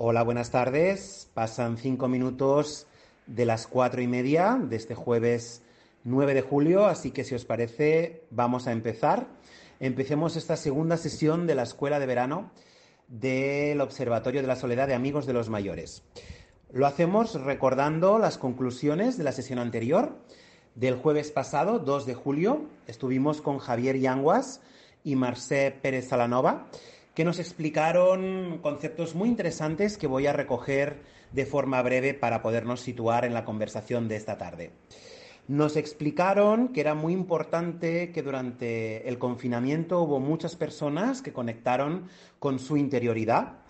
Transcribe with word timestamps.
Hola, 0.00 0.22
buenas 0.22 0.52
tardes. 0.52 1.28
Pasan 1.34 1.76
cinco 1.76 2.06
minutos 2.06 2.86
de 3.26 3.44
las 3.44 3.66
cuatro 3.66 4.00
y 4.00 4.06
media 4.06 4.56
de 4.62 4.76
este 4.76 4.94
jueves 4.94 5.64
9 6.04 6.34
de 6.34 6.40
julio, 6.42 6.86
así 6.86 7.10
que 7.10 7.24
si 7.24 7.34
os 7.34 7.44
parece, 7.44 8.22
vamos 8.30 8.68
a 8.68 8.72
empezar. 8.72 9.26
Empecemos 9.80 10.36
esta 10.36 10.56
segunda 10.56 10.98
sesión 10.98 11.48
de 11.48 11.56
la 11.56 11.64
Escuela 11.64 11.98
de 11.98 12.06
Verano 12.06 12.52
del 13.08 13.80
Observatorio 13.80 14.40
de 14.40 14.46
la 14.46 14.54
Soledad 14.54 14.86
de 14.86 14.94
Amigos 14.94 15.26
de 15.26 15.32
los 15.32 15.48
Mayores. 15.48 16.04
Lo 16.70 16.86
hacemos 16.86 17.34
recordando 17.34 18.20
las 18.20 18.38
conclusiones 18.38 19.18
de 19.18 19.24
la 19.24 19.32
sesión 19.32 19.58
anterior. 19.58 20.16
Del 20.76 20.94
jueves 20.94 21.32
pasado, 21.32 21.80
2 21.80 22.06
de 22.06 22.14
julio, 22.14 22.66
estuvimos 22.86 23.42
con 23.42 23.58
Javier 23.58 23.98
Yanguas 23.98 24.60
y 25.02 25.16
Marcé 25.16 25.76
Pérez 25.82 26.06
Salanova 26.06 26.68
que 27.18 27.24
nos 27.24 27.40
explicaron 27.40 28.60
conceptos 28.62 29.16
muy 29.16 29.28
interesantes 29.28 29.98
que 29.98 30.06
voy 30.06 30.28
a 30.28 30.32
recoger 30.32 31.02
de 31.32 31.46
forma 31.46 31.82
breve 31.82 32.14
para 32.14 32.42
podernos 32.42 32.80
situar 32.80 33.24
en 33.24 33.34
la 33.34 33.44
conversación 33.44 34.06
de 34.06 34.14
esta 34.14 34.38
tarde. 34.38 34.70
Nos 35.48 35.76
explicaron 35.76 36.68
que 36.68 36.80
era 36.80 36.94
muy 36.94 37.12
importante 37.12 38.12
que 38.12 38.22
durante 38.22 39.08
el 39.08 39.18
confinamiento 39.18 40.00
hubo 40.00 40.20
muchas 40.20 40.54
personas 40.54 41.20
que 41.20 41.32
conectaron 41.32 42.04
con 42.38 42.60
su 42.60 42.76
interioridad, 42.76 43.62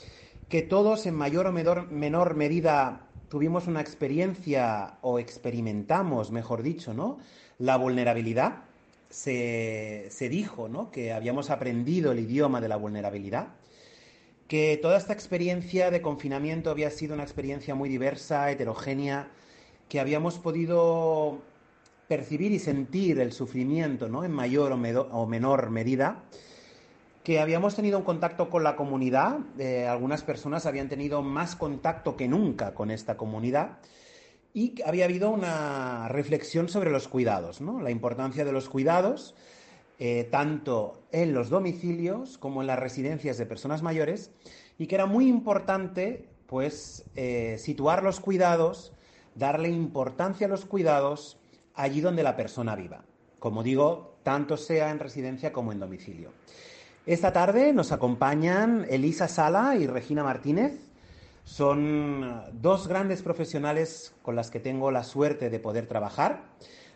que 0.50 0.60
todos 0.60 1.06
en 1.06 1.14
mayor 1.14 1.46
o 1.46 1.52
menor, 1.52 2.34
medida 2.34 3.06
tuvimos 3.30 3.66
una 3.66 3.80
experiencia 3.80 4.98
o 5.00 5.18
experimentamos, 5.18 6.32
mejor 6.32 6.62
dicho, 6.62 6.92
¿no? 6.92 7.16
La 7.56 7.78
vulnerabilidad 7.78 8.67
se, 9.10 10.28
dijo 10.30 10.68
¿no? 10.68 10.90
que 10.90 11.12
habíamos 11.12 11.50
aprendido 11.50 12.12
el 12.12 12.20
idioma 12.20 12.60
de 12.60 12.68
la 12.68 12.76
vulnerabilidad, 12.76 13.48
que 14.46 14.78
toda 14.80 14.96
esta 14.96 15.12
experiencia 15.12 15.90
de 15.90 16.02
confinamiento 16.02 16.70
había 16.70 16.90
sido 16.90 17.14
una 17.14 17.24
experiencia 17.24 17.74
muy 17.74 17.88
diversa, 17.88 18.50
heterogénea, 18.50 19.28
que 19.88 20.00
habíamos 20.00 20.38
podido 20.38 21.40
percibir 22.08 22.52
y 22.52 22.58
sentir 22.58 23.20
el 23.20 23.32
sufrimiento 23.32 24.08
¿no? 24.08 24.24
en 24.24 24.32
mayor 24.32 24.72
o, 24.72 25.26
menor 25.26 25.70
medida, 25.70 26.24
que 27.22 27.40
habíamos 27.40 27.76
tenido 27.76 27.98
un 27.98 28.04
contacto 28.04 28.48
con 28.48 28.64
la 28.64 28.76
comunidad, 28.76 29.40
eh, 29.58 29.86
algunas 29.86 30.22
personas 30.22 30.64
habían 30.64 30.88
tenido 30.88 31.22
más 31.22 31.56
contacto 31.56 32.16
que 32.16 32.26
nunca 32.28 32.72
con 32.72 32.90
esta 32.90 33.18
comunidad, 33.18 33.78
y 34.54 34.80
había 34.82 35.04
habido 35.04 35.30
una 35.30 36.08
reflexión 36.08 36.68
sobre 36.68 36.90
los 36.90 37.08
cuidados, 37.08 37.60
la 37.60 37.90
importancia 37.90 38.44
de 38.44 38.52
los 38.52 38.68
cuidados, 38.68 39.34
eh, 39.98 40.28
tanto 40.30 41.02
en 41.12 41.34
los 41.34 41.50
domicilios 41.50 42.38
como 42.38 42.60
en 42.60 42.68
las 42.68 42.78
residencias 42.78 43.36
de 43.38 43.46
personas 43.46 43.82
mayores, 43.82 44.30
y 44.78 44.86
que 44.86 44.94
era 44.94 45.06
muy 45.06 45.28
importante 45.28 46.28
pues, 46.46 47.04
eh, 47.14 47.56
situar 47.58 48.02
los 48.02 48.20
cuidados, 48.20 48.92
darle 49.34 49.68
importancia 49.68 50.46
a 50.46 50.50
los 50.50 50.64
cuidados 50.64 51.38
allí 51.74 52.00
donde 52.00 52.22
la 52.22 52.36
persona 52.36 52.74
viva. 52.74 53.04
Como 53.38 53.62
digo, 53.62 54.18
tanto 54.22 54.56
sea 54.56 54.90
en 54.90 54.98
residencia 54.98 55.52
como 55.52 55.72
en 55.72 55.80
domicilio. 55.80 56.32
Esta 57.06 57.32
tarde 57.32 57.72
nos 57.72 57.92
acompañan 57.92 58.86
Elisa 58.90 59.28
Sala 59.28 59.76
y 59.76 59.86
Regina 59.86 60.22
Martínez, 60.22 60.87
son 61.48 62.44
dos 62.60 62.88
grandes 62.88 63.22
profesionales 63.22 64.14
con 64.20 64.36
las 64.36 64.50
que 64.50 64.60
tengo 64.60 64.90
la 64.90 65.02
suerte 65.02 65.48
de 65.48 65.58
poder 65.58 65.86
trabajar. 65.86 66.44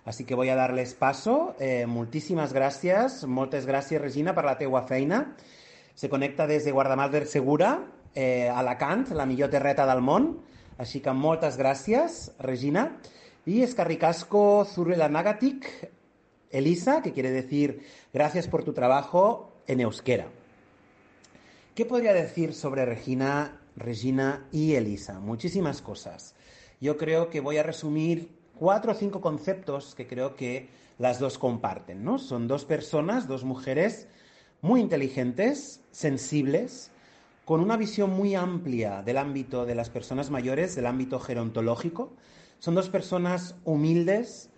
Así 0.05 0.25
que 0.25 0.35
voy 0.35 0.51
a 0.51 0.55
darles 0.55 0.93
paso. 0.93 1.57
Eh, 1.59 1.87
moltíssimes 1.87 2.53
gràcies, 2.53 3.25
moltes 3.25 3.65
gràcies, 3.65 4.03
Regina, 4.03 4.35
per 4.37 4.45
la 4.45 4.59
teua 4.61 4.83
feina. 4.85 5.23
Se 5.95 6.11
connecta 6.13 6.47
des 6.47 6.67
de 6.67 6.73
Guardamar 6.73 7.11
del 7.11 7.27
Segura, 7.27 7.87
eh, 8.15 8.51
Alacant, 8.51 9.09
la 9.17 9.25
millor 9.25 9.49
terreta 9.49 9.87
del 9.89 10.05
món. 10.05 10.29
Així 10.77 11.01
que 11.01 11.17
moltes 11.17 11.57
gràcies, 11.57 12.34
Regina. 12.39 12.99
Y 13.47 13.63
Escarricasco 13.63 14.67
Zurrela-Nagatic, 14.67 15.65
Elisa, 16.51 17.01
que 17.01 17.15
quiere 17.15 17.31
decir 17.31 17.87
gracias 18.13 18.49
por 18.49 18.65
tu 18.65 18.75
trabajo 18.75 19.57
en 19.67 19.81
euskera. 19.81 20.29
¿Qué 21.75 21.87
podría 21.87 22.13
decir 22.13 22.53
sobre 22.53 22.84
Regina 22.84 23.62
Regina 23.77 24.47
y 24.53 24.75
Elisa. 24.75 25.21
Muchísimas 25.21 25.83
cosas. 25.83 26.34
Yo 26.81 26.97
creo 26.97 27.31
que 27.31 27.41
voy 27.41 27.59
a 27.59 27.62
resumir 27.62 28.31
cuatro 28.55 28.93
o 28.93 28.94
cinco 28.94 29.21
conceptos 29.21 29.94
que 29.94 30.06
creo 30.06 30.34
que 30.34 30.69
las 30.99 31.19
dos 31.19 31.38
comparten, 31.38 32.05
¿no? 32.05 32.19
Son 32.19 32.49
dos 32.49 32.65
personas, 32.65 33.28
dos 33.28 33.44
mujeres 33.44 34.09
muy 34.60 34.81
inteligentes, 34.81 35.81
sensibles, 35.91 36.91
con 37.44 37.60
una 37.60 37.77
visión 37.77 38.10
muy 38.10 38.34
amplia 38.34 39.03
del 39.03 39.19
ámbito 39.19 39.66
de 39.66 39.75
las 39.75 39.91
personas 39.91 40.31
mayores, 40.31 40.77
del 40.77 40.87
ámbito 40.87 41.19
gerontológico. 41.19 42.12
Son 42.60 42.75
dos 42.75 42.89
personas 42.89 43.56
humildes, 43.65 44.50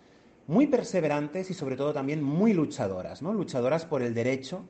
muy 0.46 0.66
perseverantes 0.66 1.50
y 1.50 1.54
sobre 1.54 1.76
todo 1.76 1.94
también 1.94 2.22
muy 2.22 2.52
luchadoras, 2.52 3.22
¿no? 3.22 3.32
Luchadoras 3.32 3.86
por 3.86 4.02
el 4.02 4.12
derecho 4.12 4.66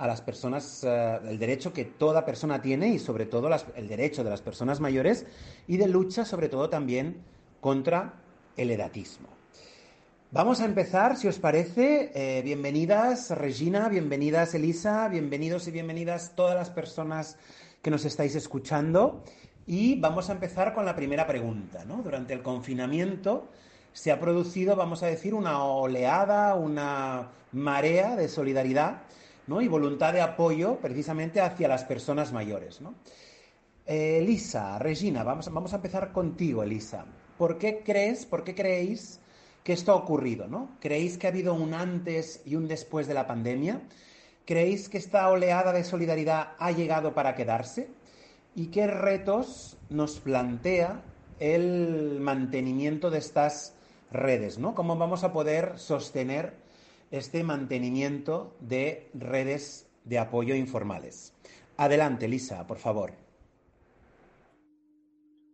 a 0.00 0.06
las 0.06 0.22
personas, 0.22 0.82
eh, 0.82 1.20
el 1.28 1.38
derecho 1.38 1.74
que 1.74 1.84
toda 1.84 2.24
persona 2.24 2.62
tiene 2.62 2.88
y 2.88 2.98
sobre 2.98 3.26
todo 3.26 3.50
el 3.76 3.86
derecho 3.86 4.24
de 4.24 4.30
las 4.30 4.40
personas 4.40 4.80
mayores 4.80 5.26
y 5.68 5.76
de 5.76 5.88
lucha 5.88 6.24
sobre 6.24 6.48
todo 6.48 6.70
también 6.70 7.22
contra 7.60 8.14
el 8.56 8.70
edatismo. 8.70 9.28
Vamos 10.30 10.62
a 10.62 10.64
empezar, 10.64 11.18
si 11.18 11.28
os 11.28 11.38
parece. 11.38 12.12
Eh, 12.14 12.40
bienvenidas 12.42 13.30
Regina, 13.32 13.90
bienvenidas 13.90 14.54
Elisa, 14.54 15.06
bienvenidos 15.08 15.68
y 15.68 15.70
bienvenidas 15.70 16.32
todas 16.34 16.54
las 16.54 16.70
personas 16.70 17.36
que 17.82 17.90
nos 17.90 18.06
estáis 18.06 18.34
escuchando. 18.34 19.22
Y 19.66 20.00
vamos 20.00 20.30
a 20.30 20.32
empezar 20.32 20.72
con 20.72 20.86
la 20.86 20.96
primera 20.96 21.26
pregunta. 21.26 21.84
¿no? 21.84 21.96
Durante 22.02 22.32
el 22.32 22.40
confinamiento 22.40 23.48
se 23.92 24.12
ha 24.12 24.18
producido, 24.18 24.76
vamos 24.76 25.02
a 25.02 25.08
decir, 25.08 25.34
una 25.34 25.62
oleada, 25.62 26.54
una 26.54 27.32
marea 27.52 28.16
de 28.16 28.28
solidaridad 28.28 29.02
y 29.58 29.66
voluntad 29.66 30.12
de 30.12 30.20
apoyo 30.20 30.76
precisamente 30.76 31.40
hacia 31.40 31.66
las 31.66 31.82
personas 31.84 32.32
mayores. 32.32 32.80
¿no? 32.80 32.94
Eh, 33.86 34.18
Elisa, 34.18 34.78
Regina, 34.78 35.24
vamos, 35.24 35.52
vamos 35.52 35.72
a 35.72 35.76
empezar 35.76 36.12
contigo, 36.12 36.62
Elisa. 36.62 37.06
¿Por 37.36 37.58
qué 37.58 37.82
crees, 37.84 38.26
por 38.26 38.44
qué 38.44 38.54
creéis 38.54 39.18
que 39.64 39.72
esto 39.72 39.90
ha 39.92 39.96
ocurrido? 39.96 40.46
¿no? 40.46 40.76
¿Creéis 40.78 41.18
que 41.18 41.26
ha 41.26 41.30
habido 41.30 41.54
un 41.54 41.74
antes 41.74 42.42
y 42.44 42.54
un 42.54 42.68
después 42.68 43.08
de 43.08 43.14
la 43.14 43.26
pandemia? 43.26 43.82
¿Creéis 44.44 44.88
que 44.88 44.98
esta 44.98 45.28
oleada 45.28 45.72
de 45.72 45.82
solidaridad 45.82 46.52
ha 46.58 46.70
llegado 46.70 47.14
para 47.14 47.34
quedarse? 47.34 47.88
¿Y 48.54 48.66
qué 48.66 48.86
retos 48.86 49.78
nos 49.88 50.20
plantea 50.20 51.02
el 51.40 52.18
mantenimiento 52.20 53.10
de 53.10 53.18
estas 53.18 53.74
redes? 54.12 54.58
¿no? 54.58 54.74
¿Cómo 54.74 54.96
vamos 54.96 55.24
a 55.24 55.32
poder 55.32 55.78
sostener 55.78 56.54
este 57.10 57.42
mantenimiento 57.42 58.56
de 58.60 59.10
redes 59.14 59.90
de 60.04 60.18
apoyo 60.18 60.54
informales. 60.54 61.34
Adelante, 61.76 62.28
Lisa, 62.28 62.66
por 62.66 62.78
favor. 62.78 63.12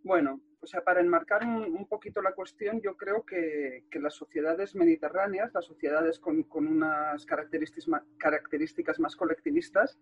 Bueno, 0.03 0.41
o 0.61 0.67
sea, 0.67 0.83
para 0.83 1.01
enmarcar 1.01 1.45
un, 1.45 1.87
poquito 1.87 2.21
la 2.21 2.33
cuestión, 2.33 2.81
yo 2.81 2.97
creo 2.97 3.25
que, 3.25 3.85
las 3.93 4.15
sociedades 4.15 4.75
mediterráneas, 4.75 5.53
las 5.55 5.65
sociedades 5.65 6.19
con, 6.19 6.45
unas 6.53 7.25
características, 7.27 8.99
más 9.01 9.17
colectivistas, 9.17 9.99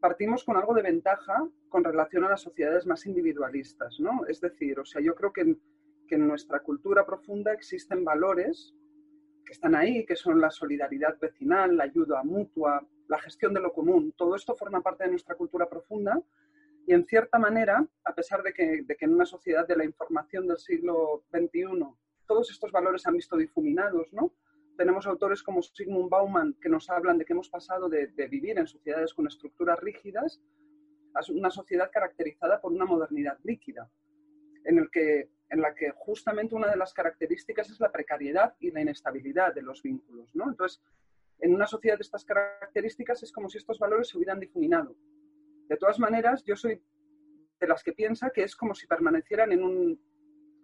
partimos 0.00 0.44
con 0.44 0.56
algo 0.56 0.74
de 0.74 0.82
ventaja 0.82 1.48
con 1.68 1.84
relación 1.84 2.24
a 2.24 2.30
las 2.30 2.42
sociedades 2.42 2.86
más 2.86 3.06
individualistas, 3.06 3.98
¿no? 3.98 4.26
Es 4.26 4.40
decir, 4.40 4.78
o 4.78 4.84
sea, 4.84 5.00
yo 5.00 5.14
creo 5.14 5.32
que 5.32 5.56
en 6.10 6.28
nuestra 6.28 6.60
cultura 6.60 7.06
profunda 7.06 7.52
existen 7.52 8.04
valores 8.04 8.74
que 9.46 9.52
están 9.52 9.74
ahí, 9.74 10.04
que 10.04 10.16
son 10.16 10.40
la 10.40 10.50
solidaridad 10.50 11.18
vecinal, 11.18 11.76
la 11.76 11.84
ayuda 11.84 12.22
mutua, 12.22 12.86
la 13.08 13.18
gestión 13.20 13.54
de 13.54 13.60
lo 13.60 13.72
común. 13.72 14.12
Todo 14.16 14.34
esto 14.34 14.54
forma 14.54 14.82
parte 14.82 15.04
de 15.04 15.10
nuestra 15.10 15.36
cultura 15.36 15.68
profunda 15.68 16.20
y, 16.86 16.92
en 16.92 17.06
cierta 17.06 17.38
manera, 17.38 17.86
a 18.04 18.14
pesar 18.14 18.42
de 18.42 18.52
que, 18.52 18.84
en 19.00 19.14
una 19.14 19.24
sociedad 19.24 19.66
de 19.66 19.76
la 19.76 19.84
información 19.84 20.46
del 20.46 20.58
siglo 20.58 21.24
XXI 21.32 21.84
todos 22.26 22.50
estos 22.50 22.72
valores 22.72 23.02
se 23.02 23.08
han 23.08 23.14
visto 23.14 23.36
difuminados, 23.36 24.12
¿no? 24.12 24.34
Tenemos 24.76 25.06
autores 25.06 25.44
como 25.44 25.62
Sigmund 25.62 26.10
Bauman 26.10 26.56
que 26.60 26.68
nos 26.68 26.90
hablan 26.90 27.18
de 27.18 27.24
que 27.24 27.32
hemos 27.32 27.48
pasado 27.48 27.88
de, 27.88 28.08
de 28.08 28.26
vivir 28.26 28.58
en 28.58 28.66
sociedades 28.66 29.14
con 29.14 29.28
estructuras 29.28 29.78
rígidas 29.78 30.40
una 31.30 31.50
sociedad 31.50 31.90
caracterizada 31.92 32.60
por 32.60 32.72
una 32.72 32.84
modernidad 32.84 33.38
líquida, 33.42 33.90
en, 34.64 34.78
el 34.78 34.90
que, 34.90 35.30
en 35.50 35.60
la 35.60 35.74
que 35.74 35.90
justamente 35.90 36.54
una 36.54 36.70
de 36.70 36.76
las 36.76 36.92
características 36.92 37.70
es 37.70 37.80
la 37.80 37.92
precariedad 37.92 38.54
y 38.60 38.70
la 38.70 38.80
inestabilidad 38.80 39.54
de 39.54 39.62
los 39.62 39.82
vínculos. 39.82 40.34
¿no? 40.34 40.48
Entonces, 40.48 40.82
en 41.40 41.54
una 41.54 41.66
sociedad 41.66 41.96
de 41.96 42.02
estas 42.02 42.24
características 42.24 43.22
es 43.22 43.32
como 43.32 43.48
si 43.48 43.58
estos 43.58 43.78
valores 43.78 44.08
se 44.08 44.16
hubieran 44.16 44.40
difuminado. 44.40 44.96
De 45.68 45.76
todas 45.76 45.98
maneras, 45.98 46.42
yo 46.44 46.56
soy 46.56 46.82
de 47.60 47.66
las 47.66 47.82
que 47.82 47.92
piensa 47.92 48.30
que 48.30 48.42
es 48.42 48.56
como 48.56 48.74
si 48.74 48.86
permanecieran 48.86 49.52
en, 49.52 49.62
un, 49.62 50.00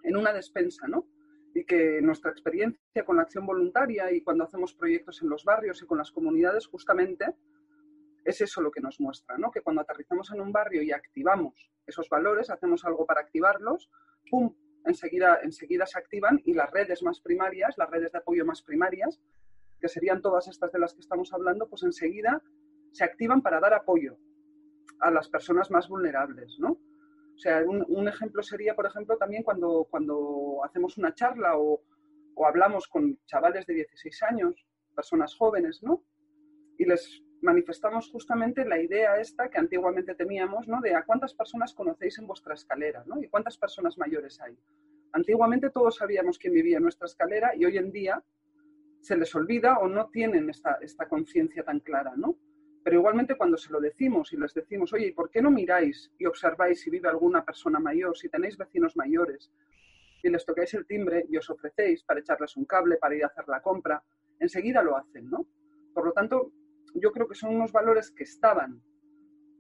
en 0.03 0.17
una 0.17 0.33
despensa, 0.33 0.87
¿no? 0.87 1.07
Y 1.55 1.65
que 1.65 2.01
nuestra 2.01 2.31
experiencia 2.31 3.05
con 3.05 3.17
la 3.17 3.23
acción 3.23 3.47
voluntaria 3.47 4.11
y 4.13 4.23
cuando 4.23 4.45
hacemos 4.45 4.75
proyectos 4.75 5.23
en 5.23 5.29
los 5.29 5.45
barrios 5.45 5.83
y 5.83 5.87
con 5.87 5.99
las 5.99 6.11
comunidades, 6.11 6.67
justamente 6.67 7.35
es 8.25 8.41
eso 8.41 8.61
lo 8.61 8.71
que 8.71 8.81
nos 8.81 9.01
muestra, 9.01 9.37
¿no? 9.37 9.51
Que 9.51 9.61
cuando 9.61 9.83
aterrizamos 9.83 10.31
en 10.33 10.41
un 10.41 10.53
barrio 10.53 10.83
y 10.83 10.93
activamos 10.93 11.71
esos 11.87 12.09
valores, 12.09 12.51
hacemos 12.51 12.85
algo 12.85 13.05
para 13.05 13.21
activarlos, 13.21 13.91
¡pum! 14.31 14.55
Enseguida, 14.85 15.39
enseguida 15.43 15.87
se 15.87 15.99
activan 15.99 16.41
y 16.45 16.55
las 16.55 16.71
redes 16.71 17.03
más 17.03 17.21
primarias, 17.21 17.75
las 17.77 17.91
redes 17.91 18.13
de 18.13 18.19
apoyo 18.19 18.45
más 18.45 18.63
primarias, 18.63 19.21
que 19.81 19.89
serían 19.89 20.23
todas 20.23 20.49
estas 20.49 20.73
de 20.73 20.79
las 20.79 20.95
que 20.95 21.01
estamos 21.01 21.33
hablando, 21.33 21.69
pues 21.69 21.83
enseguida 21.83 22.43
se 22.93 23.05
activan 23.05 23.43
para 23.43 23.61
dar 23.61 23.75
apoyo 23.75 24.17
a 25.01 25.11
las 25.11 25.29
personas 25.29 25.71
más 25.71 25.89
vulnerables, 25.89 26.57
¿no? 26.59 26.73
O 27.35 27.39
sea, 27.39 27.63
un, 27.65 28.09
ejemplo 28.09 28.43
sería, 28.43 28.77
por 28.77 28.87
ejemplo, 28.87 29.17
también 29.17 29.43
cuando, 29.43 29.87
cuando 29.91 30.61
hacemos 30.65 30.99
una 30.99 31.15
charla 31.15 31.57
o, 31.57 31.83
o, 32.35 32.47
hablamos 32.47 32.87
con 32.87 33.19
chavales 33.27 33.67
de 33.67 33.75
16 33.75 34.23
años, 34.25 34.67
personas 34.95 35.35
jóvenes, 35.35 35.83
¿no? 35.83 36.05
Y 36.79 36.85
les 36.85 37.23
manifestamos 37.43 38.09
justamente 38.11 38.65
la 38.65 38.81
idea 38.81 39.21
esta 39.21 39.51
que 39.51 39.59
antiguamente 39.59 40.15
teníamos, 40.15 40.69
¿no? 40.69 40.81
De 40.81 40.95
a 40.95 41.05
cuántas 41.05 41.35
personas 41.35 41.75
conocéis 41.75 42.19
en 42.19 42.27
vuestra 42.27 42.55
escalera, 42.55 43.05
¿no? 43.07 43.21
Y 43.21 43.29
cuántas 43.29 43.59
personas 43.59 43.99
mayores 43.99 44.41
hay. 44.41 44.57
Antiguamente 45.13 45.71
todos 45.71 45.97
sabíamos 45.97 46.39
quién 46.39 46.55
vivía 46.55 46.79
en 46.79 46.85
nuestra 46.85 47.07
escalera 47.07 47.55
y 47.55 47.65
hoy 47.65 47.77
en 47.77 47.91
día 47.91 48.23
se 49.01 49.17
les 49.17 49.35
olvida 49.35 49.79
o 49.79 49.89
no 49.89 50.09
tienen 50.11 50.49
esta, 50.49 50.79
esta 50.81 51.09
conciencia 51.09 51.65
tan 51.65 51.81
clara, 51.81 52.15
¿no? 52.17 52.39
Pero 52.85 52.97
igualmente 52.97 53.37
cuando 53.37 53.57
se 53.57 53.73
lo 53.73 53.81
decimos 53.81 54.33
y 54.33 54.37
les 54.37 54.55
decimos, 54.55 54.93
oye, 54.93 55.09
¿y 55.09 55.13
por 55.13 55.31
qué 55.31 55.43
no 55.43 55.51
miráis 55.51 56.13
y 56.19 56.27
observáis 56.27 56.81
si 56.81 56.91
vive 56.91 57.09
alguna 57.09 57.45
persona 57.45 57.81
mayor, 57.81 58.17
si 58.17 58.29
tenéis 58.29 58.57
vecinos 58.57 58.97
mayores 58.97 59.53
y 60.23 60.31
les 60.31 60.47
tocáis 60.47 60.73
el 60.75 60.87
timbre 60.87 61.27
y 61.29 61.37
os 61.37 61.51
ofrecéis 61.51 62.05
para 62.05 62.21
echarles 62.21 62.57
un 62.57 62.65
cable, 62.65 62.97
para 62.97 63.15
ir 63.17 63.25
a 63.25 63.29
hacer 63.29 63.49
la 63.49 63.61
compra? 63.61 64.03
Enseguida 64.39 64.83
lo 64.83 64.97
hacen, 64.97 65.29
¿no? 65.29 65.47
Por 65.93 66.07
lo 66.07 66.13
tanto, 66.13 66.53
yo 66.95 67.13
creo 67.13 67.29
que 67.29 67.35
son 67.35 67.55
unos 67.55 67.73
valores 67.73 68.11
que 68.11 68.25
estaban 68.25 68.83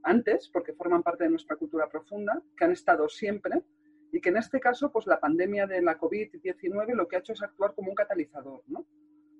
antes, 0.02 0.49
porque 0.49 0.73
forman 0.73 1.02
parte 1.02 1.25
de 1.25 1.31
nuestra 1.31 1.56
cultura 1.56 1.88
profunda, 1.88 2.43
que 2.56 2.64
han 2.64 2.73
estado 2.73 3.08
siempre 3.08 3.62
y 4.11 4.20
que 4.20 4.29
en 4.29 4.37
este 4.37 4.61
caso, 4.61 4.93
pues 4.93 5.06
la 5.06 5.20
pandemia 5.20 5.67
de 5.67 5.81
la 5.81 5.99
COVID-19 5.99 6.94
lo 6.94 7.08
que 7.08 7.17
ha 7.17 7.20
hecho 7.20 7.32
es 7.32 7.43
actuar 7.43 7.75
como 7.75 7.90
un 7.90 7.94
catalizador, 7.94 8.62
¿no? 8.67 8.87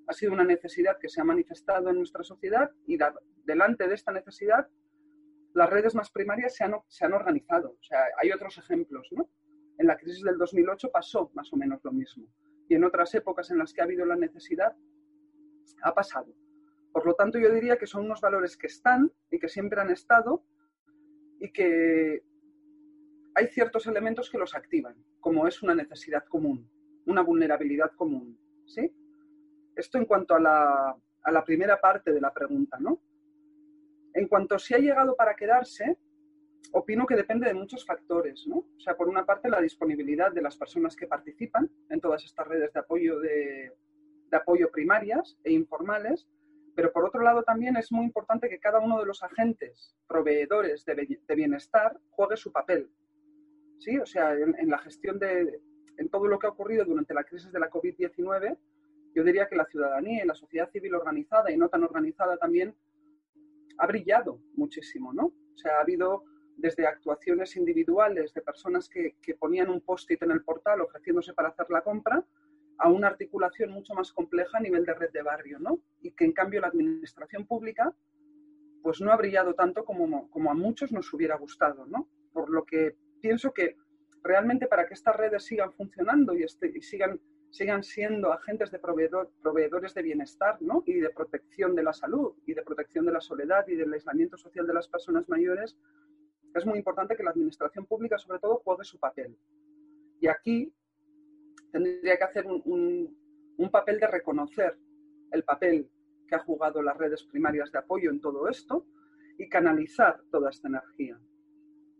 ha 0.07 0.13
sido 0.13 0.33
una 0.33 0.45
necesidad 0.45 0.99
que 0.99 1.09
se 1.09 1.21
ha 1.21 1.25
manifestado 1.25 1.91
en 1.91 1.97
nuestra 1.97 2.23
sociedad 2.23 2.71
y 2.87 2.99
delante 3.45 3.89
de 3.89 3.95
esta 3.95 4.13
necesidad 4.13 4.69
las 5.55 5.69
redes 5.69 5.95
más 5.95 6.11
primarias 6.11 6.55
se 6.55 6.65
han, 6.65 6.75
se 6.89 7.05
han 7.05 7.13
organizado. 7.13 7.77
O 7.79 7.83
sea, 7.83 7.99
hay 8.21 8.31
otros 8.31 8.57
ejemplos, 8.59 9.09
¿no? 9.13 9.29
En 9.79 9.87
la 9.87 9.97
crisis 9.97 10.23
del 10.23 10.39
2008 10.39 10.91
pasó 10.91 11.31
más 11.35 11.53
o 11.53 11.57
menos 11.57 11.81
lo 11.85 11.93
mismo. 11.93 12.27
Y 12.69 12.75
en 12.75 12.85
otras 12.85 13.15
épocas 13.15 13.51
en 13.51 13.59
las 13.59 13.73
que 13.73 13.83
ha 13.83 13.85
habido 13.85 14.07
la 14.07 14.17
necesidad, 14.17 14.75
ha 15.83 15.95
pasado. 15.95 16.33
Por 16.93 17.07
lo 17.07 17.15
tanto, 17.15 17.39
yo 17.39 17.53
diría 17.53 17.79
que 17.79 17.87
son 17.87 18.05
unos 18.05 18.21
valores 18.21 18.57
que 18.57 18.67
están 18.67 19.11
y 19.31 19.39
que 19.39 19.49
siempre 19.49 19.81
han 19.81 19.91
estado 19.91 20.45
y 21.41 21.51
que 21.51 22.23
hay 23.35 23.47
ciertos 23.49 23.87
elementos 23.87 24.31
que 24.31 24.39
los 24.39 24.55
activan, 24.55 24.95
como 25.21 25.47
es 25.47 25.63
una 25.63 25.75
necesidad 25.75 26.25
común, 26.25 26.71
una 27.07 27.23
vulnerabilidad 27.23 27.93
común. 27.93 28.39
¿sí? 28.67 28.95
Esto 29.75 29.99
en 29.99 30.05
cuanto 30.05 30.35
a 30.35 30.41
la, 30.41 31.45
primera 31.45 31.81
parte 31.81 32.13
de 32.13 32.21
la 32.21 32.33
pregunta, 32.33 32.79
¿no? 32.79 33.01
En 34.15 34.29
cuanto 34.29 34.55
a 34.55 34.59
si 34.59 34.75
ha 34.75 34.79
llegado 34.79 35.17
para 35.17 35.35
quedarse, 35.35 35.97
opino 36.73 37.07
que 37.07 37.17
depende 37.17 37.47
de 37.47 37.55
muchos 37.55 37.87
factores, 37.87 38.47
¿no? 38.47 38.59
O 38.59 38.81
sea, 38.81 38.97
por 38.97 39.09
una 39.09 39.25
parte, 39.25 39.49
la 39.49 39.61
disponibilidad 39.61 40.33
de 40.33 40.43
las 40.43 40.57
personas 40.57 40.95
que 40.95 41.07
participan 41.07 41.71
en 41.89 42.01
todas 42.01 42.25
estas 42.25 42.47
redes 42.47 42.73
de 42.73 42.81
apoyo, 42.81 43.19
de, 43.21 43.73
apoyo 44.33 44.71
primarias 44.71 45.39
e 45.45 45.53
informales, 45.53 46.29
pero 46.75 46.93
por 46.93 47.05
otro 47.05 47.23
lado 47.23 47.43
también 47.43 47.77
es 47.77 47.93
muy 47.93 48.05
importante 48.05 48.49
que 48.49 48.59
cada 48.59 48.81
uno 48.81 48.99
de 48.99 49.07
los 49.07 49.23
agentes 49.23 49.95
proveedores 50.09 50.85
de, 50.85 51.35
bienestar 51.35 51.99
juegue 52.11 52.37
su 52.37 52.53
papel. 52.53 52.91
¿Sí? 53.79 53.99
O 53.99 54.07
sea, 54.07 54.35
en, 54.35 54.71
la 54.71 54.79
gestión 54.79 55.19
de, 55.19 55.61
en 55.99 56.09
todo 56.09 56.27
lo 56.27 56.39
que 56.39 56.47
ha 56.47 56.51
ocurrido 56.51 56.85
durante 56.85 57.15
la 57.15 57.25
crisis 57.25 57.51
de 57.53 57.59
la 57.59 57.71
COVID-19, 57.71 58.57
yo 59.15 59.25
diría 59.25 59.49
que 59.49 59.57
la 59.57 59.67
ciudadanía 59.67 60.25
y 60.25 60.27
la 60.27 60.35
sociedad 60.35 60.71
civil 60.71 60.95
organizada 60.95 61.51
y 61.51 61.57
no 61.57 61.69
tan 61.69 61.83
organizada 61.83 62.37
también 62.37 62.75
ha 63.79 63.87
brillado 63.87 64.41
muchísimo, 64.55 65.13
¿no? 65.13 65.27
O 65.27 65.57
sea, 65.57 65.79
ha 65.79 65.81
habido 65.81 66.25
desde 66.57 66.87
actuaciones 66.87 67.57
individuales 67.57 68.33
de 68.35 68.43
personas 68.43 68.89
que, 68.89 69.17
ponían 69.39 69.71
un 69.71 69.81
post-it 69.81 70.23
en 70.23 70.31
el 70.31 70.45
portal 70.45 70.81
ofreciéndose 70.81 71.35
para 71.35 71.49
hacer 71.49 71.67
la 71.71 71.83
compra, 71.83 72.25
a 72.79 72.89
una 72.89 73.09
articulación 73.09 73.71
mucho 73.71 73.95
más 73.95 74.13
compleja 74.13 74.59
a 74.59 74.61
nivel 74.61 74.85
de 74.85 74.95
red 74.95 75.11
de 75.13 75.23
barrio, 75.23 75.59
¿no? 75.59 75.81
Y 76.01 76.13
que 76.13 76.25
en 76.25 76.33
cambio 76.33 76.61
la 76.61 76.69
administración 76.69 77.47
pública 77.47 77.95
pues 78.83 79.01
no 79.01 79.13
ha 79.13 79.17
brillado 79.17 79.55
tanto 79.55 79.85
como, 79.85 80.29
a 80.51 80.55
muchos 80.55 80.91
nos 80.91 81.13
hubiera 81.13 81.37
gustado, 81.37 81.87
¿no? 81.87 82.09
Por 82.33 82.51
lo 82.51 82.65
que 82.65 82.97
pienso 83.21 83.53
que 83.53 83.77
realmente 84.25 84.67
para 84.67 84.87
que 84.87 84.95
estas 84.95 85.15
redes 85.17 85.45
sigan 85.45 85.73
funcionando 85.73 86.35
y, 86.35 86.43
este, 86.43 86.73
y 86.75 86.83
sigan 86.83 87.21
sigan 87.53 87.83
siendo 87.83 88.33
agentes 88.33 88.71
de 88.71 88.79
proveedor, 88.79 89.31
proveedores 89.43 89.93
de 89.93 90.03
bienestar 90.03 90.57
¿no? 90.63 90.83
y 90.87 90.95
de 90.95 91.11
protección 91.11 91.77
de 91.77 91.83
la 91.83 91.93
salud 91.93 92.33
y 92.47 92.55
de 92.55 92.63
protección 92.63 93.05
de 93.05 93.13
la 93.13 93.21
soledad 93.21 93.69
y 93.69 93.77
del 93.77 93.93
aislamiento 93.93 94.39
social 94.39 94.67
de 94.67 94.73
las 94.73 94.89
personas 94.89 95.29
mayores, 95.29 95.77
es 96.55 96.67
muy 96.67 96.79
importante 96.79 97.15
que 97.15 97.23
la 97.23 97.31
administración 97.31 97.85
pública, 97.87 98.19
sobre 98.19 98.39
todo, 98.39 98.63
juegue 98.65 98.85
su 98.85 98.99
papel. 98.99 99.37
Y 100.21 100.29
aquí 100.29 100.73
tendría 101.73 102.17
que 102.17 102.25
hacer 102.25 102.47
un, 102.47 103.17
un 103.57 103.71
papel 103.71 103.99
de 103.99 104.07
reconocer 104.07 104.79
el 105.31 105.43
papel 105.43 105.91
que 106.29 106.35
ha 106.37 106.41
jugado 106.41 106.83
las 106.83 106.97
redes 106.97 107.25
primarias 107.25 107.73
de 107.73 107.79
apoyo 107.79 108.11
en 108.11 108.21
todo 108.21 108.49
esto 108.49 108.87
y 109.39 109.49
canalizar 109.49 110.21
toda 110.31 110.51
esta 110.51 110.69
energía. 110.69 111.19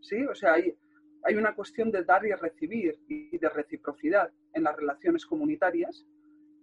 ¿Sí? 0.01 0.23
O 0.25 0.35
sea, 0.35 0.53
hay, 0.53 0.77
hay 1.23 1.35
una 1.35 1.55
cuestión 1.55 1.91
de 1.91 2.03
dar 2.03 2.25
y 2.25 2.33
recibir 2.33 2.99
y 3.07 3.37
de 3.37 3.49
reciprocidad 3.49 4.31
en 4.53 4.63
las 4.63 4.75
relaciones 4.75 5.25
comunitarias, 5.25 6.05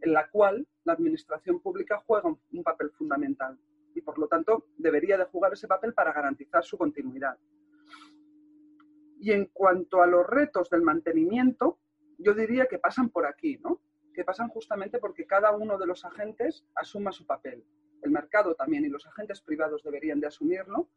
en 0.00 0.12
la 0.12 0.28
cual 0.30 0.66
la 0.84 0.92
administración 0.92 1.60
pública 1.60 2.02
juega 2.06 2.28
un 2.28 2.62
papel 2.62 2.90
fundamental 2.90 3.58
y 3.94 4.00
por 4.00 4.18
lo 4.18 4.28
tanto 4.28 4.66
debería 4.76 5.18
de 5.18 5.24
jugar 5.24 5.52
ese 5.52 5.66
papel 5.66 5.94
para 5.94 6.12
garantizar 6.12 6.64
su 6.64 6.76
continuidad. 6.78 7.38
Y 9.18 9.32
en 9.32 9.46
cuanto 9.46 10.02
a 10.02 10.06
los 10.06 10.26
retos 10.26 10.70
del 10.70 10.82
mantenimiento, 10.82 11.78
yo 12.22 12.34
diría 12.34 12.66
que 12.66 12.78
pasan 12.78 13.08
por 13.08 13.26
aquí, 13.26 13.58
¿no? 13.58 13.80
Que 14.14 14.24
pasan 14.24 14.48
justamente 14.48 14.98
porque 14.98 15.26
cada 15.26 15.52
uno 15.52 15.78
de 15.78 15.86
los 15.86 16.04
agentes 16.04 16.64
asuma 16.74 17.12
su 17.12 17.26
papel. 17.26 17.64
El 18.02 18.10
mercado 18.10 18.54
también 18.54 18.84
y 18.84 18.88
los 18.88 19.06
agentes 19.06 19.40
privados 19.40 19.82
deberían 19.82 20.20
de 20.20 20.26
asumirlo 20.26 20.88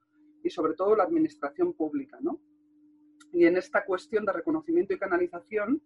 y 0.43 0.49
sobre 0.49 0.73
todo 0.73 0.95
la 0.95 1.03
administración 1.03 1.73
pública, 1.73 2.17
¿no? 2.21 2.41
Y 3.31 3.45
en 3.45 3.57
esta 3.57 3.85
cuestión 3.85 4.25
de 4.25 4.33
reconocimiento 4.33 4.93
y 4.93 4.99
canalización, 4.99 5.81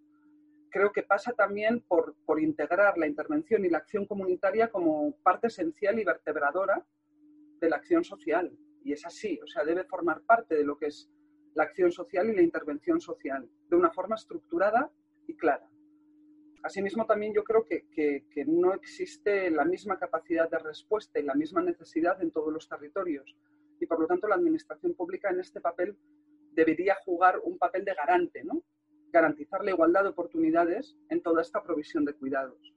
creo 0.69 0.91
que 0.91 1.03
pasa 1.03 1.33
también 1.33 1.81
por, 1.81 2.15
por, 2.25 2.41
integrar 2.41 2.97
la 2.97 3.07
intervención 3.07 3.63
y 3.63 3.69
la 3.69 3.77
acción 3.77 4.05
comunitaria 4.05 4.69
como 4.69 5.15
parte 5.23 5.47
esencial 5.47 5.97
y 5.99 6.03
vertebradora 6.03 6.85
de 7.61 7.69
la 7.69 7.77
acción 7.77 8.03
social. 8.03 8.51
Y 8.83 8.93
es 8.93 9.05
así, 9.05 9.39
o 9.43 9.47
sea, 9.47 9.63
debe 9.63 9.85
formar 9.85 10.21
parte 10.21 10.55
de 10.55 10.65
lo 10.65 10.77
que 10.77 10.87
es 10.87 11.09
la 11.53 11.63
acción 11.63 11.91
social 11.91 12.29
y 12.29 12.35
la 12.35 12.41
intervención 12.41 12.99
social, 12.99 13.49
de 13.69 13.75
una 13.75 13.91
forma 13.91 14.15
estructurada 14.15 14.91
y 15.27 15.35
clara. 15.35 15.69
Asimismo, 16.63 17.05
también 17.05 17.33
yo 17.33 17.43
creo 17.43 17.63
que, 17.63 17.87
que, 17.89 18.25
que 18.31 18.45
no 18.45 18.73
existe 18.73 19.49
la 19.51 19.63
misma 19.63 19.99
capacidad 19.99 20.49
de 20.49 20.59
respuesta 20.59 21.19
y 21.19 21.23
la 21.23 21.35
misma 21.35 21.61
necesidad 21.61 22.21
en 22.21 22.31
todos 22.31 22.51
los 22.51 22.67
territorios. 22.67 23.35
Y 23.79 23.85
por 23.85 23.99
lo 23.99 24.07
tanto, 24.07 24.27
la 24.27 24.35
administración 24.35 24.93
pública 24.95 25.29
en 25.29 25.39
este 25.39 25.61
papel 25.61 25.95
debería 26.53 26.95
jugar 27.05 27.39
un 27.43 27.57
papel 27.57 27.85
de 27.85 27.93
garante, 27.93 28.43
¿no? 28.43 28.63
garantizar 29.11 29.63
la 29.63 29.71
igualdad 29.71 30.03
de 30.03 30.09
oportunidades 30.09 30.97
en 31.09 31.21
toda 31.21 31.41
esta 31.41 31.63
provisión 31.63 32.05
de 32.05 32.13
cuidados. 32.13 32.73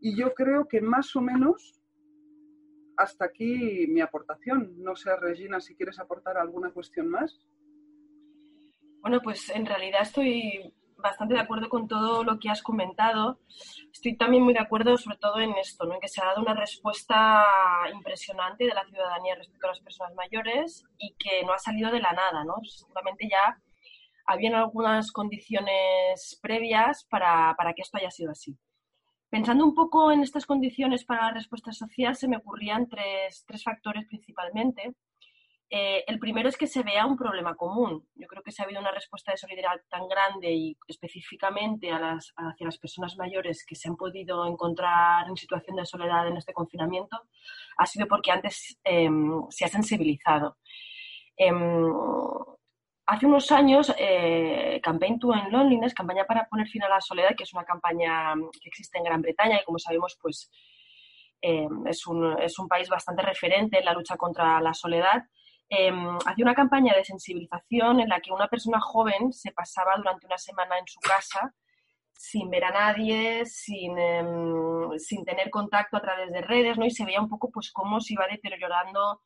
Y 0.00 0.16
yo 0.16 0.34
creo 0.34 0.66
que 0.66 0.80
más 0.80 1.14
o 1.16 1.20
menos 1.20 1.80
hasta 2.96 3.24
aquí 3.24 3.86
mi 3.88 4.00
aportación. 4.00 4.74
No 4.82 4.96
sé, 4.96 5.16
Regina, 5.16 5.60
si 5.60 5.74
quieres 5.74 5.98
aportar 5.98 6.36
alguna 6.36 6.70
cuestión 6.70 7.08
más. 7.08 7.40
Bueno, 9.00 9.20
pues 9.22 9.50
en 9.50 9.66
realidad 9.66 10.02
estoy 10.02 10.72
bastante 11.04 11.34
de 11.34 11.40
acuerdo 11.40 11.68
con 11.68 11.86
todo 11.86 12.24
lo 12.24 12.38
que 12.38 12.48
has 12.48 12.62
comentado. 12.62 13.38
Estoy 13.92 14.16
también 14.16 14.42
muy 14.42 14.54
de 14.54 14.60
acuerdo 14.60 14.96
sobre 14.96 15.18
todo 15.18 15.38
en 15.38 15.52
esto, 15.52 15.84
¿no? 15.84 15.94
en 15.94 16.00
que 16.00 16.08
se 16.08 16.22
ha 16.22 16.26
dado 16.26 16.40
una 16.40 16.54
respuesta 16.54 17.44
impresionante 17.92 18.64
de 18.64 18.74
la 18.74 18.84
ciudadanía 18.86 19.34
respecto 19.34 19.66
a 19.66 19.70
las 19.70 19.80
personas 19.80 20.14
mayores 20.14 20.82
y 20.98 21.14
que 21.18 21.44
no 21.44 21.52
ha 21.52 21.58
salido 21.58 21.90
de 21.92 22.00
la 22.00 22.12
nada. 22.12 22.42
¿no? 22.44 22.54
Seguramente 22.64 23.28
ya 23.30 23.60
habían 24.26 24.54
algunas 24.54 25.12
condiciones 25.12 26.38
previas 26.42 27.04
para, 27.04 27.54
para 27.56 27.74
que 27.74 27.82
esto 27.82 27.98
haya 27.98 28.10
sido 28.10 28.32
así. 28.32 28.56
Pensando 29.28 29.64
un 29.64 29.74
poco 29.74 30.10
en 30.10 30.22
estas 30.22 30.46
condiciones 30.46 31.04
para 31.04 31.26
la 31.26 31.32
respuesta 31.32 31.72
social, 31.72 32.16
se 32.16 32.28
me 32.28 32.38
ocurrían 32.38 32.88
tres, 32.88 33.44
tres 33.46 33.62
factores 33.62 34.06
principalmente. 34.06 34.94
Eh, 35.70 36.04
el 36.06 36.18
primero 36.18 36.48
es 36.48 36.56
que 36.56 36.66
se 36.66 36.82
vea 36.82 37.06
un 37.06 37.16
problema 37.16 37.54
común. 37.56 38.06
Yo 38.14 38.26
creo 38.28 38.42
que 38.42 38.52
si 38.52 38.60
ha 38.60 38.64
habido 38.64 38.80
una 38.80 38.90
respuesta 38.90 39.32
de 39.32 39.38
solidaridad 39.38 39.80
tan 39.88 40.06
grande 40.06 40.52
y 40.52 40.76
específicamente 40.86 41.90
hacia 41.90 42.66
las 42.66 42.78
personas 42.78 43.16
mayores 43.16 43.64
que 43.66 43.74
se 43.74 43.88
han 43.88 43.96
podido 43.96 44.46
encontrar 44.46 45.26
en 45.28 45.36
situación 45.36 45.76
de 45.76 45.86
soledad 45.86 46.28
en 46.28 46.36
este 46.36 46.52
confinamiento, 46.52 47.22
ha 47.76 47.86
sido 47.86 48.06
porque 48.06 48.30
antes 48.30 48.78
em, 48.84 49.42
se 49.50 49.64
ha 49.64 49.68
sensibilizado. 49.68 50.58
Em, 51.36 51.92
hace 53.06 53.26
unos 53.26 53.50
años, 53.50 53.92
eh, 53.98 54.80
Campaign 54.82 55.18
to 55.18 55.34
End 55.34 55.50
Loneliness, 55.50 55.94
campaña 55.94 56.24
para 56.24 56.46
poner 56.46 56.68
fin 56.68 56.82
a 56.82 56.88
la 56.88 57.00
soledad, 57.00 57.34
que 57.36 57.44
es 57.44 57.52
una 57.54 57.64
campaña 57.64 58.34
que 58.60 58.68
existe 58.68 58.98
en 58.98 59.04
Gran 59.04 59.22
Bretaña 59.22 59.60
y 59.60 59.64
como 59.64 59.78
sabemos, 59.78 60.16
pues 60.20 60.50
em, 61.40 61.86
es, 61.86 62.06
un, 62.06 62.40
es 62.40 62.58
un 62.58 62.68
país 62.68 62.88
bastante 62.88 63.22
referente 63.22 63.78
en 63.78 63.84
la 63.84 63.92
lucha 63.92 64.16
contra 64.16 64.60
la 64.60 64.74
soledad 64.74 65.24
eh, 65.68 65.92
hacía 66.26 66.44
una 66.44 66.54
campaña 66.54 66.94
de 66.94 67.04
sensibilización 67.04 68.00
en 68.00 68.08
la 68.08 68.20
que 68.20 68.32
una 68.32 68.48
persona 68.48 68.80
joven 68.80 69.32
se 69.32 69.52
pasaba 69.52 69.96
durante 69.96 70.26
una 70.26 70.38
semana 70.38 70.78
en 70.78 70.86
su 70.86 71.00
casa 71.00 71.54
sin 72.12 72.48
ver 72.48 72.64
a 72.64 72.70
nadie, 72.70 73.44
sin, 73.44 73.98
em, 73.98 74.98
sin 74.98 75.24
tener 75.24 75.50
contacto 75.50 75.96
a 75.96 76.00
través 76.00 76.30
de 76.32 76.40
redes, 76.42 76.78
¿no? 76.78 76.86
Y 76.86 76.90
se 76.90 77.04
veía 77.04 77.20
un 77.20 77.28
poco 77.28 77.50
pues 77.50 77.72
cómo 77.72 78.00
se 78.00 78.14
iba 78.14 78.26
deteriorando 78.26 79.22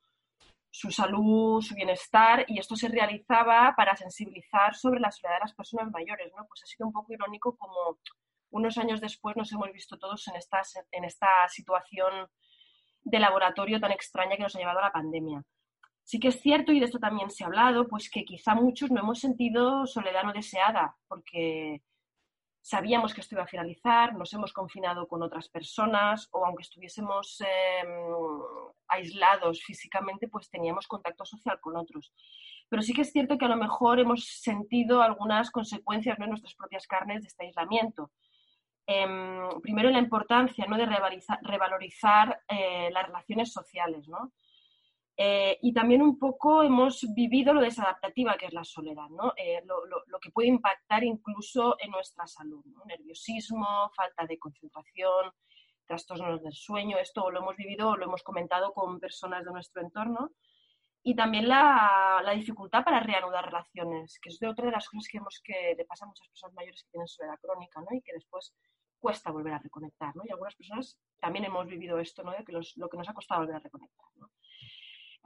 su 0.71 0.91
salud, 0.91 1.61
su 1.61 1.75
bienestar, 1.75 2.45
y 2.47 2.59
esto 2.59 2.75
se 2.75 2.89
realizaba 2.89 3.73
para 3.75 3.95
sensibilizar 3.95 4.75
sobre 4.75 4.99
la 4.99 5.11
soledad 5.11 5.37
de 5.37 5.45
las 5.45 5.55
personas 5.55 5.89
mayores, 5.91 6.31
¿no? 6.35 6.45
Pues 6.47 6.63
ha 6.63 6.67
sido 6.67 6.87
un 6.87 6.93
poco 6.93 7.13
irónico 7.13 7.55
como 7.57 7.99
unos 8.51 8.77
años 8.77 8.99
después 8.99 9.35
nos 9.35 9.51
hemos 9.51 9.71
visto 9.71 9.97
todos 9.97 10.27
en 10.27 10.35
esta, 10.35 10.61
en 10.91 11.05
esta 11.05 11.27
situación 11.49 12.27
de 13.03 13.19
laboratorio 13.19 13.79
tan 13.79 13.91
extraña 13.91 14.35
que 14.35 14.43
nos 14.43 14.55
ha 14.55 14.59
llevado 14.59 14.79
a 14.79 14.83
la 14.83 14.91
pandemia. 14.91 15.43
Sí 16.09 16.19
que 16.19 16.29
es 16.29 16.41
cierto, 16.41 16.71
y 16.71 16.79
de 16.79 16.85
esto 16.85 16.97
también 16.97 17.29
se 17.29 17.43
ha 17.43 17.47
hablado, 17.47 17.87
pues 17.87 18.09
que 18.09 18.25
quizá 18.25 18.55
muchos 18.55 18.89
no 18.89 18.99
hemos 18.99 19.19
sentido 19.19 19.85
soledad 19.85 20.23
no 20.23 20.33
deseada, 20.33 20.97
porque 21.07 21.83
sabíamos 22.61 23.13
que 23.13 23.21
esto 23.21 23.35
iba 23.35 23.43
a 23.43 23.47
finalizar, 23.47 24.15
nos 24.15 24.33
hemos 24.33 24.51
confinado 24.51 25.07
con 25.07 25.21
otras 25.21 25.49
personas, 25.49 26.27
o 26.31 26.43
aunque 26.47 26.63
estuviésemos 26.63 27.39
em, 27.41 27.87
aislados 28.87 29.61
físicamente, 29.61 30.27
pues 30.27 30.49
teníamos 30.49 30.87
contacto 30.87 31.25
social 31.25 31.59
con 31.61 31.77
otros. 31.77 32.11
Pero 32.69 32.81
sí 32.81 32.91
que 32.91 33.01
es 33.01 33.11
cierto 33.11 33.37
que 33.37 33.45
a 33.45 33.49
lo 33.49 33.57
mejor 33.57 33.99
hemos 33.99 34.25
sentido 34.25 35.03
algunas 35.03 35.51
consecuencias 35.51 36.17
¿no? 36.17 36.25
en 36.25 36.31
nuestras 36.31 36.55
propias 36.55 36.87
carnes 36.87 37.21
de 37.21 37.27
este 37.27 37.45
aislamiento. 37.45 38.09
Em, 38.87 39.61
primero, 39.61 39.91
la 39.91 39.99
importancia 39.99 40.65
¿no? 40.65 40.75
de 40.75 40.87
revalorizar, 40.87 42.41
eh, 42.47 42.89
las 42.91 43.05
relaciones 43.05 43.53
sociales, 43.53 44.07
¿no? 44.07 44.33
Eh, 45.21 45.59
y 45.63 45.73
también 45.73 46.01
un 46.01 46.17
poco 46.17 46.63
hemos 46.63 47.05
vivido 47.13 47.53
lo 47.53 47.59
desadaptativa 47.59 48.37
que 48.37 48.45
es 48.45 48.53
la 48.53 48.63
soledad, 48.63 49.09
¿no? 49.09 49.33
Eh, 49.35 49.61
lo, 49.65 49.85
lo, 49.85 50.17
que 50.17 50.31
puede 50.31 50.47
impactar 50.47 51.03
incluso 51.03 51.75
en 51.77 51.91
nuestra 51.91 52.25
salud, 52.25 52.63
¿no? 52.67 52.85
nerviosismo, 52.85 53.91
falta 53.93 54.25
de 54.25 54.39
concentración, 54.39 55.33
trastornos 55.85 56.41
del 56.41 56.53
sueño, 56.53 56.97
esto 56.97 57.29
lo 57.31 57.41
hemos 57.41 57.57
vivido, 57.57 57.97
lo 57.97 58.05
hemos 58.05 58.23
comentado 58.23 58.71
con 58.71 58.97
personas 58.97 59.43
de 59.43 59.51
nuestro 59.51 59.81
entorno. 59.81 60.31
Y 61.03 61.17
también 61.17 61.49
la, 61.49 62.21
la 62.23 62.31
dificultad 62.31 62.85
para 62.85 63.01
reanudar 63.01 63.43
relaciones, 63.43 64.19
que 64.21 64.29
es 64.29 64.39
de 64.39 64.47
otra 64.47 64.67
de 64.67 64.71
las 64.71 64.87
cosas 64.87 65.09
que, 65.11 65.17
hemos, 65.17 65.41
que 65.43 65.75
le 65.77 65.83
pasa 65.83 66.05
a 66.05 66.07
muchas 66.07 66.29
personas 66.29 66.55
mayores 66.55 66.81
que 66.83 66.91
tienen 66.91 67.07
soledad 67.09 67.39
crónica 67.41 67.81
¿no? 67.81 67.93
y 67.93 68.01
que 68.01 68.13
después 68.13 68.55
cuesta 68.97 69.31
volver 69.31 69.51
a 69.51 69.59
reconectar. 69.59 70.15
¿no? 70.15 70.23
Y 70.25 70.31
algunas 70.31 70.55
personas 70.55 70.97
también 71.19 71.43
hemos 71.43 71.67
vivido 71.67 71.99
esto, 71.99 72.23
¿no? 72.23 72.31
de 72.31 72.45
que 72.45 72.53
los, 72.53 72.77
lo 72.77 72.87
que 72.87 72.95
nos 72.95 73.09
ha 73.09 73.13
costado 73.13 73.41
volver 73.41 73.57
a 73.57 73.59
reconectar. 73.59 74.07
¿no? 74.15 74.31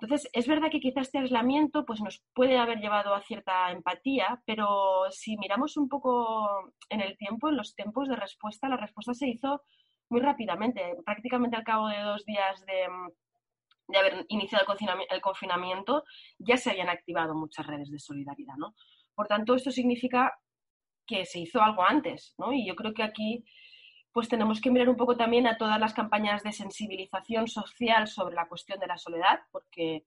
Entonces, 0.04 0.30
es 0.34 0.48
verdad 0.48 0.70
que 0.70 0.82
quizás 0.82 1.08
este 1.08 1.20
aislamiento 1.20 1.86
pues, 1.86 2.02
nos 2.02 2.22
puede 2.34 2.58
haber 2.58 2.80
llevado 2.80 3.16
a 3.16 3.22
cierta 3.22 3.72
empatía, 3.72 4.42
pero 4.46 5.06
si 5.12 5.38
miramos 5.38 5.78
un 5.78 5.88
poco 5.88 6.74
en 6.90 7.00
el 7.00 7.18
tiempo, 7.18 7.48
en 7.48 7.56
los 7.56 7.74
tiempos 7.74 8.10
de 8.10 8.18
respuesta, 8.18 8.68
la 8.68 8.76
respuesta 8.76 9.14
se 9.14 9.30
hizo 9.30 9.62
muy 10.10 10.20
rápidamente. 10.20 10.98
Prácticamente 11.06 11.56
al 11.56 11.64
cabo 11.64 11.88
de 11.88 12.02
dos 12.02 12.26
días 12.26 12.66
de, 12.66 13.98
haber 13.98 14.26
iniciado 14.28 14.66
el 15.10 15.22
confinamiento, 15.22 16.04
ya 16.38 16.58
se 16.58 16.72
habían 16.72 16.90
activado 16.90 17.34
muchas 17.34 17.66
redes 17.66 17.90
de 17.90 18.00
solidaridad. 18.00 18.56
¿no? 18.58 18.76
Por 19.16 19.28
tanto, 19.28 19.56
esto 19.56 19.72
significa 19.72 20.34
que 21.08 21.24
se 21.24 21.40
hizo 21.40 21.62
algo 21.62 21.82
antes, 21.82 22.36
¿no? 22.38 22.52
Y 22.52 22.68
yo 22.68 22.76
creo 22.76 22.94
que 22.94 23.04
aquí 23.04 23.46
pues 24.14 24.30
tenemos 24.30 24.62
que 24.62 24.70
mirar 24.70 24.90
un 24.90 24.96
poco 24.96 25.18
también 25.18 25.48
a 25.48 25.58
todas 25.58 25.80
las 25.80 25.94
campañas 25.94 26.44
de 26.44 26.52
sensibilización 26.52 27.48
social 27.48 28.08
sobre 28.08 28.36
la 28.36 28.48
cuestión 28.48 28.80
de 28.80 28.88
la 28.88 28.98
soledad, 28.98 29.40
porque 29.52 30.06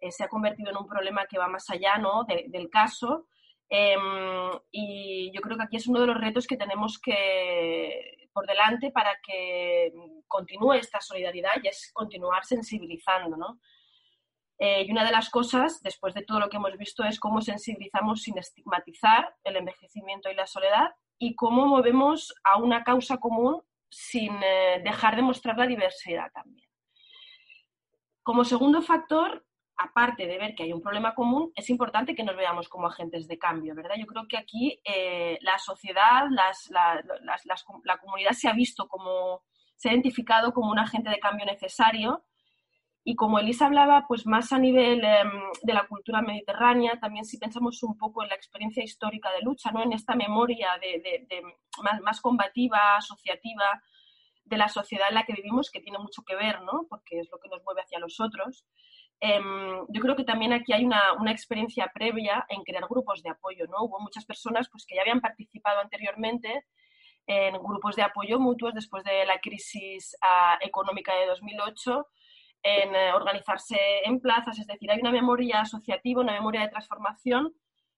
eh, 0.00 0.10
se 0.10 0.24
ha 0.24 0.28
convertido 0.28 0.70
en 0.70 0.78
un 0.78 0.86
problema 0.86 1.26
que 1.26 1.38
va 1.38 1.46
más 1.46 1.68
allá 1.68 1.98
¿no? 1.98 2.24
del 2.24 2.70
caso. 2.70 3.26
Em, 3.68 4.58
y 4.70 5.30
yo 5.34 5.40
creo 5.42 5.58
que 5.58 5.64
aquí 5.64 5.76
es 5.76 5.86
uno 5.86 6.00
de 6.00 6.06
los 6.06 6.16
retos 6.16 6.46
que 6.46 6.56
tenemos 6.56 6.98
que 6.98 8.28
por 8.32 8.46
delante 8.46 8.90
para 8.90 9.18
que 9.26 9.92
continúe 10.28 10.74
esta 10.74 11.00
solidaridad 11.00 11.52
y 11.62 11.68
es 11.68 11.90
continuar 11.92 12.44
sensibilizando. 12.44 13.36
¿no? 13.36 13.58
Eh, 14.58 14.84
y 14.86 14.90
una 14.90 15.04
de 15.04 15.12
las 15.12 15.28
cosas, 15.28 15.82
después 15.82 16.14
de 16.14 16.22
todo 16.22 16.40
lo 16.40 16.48
que 16.48 16.56
hemos 16.56 16.76
visto, 16.78 17.04
es 17.04 17.20
cómo 17.20 17.42
sensibilizamos 17.42 18.22
sin 18.22 18.38
estigmatizar 18.38 19.34
el 19.44 19.56
envejecimiento 19.56 20.30
y 20.30 20.34
la 20.34 20.46
soledad 20.46 20.94
y 21.18 21.34
cómo 21.34 21.66
movemos 21.66 22.34
a 22.44 22.58
una 22.58 22.84
causa 22.84 23.18
común 23.18 23.62
sin 23.88 24.32
eh, 24.42 24.80
dejar 24.84 25.16
de 25.16 25.22
mostrar 25.22 25.56
la 25.56 25.66
diversidad 25.66 26.30
también. 26.32 26.68
Como 28.22 28.44
segundo 28.44 28.82
factor, 28.82 29.46
aparte 29.76 30.26
de 30.26 30.38
ver 30.38 30.54
que 30.54 30.64
hay 30.64 30.72
un 30.72 30.82
problema 30.82 31.14
común, 31.14 31.52
es 31.54 31.70
importante 31.70 32.14
que 32.14 32.24
nos 32.24 32.36
veamos 32.36 32.68
como 32.68 32.86
agentes 32.86 33.28
de 33.28 33.38
cambio, 33.38 33.74
¿verdad? 33.74 33.96
Yo 33.98 34.06
creo 34.06 34.26
que 34.28 34.36
aquí 34.36 34.80
eh, 34.84 35.38
la 35.42 35.58
sociedad, 35.58 36.26
la 36.30 37.98
comunidad 37.98 38.32
se 38.32 38.48
ha 38.48 38.52
visto 38.52 38.88
como, 38.88 39.42
se 39.76 39.88
ha 39.88 39.92
identificado 39.92 40.52
como 40.52 40.70
un 40.70 40.78
agente 40.78 41.10
de 41.10 41.20
cambio 41.20 41.46
necesario 41.46 42.24
y 43.08 43.14
como 43.14 43.38
Elisa 43.38 43.66
hablaba, 43.66 44.04
pues 44.08 44.26
más 44.26 44.52
a 44.52 44.58
nivel 44.58 45.04
em, 45.04 45.30
de 45.62 45.72
la 45.72 45.86
cultura 45.86 46.22
mediterránea, 46.22 46.98
también 47.00 47.24
si 47.24 47.38
pensamos 47.38 47.80
un 47.84 47.96
poco 47.96 48.24
en 48.24 48.30
la 48.30 48.34
experiencia 48.34 48.82
histórica 48.82 49.30
de 49.30 49.42
lucha, 49.42 49.70
¿no? 49.70 49.80
en 49.80 49.92
esta 49.92 50.16
memoria 50.16 50.70
de, 50.80 51.40
más, 52.02 52.20
combativa, 52.20 52.96
asociativa 52.96 53.80
de 54.44 54.56
la 54.56 54.68
sociedad 54.68 55.06
en 55.08 55.14
la 55.14 55.22
que 55.22 55.34
vivimos, 55.34 55.70
que 55.70 55.78
tiene 55.78 56.00
mucho 56.00 56.22
que 56.26 56.34
ver, 56.34 56.62
¿no? 56.62 56.86
porque 56.90 57.20
es 57.20 57.28
lo 57.30 57.38
que 57.38 57.48
nos 57.48 57.62
mueve 57.62 57.82
hacia 57.82 58.00
los 58.00 58.18
otros. 58.18 58.66
Em, 59.20 59.86
yo 59.88 60.00
creo 60.00 60.16
que 60.16 60.24
también 60.24 60.52
aquí 60.52 60.72
hay 60.72 60.84
una, 60.84 61.12
una, 61.12 61.30
experiencia 61.30 61.92
previa 61.94 62.44
en 62.48 62.64
crear 62.64 62.88
grupos 62.90 63.22
de 63.22 63.30
apoyo. 63.30 63.68
¿no? 63.68 63.84
Hubo 63.84 64.00
muchas 64.00 64.24
personas 64.24 64.68
pues, 64.68 64.84
que 64.84 64.96
ya 64.96 65.02
habían 65.02 65.20
participado 65.20 65.78
anteriormente 65.78 66.64
en 67.28 67.54
grupos 67.62 67.94
de 67.94 68.02
apoyo 68.02 68.40
mutuos 68.40 68.74
después 68.74 69.04
de 69.04 69.24
la 69.26 69.38
crisis 69.38 70.16
ah, 70.22 70.58
económica 70.60 71.14
de 71.14 71.26
2008 71.26 72.04
en 72.66 72.94
eh, 72.96 73.12
organizarse 73.12 73.78
en 74.04 74.20
plazas, 74.20 74.58
es 74.58 74.66
decir, 74.66 74.90
hay 74.90 74.98
una 74.98 75.12
memoria 75.12 75.60
asociativa, 75.60 76.20
una 76.20 76.32
memoria 76.32 76.62
de 76.62 76.68
transformación 76.68 77.54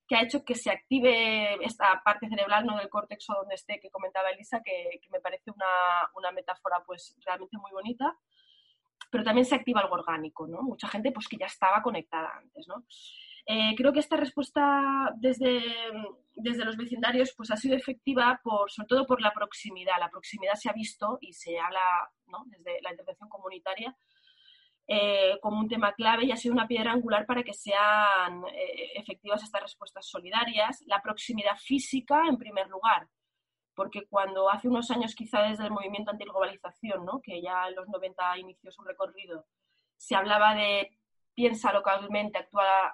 que 0.06 0.16
ha 0.16 0.22
hecho 0.22 0.44
que 0.44 0.54
se 0.54 0.70
active 0.70 1.64
esta 1.64 2.02
parte 2.04 2.28
cerebral 2.28 2.66
¿no? 2.66 2.76
del 2.76 2.90
córtex 2.90 3.30
o 3.30 3.34
donde 3.34 3.54
esté 3.54 3.80
que 3.80 3.90
comentaba 3.90 4.30
Elisa, 4.30 4.62
que, 4.62 5.00
me 5.10 5.20
parece 5.20 5.50
una, 5.50 6.30
metáfora 6.32 6.82
pues 6.87 7.16
realmente 7.25 7.56
muy 7.56 7.70
bonita, 7.70 8.14
pero 9.10 9.25
también 9.25 9.46
se 9.46 9.54
activa 9.54 9.80
algo 9.80 9.94
orgánico, 9.94 10.46
¿no? 10.46 10.62
Mucha 10.62 10.88
gente 10.88 11.12
pues 11.12 11.28
que 11.28 11.38
ya 11.38 11.46
estaba 11.46 11.82
conectada 11.82 12.30
antes, 12.37 12.68
¿no? 12.68 12.84
Eh, 13.46 13.75
creo 13.75 13.92
que 13.94 14.00
esta 14.00 14.16
respuesta 14.16 15.10
desde, 15.16 15.62
desde 16.34 16.64
los 16.66 16.76
vecindarios 16.76 17.32
pues 17.34 17.50
ha 17.50 17.56
sido 17.56 17.75
efectiva 17.75 18.38
por, 18.42 18.70
sobre 18.70 18.88
todo 18.88 19.06
por 19.06 19.22
la 19.22 19.32
proximidad. 19.32 19.94
La 19.98 20.10
proximidad 20.10 20.54
se 20.54 20.68
ha 20.68 20.75
visto 20.75 21.16
y 21.22 21.32
se 21.32 21.58
habla 21.58 22.10
¿no? 22.26 22.44
desde 22.46 22.82
la 22.82 22.90
intervención 22.90 23.30
comunitaria 23.30 23.96
eh, 24.90 25.38
como 25.42 25.59
un 25.59 25.68
tema 25.68 25.92
clave 25.92 26.25
y 26.25 26.33
ha 26.33 26.37
sido 26.37 26.54
una 26.54 26.66
piedra 26.66 26.92
angular 26.92 27.26
para 27.26 27.42
que 27.42 27.52
sean 27.52 28.42
eh, 28.47 28.92
efectivas 28.95 29.42
estas 29.42 29.61
respuestas 29.61 30.07
solidarias. 30.07 30.83
La 30.87 31.02
proximidad 31.02 31.59
física, 31.59 32.23
en 32.26 32.38
primer 32.38 32.68
lugar, 32.68 33.07
porque 33.75 34.07
cuando 34.09 34.50
hace 34.50 34.66
unos 34.66 34.90
años, 34.90 35.14
quizá 35.14 35.42
desde 35.42 35.64
el 35.64 35.73
movimiento 35.73 36.11
antiglobalización, 36.11 37.04
¿no? 37.04 37.21
que 37.21 37.42
ya 37.42 37.68
en 37.68 37.75
los 37.75 37.87
90 37.87 38.38
inició 38.38 38.73
su 38.73 38.83
recorrido, 38.83 39.47
se 39.99 40.14
hablaba 40.14 40.54
de 40.54 40.99
piensa 41.35 41.71
localmente, 41.73 42.38
actúa, 42.38 42.92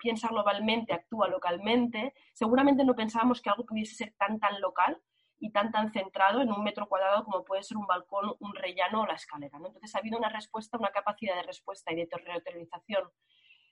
piensa 0.00 0.28
globalmente, 0.28 0.94
actúa 0.94 1.28
localmente, 1.28 2.14
seguramente 2.32 2.84
no 2.84 2.94
pensábamos 2.94 3.42
que 3.42 3.50
algo 3.50 3.66
pudiese 3.66 3.96
ser 3.96 4.14
tan 4.16 4.38
tan 4.38 4.60
local 4.60 5.02
y 5.42 5.50
tan 5.50 5.72
tan 5.72 5.92
centrado 5.92 6.40
en 6.40 6.52
un 6.52 6.62
metro 6.62 6.88
cuadrado 6.88 7.24
como 7.24 7.44
puede 7.44 7.64
ser 7.64 7.76
un 7.76 7.86
balcón, 7.86 8.32
un 8.38 8.54
rellano 8.54 9.02
o 9.02 9.06
la 9.06 9.14
escalera. 9.14 9.56
Entonces 9.56 9.92
ha 9.92 9.98
habido 9.98 10.16
una 10.16 10.28
respuesta, 10.28 10.78
una 10.78 10.90
capacidad 10.90 11.34
de 11.34 11.42
respuesta 11.42 11.92
y 11.92 11.96
de 11.96 12.06
territorialización 12.06 13.10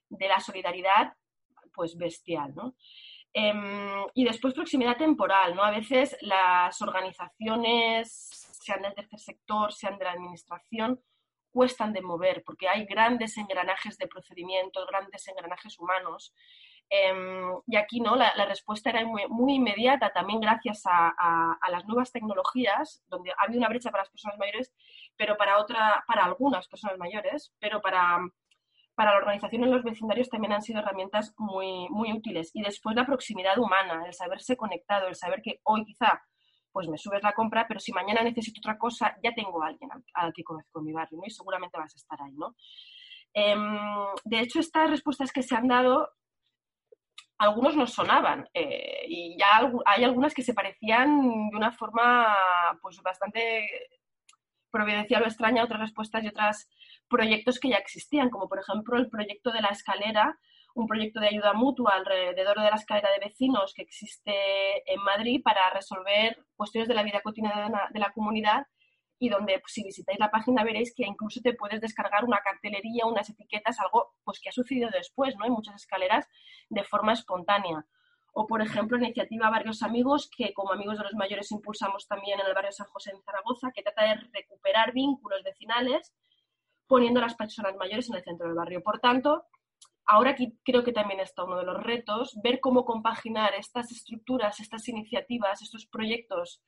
de 0.08 0.28
la 0.28 0.40
solidaridad 0.40 1.14
pues 1.72 1.96
bestial. 1.96 2.52
Em, 3.32 4.04
y 4.14 4.24
después 4.24 4.52
proximidad 4.52 4.96
temporal. 4.96 5.54
¿no? 5.54 5.62
A 5.62 5.70
veces 5.70 6.16
las 6.22 6.82
organizaciones, 6.82 8.10
sean 8.60 8.82
del 8.82 8.96
tercer 8.96 9.20
sector, 9.20 9.72
sean 9.72 9.96
de 9.96 10.06
la 10.06 10.12
administración, 10.12 11.00
cuestan 11.52 11.92
de 11.92 12.02
mover 12.02 12.42
porque 12.44 12.68
hay 12.68 12.84
grandes 12.84 13.38
engranajes 13.38 13.96
de 13.96 14.08
procedimientos, 14.08 14.88
grandes 14.88 15.28
engranajes 15.28 15.78
humanos 15.78 16.34
Em, 16.92 17.54
y 17.68 17.76
aquí 17.76 18.00
¿no? 18.00 18.16
La, 18.16 18.44
respuesta 18.46 18.90
era 18.90 19.06
muy, 19.06 19.54
inmediata, 19.54 20.12
también 20.12 20.40
gracias 20.40 20.82
a, 20.84 21.56
las 21.70 21.86
nuevas 21.86 22.10
tecnologías, 22.10 23.04
donde 23.06 23.32
había 23.38 23.58
una 23.58 23.68
brecha 23.68 23.92
para 23.92 24.02
las 24.02 24.10
personas 24.10 24.38
mayores, 24.38 24.72
pero 25.16 25.36
para, 25.36 25.58
otra, 25.58 26.02
para 26.08 26.24
algunas 26.24 26.66
personas 26.66 26.98
mayores, 26.98 27.54
pero 27.60 27.80
para, 27.80 28.18
para 28.96 29.12
la 29.12 29.18
organización 29.18 29.62
en 29.62 29.70
los 29.70 29.84
vecindarios 29.84 30.28
también 30.28 30.52
han 30.52 30.62
sido 30.62 30.80
herramientas 30.80 31.32
muy, 31.38 31.88
muy 31.90 32.12
útiles. 32.12 32.50
Y 32.54 32.62
después 32.62 32.96
la 32.96 33.06
proximidad 33.06 33.56
humana, 33.58 34.02
el 34.04 34.12
saberse 34.12 34.56
conectado, 34.56 35.06
el 35.06 35.14
saber 35.14 35.42
que 35.42 35.60
hoy 35.62 35.84
quizá 35.84 36.20
pues 36.72 36.88
me 36.88 36.98
subes 36.98 37.22
la 37.22 37.32
compra, 37.32 37.66
pero 37.68 37.80
si 37.80 37.92
mañana 37.92 38.22
necesito 38.22 38.60
otra 38.60 38.78
cosa, 38.78 39.16
ya 39.22 39.32
tengo 39.32 39.62
a 39.62 39.68
alguien 39.68 39.90
al, 40.14 40.32
que 40.32 40.44
conozco 40.44 40.80
en 40.80 40.86
mi 40.86 40.92
barrio, 40.92 41.18
¿no? 41.18 41.24
Y 41.26 41.30
seguramente 41.30 41.78
vas 41.78 41.94
a 41.94 41.96
estar 41.96 42.20
ahí, 42.22 42.32
¿no? 42.32 42.54
Em, 43.32 43.78
de 44.24 44.40
hecho, 44.40 44.60
estas 44.60 44.90
respuestas 44.90 45.32
que 45.32 45.42
se 45.42 45.54
han 45.54 45.68
dado 45.68 46.10
algunos 47.40 47.74
nos 47.74 47.94
sonaban 47.94 48.46
eh, 48.52 49.06
y 49.08 49.34
ya 49.38 49.72
hay 49.86 50.04
algunas 50.04 50.34
que 50.34 50.42
se 50.42 50.52
parecían 50.52 51.50
de 51.50 51.56
una 51.56 51.72
forma 51.72 52.36
pues 52.82 53.00
bastante 53.00 53.66
providencial 54.70 55.22
o 55.22 55.26
extraña 55.26 55.64
otras 55.64 55.80
respuestas 55.80 56.22
y 56.22 56.28
otros 56.28 56.68
proyectos 57.08 57.58
que 57.58 57.70
ya 57.70 57.78
existían, 57.78 58.28
como 58.28 58.46
por 58.46 58.58
ejemplo 58.60 58.98
el 58.98 59.08
proyecto 59.08 59.52
de 59.52 59.62
la 59.62 59.68
escalera, 59.68 60.38
un 60.74 60.86
proyecto 60.86 61.18
de 61.18 61.28
ayuda 61.28 61.54
mutua 61.54 61.94
alrededor 61.94 62.60
de 62.60 62.70
la 62.70 62.76
escalera 62.76 63.10
de 63.10 63.26
vecinos 63.26 63.72
que 63.74 63.82
existe 63.82 64.92
en 64.92 65.02
Madrid 65.02 65.40
para 65.42 65.70
resolver 65.70 66.44
cuestiones 66.56 66.88
de 66.88 66.94
la 66.94 67.02
vida 67.02 67.22
cotidiana 67.22 67.88
de 67.90 68.00
la 68.00 68.12
comunidad 68.12 68.66
y 69.20 69.28
donde 69.28 69.58
pues, 69.60 69.74
si 69.74 69.84
visitáis 69.84 70.18
la 70.18 70.30
página 70.30 70.64
veréis 70.64 70.94
que 70.94 71.04
incluso 71.04 71.40
te 71.42 71.52
puedes 71.52 71.80
descargar 71.82 72.24
una 72.24 72.38
cartelería, 72.38 73.04
unas 73.04 73.28
etiquetas, 73.28 73.78
algo 73.78 74.14
pues 74.24 74.40
que 74.40 74.48
ha 74.48 74.52
sucedido 74.52 74.88
después, 74.90 75.36
¿no? 75.36 75.44
Hay 75.44 75.50
muchas 75.50 75.74
escaleras 75.74 76.26
de 76.70 76.82
forma 76.84 77.12
espontánea. 77.12 77.84
O, 78.32 78.46
por 78.46 78.62
ejemplo, 78.62 78.96
la 78.96 79.04
iniciativa 79.04 79.50
Barrios 79.50 79.82
Amigos, 79.82 80.30
que 80.34 80.54
como 80.54 80.72
amigos 80.72 80.96
de 80.96 81.04
los 81.04 81.14
mayores 81.14 81.52
impulsamos 81.52 82.08
también 82.08 82.40
en 82.40 82.46
el 82.46 82.54
barrio 82.54 82.72
San 82.72 82.86
José 82.86 83.10
en 83.10 83.22
Zaragoza, 83.22 83.70
que 83.74 83.82
trata 83.82 84.04
de 84.04 84.14
recuperar 84.32 84.94
vínculos 84.94 85.42
vecinales 85.44 86.14
poniendo 86.86 87.20
a 87.20 87.24
las 87.24 87.34
personas 87.34 87.76
mayores 87.76 88.08
en 88.08 88.16
el 88.16 88.24
centro 88.24 88.46
del 88.46 88.56
barrio. 88.56 88.82
Por 88.82 89.00
tanto, 89.00 89.44
ahora 90.06 90.30
aquí 90.30 90.58
creo 90.64 90.82
que 90.82 90.92
también 90.92 91.20
está 91.20 91.44
uno 91.44 91.58
de 91.58 91.64
los 91.64 91.82
retos, 91.82 92.38
ver 92.42 92.58
cómo 92.58 92.86
compaginar 92.86 93.52
estas 93.54 93.92
estructuras, 93.92 94.60
estas 94.60 94.88
iniciativas, 94.88 95.60
estos 95.60 95.84
proyectos 95.84 96.62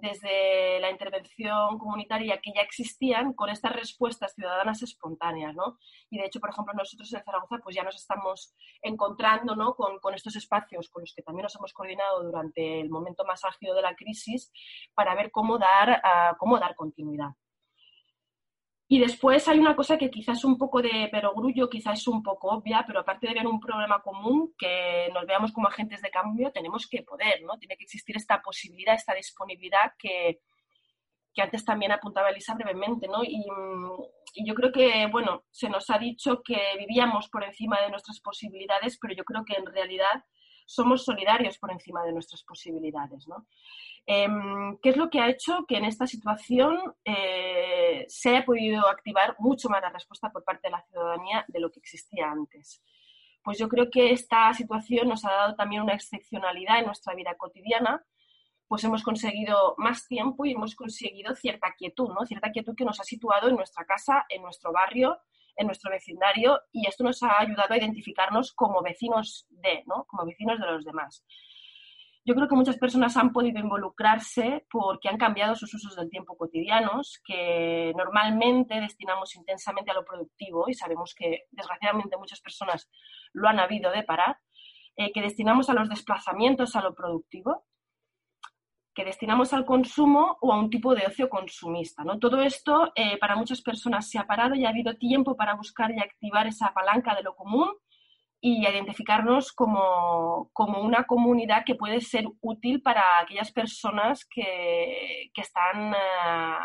desde 0.00 0.80
la 0.80 0.90
intervención 0.90 1.78
comunitaria 1.78 2.40
que 2.40 2.52
ya 2.54 2.62
existían 2.62 3.32
con 3.34 3.50
estas 3.50 3.72
respuestas 3.72 4.34
ciudadanas 4.34 4.82
espontáneas, 4.82 5.54
¿no? 5.54 5.78
Y 6.10 6.18
de 6.18 6.26
hecho, 6.26 6.40
por 6.40 6.50
ejemplo, 6.50 6.74
nosotros 6.74 7.12
en 7.12 7.22
Zaragoza 7.22 7.58
pues 7.62 7.76
ya 7.76 7.82
nos 7.82 7.96
estamos 7.96 8.54
encontrando 8.82 9.56
¿no? 9.56 9.74
con, 9.74 10.14
estos 10.14 10.36
espacios 10.36 10.88
con 10.90 11.02
los 11.02 11.14
que 11.14 11.22
también 11.22 11.44
nos 11.44 11.56
hemos 11.56 11.72
coordinado 11.72 12.22
durante 12.22 12.80
el 12.80 12.90
momento 12.90 13.24
más 13.24 13.44
álgido 13.44 13.74
de 13.74 13.82
la 13.82 13.94
crisis 13.94 14.52
para 14.94 15.14
ver 15.14 15.30
cómo 15.30 15.58
dar, 15.58 16.02
uh, 16.04 16.36
cómo 16.38 16.58
dar 16.58 16.74
continuidad. 16.74 17.30
Y 18.92 18.98
después 18.98 19.46
hay 19.46 19.60
una 19.60 19.76
cosa 19.76 19.96
que 19.96 20.10
quizás 20.10 20.38
es 20.38 20.44
un 20.44 20.58
poco 20.58 20.82
de 20.82 21.08
perogrullo, 21.12 21.70
quizás 21.70 22.00
es 22.00 22.08
un 22.08 22.24
poco 22.24 22.48
obvia, 22.48 22.82
pero 22.84 22.98
aparte 22.98 23.28
de 23.28 23.34
ver 23.34 23.46
un 23.46 23.60
problema 23.60 24.02
común, 24.02 24.52
que 24.58 25.08
nos 25.14 25.26
veamos 25.26 25.52
como 25.52 25.68
agentes 25.68 26.02
de 26.02 26.10
cambio, 26.10 26.50
tenemos 26.50 26.88
que 26.88 27.04
poder, 27.04 27.40
¿no? 27.42 27.56
Tiene 27.56 27.76
que 27.76 27.84
existir 27.84 28.16
esta 28.16 28.42
posibilidad, 28.42 28.96
esta 28.96 29.14
disponibilidad 29.14 29.92
que, 29.96 30.40
que 31.32 31.40
antes 31.40 31.64
también 31.64 31.92
apuntaba 31.92 32.30
Elisa 32.30 32.56
brevemente, 32.56 33.06
¿no? 33.06 33.22
Y, 33.22 33.44
y, 34.34 34.44
yo 34.44 34.54
creo 34.56 34.72
que, 34.72 35.06
bueno, 35.06 35.44
se 35.52 35.68
nos 35.68 35.88
ha 35.88 35.96
dicho 35.96 36.42
que 36.42 36.58
vivíamos 36.76 37.28
por 37.28 37.44
encima 37.44 37.80
de 37.80 37.90
nuestras 37.90 38.18
posibilidades, 38.18 38.98
pero 39.00 39.14
yo 39.14 39.22
creo 39.22 39.44
que 39.44 39.54
en 39.54 39.66
realidad 39.66 40.24
somos 40.70 41.04
solidarios 41.04 41.58
por 41.58 41.72
encima 41.72 42.04
de 42.04 42.12
nuestras 42.12 42.44
posibilidades, 42.44 43.26
¿no? 43.26 43.48
Em, 44.06 44.78
¿Qué 44.80 44.90
es 44.90 44.96
lo 44.96 45.10
que 45.10 45.20
ha 45.20 45.28
hecho 45.28 45.64
que 45.66 45.76
en 45.78 45.84
esta 45.84 46.06
situación 46.06 46.78
eh, 47.04 48.04
se 48.06 48.30
haya 48.30 48.44
podido 48.44 48.86
activar 48.88 49.34
mucho 49.40 49.68
más 49.68 49.82
la 49.82 49.90
respuesta 49.90 50.30
por 50.30 50.44
parte 50.44 50.68
de 50.68 50.70
la 50.70 50.82
ciudadanía 50.82 51.44
de 51.48 51.58
lo 51.58 51.72
que 51.72 51.80
existía 51.80 52.30
antes? 52.30 52.84
Pues 53.42 53.58
yo 53.58 53.68
creo 53.68 53.90
que 53.90 54.12
esta 54.12 54.52
situación 54.54 55.08
nos 55.08 55.24
ha 55.24 55.32
dado 55.32 55.56
también 55.56 55.82
una 55.82 55.94
excepcionalidad 55.94 56.78
en 56.78 56.86
nuestra 56.86 57.14
vida 57.14 57.34
cotidiana, 57.36 58.04
pues 58.68 58.84
hemos 58.84 59.02
conseguido 59.02 59.74
más 59.76 60.06
tiempo 60.06 60.44
y 60.44 60.52
hemos 60.52 60.76
conseguido 60.76 61.34
cierta 61.34 61.74
quietud, 61.76 62.10
¿no? 62.10 62.24
Cierta 62.26 62.52
quietud 62.52 62.76
que 62.76 62.84
nos 62.84 63.00
ha 63.00 63.04
situado 63.04 63.48
en 63.48 63.56
nuestra 63.56 63.84
casa, 63.84 64.24
en 64.28 64.42
nuestro 64.42 64.72
barrio, 64.72 65.18
en 65.60 65.66
nuestro 65.66 65.90
vecindario 65.90 66.58
y 66.72 66.86
esto 66.86 67.04
nos 67.04 67.22
ha 67.22 67.38
ayudado 67.38 67.74
a 67.74 67.76
identificarnos 67.76 68.52
como 68.54 68.82
vecinos 68.82 69.46
de, 69.50 69.84
¿no? 69.86 70.04
Como 70.06 70.24
vecinos 70.24 70.58
de 70.58 70.66
los 70.66 70.84
demás. 70.84 71.24
Yo 72.24 72.34
creo 72.34 72.48
que 72.48 72.54
muchas 72.54 72.78
personas 72.78 73.16
han 73.16 73.32
podido 73.32 73.60
involucrarse 73.60 74.66
porque 74.70 75.08
han 75.08 75.18
cambiado 75.18 75.54
sus 75.54 75.72
usos 75.74 75.96
del 75.96 76.08
tiempo 76.08 76.36
cotidianos, 76.36 77.20
que 77.24 77.92
normalmente 77.96 78.80
destinamos 78.80 79.36
intensamente 79.36 79.90
a 79.90 79.94
lo 79.94 80.04
productivo 80.04 80.68
y 80.68 80.74
sabemos 80.74 81.14
que 81.14 81.44
desgraciadamente 81.50 82.16
muchas 82.16 82.40
personas 82.40 82.90
lo 83.32 83.48
han 83.48 83.60
habido 83.60 83.90
de 83.90 84.02
parar, 84.02 84.38
eh, 84.96 85.12
que 85.12 85.20
destinamos 85.20 85.68
a 85.68 85.74
los 85.74 85.88
desplazamientos 85.88 86.74
a 86.74 86.82
lo 86.82 86.94
productivo, 86.94 87.66
que 88.94 89.04
destinamos 89.04 89.52
al 89.52 89.64
consumo 89.64 90.36
o 90.40 90.52
a 90.52 90.58
un 90.58 90.70
tipo 90.70 90.94
de 90.94 91.06
ocio 91.06 91.28
consumista. 91.28 92.02
¿no? 92.04 92.18
Todo 92.18 92.42
esto 92.42 92.92
eh, 92.94 93.18
para 93.18 93.36
muchas 93.36 93.62
personas 93.62 94.08
se 94.08 94.18
ha 94.18 94.26
parado 94.26 94.54
y 94.54 94.64
ha 94.64 94.70
habido 94.70 94.96
tiempo 94.96 95.36
para 95.36 95.54
buscar 95.54 95.90
y 95.92 96.00
activar 96.00 96.46
esa 96.46 96.72
palanca 96.72 97.14
de 97.14 97.22
lo 97.22 97.34
común 97.34 97.70
y 98.42 98.66
identificarnos 98.66 99.52
como, 99.52 100.50
una 100.56 101.04
comunidad 101.04 101.62
que 101.64 101.74
puede 101.74 102.00
ser 102.00 102.24
útil 102.40 102.80
para 102.80 103.20
aquellas 103.20 103.52
personas 103.52 104.24
que, 104.24 105.30
están 105.36 105.92
eh, 105.92 106.56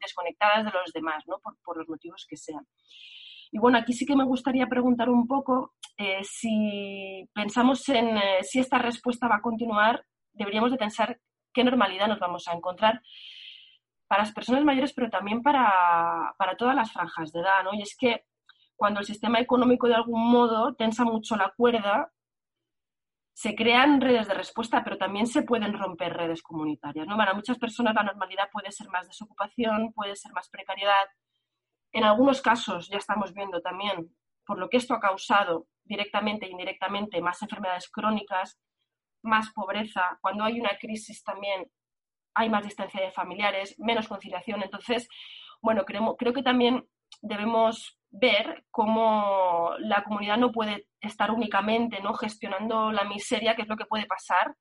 desconectadas 0.00 0.64
de 0.64 0.72
los 0.72 0.92
demás, 0.92 1.24
¿no? 1.26 1.38
por, 1.38 1.76
los 1.76 1.88
motivos 1.88 2.26
que 2.28 2.36
sean. 2.36 2.66
Y 3.52 3.58
bueno, 3.58 3.78
aquí 3.78 3.92
sí 3.92 4.04
que 4.04 4.16
me 4.16 4.24
gustaría 4.24 4.66
preguntar 4.66 5.10
un 5.10 5.26
poco 5.28 5.74
eh, 5.96 6.24
si 6.24 7.28
pensamos 7.32 7.88
en 7.88 8.18
si 8.42 8.58
esta 8.58 8.78
respuesta 8.78 9.28
va 9.28 9.36
a 9.36 9.42
continuar, 9.42 10.04
deberíamos 10.32 10.72
de 10.72 10.78
pensar 10.78 11.20
qué 11.52 11.64
normalidad 11.64 12.08
nos 12.08 12.18
vamos 12.18 12.48
a 12.48 12.52
encontrar 12.52 13.02
para 14.06 14.22
las 14.22 14.32
personas 14.32 14.64
mayores, 14.64 14.92
pero 14.92 15.08
también 15.10 15.42
para, 15.42 16.34
para 16.36 16.56
todas 16.56 16.76
las 16.76 16.92
franjas 16.92 17.32
de 17.32 17.40
edad, 17.40 17.64
¿no? 17.64 17.74
Y 17.74 17.82
es 17.82 17.96
que 17.96 18.24
cuando 18.76 19.00
el 19.00 19.06
sistema 19.06 19.38
económico 19.40 19.86
de 19.86 19.94
algún 19.94 20.30
modo 20.30 20.74
tensa 20.74 21.04
mucho 21.04 21.36
la 21.36 21.52
cuerda, 21.56 22.12
se 23.32 23.54
crean 23.54 24.00
redes 24.00 24.28
de 24.28 24.34
respuesta, 24.34 24.84
pero 24.84 24.98
también 24.98 25.26
se 25.26 25.42
pueden 25.42 25.72
romper 25.72 26.12
redes 26.12 26.42
comunitarias. 26.42 27.06
¿no? 27.06 27.16
Para 27.16 27.34
muchas 27.34 27.58
personas 27.58 27.94
la 27.94 28.02
normalidad 28.02 28.50
puede 28.52 28.70
ser 28.72 28.88
más 28.88 29.06
desocupación, 29.06 29.92
puede 29.92 30.16
ser 30.16 30.32
más 30.32 30.48
precariedad. 30.48 31.06
En 31.92 32.04
algunos 32.04 32.42
casos 32.42 32.88
ya 32.88 32.98
estamos 32.98 33.32
viendo 33.32 33.60
también, 33.60 34.14
por 34.46 34.58
lo 34.58 34.68
que 34.68 34.76
esto 34.76 34.94
ha 34.94 35.00
causado 35.00 35.66
directamente 35.84 36.46
e 36.46 36.50
indirectamente, 36.50 37.20
más 37.20 37.40
enfermedades 37.42 37.88
crónicas, 37.90 38.58
más 39.22 39.52
pobreza. 39.52 40.18
Cuando 40.20 40.44
hay 40.44 40.60
una 40.60 40.76
crisis 40.78 41.22
también 41.22 41.70
hay 42.34 42.48
más 42.48 42.64
distancia 42.64 43.00
de 43.00 43.12
familiares, 43.12 43.78
menos 43.78 44.08
conciliación. 44.08 44.62
Entonces, 44.62 45.08
bueno, 45.60 45.84
creo, 45.84 46.16
creo 46.16 46.32
que 46.32 46.42
también 46.42 46.86
debemos 47.20 47.98
ver 48.10 48.64
cómo 48.70 49.72
la 49.78 50.04
comunidad 50.04 50.36
no 50.36 50.52
puede 50.52 50.88
estar 51.00 51.30
únicamente 51.30 52.00
¿no? 52.00 52.14
gestionando 52.14 52.92
la 52.92 53.04
miseria, 53.04 53.54
que 53.54 53.62
es 53.62 53.68
lo 53.68 53.76
que 53.76 53.86
puede 53.86 54.06
pasar. 54.06 54.54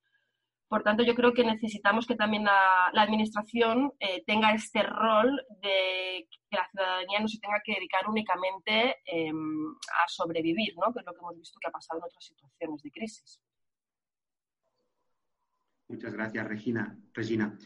Por 0.70 0.84
tanto, 0.84 1.04
yo 1.04 1.16
creo 1.16 1.34
que 1.34 1.44
necesitamos 1.44 2.08
que 2.08 2.16
también 2.16 2.46
la, 2.46 2.88
administración 2.94 3.92
eh, 4.00 4.24
tenga 4.26 4.54
este 4.54 4.84
rol 4.84 5.46
de 5.62 6.30
que 6.50 6.56
la 6.56 6.66
ciudadanía 6.70 7.20
no 7.20 7.28
se 7.28 7.40
tenga 7.40 7.60
que 7.62 7.74
dedicar 7.74 8.08
únicamente 8.08 8.96
em, 9.06 9.74
a 10.02 10.08
sobrevivir, 10.08 10.74
¿no? 10.78 10.94
que 10.94 11.00
es 11.02 11.06
lo 11.06 11.12
que 11.12 11.20
hemos 11.20 11.38
visto 11.38 11.60
que 11.60 11.68
ha 11.68 11.72
pasado 11.72 12.00
en 12.00 12.06
otras 12.06 12.24
situaciones 12.24 12.82
de 12.84 12.92
crisis. 12.92 13.42
Muchas 15.92 16.14
gracias, 16.14 16.48
Regina. 16.48 16.98
Regina. 17.14 17.58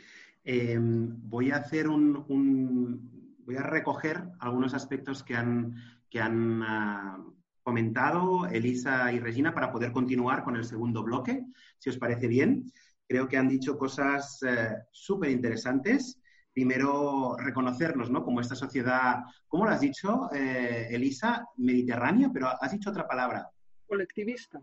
Em, 0.44 1.08
voy 1.30 1.52
a 1.52 1.58
hacer 1.58 1.88
un 1.88 3.16
voy 3.46 3.58
a 3.58 3.64
recoger 3.64 4.24
algunos 4.40 4.74
aspectos 4.74 5.24
que 5.24 5.36
han, 5.36 5.76
que 6.10 6.20
han 6.20 6.62
ah, 6.64 7.24
comentado 7.64 8.48
Elisa 8.48 9.12
y 9.12 9.20
Regina 9.20 9.54
para 9.54 9.72
poder 9.72 9.92
continuar 9.92 10.44
con 10.44 10.56
el 10.56 10.66
segundo 10.66 11.04
bloque, 11.04 11.46
si 11.78 11.90
os 11.90 11.98
parece 11.98 12.28
bien. 12.28 12.72
Creo 13.08 13.28
que 13.28 13.38
han 13.38 13.48
dicho 13.48 13.78
cosas 13.78 14.42
eh, 14.44 14.76
súper 14.92 15.30
interesantes. 15.30 16.20
Primero, 16.52 17.36
reconocernos 17.38 18.10
¿no? 18.10 18.24
como 18.24 18.42
esta 18.42 18.56
sociedad, 18.56 19.20
¿cómo 19.48 19.66
lo 19.66 19.72
has 19.72 19.82
dicho, 19.82 20.30
eh, 20.34 20.88
Elisa? 20.90 21.46
Mediterránea, 21.58 22.30
pero 22.34 22.48
has 22.48 22.72
dicho 22.72 22.90
otra 22.90 23.08
palabra. 23.08 23.48
Colectivista. 23.86 24.60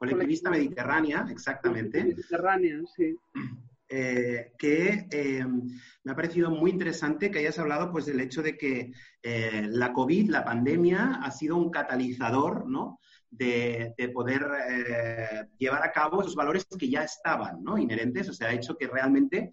Colectivista 0.00 0.48
mediterránea, 0.48 1.26
exactamente. 1.30 2.02
Mediterránea, 2.02 2.80
sí. 2.96 3.16
Eh, 3.92 4.52
que 4.56 5.08
eh, 5.10 5.44
me 5.44 6.12
ha 6.12 6.14
parecido 6.14 6.48
muy 6.48 6.70
interesante 6.70 7.28
que 7.28 7.40
hayas 7.40 7.58
hablado 7.58 7.90
pues, 7.90 8.06
del 8.06 8.20
hecho 8.20 8.40
de 8.40 8.56
que 8.56 8.92
eh, 9.20 9.66
la 9.68 9.92
COVID, 9.92 10.30
la 10.30 10.44
pandemia, 10.44 11.18
ha 11.20 11.30
sido 11.32 11.56
un 11.56 11.72
catalizador 11.72 12.70
¿no? 12.70 13.00
de, 13.30 13.92
poder 14.14 14.46
llevar 15.58 15.82
a 15.82 15.90
cabo 15.90 16.20
esos 16.20 16.36
valores 16.36 16.64
que 16.78 16.88
ya 16.88 17.02
estaban 17.02 17.64
¿no? 17.64 17.78
inherentes. 17.78 18.28
O 18.28 18.32
sea, 18.32 18.50
ha 18.50 18.54
hecho 18.54 18.76
que 18.76 18.86
realmente, 18.86 19.52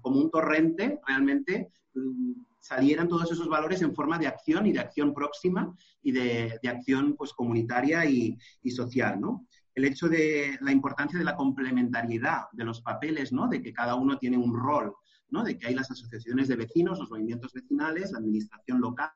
como 0.00 0.20
un 0.20 0.30
torrente, 0.30 1.00
realmente 1.04 1.72
mm, 1.94 2.34
salieran 2.60 3.08
todos 3.08 3.32
esos 3.32 3.48
valores 3.48 3.82
en 3.82 3.96
forma 3.96 4.16
de 4.16 4.28
acción 4.28 4.64
y 4.64 4.72
de 4.72 4.78
acción 4.78 5.12
próxima 5.12 5.74
y 6.00 6.12
de, 6.12 6.60
acción 6.68 7.16
pues, 7.16 7.32
comunitaria 7.32 8.04
y, 8.06 8.38
y 8.62 8.70
social. 8.70 9.20
¿no? 9.20 9.44
El 9.74 9.84
hecho 9.84 10.08
de 10.08 10.58
la 10.60 10.72
importancia 10.72 11.18
de 11.18 11.24
la 11.24 11.36
complementariedad 11.36 12.44
de 12.52 12.64
los 12.64 12.82
papeles, 12.82 13.32
¿no? 13.32 13.48
De 13.48 13.62
que 13.62 13.72
cada 13.72 13.94
uno 13.94 14.18
tiene 14.18 14.36
un 14.36 14.54
rol, 14.54 14.94
¿no? 15.30 15.42
De 15.42 15.56
que 15.56 15.66
hay 15.66 15.74
las 15.74 15.90
asociaciones 15.90 16.48
de 16.48 16.56
vecinos, 16.56 16.98
los 16.98 17.10
movimientos 17.10 17.52
vecinales, 17.52 18.12
la 18.12 18.18
administración 18.18 18.80
local, 18.80 19.12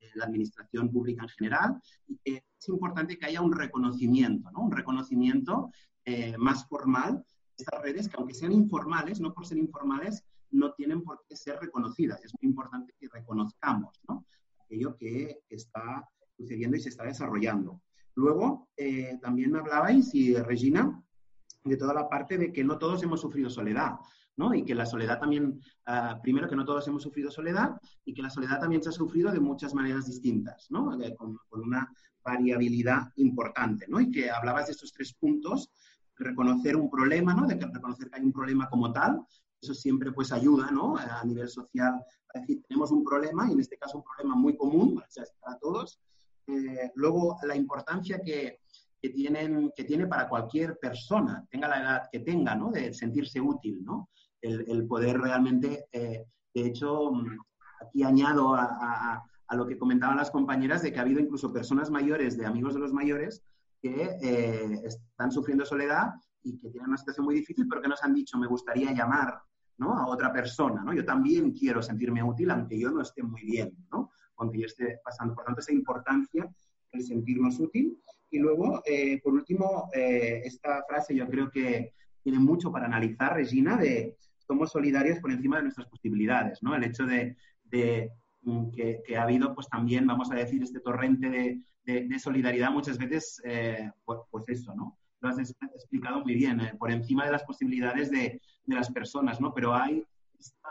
eh, 0.00 0.10
la 0.14 0.24
administración 0.24 0.90
pública 0.90 1.22
en 1.22 1.28
general, 1.28 1.80
y 2.06 2.16
que 2.18 2.44
es 2.58 2.68
importante 2.68 3.18
que 3.18 3.26
haya 3.26 3.42
un 3.42 3.52
reconocimiento, 3.52 4.50
¿no? 4.50 4.62
Un 4.62 4.72
reconocimiento 4.72 5.70
eh, 6.04 6.36
más 6.38 6.66
formal 6.66 7.24
de 7.56 7.64
estas 7.64 7.82
redes 7.82 8.08
que 8.08 8.16
aunque 8.16 8.34
sean 8.34 8.52
informales, 8.52 9.20
no 9.20 9.34
por 9.34 9.46
ser 9.46 9.58
informales, 9.58 10.24
no 10.50 10.72
tienen 10.72 11.02
por 11.02 11.24
qué 11.28 11.36
ser 11.36 11.58
reconocidas. 11.60 12.24
Es 12.24 12.32
muy 12.40 12.48
importante 12.48 12.94
que 12.98 13.08
reconozcamos, 13.08 14.00
¿no? 14.08 14.26
Aquello 14.64 14.96
que 14.96 15.40
está 15.48 16.08
sucediendo 16.36 16.76
y 16.76 16.80
se 16.80 16.88
está 16.88 17.04
desarrollando. 17.04 17.80
Luego, 18.16 18.68
eh, 18.76 19.18
también 19.20 19.56
hablabais, 19.56 20.14
y 20.14 20.34
Regina, 20.36 21.02
de 21.64 21.76
toda 21.76 21.94
la 21.94 22.08
parte 22.08 22.38
de 22.38 22.52
que 22.52 22.62
no 22.62 22.78
todos 22.78 23.02
hemos 23.02 23.20
sufrido 23.20 23.50
soledad, 23.50 23.94
¿no? 24.36 24.54
Y 24.54 24.64
que 24.64 24.74
la 24.74 24.86
soledad 24.86 25.18
también, 25.18 25.60
ah, 25.86 26.18
primero 26.22 26.48
que 26.48 26.56
no 26.56 26.64
todos 26.64 26.86
hemos 26.88 27.02
sufrido 27.02 27.30
soledad 27.30 27.80
y 28.04 28.12
que 28.12 28.22
la 28.22 28.30
soledad 28.30 28.60
también 28.60 28.82
se 28.82 28.90
ha 28.90 28.92
sufrido 28.92 29.32
de 29.32 29.40
muchas 29.40 29.74
maneras 29.74 30.06
distintas, 30.06 30.70
¿no? 30.70 31.00
Eh, 31.00 31.14
con, 31.16 31.38
una 31.50 31.90
variabilidad 32.22 33.12
importante, 33.16 33.86
¿no? 33.88 34.00
Y 34.00 34.10
que 34.10 34.30
hablabas 34.30 34.66
de 34.66 34.72
estos 34.72 34.92
tres 34.92 35.12
puntos, 35.14 35.70
reconocer 36.16 36.76
un 36.76 36.90
problema, 36.90 37.34
¿no? 37.34 37.46
De 37.46 37.58
que 37.58 37.66
reconocer 37.66 38.10
que 38.10 38.18
hay 38.18 38.24
un 38.24 38.32
problema 38.32 38.68
como 38.68 38.92
tal, 38.92 39.20
eso 39.60 39.74
siempre 39.74 40.12
pues 40.12 40.32
ayuda, 40.32 40.70
¿no? 40.70 40.96
A 40.96 41.24
nivel 41.24 41.48
social, 41.48 41.94
a 42.34 42.38
decir, 42.38 42.62
tenemos 42.68 42.90
un 42.90 43.04
problema 43.04 43.48
y 43.48 43.52
en 43.52 43.60
este 43.60 43.76
caso 43.76 43.98
un 43.98 44.04
problema 44.04 44.34
muy 44.34 44.56
común, 44.56 44.98
o 44.98 45.10
sea, 45.10 45.24
para 45.40 45.58
todos, 45.58 46.00
eh, 46.46 46.90
luego, 46.94 47.38
la 47.46 47.56
importancia 47.56 48.20
que, 48.24 48.60
tienen, 49.00 49.70
que 49.76 49.84
tiene 49.84 50.06
para 50.06 50.28
cualquier 50.28 50.78
persona, 50.78 51.44
tenga 51.50 51.68
la 51.68 51.80
edad 51.80 52.02
que 52.10 52.20
tenga, 52.20 52.54
¿no? 52.54 52.70
De 52.70 52.94
sentirse 52.94 53.40
útil, 53.40 53.84
¿no? 53.84 54.08
El, 54.40 54.86
poder 54.86 55.18
realmente, 55.18 55.86
eh, 55.92 56.24
de 56.54 56.66
hecho, 56.66 57.12
mm, 57.12 57.38
aquí 57.80 58.02
añado 58.02 58.54
a, 58.54 59.22
lo 59.54 59.66
que 59.66 59.78
comentaban 59.78 60.16
las 60.16 60.32
compañeras 60.32 60.82
de 60.82 60.92
que 60.92 60.98
ha 60.98 61.02
habido 61.02 61.20
incluso 61.20 61.52
personas 61.52 61.88
mayores, 61.88 62.36
de 62.36 62.44
amigos 62.44 62.74
de 62.74 62.80
los 62.80 62.92
mayores, 62.92 63.42
que 63.80 64.16
eh, 64.20 64.80
están 64.84 65.30
sufriendo 65.30 65.64
soledad 65.64 66.14
y 66.42 66.58
que 66.58 66.70
tienen 66.70 66.88
una 66.88 66.96
situación 66.96 67.26
muy 67.26 67.36
difícil, 67.36 67.68
pero 67.68 67.80
que 67.80 67.88
nos 67.88 68.02
han 68.02 68.14
dicho, 68.14 68.36
me 68.36 68.48
gustaría 68.48 68.90
llamar 68.92 69.38
¿no? 69.78 69.96
a 69.96 70.08
otra 70.08 70.32
persona, 70.32 70.82
¿no? 70.82 70.92
Yo 70.92 71.04
también 71.04 71.52
quiero 71.52 71.82
sentirme 71.82 72.22
útil, 72.22 72.50
aunque 72.50 72.78
yo 72.78 72.90
no 72.90 73.02
esté 73.02 73.22
muy 73.22 73.42
bien, 73.42 73.76
¿no? 73.92 74.10
Cuando 74.34 74.54
yo 74.54 74.66
esté 74.66 75.00
pasando. 75.04 75.34
Por 75.34 75.44
tanto, 75.44 75.60
esa 75.60 75.72
importancia 75.72 76.48
el 76.94 77.04
sentirnos 77.04 77.58
útil. 77.60 77.98
Y 78.30 78.38
luego, 78.38 78.82
eh, 78.86 79.20
por 79.22 79.34
último, 79.34 79.90
eh, 79.92 80.42
esta 80.44 80.82
frase 80.88 81.14
yo 81.14 81.28
creo 81.28 81.50
que 81.50 81.92
tiene 82.22 82.38
mucho 82.38 82.72
para 82.72 82.86
analizar, 82.86 83.34
Regina, 83.34 83.76
de 83.76 84.16
somos 84.46 84.72
solidarios 84.72 85.20
por 85.20 85.30
encima 85.30 85.56
de 85.56 85.64
nuestras 85.64 85.88
posibilidades, 85.88 86.62
¿no? 86.62 86.74
El 86.74 86.84
hecho 86.84 87.06
de, 87.06 87.36
mm, 88.42 88.70
que, 88.70 89.16
ha 89.16 89.22
habido, 89.22 89.54
pues 89.54 89.68
también, 89.68 90.06
vamos 90.06 90.30
a 90.30 90.34
decir, 90.34 90.62
este 90.62 90.80
torrente 90.80 91.62
de, 91.84 92.18
solidaridad 92.18 92.70
muchas 92.70 92.98
veces, 92.98 93.40
eh, 93.44 93.90
pues, 94.04 94.20
pues, 94.30 94.48
eso, 94.48 94.74
¿no? 94.74 94.98
Lo 95.20 95.28
has 95.28 95.38
explicado 95.38 96.20
muy 96.20 96.34
bien, 96.34 96.60
por 96.78 96.90
encima 96.90 97.24
de 97.24 97.32
las 97.32 97.44
posibilidades 97.44 98.10
de, 98.10 98.40
las 98.66 98.90
personas, 98.90 99.40
¿no? 99.40 99.52
Pero 99.54 99.74
hay, 99.74 100.02
está, 100.38 100.68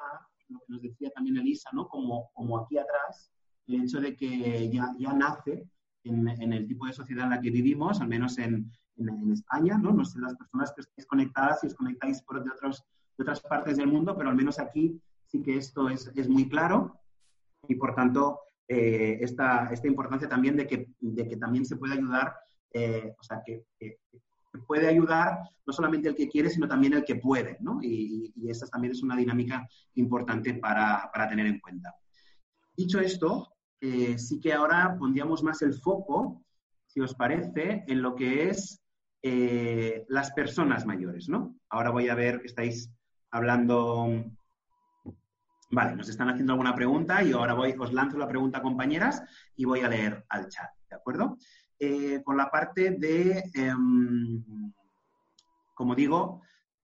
lo 0.50 0.60
que 0.60 0.66
nos 0.68 0.82
decía 0.82 1.12
también 1.12 1.38
Elisa, 1.38 1.70
¿no? 1.74 1.88
Como, 1.88 2.30
como 2.34 2.60
aquí 2.60 2.78
atrás, 2.78 3.32
el 3.68 3.84
hecho 3.84 4.02
de 4.02 4.16
que 4.16 4.70
ya, 4.70 4.94
ya 4.98 5.14
nace 5.14 5.68
en, 6.04 6.28
en, 6.28 6.54
el 6.54 6.68
tipo 6.68 6.86
de 6.86 6.94
sociedad 6.94 7.26
en 7.26 7.32
la 7.32 7.42
que 7.42 7.50
vivimos, 7.50 8.02
al 8.02 8.08
menos 8.08 8.38
en, 8.38 8.72
en, 8.98 9.32
España, 9.32 9.78
¿no? 9.78 9.92
No 9.92 10.06
sé 10.06 10.20
las 10.20 10.36
personas 10.36 10.74
que 10.74 10.82
estáis 10.82 11.08
conectadas, 11.08 11.62
si 11.62 11.68
os 11.68 11.76
conectáis 11.76 12.22
por 12.22 12.44
de, 12.44 12.52
otros, 12.52 12.84
de 13.18 13.24
otras 13.24 13.42
partes 13.42 13.78
del 13.78 13.88
mundo, 13.88 14.16
pero 14.18 14.30
al 14.30 14.36
menos 14.36 14.60
aquí 14.60 15.00
sí 15.26 15.42
que 15.42 15.58
esto 15.58 15.90
es, 15.90 16.12
es 16.16 16.30
muy 16.30 16.48
claro 16.50 17.00
y, 17.68 17.76
por 17.76 17.96
tanto, 17.96 18.40
eh, 18.68 19.18
esta, 19.22 19.70
esta, 19.72 19.88
importancia 19.88 20.28
también 20.28 20.58
de 20.58 20.68
que, 20.68 20.90
de 21.00 21.28
que 21.28 21.38
también 21.38 21.66
se 21.66 21.78
puede 21.78 21.94
ayudar, 21.94 22.36
eh, 22.72 23.14
o 23.18 23.24
sea, 23.24 23.42
que, 23.46 23.66
que, 23.80 24.00
puede 24.68 24.88
ayudar 24.88 25.40
no 25.66 25.74
solamente 25.74 26.10
el 26.10 26.16
que 26.16 26.30
quiere, 26.30 26.48
sino 26.48 26.68
también 26.68 26.94
el 26.94 27.04
que 27.04 27.16
puede, 27.16 27.58
¿no? 27.60 27.80
Y, 27.82 28.32
y, 28.36 28.50
esta 28.52 28.68
también 28.68 28.92
es 28.92 29.02
una 29.02 29.16
dinámica 29.16 29.68
importante 29.96 30.54
para, 30.54 31.10
para 31.12 31.28
tener 31.28 31.48
en 31.48 31.60
cuenta. 31.60 31.96
Dicho 32.76 33.00
esto, 33.00 33.54
eh, 33.80 34.18
sí 34.18 34.40
que 34.40 34.54
ahora 34.54 34.96
pondríamos 34.98 35.44
más 35.44 35.62
el 35.62 35.74
foco, 35.74 36.44
si 36.88 37.02
os 37.02 37.14
parece, 37.14 37.84
en 37.88 38.02
lo 38.02 38.16
que 38.16 38.50
es 38.50 38.82
eh, 39.22 40.06
las 40.10 40.32
personas 40.32 40.86
mayores, 40.86 41.30
¿no? 41.30 41.56
Ahora 41.70 41.92
voy 41.92 42.10
a 42.10 42.16
ver 42.16 42.42
estáis 42.44 42.92
hablando. 43.30 44.26
Vale, 45.70 45.96
nos 45.96 46.10
están 46.10 46.30
haciendo 46.30 46.54
alguna 46.54 46.76
pregunta 46.76 47.24
y 47.24 47.32
ahora 47.32 47.54
voy, 47.54 47.76
os 47.78 47.94
lanzo 47.94 48.18
la 48.18 48.28
pregunta, 48.28 48.62
compañeras, 48.62 49.24
y 49.56 49.66
voy 49.66 49.82
a 49.82 49.90
leer 49.90 50.26
al 50.30 50.48
chat, 50.50 50.70
¿de 50.90 50.96
acuerdo? 50.96 51.38
Eh, 51.80 52.22
con 52.24 52.38
la 52.38 52.50
parte 52.50 52.92
de, 52.92 53.44
em, 53.54 54.44
como 55.74 55.96
digo, 55.96 56.42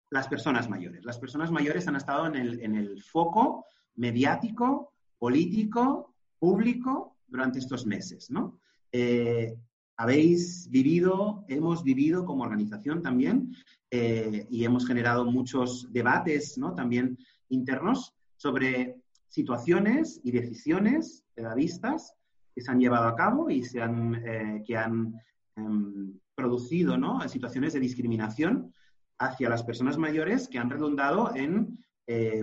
las 0.10 0.28
personas 0.28 0.69
mayores. 0.69 1.06
Las 1.06 1.19
personas 1.19 1.52
mayores 1.52 1.88
han 1.88 1.95
estado 1.95 2.25
en 2.28 2.75
el 2.75 3.04
foco 3.04 3.65
mediático, 3.95 4.93
político 5.19 6.15
público 6.39 7.17
durante 7.27 7.60
estos 7.60 7.86
meses, 7.86 8.32
¿no? 8.32 8.60
Eh, 8.91 9.55
habéis 9.97 10.69
vivido, 10.71 11.43
hemos 11.49 11.84
vivido 11.84 12.25
como 12.25 12.43
organización 12.43 13.01
también 13.01 13.53
eh, 13.91 14.47
y 14.49 14.63
hemos 14.63 14.88
generado 14.88 15.25
muchos 15.25 15.91
debates, 15.91 16.58
¿no? 16.58 16.73
También 16.73 17.17
internos 17.49 18.15
sobre 18.38 18.95
situaciones 19.27 20.21
y 20.23 20.32
decisiones 20.32 21.25
edadistas 21.36 22.13
que 22.55 22.62
se 22.62 22.71
han 22.71 22.79
llevado 22.79 23.08
a 23.08 23.15
cabo 23.15 23.49
y 23.49 23.63
se 23.63 23.82
han, 23.82 24.15
eh, 24.25 24.63
que 24.65 24.77
han 24.77 25.13
em, 25.55 26.17
producido 26.34 26.97
¿no? 26.97 27.27
situaciones 27.27 27.73
de 27.73 27.82
discriminación 27.82 28.73
hacia 29.19 29.49
las 29.49 29.63
personas 29.63 29.97
mayores 29.97 30.47
que 30.47 30.58
han 30.58 30.69
redundado 30.69 31.36
en 31.36 31.77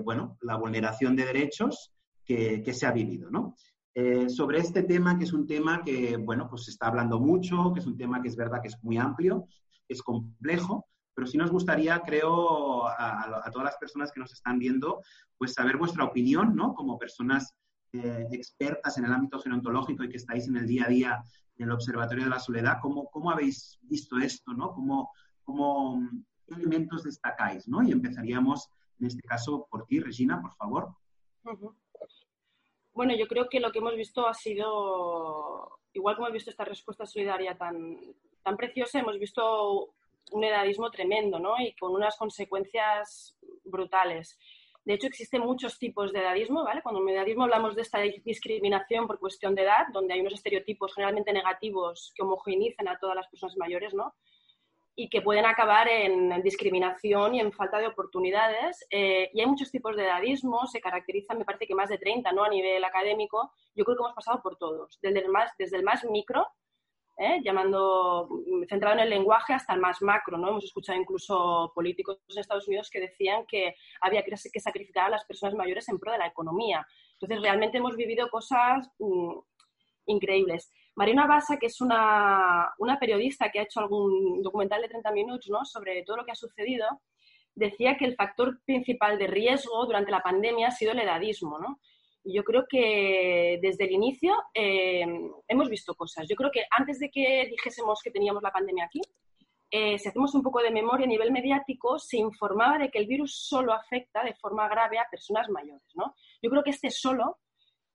bueno, 0.05 0.39
la 0.43 0.55
vulneración 0.55 1.17
de 1.17 1.25
derechos 1.25 1.96
que, 2.27 2.63
que 2.63 2.75
se 2.75 2.87
ha 2.87 2.93
vivido. 2.93 3.31
¿no? 3.31 3.55
Eh, 3.99 4.29
sobre 4.29 4.59
este 4.59 4.83
tema, 4.83 5.17
que 5.17 5.25
es 5.25 5.33
un 5.33 5.47
tema 5.47 5.83
que, 5.83 6.19
bueno, 6.19 6.51
pues 6.51 6.65
se 6.65 6.71
está 6.71 6.89
hablando 6.89 7.19
mucho, 7.19 7.73
que 7.73 7.81
es 7.81 7.87
un 7.87 7.97
tema 7.97 8.21
que 8.21 8.29
es 8.29 8.37
verdad 8.37 8.61
que 8.61 8.69
es 8.69 8.77
muy 8.83 8.99
amplio, 8.99 9.47
es 9.89 10.03
complejo, 10.03 10.87
pero 11.15 11.27
sí 11.27 11.39
nos 11.39 11.51
gustaría, 11.51 11.99
creo, 12.01 12.87
a, 12.87 13.51
todas 13.51 13.65
las 13.65 13.79
personas 13.79 14.13
que 14.13 14.21
nos 14.21 14.35
están 14.35 14.59
viendo, 14.59 15.01
pues 15.39 15.55
saber 15.55 15.79
vuestra 15.79 16.05
opinión, 16.05 16.55
¿no? 16.55 16.75
Como 16.75 16.99
personas 16.99 17.55
eh, 17.95 18.27
expertas 18.33 18.99
en 18.99 19.07
el 19.07 19.15
ámbito 19.15 19.39
gerontológico 19.39 20.05
y 20.05 20.11
que 20.11 20.19
estáis 20.19 20.47
en 20.47 20.59
el 20.59 20.67
día 20.67 20.85
a 20.85 20.89
día 20.89 21.23
en 21.57 21.65
el 21.65 21.73
Observatorio 21.73 22.25
de 22.25 22.31
la 22.31 22.39
Soledad, 22.39 22.81
¿cómo, 22.83 23.09
cómo 23.11 23.31
habéis 23.31 23.79
visto 23.81 24.19
esto, 24.19 24.53
¿no? 24.53 24.75
¿Cómo, 24.75 25.11
cómo, 25.43 26.07
¿Qué 26.47 26.55
elementos 26.55 27.05
destacáis, 27.05 27.67
¿no? 27.67 27.83
Y 27.83 27.93
empezaríamos, 27.93 28.69
en 29.01 29.07
este 29.07 29.23
caso, 29.23 29.67
por 29.71 29.87
ti, 29.87 30.01
Regina, 30.01 30.43
por 30.43 30.55
favor. 30.57 30.95
Bueno, 32.97 33.15
yo 33.15 33.29
creo 33.29 33.47
que 33.51 33.61
lo 33.61 33.71
que 33.73 33.81
hemos 33.81 33.95
visto 33.95 34.27
ha 34.27 34.33
sido, 34.33 35.81
igual 35.93 36.17
como 36.17 36.29
hemos 36.29 36.37
visto 36.37 36.49
esta 36.49 36.65
respuesta 36.65 37.05
solidaria 37.05 37.55
tan, 37.55 37.99
tan 38.43 38.57
preciosa, 38.57 39.01
hemos 39.01 39.19
visto 39.19 39.91
un 40.33 40.43
edadismo 40.43 40.91
tremendo, 40.91 41.39
¿no? 41.39 41.61
Y 41.61 41.75
con 41.77 41.93
unas 41.93 42.17
consecuencias 42.17 43.37
brutales. 43.65 44.39
De 44.87 44.95
hecho, 44.95 45.09
existen 45.09 45.43
muchos 45.43 45.79
tipos 45.79 46.11
de 46.11 46.21
edadismo, 46.21 46.65
¿vale? 46.65 46.81
Cuando 46.81 47.07
edadismo 47.07 47.43
hablamos 47.43 47.77
de 47.77 47.83
esta 47.83 48.01
discriminación 48.01 49.07
por 49.07 49.19
cuestión 49.19 49.55
de 49.55 49.65
edad, 49.65 49.89
donde 49.93 50.15
hay 50.15 50.21
unos 50.21 50.33
estereotipos 50.33 50.95
generalmente 50.95 51.35
negativos 51.35 52.15
que 52.17 52.23
homogeneizan 52.23 52.89
a 52.89 52.99
todas 52.99 53.15
las 53.15 53.29
personas 53.29 53.59
mayores, 53.59 53.93
¿no? 53.93 54.15
Y 54.99 55.11
que 55.11 55.21
pueden 55.21 55.45
acabar 55.45 55.89
en, 55.89 56.43
discriminación 56.43 57.35
y 57.35 57.41
en 57.41 57.53
falta 57.53 57.79
de 57.79 57.87
oportunidades. 57.87 58.85
Eh, 58.91 59.31
y 59.33 59.41
hay 59.41 59.47
muchos 59.47 59.71
tipos 59.71 59.95
de 59.95 60.05
edadismo, 60.05 60.67
se 60.67 60.81
caracterizan, 60.81 61.39
me 61.39 61.45
parece 61.45 61.67
que 61.67 61.75
más 61.75 61.91
de 61.91 61.99
30, 61.99 62.33
¿no? 62.33 62.45
A 62.45 62.49
nivel 62.49 62.83
académico. 62.83 63.53
Yo 63.75 63.85
creo 63.85 63.97
que 63.97 64.03
hemos 64.03 64.15
pasado 64.15 64.43
por 64.43 64.57
todos, 64.57 64.99
desde 65.03 65.21
el 65.21 65.29
más, 65.29 65.53
desde 65.59 65.77
el 65.77 65.83
más 65.83 66.03
micro, 66.05 66.47
¿eh? 67.17 67.41
llamando, 67.43 68.29
centrado 68.69 68.97
en 68.97 69.01
el 69.01 69.11
lenguaje 69.11 69.55
hasta 69.55 69.75
el 69.75 69.81
más 69.81 70.03
macro. 70.03 70.39
¿no? 70.39 70.49
Hemos 70.49 70.65
escuchado 70.65 70.99
incluso 70.99 71.73
políticos 71.75 72.19
de 72.35 72.41
Estados 72.41 72.69
Unidos 72.69 72.91
que 72.91 73.01
decían 73.01 73.47
que 73.47 73.75
había 74.01 74.23
que, 74.23 74.61
sacrificar 74.61 75.07
a 75.07 75.11
las 75.11 75.25
personas 75.25 75.55
mayores 75.55 75.89
en 75.89 75.99
pro 75.99 76.13
de 76.13 76.19
la 76.19 76.27
economía. 76.27 76.87
Entonces, 77.13 77.41
realmente 77.41 77.79
hemos 77.79 77.97
vivido 77.97 78.29
cosas 78.29 78.91
mm, 78.99 79.39
increíbles. 80.07 80.73
Mariana 80.97 81.27
Basa, 81.27 81.59
que 81.59 81.67
es 81.67 81.81
una, 81.81 82.73
una, 82.79 82.99
periodista 82.99 83.51
que 83.51 83.61
ha 83.61 83.65
hecho 83.65 83.81
algún 83.81 84.43
documental 84.43 84.83
de 84.83 84.89
30 84.89 85.13
minutos 85.13 85.49
¿no? 85.51 85.65
sobre 85.65 86.03
todo 86.03 86.17
lo 86.17 86.25
que 86.25 86.33
ha 86.33 86.37
sucedido, 86.37 86.87
decía 87.55 87.97
que 87.97 88.07
el 88.07 88.17
factor 88.17 88.61
principal 88.65 89.19
de 89.19 89.27
riesgo 89.27 89.85
durante 89.87 90.11
la 90.11 90.23
pandemia 90.23 90.69
ha 90.69 90.73
sido 90.73 90.93
el 90.93 91.01
edadismo. 91.01 91.59
¿no? 91.59 91.81
yo 92.25 92.43
creo 92.45 92.67
que 92.69 93.59
desde 93.63 93.85
el 93.85 93.93
inicio 93.93 94.35
eh, 94.55 95.07
hemos 95.47 95.69
visto 95.69 95.95
cosas. 95.95 96.27
Yo 96.29 96.35
creo 96.35 96.51
que 96.51 96.65
antes 96.71 96.99
de 96.99 97.11
que 97.11 97.47
dijésemos 97.51 98.01
que 98.03 98.11
teníamos 98.11 98.43
la 98.43 98.53
pandemia 98.53 98.85
aquí, 98.85 99.01
eh, 99.71 99.99
si 99.99 100.09
hacemos 100.09 100.35
un 100.35 100.43
poco 100.43 100.61
de 100.61 100.71
memoria 100.71 101.07
a 101.07 101.09
nivel 101.09 101.33
mediático, 101.33 101.99
se 101.99 102.17
informaba 102.17 102.79
de 102.79 102.91
que 102.91 102.99
el 102.99 103.07
virus 103.07 103.37
solo 103.37 103.73
afecta 103.73 104.25
de 104.25 104.35
forma 104.35 104.69
grave 104.69 104.99
a 104.99 105.09
personas 105.11 105.49
mayores. 105.51 105.93
¿no? 105.95 106.15
Yo 106.43 106.51
creo 106.51 106.63
que 106.63 106.71
este 106.71 106.91
solo 106.91 107.39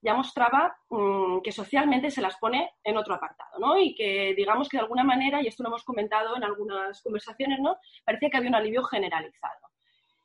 ya 0.02 0.16
mostraba 0.16 0.76
mm, 0.90 1.42
que 1.42 1.52
socialmente 1.52 2.10
se 2.10 2.22
las 2.22 2.38
pone 2.38 2.72
en 2.84 2.98
otro 2.98 3.14
apartado, 3.14 3.60
¿no? 3.60 3.78
Y 3.80 3.94
que 3.94 4.34
digamos 4.36 4.68
que 4.68 4.78
de 4.78 4.84
alguna 4.84 5.04
manera, 5.04 5.42
y 5.42 5.48
esto 5.48 5.64
lo 5.64 5.70
hemos 5.70 5.84
comentado 5.84 6.36
en 6.36 6.44
algunas 6.44 7.02
conversaciones, 7.02 7.60
¿no? 7.60 7.78
Parecía 8.04 8.30
que 8.30 8.38
había 8.38 8.50
un 8.50 8.56
alivio 8.56 8.84
generalizado. 8.84 9.72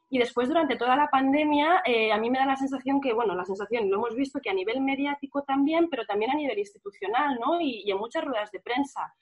Y 0.08 0.18
después, 0.18 0.48
durante 0.48 0.76
toda 0.76 0.96
la 0.96 1.08
pandemia, 1.08 1.82
eh, 1.84 2.12
a 2.12 2.18
mí 2.18 2.30
me 2.30 2.38
da 2.38 2.46
la 2.46 2.56
sensación 2.56 3.00
que, 3.00 3.12
bueno, 3.12 3.34
la 3.34 3.44
sensación, 3.44 3.90
lo 3.90 3.96
hemos 3.96 4.14
visto 4.14 4.40
que 4.40 4.50
a 4.50 4.54
nivel 4.54 4.80
mediático 4.80 5.42
también, 5.42 5.88
pero 5.90 6.06
también 6.06 6.30
a 6.30 6.34
nivel 6.34 6.58
institucional, 6.58 7.38
¿no? 7.40 7.60
Y, 7.60 7.90
en 7.90 7.98
muchas 7.98 8.24
ruedas 8.24 8.50
de 8.52 8.60
prensa. 8.60 9.14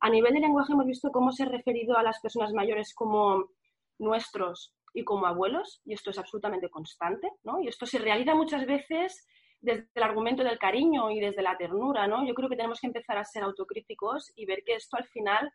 A 0.00 0.10
nivel 0.10 0.34
de 0.34 0.40
lenguaje 0.40 0.72
hemos 0.72 0.86
visto 0.86 1.10
cómo 1.12 1.30
se 1.30 1.44
ha 1.44 1.46
referido 1.46 1.96
a 1.96 2.02
las 2.02 2.20
personas 2.20 2.52
mayores 2.52 2.92
como 2.92 3.50
nuestros 3.98 4.74
y 4.92 5.04
como 5.04 5.26
abuelos, 5.26 5.80
y 5.84 5.94
esto 5.94 6.10
es 6.10 6.18
absolutamente 6.18 6.68
constante, 6.70 7.30
¿no? 7.44 7.60
Y 7.60 7.68
esto 7.68 7.86
se 7.86 7.98
realiza 7.98 8.34
muchas 8.34 8.66
veces 8.66 9.26
desde 9.60 9.88
el 9.94 10.02
argumento 10.02 10.44
del 10.44 10.58
cariño 10.58 11.10
y 11.10 11.20
desde 11.20 11.42
la 11.42 11.56
ternura, 11.56 12.06
¿no? 12.06 12.26
Yo 12.26 12.34
creo 12.34 12.48
que 12.48 12.56
tenemos 12.56 12.80
que 12.80 12.86
empezar 12.86 13.18
a 13.18 13.24
ser 13.24 13.42
autocríticos 13.42 14.32
y 14.34 14.46
ver 14.46 14.62
que 14.64 14.74
esto 14.74 14.96
al 14.96 15.06
final 15.06 15.52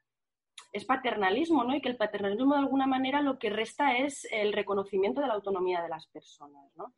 es 0.73 0.85
paternalismo, 0.85 1.63
¿no? 1.63 1.75
Y 1.75 1.81
que 1.81 1.89
el 1.89 1.97
paternalismo 1.97 2.53
de 2.53 2.61
alguna 2.61 2.87
manera 2.87 3.21
lo 3.21 3.37
que 3.37 3.49
resta 3.49 3.97
es 3.97 4.27
el 4.31 4.53
reconocimiento 4.53 5.21
de 5.21 5.27
la 5.27 5.33
autonomía 5.33 5.81
de 5.81 5.89
las 5.89 6.07
personas, 6.07 6.71
¿no? 6.75 6.93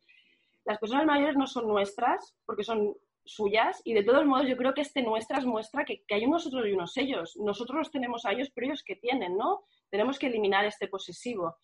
Las 0.64 0.78
personas 0.78 1.04
mayores 1.04 1.36
no 1.36 1.46
son 1.46 1.68
nuestras 1.68 2.34
porque 2.46 2.64
son 2.64 2.96
suyas 3.24 3.80
y 3.84 3.94
de 3.94 4.02
todos 4.02 4.24
modos 4.26 4.46
yo 4.46 4.56
creo 4.56 4.74
que 4.74 4.82
este 4.82 5.02
nuestras 5.02 5.46
muestra 5.46 5.84
que, 5.84 6.04
hay 6.10 6.24
unos 6.24 6.44
nosotros 6.44 6.66
y 6.68 6.72
unos 6.72 6.96
ellos. 6.96 7.36
Nosotros 7.36 7.78
los 7.78 7.90
tenemos 7.90 8.24
a 8.24 8.32
ellos, 8.32 8.50
pero 8.54 8.66
ellos 8.66 8.82
que 8.82 8.96
tienen, 8.96 9.36
¿no? 9.36 9.64
Tenemos 9.90 10.18
que 10.18 10.26
eliminar 10.26 10.64
este 10.64 10.88
posesivo. 10.88 11.56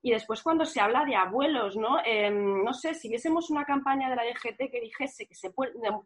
Y 0.00 0.12
después 0.12 0.42
cuando 0.42 0.64
se 0.64 0.80
habla 0.80 1.04
de 1.04 1.16
abuelos, 1.16 1.76
¿no? 1.76 1.98
Em, 2.04 2.62
no 2.62 2.72
sé, 2.72 2.94
si 2.94 3.08
viésemos 3.08 3.50
una 3.50 3.64
campaña 3.64 4.08
de 4.08 4.16
la 4.16 4.22
DGT 4.22 4.70
que 4.70 4.80
dijese 4.80 5.26
que 5.26 5.34
se, 5.34 5.52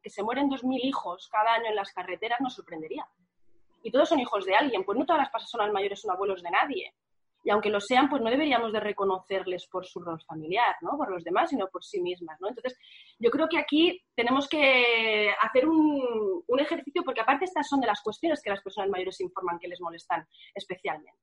que 0.02 0.10
se 0.10 0.22
mueren 0.22 0.48
2.000 0.48 0.80
hijos 0.82 1.28
cada 1.30 1.54
año 1.54 1.66
en 1.68 1.76
las 1.76 1.92
carreteras, 1.92 2.40
nos 2.40 2.54
sorprendería 2.54 3.06
y 3.82 3.90
todos 3.90 4.08
son 4.08 4.20
hijos 4.20 4.44
de 4.44 4.54
alguien, 4.54 4.84
pues 4.84 4.98
no 4.98 5.04
todas 5.04 5.22
las 5.22 5.30
personas 5.30 5.72
mayores 5.72 6.00
son 6.00 6.12
abuelos 6.12 6.42
de 6.42 6.50
nadie. 6.50 6.94
Y 7.44 7.50
aunque 7.50 7.70
lo 7.70 7.80
sean, 7.80 8.08
pues 8.08 8.22
no 8.22 8.30
deberíamos 8.30 8.72
de 8.72 8.78
reconocerles 8.78 9.66
por 9.66 9.84
su 9.84 10.00
rol 10.00 10.22
familiar, 10.22 10.76
¿no? 10.80 10.96
Por 10.96 11.10
los 11.10 11.24
demás, 11.24 11.50
sino 11.50 11.66
por 11.66 11.82
sí 11.82 12.00
mismas, 12.00 12.40
¿no? 12.40 12.48
Entonces, 12.48 12.78
yo 13.18 13.30
creo 13.30 13.48
que 13.48 13.58
aquí 13.58 14.00
tenemos 14.14 14.48
que 14.48 15.34
hacer 15.40 15.66
un, 15.66 16.44
ejercicio, 16.60 17.02
porque 17.02 17.20
aparte 17.20 17.46
estas 17.46 17.68
son 17.68 17.80
de 17.80 17.88
las 17.88 18.00
cuestiones 18.00 18.40
que 18.40 18.50
las 18.50 18.62
personas 18.62 18.88
mayores 18.88 19.20
informan 19.20 19.58
que 19.58 19.66
les 19.66 19.80
molestan 19.80 20.24
especialmente. 20.54 21.18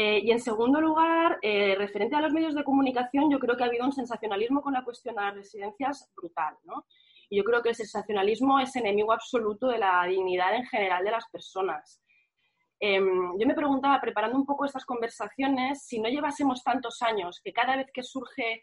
Eh, 0.00 0.20
y 0.22 0.30
en 0.30 0.38
segundo 0.38 0.80
lugar, 0.80 1.40
eh, 1.42 1.74
referente 1.76 2.14
a 2.14 2.20
los 2.20 2.32
medios 2.32 2.54
de 2.54 2.62
comunicación, 2.62 3.28
yo 3.32 3.40
creo 3.40 3.56
que 3.56 3.64
ha 3.64 3.66
habido 3.66 3.84
un 3.84 3.90
sensacionalismo 3.90 4.62
con 4.62 4.72
la 4.72 4.84
cuestión 4.84 5.16
de 5.16 5.22
las 5.22 5.34
residencias 5.34 6.08
brutal, 6.14 6.54
¿no? 6.62 6.86
Y 7.28 7.38
yo 7.38 7.42
creo 7.42 7.60
que 7.62 7.70
el 7.70 7.74
sensacionalismo 7.74 8.60
es 8.60 8.76
enemigo 8.76 9.12
absoluto 9.12 9.66
de 9.66 9.78
la 9.78 10.04
dignidad 10.04 10.54
en 10.54 10.64
general 10.66 11.04
de 11.04 11.10
las 11.10 11.28
personas. 11.32 12.00
Em, 12.78 13.36
yo 13.40 13.44
me 13.44 13.56
preguntaba, 13.56 14.00
preparando 14.00 14.38
un 14.38 14.46
poco 14.46 14.66
estas 14.66 14.84
conversaciones, 14.84 15.82
si 15.82 15.98
no 15.98 16.08
llevásemos 16.08 16.62
tantos 16.62 17.02
años, 17.02 17.40
que 17.42 17.52
cada 17.52 17.74
vez 17.74 17.90
que 17.92 18.04
surge 18.04 18.62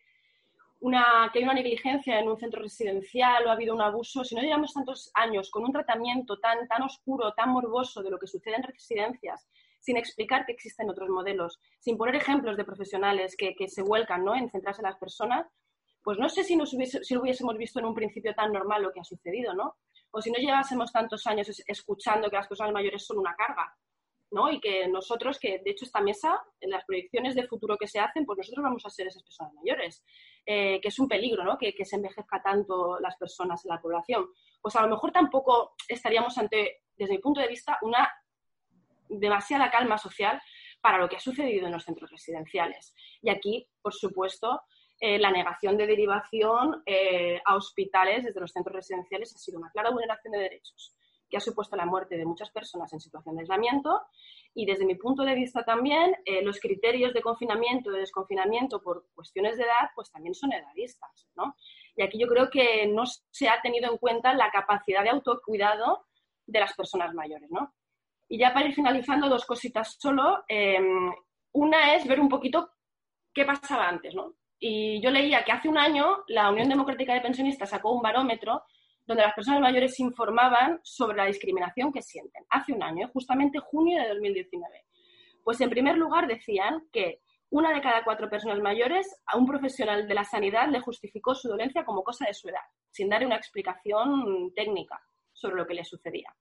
una, 0.79 1.29
que 1.33 1.39
hay 1.39 1.43
una 1.43 1.53
negligencia 1.53 2.17
en 2.17 2.29
un 2.29 2.37
centro 2.37 2.61
residencial 2.61 3.45
o 3.45 3.49
ha 3.49 3.53
habido 3.55 3.75
un 3.75 3.81
abuso, 3.81 4.23
si 4.23 4.35
no 4.35 4.41
llevamos 4.41 4.73
tantos 4.73 5.11
años 5.13 5.51
con 5.51 5.65
un 5.65 5.73
tratamiento 5.73 6.39
tan, 6.39 6.65
tan 6.69 6.83
oscuro, 6.83 7.33
tan 7.33 7.49
morboso 7.49 8.01
de 8.01 8.09
lo 8.09 8.19
que 8.19 8.27
sucede 8.27 8.55
en 8.55 8.63
residencias, 8.63 9.49
sin 9.85 9.97
explicar 9.97 10.47
que 10.47 10.53
existen 10.53 10.89
otros 10.89 11.09
modelos, 11.09 11.59
sin 11.79 11.95
poner 11.95 12.15
ejemplos 12.15 12.57
de 12.57 12.65
profesionales 12.65 13.35
que, 13.37 13.53
se 13.67 13.83
vuelcan 13.83 14.25
¿no? 14.25 14.35
en 14.35 14.49
centrarse 14.49 14.81
en 14.81 14.89
las 14.89 14.97
personas, 14.97 15.45
pues 16.03 16.17
no 16.17 16.27
sé 16.27 16.43
si, 16.43 16.55
nos 16.55 16.71
si 16.71 17.13
lo 17.13 17.21
hubiésemos 17.21 17.55
visto 17.55 17.79
en 17.79 17.85
un 17.85 17.93
principio 17.93 18.33
tan 18.33 18.51
normal 18.51 18.81
lo 18.81 18.91
que 18.91 18.99
ha 18.99 19.03
sucedido, 19.03 19.53
¿no? 19.53 19.75
O 20.11 20.21
si 20.21 20.31
no 20.31 20.37
llevásemos 20.37 20.91
tantos 20.91 21.25
años 21.27 21.63
escuchando 21.67 22.29
que 22.29 22.35
las 22.35 22.47
personas 22.47 22.73
mayores 22.73 23.05
son 23.05 23.19
una 23.19 23.35
carga, 23.35 23.75
¿no? 24.31 24.51
Y 24.51 24.59
que 24.59 24.87
nosotros, 24.87 25.39
que 25.39 25.59
de 25.63 25.71
hecho 25.71 25.85
esta 25.85 26.01
mesa, 26.01 26.41
en 26.61 26.71
las 26.71 26.83
proyecciones 26.85 27.35
de 27.35 27.47
futuro 27.47 27.77
que 27.77 27.87
se 27.87 27.99
hacen, 27.99 28.25
pues 28.25 28.37
nosotros 28.37 28.63
vamos 28.63 28.85
a 28.85 28.89
ser 28.89 29.07
esas 29.07 29.23
personas 29.23 29.53
mayores, 29.53 30.03
eh, 30.45 30.79
que 30.81 30.87
es 30.87 30.99
un 30.99 31.07
peligro, 31.07 31.43
¿no? 31.43 31.57
Que, 31.57 31.73
que 31.73 31.85
se 31.85 31.95
envejezca 31.95 32.41
tanto 32.41 32.99
las 32.99 33.17
personas 33.17 33.63
en 33.65 33.69
la 33.69 33.81
población. 33.81 34.27
Pues 34.61 34.75
a 34.75 34.81
lo 34.81 34.89
mejor 34.89 35.11
tampoco 35.11 35.75
estaríamos 35.87 36.37
ante, 36.37 36.83
desde 36.95 37.13
mi 37.13 37.19
punto 37.19 37.41
de 37.41 37.47
vista, 37.47 37.77
una 37.81 38.07
demasiada 39.19 39.71
calma 39.71 39.97
social 39.97 40.41
para 40.81 40.97
lo 40.97 41.09
que 41.09 41.15
ha 41.15 41.19
sucedido 41.19 41.65
en 41.65 41.73
los 41.73 41.83
centros 41.83 42.11
residenciales. 42.11 42.93
Y 43.21 43.29
aquí, 43.29 43.67
por 43.81 43.93
supuesto, 43.93 44.61
eh, 44.99 45.17
la 45.19 45.31
negación 45.31 45.77
de 45.77 45.87
derivación 45.87 46.83
eh, 46.85 47.41
a 47.43 47.55
hospitales 47.55 48.23
desde 48.23 48.39
los 48.39 48.51
centros 48.51 48.75
residenciales 48.75 49.35
ha 49.35 49.39
sido 49.39 49.59
una 49.59 49.71
clara 49.71 49.91
vulneración 49.91 50.31
de 50.31 50.39
derechos 50.39 50.95
que 51.29 51.37
ha 51.37 51.39
supuesto 51.39 51.75
la 51.75 51.85
muerte 51.85 52.17
de 52.17 52.25
muchas 52.25 52.51
personas 52.51 52.91
en 52.93 52.99
situación 52.99 53.35
de 53.35 53.41
aislamiento 53.41 54.01
y 54.53 54.65
desde 54.65 54.85
mi 54.85 54.95
punto 54.95 55.23
de 55.23 55.35
vista 55.35 55.63
también 55.63 56.15
eh, 56.25 56.41
los 56.43 56.59
criterios 56.59 57.13
de 57.13 57.21
confinamiento 57.21 57.91
de 57.91 57.99
desconfinamiento 57.99 58.81
por 58.81 59.07
cuestiones 59.13 59.57
de 59.57 59.63
edad 59.63 59.89
pues 59.95 60.11
también 60.11 60.35
son 60.35 60.53
edadistas, 60.53 61.27
¿no? 61.35 61.55
Y 61.95 62.03
aquí 62.03 62.19
yo 62.19 62.27
creo 62.27 62.49
que 62.49 62.87
no 62.87 63.03
se 63.05 63.49
ha 63.49 63.61
tenido 63.61 63.91
en 63.91 63.97
cuenta 63.97 64.33
la 64.33 64.51
capacidad 64.51 65.03
de 65.03 65.09
autocuidado 65.09 66.05
de 66.45 66.59
las 66.59 66.73
personas 66.73 67.13
mayores, 67.13 67.49
¿no? 67.49 67.73
Y 68.27 68.37
ya 68.37 68.53
para 68.53 68.67
ir 68.67 68.73
finalizando, 68.73 69.29
dos 69.29 69.45
cositas 69.45 69.97
solo. 69.99 70.43
una 71.53 71.95
es 71.95 72.07
ver 72.07 72.19
un 72.19 72.29
poquito 72.29 72.71
qué 73.33 73.45
pasaba 73.45 73.87
antes, 73.87 74.15
¿no? 74.15 74.35
Y 74.59 75.01
yo 75.01 75.11
leía 75.11 75.43
que 75.43 75.51
hace 75.51 75.69
un 75.69 75.77
año 75.77 76.23
la 76.27 76.49
Unión 76.49 76.69
Democrática 76.69 77.13
de 77.13 77.21
Pensionistas 77.21 77.69
sacó 77.69 77.91
un 77.91 78.01
barómetro 78.01 78.63
donde 79.05 79.23
las 79.23 79.35
personas 79.35 79.61
mayores 79.61 79.99
informaban 79.99 80.79
sobre 80.83 81.17
la 81.17 81.25
discriminación 81.25 81.91
que 81.91 82.01
sienten. 82.01 82.43
Hace 82.49 82.73
un 82.73 82.81
año, 82.81 83.09
justamente 83.13 83.59
junio 83.59 84.01
de 84.01 84.09
2019. 84.09 84.85
Pues 85.43 85.61
en 85.61 85.69
primer 85.69 85.97
lugar 85.97 86.27
decían 86.27 86.87
que 86.91 87.21
una 87.49 87.71
de 87.71 87.81
cada 87.81 88.03
cuatro 88.03 88.29
personas 88.29 88.59
mayores 88.59 89.07
a 89.27 89.37
un 89.37 89.45
profesional 89.45 90.07
de 90.07 90.13
la 90.13 90.23
sanidad 90.23 90.67
le 90.69 90.79
justificó 90.79 91.35
su 91.35 91.47
dolencia 91.47 91.85
como 91.85 92.03
cosa 92.03 92.25
de 92.25 92.33
su 92.33 92.49
edad, 92.49 92.65
sin 92.89 93.09
dar 93.09 93.23
una 93.25 93.35
explicación 93.35 94.51
técnica 94.55 94.99
sobre 95.31 95.55
lo 95.55 95.67
que 95.67 95.75
le 95.75 95.85
sucedía. 95.85 96.35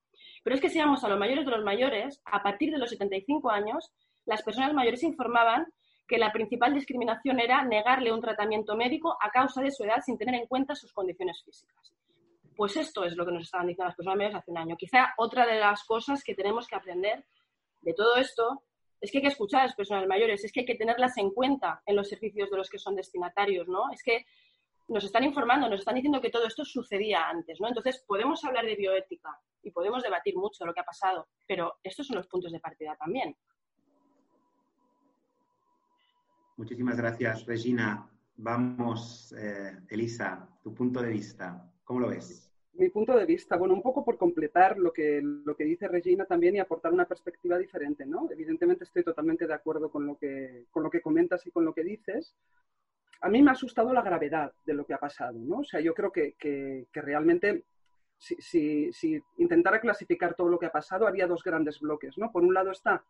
Pero 0.45 0.57
es 0.57 0.63
que 0.63 0.69
si 0.69 0.79
vamos 0.79 1.03
a 1.03 1.09
los 1.09 1.19
mayores 1.19 1.45
de 1.45 1.51
los 1.51 1.65
mayores, 1.65 2.21
a 2.27 2.43
partir 2.43 2.71
de 2.71 2.79
los 2.79 2.91
75 2.91 3.51
años, 3.51 3.91
las 4.27 4.43
personas 4.43 4.75
mayores 4.75 5.03
informaban 5.03 5.67
que 6.07 6.19
la 6.19 6.31
principal 6.33 6.75
discriminación 6.75 7.41
era 7.41 7.65
negarle 7.65 8.13
un 8.13 8.21
tratamiento 8.21 8.77
médico 8.77 9.17
a 9.21 9.31
causa 9.31 9.63
de 9.63 9.71
su 9.71 9.85
edad 9.85 10.03
sin 10.05 10.19
tener 10.19 10.35
en 10.35 10.47
cuenta 10.47 10.75
sus 10.75 10.93
condiciones 10.93 11.43
físicas. 11.43 11.95
Pues 12.55 12.77
esto 12.77 13.05
es 13.05 13.17
lo 13.17 13.25
que 13.25 13.33
nos 13.33 13.45
estaban 13.45 13.67
diciendo 13.67 13.89
las 13.89 13.97
personas 13.97 14.19
mayores 14.19 14.37
hace 14.37 14.51
un 14.51 14.59
año. 14.59 14.77
Quizá 14.77 15.15
otra 15.17 15.47
de 15.47 15.59
las 15.59 15.83
cosas 15.85 16.23
que 16.23 16.35
tenemos 16.35 16.69
que 16.69 16.77
aprender 16.77 17.25
de 17.81 17.95
todo 17.95 18.17
esto 18.17 18.63
es 19.01 19.11
que 19.11 19.19
hay 19.19 19.23
que 19.23 19.29
escuchar 19.29 19.63
a 19.63 19.65
las 19.65 19.75
personas 19.75 20.07
mayores, 20.07 20.45
es 20.45 20.53
que 20.53 20.61
hay 20.61 20.67
que 20.67 20.77
tenerlas 20.77 21.17
en 21.17 21.31
cuenta 21.31 21.83
en 21.87 21.97
los 21.97 22.09
servicios 22.09 22.51
de 22.51 22.57
los 22.57 22.69
que 22.69 22.79
son 22.79 22.95
destinatarios, 22.95 23.67
¿no? 23.67 23.91
Es 23.93 24.03
que 24.03 24.25
nos 24.89 25.05
están 25.05 25.25
informando, 25.25 25.69
nos 25.69 25.81
están 25.81 25.95
diciendo 25.95 26.21
que 26.21 26.31
todo 26.31 26.47
esto 26.47 26.65
sucedía 26.65 27.29
antes, 27.29 27.61
¿no? 27.61 27.69
Entonces, 27.69 28.05
podemos 28.07 28.45
hablar 28.45 28.67
de 28.67 28.77
bioética 28.77 29.39
y 29.63 29.71
podemos 29.71 30.03
debatir 30.03 30.37
mucho 30.37 30.67
lo 30.67 30.75
que 30.75 30.81
ha 30.81 30.85
pasado, 30.85 31.29
pero 31.47 31.79
estos 31.83 32.07
son 32.07 32.17
los 32.17 32.27
puntos 32.27 32.53
de 32.53 32.61
partida 32.61 32.97
también. 32.97 33.37
Muchísimas 36.57 36.97
gracias, 36.97 37.47
Regina. 37.47 38.09
Vamos, 38.37 39.33
eh, 39.39 39.79
Elisa, 39.89 40.49
tu 40.63 40.75
punto 40.75 41.01
de 41.01 41.11
vista, 41.11 41.71
¿cómo 41.85 42.01
lo 42.01 42.09
ves? 42.09 42.51
Mi 42.75 42.89
punto 42.91 43.17
de 43.17 43.25
vista, 43.25 43.57
bueno, 43.57 43.75
un 43.75 43.83
poco 43.83 44.05
por 44.05 44.19
completar 44.19 44.77
lo 44.79 44.93
que, 44.93 45.21
lo 45.23 45.57
que 45.57 45.65
dice 45.65 45.87
Regina 45.87 46.25
también 46.25 46.57
y 46.57 46.59
aportar 46.59 46.93
una 46.93 47.07
perspectiva 47.07 47.57
diferente, 47.57 48.05
¿no? 48.05 48.29
Evidentemente 48.31 48.83
estoy 48.83 49.05
totalmente 49.05 49.47
de 49.47 49.55
acuerdo 49.55 49.91
con 49.91 50.07
lo 50.07 50.19
que, 50.19 50.67
con 50.73 50.83
lo 50.83 50.91
que 50.91 51.01
comentas 51.01 51.47
y 51.47 51.53
con 51.53 51.65
lo 51.65 51.73
que 51.73 51.85
dices. 51.85 52.35
A 53.21 53.29
mí 53.29 53.43
me 53.43 53.51
ha 53.51 53.55
asustado 53.55 53.93
la 53.93 54.03
gravedad 54.03 54.53
de 54.65 54.75
lo 54.75 54.85
que 54.85 54.95
ha 54.95 54.99
pasado, 54.99 55.39
¿no? 55.39 55.59
O 55.59 55.65
sea, 55.65 55.81
yo 55.81 55.95
creo 55.95 56.13
que, 56.13 56.35
que, 56.39 56.87
realmente 56.95 57.65
si, 58.19 58.91
intentara 59.39 59.81
clasificar 59.81 60.35
todo 60.35 60.49
lo 60.49 60.59
que 60.59 60.67
ha 60.67 60.73
pasado, 60.73 61.07
haría 61.07 61.27
dos 61.27 61.43
grandes 61.43 61.81
bloques, 61.81 62.17
¿no? 62.19 62.31
Por 62.31 62.43
un 62.43 62.55
lado 62.55 62.71
está 62.71 63.05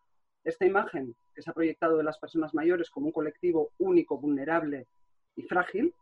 esta 0.45 0.67
imagen 0.67 1.15
que 1.35 1.43
se 1.43 1.51
ha 1.51 1.55
proyectado 1.55 1.97
de 1.97 2.05
las 2.05 2.19
personas 2.19 2.55
mayores 2.55 2.91
como 2.91 3.07
un 3.07 3.13
colectivo 3.13 3.73
único, 3.79 4.19
vulnerable 4.19 4.87
y 5.37 5.43
frágil, 5.43 5.95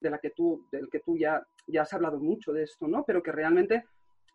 de 0.00 0.10
la 0.10 0.18
que 0.18 0.30
tú, 0.30 0.66
del 0.70 0.88
que 0.88 1.00
tú 1.00 1.16
ya, 1.16 1.44
ya 1.66 1.82
has 1.82 1.92
hablado 1.92 2.18
mucho 2.18 2.52
de 2.52 2.64
esto, 2.64 2.86
¿no? 2.88 3.04
Pero 3.04 3.22
que 3.22 3.32
realmente, 3.32 3.84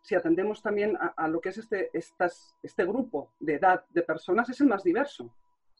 si 0.02 0.14
atendemos 0.14 0.62
también 0.62 0.96
a, 0.98 1.28
lo 1.28 1.40
que 1.40 1.50
es 1.50 1.58
este, 1.58 1.90
este 1.92 2.84
grupo 2.84 3.32
de 3.40 3.54
edad 3.54 3.84
de 3.90 4.02
personas, 4.02 4.48
es 4.48 4.60
el 4.60 4.68
más 4.68 4.82
diverso, 4.82 5.34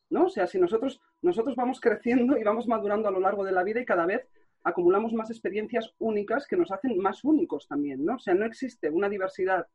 ¿no? 0.09 0.25
O 0.25 0.29
sea, 0.29 0.47
si 0.47 0.59
nosotros, 0.59 1.01
nosotros 1.21 1.55
vamos 1.55 1.79
creciendo 1.79 2.37
y 2.37 2.43
vamos 2.43 2.67
madurando 2.67 3.07
a 3.07 3.11
lo 3.11 3.19
largo 3.19 3.43
de 3.43 3.51
la 3.51 3.63
vida 3.63 3.79
y 3.79 3.85
cada 3.85 4.05
vez 4.05 4.27
acumulamos 4.63 5.13
más 5.13 5.29
experiencias 5.29 5.93
únicas 5.99 6.47
que 6.47 6.57
nos 6.57 6.71
hacen 6.71 6.97
más 6.97 7.23
únicos 7.23 7.67
también, 7.67 8.03
¿no? 8.03 8.15
O 8.15 8.19
sea, 8.19 8.33
no 8.33 8.45
existe 8.45 8.89
una 8.89 9.09
diversidad 9.09 9.67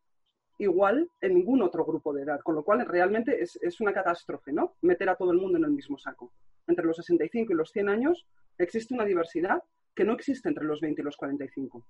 igual 0.59 1.09
en 1.21 1.35
ningún 1.35 1.62
otro 1.62 1.85
grupo 1.85 2.12
de 2.12 2.23
edad, 2.23 2.40
con 2.40 2.55
lo 2.55 2.64
cual 2.64 2.85
realmente 2.87 3.43
es, 3.43 3.59
es, 3.62 3.81
una 3.81 3.93
catástrofe, 3.93 4.53
¿no? 4.53 4.75
Meter 4.83 5.09
a 5.09 5.16
todo 5.16 5.31
el 5.31 5.38
mundo 5.38 5.59
en 5.59 5.64
el 5.64 5.71
mismo 5.71 5.97
saco. 5.97 6.33
Entre 6.66 6.85
los 6.85 6.97
65 6.97 7.53
y 7.53 7.57
los 7.57 7.71
100 7.71 7.88
años 7.88 8.27
existe 8.59 8.93
una 8.93 9.05
diversidad 9.05 9.62
que 9.95 10.05
no 10.05 10.12
existe 10.12 10.49
entre 10.49 10.64
los 10.64 10.81
20 10.81 11.01
y 11.01 11.05
los 11.05 11.16
45. 11.16 11.85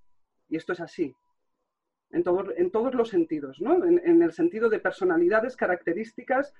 Y 0.48 0.56
esto 0.56 0.72
es 0.72 0.80
así, 0.80 1.14
en, 2.10 2.24
en 2.56 2.70
todos 2.70 2.94
los 2.94 3.08
sentidos, 3.08 3.60
¿no? 3.60 3.84
En, 3.84 4.22
el 4.22 4.32
sentido 4.32 4.68
de 4.68 4.80
personalidades, 4.80 5.56
características, 5.56 6.54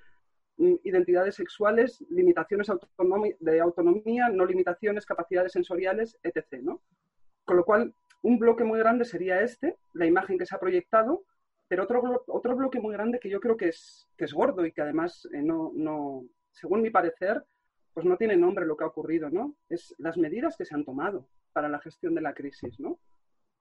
identidades 0.83 1.35
sexuales, 1.35 2.03
limitaciones 2.09 2.67
de 3.39 3.59
autonomía, 3.59 4.29
no 4.29 4.45
limitaciones, 4.45 5.05
capacidades 5.05 5.53
sensoriales, 5.53 6.17
etc. 6.23 6.61
¿no? 6.61 6.81
Con 7.45 7.57
lo 7.57 7.65
cual, 7.65 7.93
un 8.21 8.37
bloque 8.37 8.63
muy 8.63 8.79
grande 8.79 9.05
sería 9.05 9.41
este, 9.41 9.77
la 9.93 10.05
imagen 10.05 10.37
que 10.37 10.45
se 10.45 10.55
ha 10.55 10.59
proyectado, 10.59 11.23
pero 11.67 11.83
otro, 11.83 12.23
otro 12.27 12.55
bloque 12.55 12.79
muy 12.79 12.93
grande 12.93 13.19
que 13.19 13.29
yo 13.29 13.39
creo 13.39 13.57
que 13.57 13.69
es, 13.69 14.07
que 14.17 14.25
es 14.25 14.33
gordo 14.33 14.65
y 14.65 14.71
que 14.71 14.81
además 14.81 15.27
eh, 15.33 15.41
no, 15.41 15.71
no, 15.73 16.25
según 16.51 16.81
mi 16.81 16.89
parecer, 16.89 17.43
pues 17.93 18.05
no 18.05 18.17
tiene 18.17 18.37
nombre 18.37 18.65
lo 18.65 18.77
que 18.77 18.83
ha 18.83 18.87
ocurrido, 18.87 19.29
¿no? 19.29 19.55
Es 19.69 19.95
las 19.97 20.17
medidas 20.17 20.55
que 20.55 20.65
se 20.65 20.75
han 20.75 20.85
tomado 20.85 21.27
para 21.53 21.69
la 21.69 21.79
gestión 21.79 22.15
de 22.15 22.21
la 22.21 22.33
crisis, 22.33 22.79
¿no? 22.79 22.99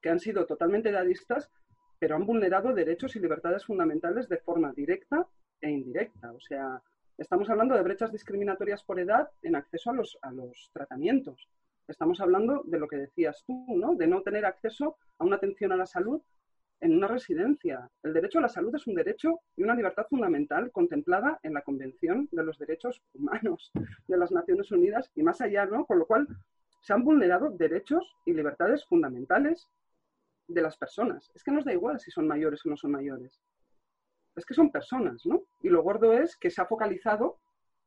Que 0.00 0.10
han 0.10 0.20
sido 0.20 0.46
totalmente 0.46 0.92
dadistas, 0.92 1.50
pero 1.98 2.16
han 2.16 2.26
vulnerado 2.26 2.72
derechos 2.72 3.16
y 3.16 3.20
libertades 3.20 3.64
fundamentales 3.64 4.28
de 4.28 4.38
forma 4.38 4.72
directa 4.72 5.26
e 5.60 5.70
indirecta. 5.70 6.32
O 6.32 6.40
sea, 6.40 6.82
estamos 7.20 7.50
hablando 7.50 7.74
de 7.74 7.82
brechas 7.82 8.10
discriminatorias 8.10 8.82
por 8.82 8.98
edad 8.98 9.28
en 9.42 9.54
acceso 9.54 9.90
a 9.90 9.92
los, 9.92 10.18
a 10.22 10.32
los 10.32 10.70
tratamientos. 10.72 11.48
Estamos 11.86 12.18
hablando 12.20 12.62
de 12.64 12.78
lo 12.78 12.88
que 12.88 12.96
decías 12.96 13.44
tú, 13.46 13.66
¿no? 13.76 13.94
De 13.94 14.06
no 14.06 14.22
tener 14.22 14.46
acceso 14.46 14.96
a 15.18 15.24
una 15.24 15.36
atención 15.36 15.70
a 15.72 15.76
la 15.76 15.86
salud 15.86 16.22
en 16.80 16.96
una 16.96 17.08
residencia. 17.08 17.90
El 18.02 18.14
derecho 18.14 18.38
a 18.38 18.42
la 18.42 18.48
salud 18.48 18.74
es 18.74 18.86
un 18.86 18.94
derecho 18.94 19.40
y 19.54 19.62
una 19.62 19.74
libertad 19.74 20.06
fundamental 20.08 20.72
contemplada 20.72 21.38
en 21.42 21.52
la 21.52 21.60
Convención 21.60 22.26
de 22.32 22.42
los 22.42 22.58
Derechos 22.58 23.02
Humanos 23.12 23.70
de 24.08 24.16
las 24.16 24.32
Naciones 24.32 24.72
Unidas 24.72 25.10
y 25.14 25.22
más 25.22 25.42
allá, 25.42 25.66
¿no? 25.66 25.84
Con 25.84 25.98
lo 25.98 26.06
cual 26.06 26.26
se 26.80 26.94
han 26.94 27.04
vulnerado 27.04 27.50
derechos 27.50 28.16
y 28.24 28.32
libertades 28.32 28.86
fundamentales 28.86 29.68
de 30.48 30.62
las 30.62 30.78
personas. 30.78 31.30
Es 31.34 31.44
que 31.44 31.52
nos 31.52 31.66
da 31.66 31.72
igual 31.74 32.00
si 32.00 32.10
son 32.10 32.26
mayores 32.26 32.64
o 32.64 32.70
no 32.70 32.78
son 32.78 32.92
mayores. 32.92 33.38
Es 34.36 34.44
que 34.44 34.54
son 34.54 34.70
personas, 34.70 35.26
¿no? 35.26 35.42
Y 35.62 35.68
lo 35.68 35.82
gordo 35.82 36.12
es 36.12 36.36
que 36.36 36.50
se 36.50 36.60
ha 36.60 36.66
focalizado 36.66 37.38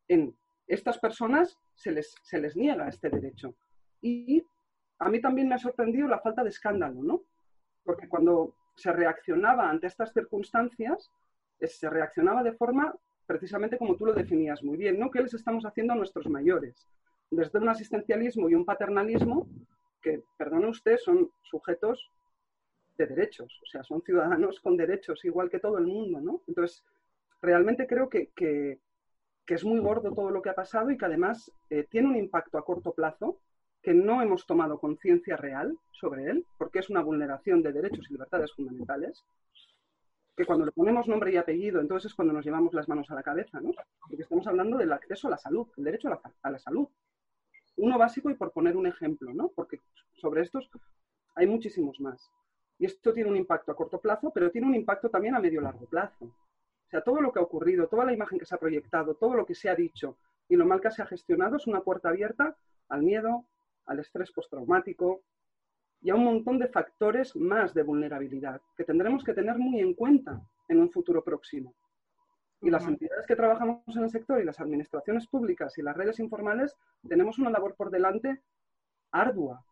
en 0.07 0.35
estas 0.67 0.99
personas 0.99 1.57
se 1.75 1.91
les, 1.91 2.15
se 2.23 2.39
les 2.39 2.55
niega 2.55 2.87
este 2.87 3.09
derecho. 3.09 3.55
Y 4.01 4.45
a 4.99 5.09
mí 5.09 5.21
también 5.21 5.47
me 5.47 5.55
ha 5.55 5.59
sorprendido 5.59 6.07
la 6.07 6.19
falta 6.19 6.43
de 6.43 6.49
escándalo, 6.49 7.01
¿no? 7.03 7.21
Porque 7.83 8.07
cuando 8.07 8.55
se 8.75 8.91
reaccionaba 8.91 9.69
ante 9.69 9.87
estas 9.87 10.13
circunstancias, 10.13 11.11
se 11.59 11.89
reaccionaba 11.89 12.43
de 12.43 12.53
forma 12.53 12.93
precisamente 13.25 13.77
como 13.77 13.95
tú 13.95 14.05
lo 14.05 14.13
definías 14.13 14.63
muy 14.63 14.77
bien, 14.77 14.99
¿no? 14.99 15.09
¿Qué 15.09 15.21
les 15.21 15.33
estamos 15.33 15.65
haciendo 15.65 15.93
a 15.93 15.95
nuestros 15.95 16.27
mayores? 16.27 16.87
Desde 17.31 17.59
un 17.59 17.69
asistencialismo 17.69 18.49
y 18.49 18.55
un 18.55 18.65
paternalismo 18.65 19.47
que, 20.01 20.23
perdone 20.37 20.67
usted, 20.67 20.97
son 20.97 21.31
sujetos 21.41 22.11
de 22.97 23.07
derechos, 23.07 23.59
o 23.63 23.65
sea, 23.65 23.83
son 23.83 24.01
ciudadanos 24.01 24.59
con 24.59 24.77
derechos 24.77 25.23
igual 25.25 25.49
que 25.49 25.59
todo 25.59 25.77
el 25.77 25.87
mundo, 25.87 26.21
¿no? 26.21 26.41
Entonces, 26.47 26.83
realmente 27.41 27.87
creo 27.87 28.09
que, 28.09 28.29
que, 28.35 28.79
es 29.47 29.63
muy 29.63 29.79
gordo 29.79 30.13
todo 30.13 30.31
lo 30.31 30.41
que 30.41 30.49
ha 30.49 30.55
pasado 30.55 30.89
y 30.89 30.97
que 30.97 31.05
además 31.05 31.51
eh, 31.69 31.85
tiene 31.89 32.07
un 32.07 32.15
impacto 32.15 32.57
a 32.57 32.65
corto 32.65 32.93
plazo 32.93 33.39
que 33.83 33.93
no 33.93 34.21
hemos 34.21 34.45
tomado 34.45 34.79
conciencia 34.79 35.37
real 35.37 35.77
sobre 35.91 36.29
él, 36.29 36.45
porque 36.57 36.79
es 36.79 36.89
una 36.89 37.01
vulneración 37.01 37.61
de 37.61 37.73
derechos 37.73 38.07
y 38.09 38.13
libertades 38.13 38.51
fundamentales, 38.53 39.23
que 40.35 40.45
cuando 40.45 40.65
le 40.65 40.71
ponemos 40.71 41.07
nombre 41.07 41.31
y 41.31 41.37
apellido, 41.37 41.81
entonces 41.81 42.11
es 42.11 42.15
cuando 42.15 42.33
nos 42.33 42.45
llevamos 42.45 42.73
las 42.73 42.87
manos 42.87 43.11
a 43.11 43.15
la 43.15 43.21
cabeza, 43.21 43.59
¿no? 43.59 43.71
Porque 44.07 44.23
estamos 44.23 44.47
hablando 44.47 44.77
del 44.77 44.91
acceso 44.91 45.27
a 45.27 45.31
la 45.31 45.37
salud, 45.37 45.67
el 45.77 45.83
derecho 45.83 46.07
a 46.07 46.11
la, 46.11 46.21
a 46.41 46.51
la 46.51 46.59
salud. 46.59 46.87
Uno 47.75 47.97
básico 47.97 48.29
y 48.29 48.35
por 48.35 48.51
poner 48.51 48.77
un 48.77 48.87
ejemplo, 48.87 49.33
¿no? 49.33 49.49
Porque 49.49 49.81
sobre 50.13 50.41
estos 50.41 50.69
hay 51.35 51.45
muchísimos 51.45 51.99
más. 51.99 52.31
Y 52.83 52.85
esto 52.85 53.13
tiene 53.13 53.29
un 53.29 53.37
impacto 53.37 53.71
a 53.71 53.77
corto 53.77 53.97
plazo, 53.97 54.29
pero 54.33 54.51
tiene 54.51 54.67
un 54.67 54.75
impacto 54.75 55.09
también 55.09 55.35
a 55.35 55.39
medio 55.39 55.61
largo 55.61 55.85
plazo. 55.85 56.25
O 56.25 56.89
sea, 56.89 56.99
todo 56.99 57.21
lo 57.21 57.31
que 57.31 57.39
ha 57.39 57.41
ocurrido, 57.41 57.87
toda 57.87 58.03
la 58.03 58.11
imagen 58.11 58.37
que 58.37 58.45
se 58.45 58.55
ha 58.55 58.57
proyectado, 58.57 59.15
todo 59.15 59.35
lo 59.35 59.45
que 59.45 59.55
se 59.55 59.69
ha 59.69 59.75
dicho 59.75 60.17
y 60.49 60.57
lo 60.57 60.65
mal 60.65 60.81
que 60.81 60.91
se 60.91 61.01
ha 61.01 61.05
gestionado 61.05 61.55
es 61.55 61.65
una 61.65 61.79
puerta 61.79 62.09
abierta 62.09 62.57
al 62.89 63.03
miedo, 63.03 63.45
al 63.85 63.99
estrés 63.99 64.33
postraumático 64.33 65.21
y 66.01 66.09
a 66.09 66.15
un 66.15 66.25
montón 66.25 66.59
de 66.59 66.67
factores 66.67 67.33
más 67.37 67.73
de 67.73 67.83
vulnerabilidad 67.83 68.59
que 68.75 68.83
tendremos 68.83 69.23
que 69.23 69.33
tener 69.33 69.57
muy 69.57 69.79
en 69.79 69.93
cuenta 69.93 70.41
en 70.67 70.81
un 70.81 70.91
futuro 70.91 71.23
próximo. 71.23 71.73
Y 72.59 72.69
las 72.69 72.85
entidades 72.85 73.25
que 73.25 73.37
trabajamos 73.37 73.95
en 73.95 74.03
el 74.03 74.09
sector 74.09 74.41
y 74.41 74.43
las 74.43 74.59
administraciones 74.59 75.25
públicas 75.27 75.77
y 75.77 75.83
las 75.83 75.95
redes 75.95 76.19
informales 76.19 76.75
tenemos 77.07 77.39
una 77.39 77.49
labor 77.49 77.75
por 77.75 77.89
delante 77.89 78.41
ardua, 79.09 79.63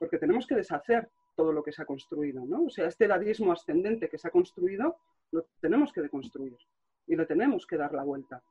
porque 0.00 0.18
tenemos 0.18 0.48
que 0.48 0.56
deshacer 0.56 1.08
todo 1.36 1.52
lo 1.52 1.62
que 1.62 1.72
se 1.72 1.82
ha 1.82 1.86
construido, 1.86 2.44
¿no? 2.44 2.64
O 2.64 2.70
sea, 2.70 2.86
este 2.86 3.06
dadismo 3.06 3.52
ascendente 3.52 4.08
que 4.08 4.18
se 4.18 4.26
ha 4.26 4.30
construido, 4.30 4.96
lo 5.30 5.46
tenemos 5.60 5.92
que 5.92 6.00
deconstruir 6.00 6.56
y 7.06 7.14
le 7.14 7.26
tenemos 7.26 7.66
que 7.66 7.76
dar 7.76 7.92
la 7.92 8.02
vuelta. 8.02 8.42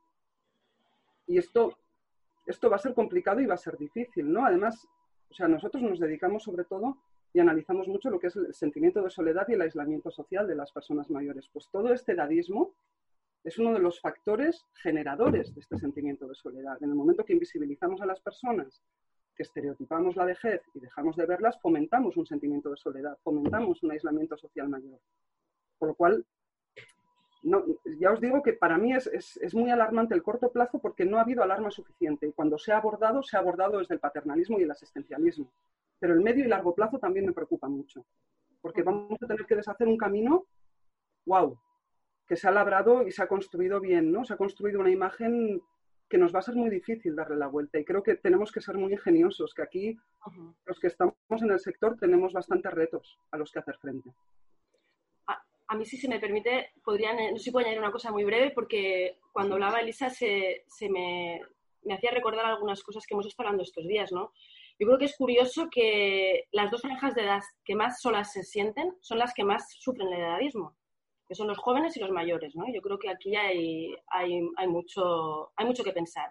Y 1.26 1.38
esto, 1.38 1.76
esto 2.46 2.70
va 2.70 2.76
a 2.76 2.80
ser 2.80 2.94
complicado 2.94 3.40
y 3.40 3.46
va 3.46 3.54
a 3.54 3.58
ser 3.58 3.76
difícil, 3.76 4.32
¿no? 4.32 4.46
Además, 4.46 4.86
o 5.28 5.34
sea, 5.34 5.48
nosotros 5.48 5.82
nos 5.82 5.98
dedicamos 5.98 6.44
sobre 6.44 6.64
todo 6.64 6.98
y 7.32 7.40
analizamos 7.40 7.88
mucho 7.88 8.08
lo 8.08 8.18
que 8.18 8.28
es 8.28 8.36
el 8.36 8.54
sentimiento 8.54 9.02
de 9.02 9.10
soledad 9.10 9.46
y 9.48 9.54
el 9.54 9.60
aislamiento 9.60 10.10
social 10.10 10.46
de 10.46 10.54
las 10.54 10.72
personas 10.72 11.10
mayores. 11.10 11.48
Pues 11.52 11.68
todo 11.70 11.92
este 11.92 12.12
edadismo 12.12 12.74
es 13.44 13.58
uno 13.58 13.72
de 13.72 13.80
los 13.80 14.00
factores 14.00 14.64
generadores 14.74 15.54
de 15.54 15.60
este 15.60 15.76
sentimiento 15.76 16.26
de 16.26 16.34
soledad. 16.34 16.82
En 16.82 16.90
el 16.90 16.96
momento 16.96 17.24
que 17.24 17.32
invisibilizamos 17.32 18.00
a 18.00 18.06
las 18.06 18.20
personas, 18.20 18.82
que 19.36 19.42
estereotipamos 19.42 20.16
la 20.16 20.24
vejez 20.24 20.62
y 20.74 20.80
dejamos 20.80 21.16
de 21.16 21.26
verlas, 21.26 21.60
fomentamos 21.60 22.16
un 22.16 22.26
sentimiento 22.26 22.70
de 22.70 22.76
soledad, 22.76 23.16
fomentamos 23.22 23.82
un 23.82 23.92
aislamiento 23.92 24.36
social 24.36 24.68
mayor. 24.68 24.98
Por 25.78 25.90
lo 25.90 25.94
cual, 25.94 26.24
ya 28.00 28.12
os 28.12 28.20
digo 28.20 28.42
que 28.42 28.54
para 28.54 28.78
mí 28.78 28.94
es, 28.94 29.06
es, 29.06 29.54
muy 29.54 29.70
alarmante 29.70 30.14
el 30.14 30.22
corto 30.22 30.50
plazo 30.50 30.78
porque 30.80 31.04
no 31.04 31.18
ha 31.18 31.20
habido 31.20 31.42
alarma 31.42 31.70
suficiente. 31.70 32.26
Y 32.26 32.32
cuando 32.32 32.58
se 32.58 32.72
ha 32.72 32.78
abordado, 32.78 33.22
se 33.22 33.36
ha 33.36 33.40
abordado 33.40 33.78
desde 33.78 33.94
el 33.94 34.00
paternalismo 34.00 34.58
y 34.58 34.62
el 34.62 34.70
asistencialismo. 34.70 35.52
Pero 35.98 36.14
el 36.14 36.22
medio 36.22 36.44
y 36.44 36.48
largo 36.48 36.74
plazo 36.74 36.98
también 36.98 37.26
me 37.26 37.32
preocupa 37.32 37.68
mucho. 37.68 38.04
Porque 38.60 38.82
vamos 38.82 39.22
a 39.22 39.26
tener 39.26 39.44
que 39.46 39.56
deshacer 39.56 39.86
un 39.86 39.98
camino, 39.98 40.46
wow, 41.26 41.58
que 42.26 42.36
se 42.36 42.48
ha 42.48 42.50
labrado 42.50 43.06
y 43.06 43.12
se 43.12 43.22
ha 43.22 43.28
construido 43.28 43.80
bien, 43.80 44.10
¿no? 44.10 44.24
Se 44.24 44.34
ha 44.34 44.36
construido 44.36 44.80
una 44.80 44.90
imagen 44.90 45.62
que 46.08 46.18
nos 46.18 46.34
va 46.34 46.38
a 46.38 46.42
ser 46.42 46.54
muy 46.54 46.70
difícil 46.70 47.16
darle 47.16 47.36
la 47.36 47.48
vuelta. 47.48 47.78
Y 47.78 47.84
creo 47.84 48.02
que 48.02 48.16
tenemos 48.16 48.52
que 48.52 48.60
ser 48.60 48.76
muy 48.76 48.92
ingeniosos, 48.92 49.54
que 49.54 49.62
aquí 49.62 49.96
los 50.64 50.78
que 50.80 50.86
estamos 50.86 51.16
en 51.42 51.50
el 51.50 51.60
sector 51.60 51.96
tenemos 51.98 52.32
bastantes 52.32 52.72
retos 52.72 53.18
a 53.30 53.36
los 53.36 53.50
que 53.50 53.58
hacer 53.58 53.76
frente 53.78 54.10
a 55.68 55.76
mí, 55.76 55.84
si 55.84 55.96
se 55.96 56.08
me 56.08 56.20
permite, 56.20 56.72
podría, 56.84 57.12
no 57.12 57.36
sé 57.36 57.44
si 57.44 57.50
puedo 57.50 57.64
añadir 57.64 57.80
una 57.80 57.90
cosa 57.90 58.12
muy 58.12 58.24
breve, 58.24 58.50
porque 58.50 59.18
cuando 59.32 59.54
hablaba 59.54 59.80
Elisa 59.80 60.10
se, 60.10 60.64
se 60.68 60.88
me, 60.88 61.40
me, 61.82 61.94
hacía 61.94 62.10
recordar 62.12 62.46
algunas 62.46 62.82
cosas 62.82 63.04
que 63.06 63.14
hemos 63.14 63.26
estado 63.26 63.48
hablando 63.48 63.64
estos 63.64 63.86
días, 63.86 64.12
¿no? 64.12 64.32
Yo 64.78 64.86
creo 64.86 64.98
que 64.98 65.06
es 65.06 65.16
curioso 65.16 65.68
que 65.70 66.44
las 66.52 66.70
dos 66.70 66.82
franjas 66.82 67.14
de 67.14 67.22
edad 67.22 67.42
que 67.64 67.74
más 67.74 68.00
solas 68.00 68.32
se 68.32 68.44
sienten 68.44 68.94
son 69.00 69.18
las 69.18 69.32
que 69.34 69.44
más 69.44 69.72
sufren 69.78 70.08
el 70.08 70.20
edadismo, 70.20 70.76
que 71.28 71.34
son 71.34 71.48
los 71.48 71.58
jóvenes 71.58 71.96
y 71.96 72.00
los 72.00 72.10
mayores, 72.10 72.54
¿no? 72.54 72.64
Yo 72.72 72.80
creo 72.80 72.98
que 72.98 73.10
aquí 73.10 73.34
hay, 73.34 73.94
mucho, 74.68 75.52
hay 75.56 75.66
mucho 75.66 75.84
que 75.84 75.92
pensar. 75.92 76.30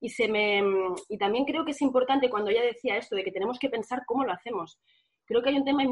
Y 0.00 1.18
también 1.18 1.44
creo 1.44 1.64
que 1.64 1.70
es 1.70 1.82
importante 1.82 2.30
cuando 2.30 2.50
ella 2.50 2.62
decía 2.62 2.96
esto 2.96 3.14
de 3.14 3.22
que 3.22 3.30
tenemos 3.30 3.58
que 3.58 3.68
pensar 3.68 4.02
cómo 4.06 4.24
lo 4.24 4.32
hacemos. 4.32 4.80
Creo 5.24 5.42
que 5.42 5.50
hay 5.50 5.56
un 5.56 5.64
tema 5.64 5.84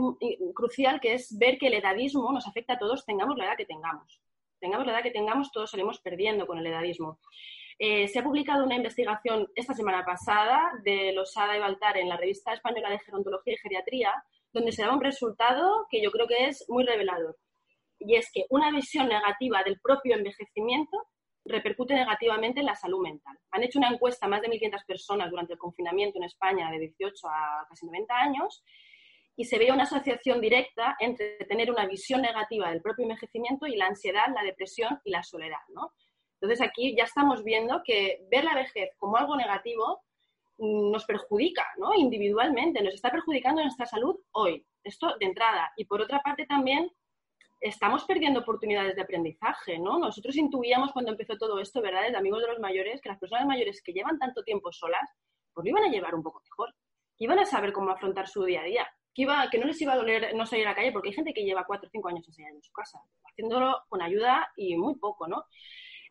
crucial 0.55 1.01
que 1.01 1.15
es 1.15 1.37
ver 1.39 1.59
que 1.59 1.69
el 1.69 1.75
edadismo 1.75 2.33
nos 2.33 2.47
afecta 2.47 2.75
a 2.75 2.79
todos, 2.79 3.05
tengamos 3.05 3.37
la 3.37 3.45
edad 3.45 3.57
que 3.57 3.67
tengamos. 3.67 4.21
Tengamos 4.59 4.87
la 4.87 4.93
edad 4.93 5.03
que 5.03 5.13
tengamos, 5.13 5.53
todos 5.53 5.71
salimos 5.71 6.01
perdiendo 6.01 6.47
con 6.47 6.59
el 6.59 6.67
edadismo. 6.67 7.21
Eh, 7.79 8.09
se 8.09 8.19
ha 8.19 8.23
publicado 8.25 8.65
una 8.65 8.77
investigación 8.77 9.49
esta 9.55 9.73
semana 9.73 10.05
pasada 10.05 10.71
de 10.85 11.13
Losada 11.15 11.57
y 11.57 11.61
Baltar 11.61 11.97
en 11.97 12.11
la 12.11 12.19
revista 12.19 12.53
española 12.53 12.91
de 12.91 12.99
Gerontología 12.99 13.55
y 13.55 13.57
Geriatría, 13.57 14.13
donde 14.53 14.73
se 14.73 14.83
da 14.83 14.93
un 14.93 15.01
resultado 15.01 15.87
que 15.89 16.03
yo 16.03 16.11
creo 16.11 16.27
que 16.27 16.49
es 16.49 16.67
muy 16.69 16.85
revelador. 16.85 17.39
Y 18.01 18.17
es 18.17 18.31
que 18.33 18.47
una 18.51 18.71
visión 18.71 19.09
negativa 19.09 19.63
del 19.63 19.79
propio 19.81 20.17
envejecimiento 20.17 21.07
repercute 21.45 21.95
negativamente 21.95 22.61
en 22.61 22.67
la 22.67 22.75
salud 22.75 23.03
mental. 23.03 23.39
Han 23.53 23.63
hecho 23.63 23.79
una 23.79 23.91
encuesta 23.91 24.27
a 24.27 24.29
más 24.29 24.43
de 24.43 24.49
1.500 24.49 24.87
personas 24.87 25.31
durante 25.31 25.55
el 25.55 25.59
confinamiento 25.59 26.19
en 26.19 26.25
España 26.25 26.71
de 26.71 26.79
18 26.79 27.29
a 27.29 27.67
casi 27.69 27.87
90 27.87 28.15
años 28.15 28.63
y 29.37 29.45
se 29.45 29.59
ve 29.59 29.73
una 29.73 29.85
asociación 29.85 30.41
directa 30.41 30.97
entre 30.99 31.37
tener 31.47 31.71
una 31.71 31.87
visión 31.87 32.21
negativa 32.21 32.71
del 32.71 32.83
propio 32.83 33.05
envejecimiento 33.05 33.67
y 33.67 33.77
la 33.77 33.87
ansiedad, 33.87 34.27
la 34.35 34.43
depresión 34.43 35.01
y 35.05 35.11
la 35.11 35.23
soledad. 35.23 35.61
¿no? 35.75 35.95
Entonces 36.41 36.67
aquí 36.67 36.95
ya 36.97 37.05
estamos 37.05 37.43
viendo 37.43 37.83
que 37.85 38.27
ver 38.31 38.45
la 38.45 38.55
vejez 38.55 38.91
como 38.99 39.17
algo 39.17 39.37
negativo 39.37 40.03
nos 40.59 41.07
perjudica 41.07 41.67
¿no? 41.79 41.95
individualmente, 41.95 42.83
nos 42.83 42.95
está 42.95 43.11
perjudicando 43.11 43.63
nuestra 43.63 43.87
salud 43.87 44.17
hoy. 44.33 44.67
Esto 44.85 45.17
de 45.19 45.27
entrada. 45.27 45.73
Y 45.77 45.87
por 45.87 46.03
otra 46.03 46.21
parte 46.21 46.45
también 46.45 46.91
estamos 47.61 48.05
perdiendo 48.05 48.41
oportunidades 48.41 48.97
de 48.97 49.03
aprendizaje, 49.03 49.79
¿no? 49.79 49.99
Nosotros 49.99 50.37
intuíamos 50.37 50.93
cuando 50.93 51.11
empezó 51.11 51.37
todo 51.37 51.61
esto, 51.61 51.83
¿verdad? 51.83 52.03
Desde 52.05 52.17
amigos 52.17 52.41
de 52.41 52.49
los 52.49 52.59
mayores, 52.59 53.01
que 53.01 53.11
las 53.11 53.19
personas 53.19 53.47
mayores 53.47 53.83
que 53.83 53.93
llevan 53.93 54.19
tanto 54.19 54.43
tiempo 54.43 54.73
solas, 54.73 55.09
pues 55.53 55.65
lo 55.65 55.71
iban 55.71 55.85
a 55.85 55.93
llevar 55.93 56.15
un 56.15 56.23
poco 56.23 56.41
mejor. 56.43 56.75
Que 57.17 57.25
iban 57.25 57.39
a 57.39 57.45
saber 57.45 57.73
cómo 57.73 57.91
afrontar 57.91 58.29
su 58.29 58.45
día 58.45 58.63
a 58.63 58.65
día. 58.65 58.89
Que, 59.15 59.23
iba, 59.23 59.49
que 59.51 59.59
no 59.59 59.67
les 59.67 59.81
iba 59.83 59.93
a 59.93 59.97
doler 59.97 60.35
no 60.35 60.47
salir 60.47 60.67
a 60.67 60.71
la 60.71 60.77
calle, 60.77 60.93
porque 60.93 61.09
hay 61.09 61.15
gente 61.15 61.35
que 61.35 61.45
lleva 61.45 61.67
cuatro 61.67 61.89
o 61.89 61.91
cinco 61.91 62.09
años 62.09 62.27
enseñando 62.27 62.59
en 62.59 62.63
su 62.63 62.73
casa, 62.73 63.01
haciéndolo 63.25 63.83
con 63.89 64.01
ayuda 64.01 64.49
y 64.57 64.77
muy 64.77 64.95
poco, 64.97 65.29
¿no? 65.29 65.45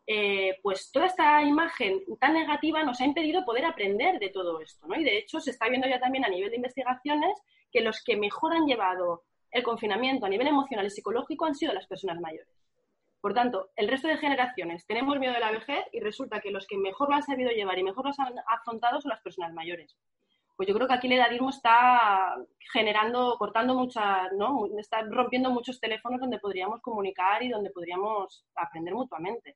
Eh, 0.05 0.57
pues 0.63 0.91
toda 0.91 1.05
esta 1.05 1.41
imagen 1.43 2.01
tan 2.19 2.33
negativa 2.33 2.83
nos 2.83 2.99
ha 2.99 3.05
impedido 3.05 3.45
poder 3.45 3.65
aprender 3.65 4.19
de 4.19 4.29
todo 4.29 4.59
esto, 4.59 4.87
¿no? 4.87 4.99
Y 4.99 5.03
de 5.03 5.19
hecho 5.19 5.39
se 5.39 5.51
está 5.51 5.69
viendo 5.69 5.87
ya 5.87 5.99
también 5.99 6.25
a 6.25 6.29
nivel 6.29 6.49
de 6.49 6.55
investigaciones 6.55 7.39
que 7.71 7.81
los 7.81 8.03
que 8.03 8.17
mejor 8.17 8.53
han 8.53 8.65
llevado 8.65 9.23
el 9.51 9.63
confinamiento 9.63 10.25
a 10.25 10.29
nivel 10.29 10.47
emocional 10.47 10.85
y 10.85 10.89
psicológico 10.89 11.45
han 11.45 11.55
sido 11.55 11.73
las 11.73 11.87
personas 11.87 12.19
mayores. 12.19 12.59
Por 13.21 13.33
tanto, 13.33 13.69
el 13.75 13.89
resto 13.89 14.07
de 14.07 14.17
generaciones 14.17 14.85
tenemos 14.85 15.19
miedo 15.19 15.33
de 15.33 15.41
la 15.41 15.51
vejez 15.51 15.85
y 15.91 15.99
resulta 15.99 16.39
que 16.39 16.51
los 16.51 16.65
que 16.67 16.77
mejor 16.77 17.09
lo 17.09 17.15
han 17.15 17.23
sabido 17.23 17.51
llevar 17.51 17.77
y 17.77 17.83
mejor 17.83 18.05
lo 18.05 18.11
han 18.17 18.35
afrontado 18.47 19.01
son 19.01 19.09
las 19.09 19.21
personas 19.21 19.53
mayores. 19.53 19.97
Pues 20.55 20.67
yo 20.67 20.75
creo 20.75 20.87
que 20.87 20.93
aquí 20.93 21.07
el 21.07 21.13
edadismo 21.13 21.49
está 21.49 22.35
generando, 22.73 23.35
cortando 23.37 23.75
muchas, 23.75 24.31
¿no? 24.37 24.67
Está 24.77 25.01
rompiendo 25.09 25.51
muchos 25.51 25.79
teléfonos 25.79 26.19
donde 26.19 26.39
podríamos 26.39 26.81
comunicar 26.81 27.41
y 27.43 27.49
donde 27.49 27.71
podríamos 27.71 28.45
aprender 28.55 28.93
mutuamente. 28.93 29.55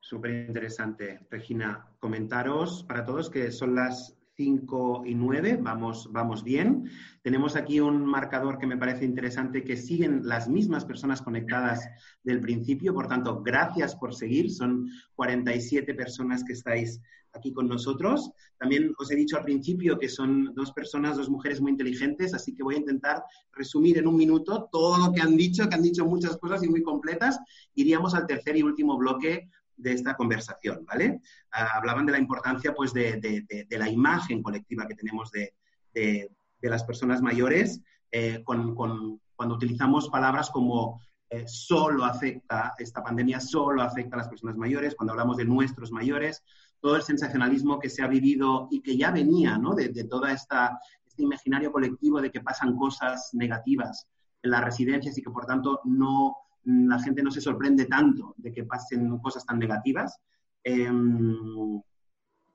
Súper 0.00 0.32
interesante, 0.32 1.20
Regina. 1.30 1.88
Comentaros 1.98 2.84
para 2.84 3.04
todos 3.04 3.30
que 3.30 3.50
son 3.50 3.74
las 3.76 4.18
5 4.42 5.04
y 5.06 5.14
9, 5.14 5.60
vamos, 5.62 6.08
vamos 6.10 6.42
bien. 6.42 6.90
Tenemos 7.22 7.54
aquí 7.54 7.78
un 7.78 8.04
marcador 8.04 8.58
que 8.58 8.66
me 8.66 8.76
parece 8.76 9.04
interesante, 9.04 9.62
que 9.62 9.76
siguen 9.76 10.22
las 10.24 10.48
mismas 10.48 10.84
personas 10.84 11.22
conectadas 11.22 11.88
del 12.24 12.40
principio, 12.40 12.92
por 12.92 13.06
tanto, 13.06 13.40
gracias 13.40 13.94
por 13.94 14.16
seguir. 14.16 14.50
Son 14.50 14.88
47 15.14 15.94
personas 15.94 16.42
que 16.42 16.54
estáis 16.54 17.00
aquí 17.32 17.52
con 17.52 17.68
nosotros. 17.68 18.32
También 18.58 18.92
os 18.98 19.12
he 19.12 19.14
dicho 19.14 19.36
al 19.36 19.44
principio 19.44 19.96
que 19.96 20.08
son 20.08 20.52
dos 20.56 20.72
personas, 20.72 21.16
dos 21.16 21.30
mujeres 21.30 21.60
muy 21.60 21.70
inteligentes, 21.70 22.34
así 22.34 22.52
que 22.52 22.64
voy 22.64 22.74
a 22.74 22.78
intentar 22.78 23.22
resumir 23.52 23.98
en 23.98 24.08
un 24.08 24.16
minuto 24.16 24.68
todo 24.72 24.98
lo 24.98 25.12
que 25.12 25.22
han 25.22 25.36
dicho, 25.36 25.68
que 25.68 25.76
han 25.76 25.82
dicho 25.82 26.04
muchas 26.04 26.36
cosas 26.36 26.64
y 26.64 26.68
muy 26.68 26.82
completas. 26.82 27.38
Iríamos 27.76 28.14
al 28.14 28.26
tercer 28.26 28.56
y 28.56 28.64
último 28.64 28.98
bloque 28.98 29.48
de 29.82 29.92
esta 29.92 30.14
conversación, 30.14 30.84
¿vale? 30.86 31.20
Ah, 31.50 31.70
hablaban 31.74 32.06
de 32.06 32.12
la 32.12 32.18
importancia, 32.18 32.74
pues, 32.74 32.92
de, 32.92 33.66
la 33.70 33.88
imagen 33.88 34.42
colectiva 34.42 34.86
que 34.86 34.94
tenemos 34.94 35.30
de, 35.30 35.54
las 36.60 36.84
personas 36.84 37.20
mayores 37.20 37.80
eh, 38.10 38.42
cuando 38.44 39.54
utilizamos 39.54 40.08
palabras 40.08 40.48
como 40.50 41.00
eh, 41.32 41.44
solo 41.46 42.04
afecta, 42.04 42.74
esta 42.76 43.02
pandemia 43.02 43.40
solo 43.40 43.80
afecta 43.80 44.16
a 44.16 44.18
las 44.18 44.28
personas 44.28 44.54
mayores, 44.58 44.94
cuando 44.94 45.12
hablamos 45.12 45.38
de 45.38 45.46
nuestros 45.46 45.90
mayores, 45.90 46.42
todo 46.78 46.94
el 46.94 47.02
sensacionalismo 47.02 47.78
que 47.78 47.88
se 47.88 48.02
ha 48.02 48.06
vivido 48.06 48.68
y 48.70 48.82
que 48.82 48.98
ya 48.98 49.10
venía, 49.10 49.56
¿no? 49.56 49.74
De, 49.74 49.88
toda 50.04 50.30
esta 50.30 50.78
este 51.06 51.22
imaginario 51.22 51.72
colectivo 51.72 52.20
de 52.20 52.30
que 52.30 52.42
pasan 52.42 52.76
cosas 52.76 53.30
negativas 53.32 54.06
en 54.42 54.50
las 54.50 54.62
residencias 54.62 55.16
y 55.16 55.22
que 55.22 55.30
por 55.30 55.46
tanto 55.46 55.80
no 55.84 56.36
la 56.64 56.98
gente 57.00 57.22
no 57.22 57.30
se 57.30 57.40
sorprende 57.40 57.86
tanto 57.86 58.34
de 58.36 58.52
que 58.52 58.64
pasen 58.64 59.18
cosas 59.18 59.44
tan 59.44 59.58
negativas. 59.58 60.18
Em, 60.64 61.80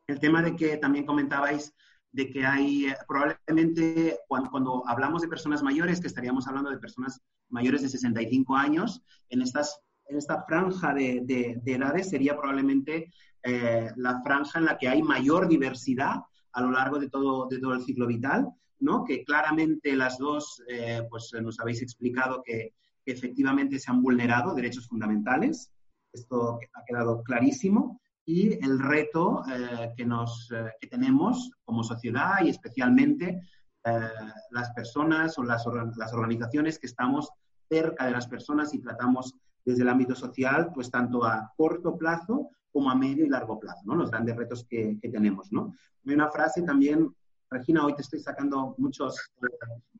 el 0.07 0.19
tema 0.19 0.41
de 0.41 0.55
que 0.55 0.77
también 0.77 1.05
comentabais 1.05 1.73
de 2.11 2.29
que 2.29 2.45
hay, 2.45 2.85
eh, 2.85 2.95
probablemente 3.07 4.19
cuando, 4.27 4.83
hablamos 4.87 5.21
de 5.21 5.27
personas 5.27 5.61
mayores, 5.61 5.99
que 5.99 6.07
estaríamos 6.07 6.47
hablando 6.47 6.71
de 6.71 6.79
personas 6.79 7.21
mayores 7.49 7.81
de 7.81 7.89
65 7.89 8.55
años, 8.55 9.01
en, 9.29 9.41
estas, 9.41 9.81
en 10.07 10.17
esta 10.17 10.43
franja 10.43 10.93
de, 10.93 11.61
edades 11.65 12.09
sería 12.09 12.37
probablemente 12.37 13.11
eh, 13.43 13.91
la 13.97 14.21
franja 14.23 14.59
en 14.59 14.65
la 14.65 14.77
que 14.77 14.87
hay 14.87 15.03
mayor 15.03 15.47
diversidad 15.47 16.21
a 16.53 16.61
lo 16.61 16.71
largo 16.71 16.97
de 16.97 17.09
todo, 17.09 17.47
de 17.47 17.59
todo 17.59 17.73
el 17.73 17.83
ciclo 17.83 18.07
vital, 18.07 18.47
¿no? 18.79 19.03
que 19.03 19.23
claramente 19.23 19.95
las 19.95 20.17
dos, 20.17 20.63
eh, 20.67 21.03
pues 21.09 21.31
nos 21.41 21.59
habéis 21.59 21.81
explicado 21.81 22.41
que 22.43 22.73
que 23.07 23.13
efectivamente 23.13 23.79
se 23.79 23.89
han 23.89 24.01
vulnerado 24.01 24.53
derechos 24.53 24.85
fundamentales. 24.85 25.71
Esto 26.11 26.59
ha 26.73 26.83
quedado 26.85 27.23
clarísimo. 27.23 28.01
Y 28.25 28.61
el 28.61 28.79
reto 28.79 29.43
eh, 29.49 29.93
que, 29.95 30.05
nos, 30.05 30.51
eh, 30.51 30.73
que 30.81 30.87
tenemos 30.87 31.49
como 31.63 31.85
sociedad 31.85 32.43
y 32.43 32.49
especialmente 32.49 33.41
eh, 33.85 34.09
las 34.51 34.71
personas 34.71 35.39
o 35.39 35.43
las, 35.43 35.65
las 35.95 36.13
organizaciones 36.13 36.79
que 36.79 36.87
estamos 36.87 37.29
cerca 37.69 38.05
de 38.05 38.11
las 38.11 38.27
personas 38.27 38.73
y 38.73 38.81
tratamos 38.81 39.33
desde 39.63 39.83
el 39.83 39.89
ámbito 39.89 40.13
social, 40.13 40.71
pues 40.73 40.91
tanto 40.91 41.23
a 41.23 41.53
corto 41.55 41.97
plazo 41.97 42.49
como 42.73 42.89
a 42.89 42.95
medio 42.95 43.25
y 43.25 43.29
largo 43.29 43.57
plazo, 43.57 43.83
¿no? 43.85 43.95
Los 43.95 44.11
grandes 44.11 44.35
retos 44.35 44.65
que, 44.69 44.97
que 45.01 45.07
tenemos, 45.07 45.53
¿no? 45.53 45.73
Hay 46.05 46.13
una 46.13 46.29
frase 46.29 46.61
también, 46.63 47.09
Regina, 47.49 47.85
hoy 47.85 47.95
te 47.95 48.01
estoy 48.01 48.19
sacando 48.19 48.75
muchos 48.77 49.31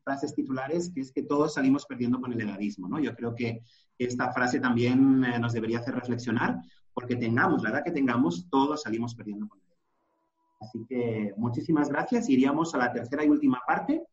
frases 0.04 0.36
titulares, 0.36 0.92
que 0.94 1.02
es 1.02 1.12
que 1.12 1.24
todos 1.24 1.54
salimos 1.54 1.86
perdiendo 1.86 2.20
con 2.20 2.34
el 2.34 2.42
edadismo. 2.42 2.88
¿no? 2.90 3.00
Yo 3.00 3.16
creo 3.16 3.34
que 3.34 3.62
esta 3.98 4.32
frase 4.32 4.60
también 4.60 5.24
eh, 5.24 5.40
nos 5.40 5.54
debería 5.54 5.80
hacer 5.80 5.96
reflexionar, 5.96 6.62
porque 6.94 7.16
tengamos, 7.16 7.64
la 7.64 7.70
edad 7.70 7.84
que 7.84 7.92
tengamos, 7.92 8.48
todos 8.50 8.84
salimos 8.84 9.16
perdiendo 9.16 9.48
con 9.48 9.60
el 9.60 9.66
edadismo. 9.66 10.58
Así 10.60 10.86
que 10.88 11.34
muchísimas 11.38 11.90
gracias. 11.90 12.30
Iríamos 12.30 12.74
a 12.76 12.80
la 12.80 12.92
tercera 12.92 13.24
y 13.24 13.30
última 13.30 13.62
parte, 13.66 14.04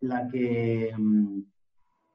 la 0.00 0.28
que 0.28 0.92
mm, 0.96 1.40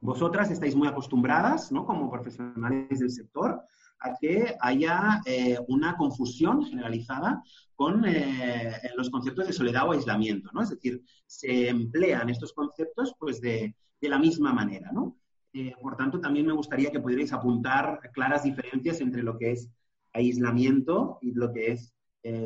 vosotras 0.02 0.52
estáis 0.52 0.76
muy 0.76 0.88
acostumbradas, 0.88 1.72
¿no? 1.72 1.86
como 1.86 2.12
profesionales 2.12 3.00
del 3.00 3.10
sector, 3.10 3.64
a 4.00 4.16
que 4.20 4.56
haya 4.60 5.22
eh, 5.26 5.58
una 5.68 5.96
confusión 5.98 6.64
generalizada 6.64 7.44
con 7.76 8.06
eh, 8.06 8.74
los 8.96 9.10
conceptos 9.10 9.48
de 9.48 9.54
soledad 9.54 9.88
o 9.88 9.92
aislamiento, 9.92 10.50
¿no? 10.54 10.62
Es 10.62 10.70
decir, 10.70 11.04
se 11.26 11.70
emplean 11.70 12.30
estos 12.30 12.54
conceptos 12.54 13.16
pues 13.20 13.42
de, 13.42 13.76
de 14.02 14.10
la 14.10 14.20
misma 14.20 14.54
manera, 14.54 14.92
¿no? 14.92 15.18
Eh, 15.54 15.74
por 15.82 15.96
tanto, 15.96 16.20
también 16.20 16.46
me 16.46 16.54
gustaría 16.54 16.92
que 16.92 17.00
pudierais 17.00 17.34
apuntar 17.34 18.12
claras 18.14 18.44
diferencias 18.44 19.02
entre 19.02 19.24
lo 19.24 19.38
que 19.38 19.52
es 19.52 19.70
aislamiento 20.14 21.20
y 21.22 21.34
lo 21.34 21.52
que 21.54 21.72
es 21.72 21.94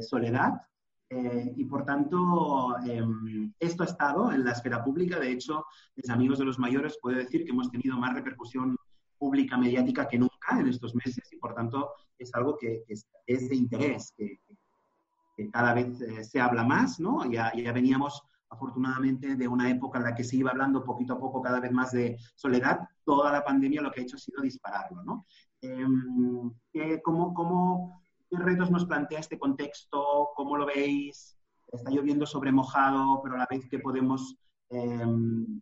soledad. 0.07 0.61
y 1.09 1.65
por 1.65 1.83
tanto, 1.85 2.77
em, 2.85 3.51
esto 3.59 3.83
ha 3.83 3.87
estado 3.87 4.31
en 4.31 4.45
la 4.45 4.51
esfera 4.51 4.83
pública. 4.83 5.19
De 5.19 5.31
hecho, 5.31 5.65
mis 5.95 6.09
amigos 6.09 6.37
de 6.39 6.45
los 6.45 6.59
mayores 6.59 6.99
puedo 7.01 7.17
decir 7.17 7.43
que 7.43 7.51
hemos 7.51 7.71
tenido 7.71 7.97
más 7.97 8.13
repercusión 8.13 8.77
pública 9.17 9.57
mediática 9.57 10.07
que 10.07 10.19
nunca 10.19 10.30
en 10.49 10.67
estos 10.67 10.95
meses 10.95 11.31
y 11.31 11.37
por 11.37 11.53
tanto 11.53 11.91
es 12.17 12.33
algo 12.33 12.57
que, 12.57 12.83
es, 12.87 13.07
de 13.49 13.55
interés, 13.55 14.13
que, 14.17 14.39
cada 15.51 15.73
vez 15.73 15.99
eh, 16.01 16.23
se 16.23 16.39
habla 16.39 16.63
más, 16.63 16.99
¿no? 16.99 17.25
Ya, 17.25 17.51
ya 17.55 17.71
veníamos 17.71 18.21
afortunadamente 18.49 19.35
de 19.35 19.47
una 19.47 19.71
época 19.71 19.97
en 19.97 20.03
la 20.03 20.13
que 20.13 20.23
se 20.23 20.35
iba 20.35 20.51
hablando 20.51 20.83
poquito 20.83 21.13
a 21.13 21.19
poco 21.19 21.41
cada 21.41 21.59
vez 21.59 21.71
más 21.71 21.91
de 21.93 22.17
soledad, 22.35 22.81
toda 23.05 23.31
la 23.31 23.43
pandemia 23.43 23.81
lo 23.81 23.91
que 23.91 24.01
ha 24.01 24.03
hecho 24.03 24.17
ha 24.17 24.19
sido 24.19 24.41
dispararlo, 24.41 25.03
¿no? 25.03 25.25
¿cómo, 27.03 27.33
cómo, 27.33 28.03
¿Qué 28.29 28.37
retos 28.37 28.69
nos 28.71 28.85
plantea 28.85 29.19
este 29.19 29.39
contexto? 29.39 30.29
¿Cómo 30.35 30.57
lo 30.57 30.65
veis? 30.65 31.37
Está 31.71 31.89
lloviendo 31.89 32.25
sobre 32.25 32.51
mojado, 32.51 33.21
pero 33.23 33.35
a 33.35 33.39
la 33.39 33.47
vez 33.49 33.67
que 33.69 33.79
podemos 33.79 34.35
em, 34.69 35.61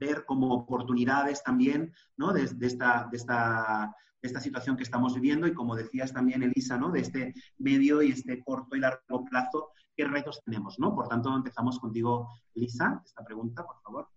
ver 0.00 0.24
como 0.24 0.52
oportunidades 0.54 1.42
también, 1.44 1.92
¿no? 2.16 2.32
De, 2.32 2.42
esta, 2.42 3.08
de, 3.10 3.16
esta, 3.16 3.94
esta 4.22 4.40
situación 4.40 4.76
que 4.76 4.82
estamos 4.82 5.14
viviendo 5.14 5.46
y 5.46 5.54
como 5.54 5.76
decías 5.76 6.12
también, 6.12 6.42
Elisa, 6.42 6.76
¿no? 6.76 6.90
de 6.90 7.00
este 7.00 7.34
medio 7.58 8.02
y 8.02 8.10
este 8.10 8.42
corto 8.42 8.76
y 8.76 8.80
largo 8.80 9.24
plazo, 9.24 9.70
qué 9.96 10.04
retos 10.06 10.42
tenemos. 10.44 10.78
¿no? 10.78 10.94
Por 10.94 11.08
tanto, 11.08 11.34
empezamos 11.34 11.78
contigo, 11.78 12.28
Elisa, 12.54 13.02
esta 13.04 13.24
pregunta, 13.24 13.64
por 13.64 13.80
favor. 13.82 14.08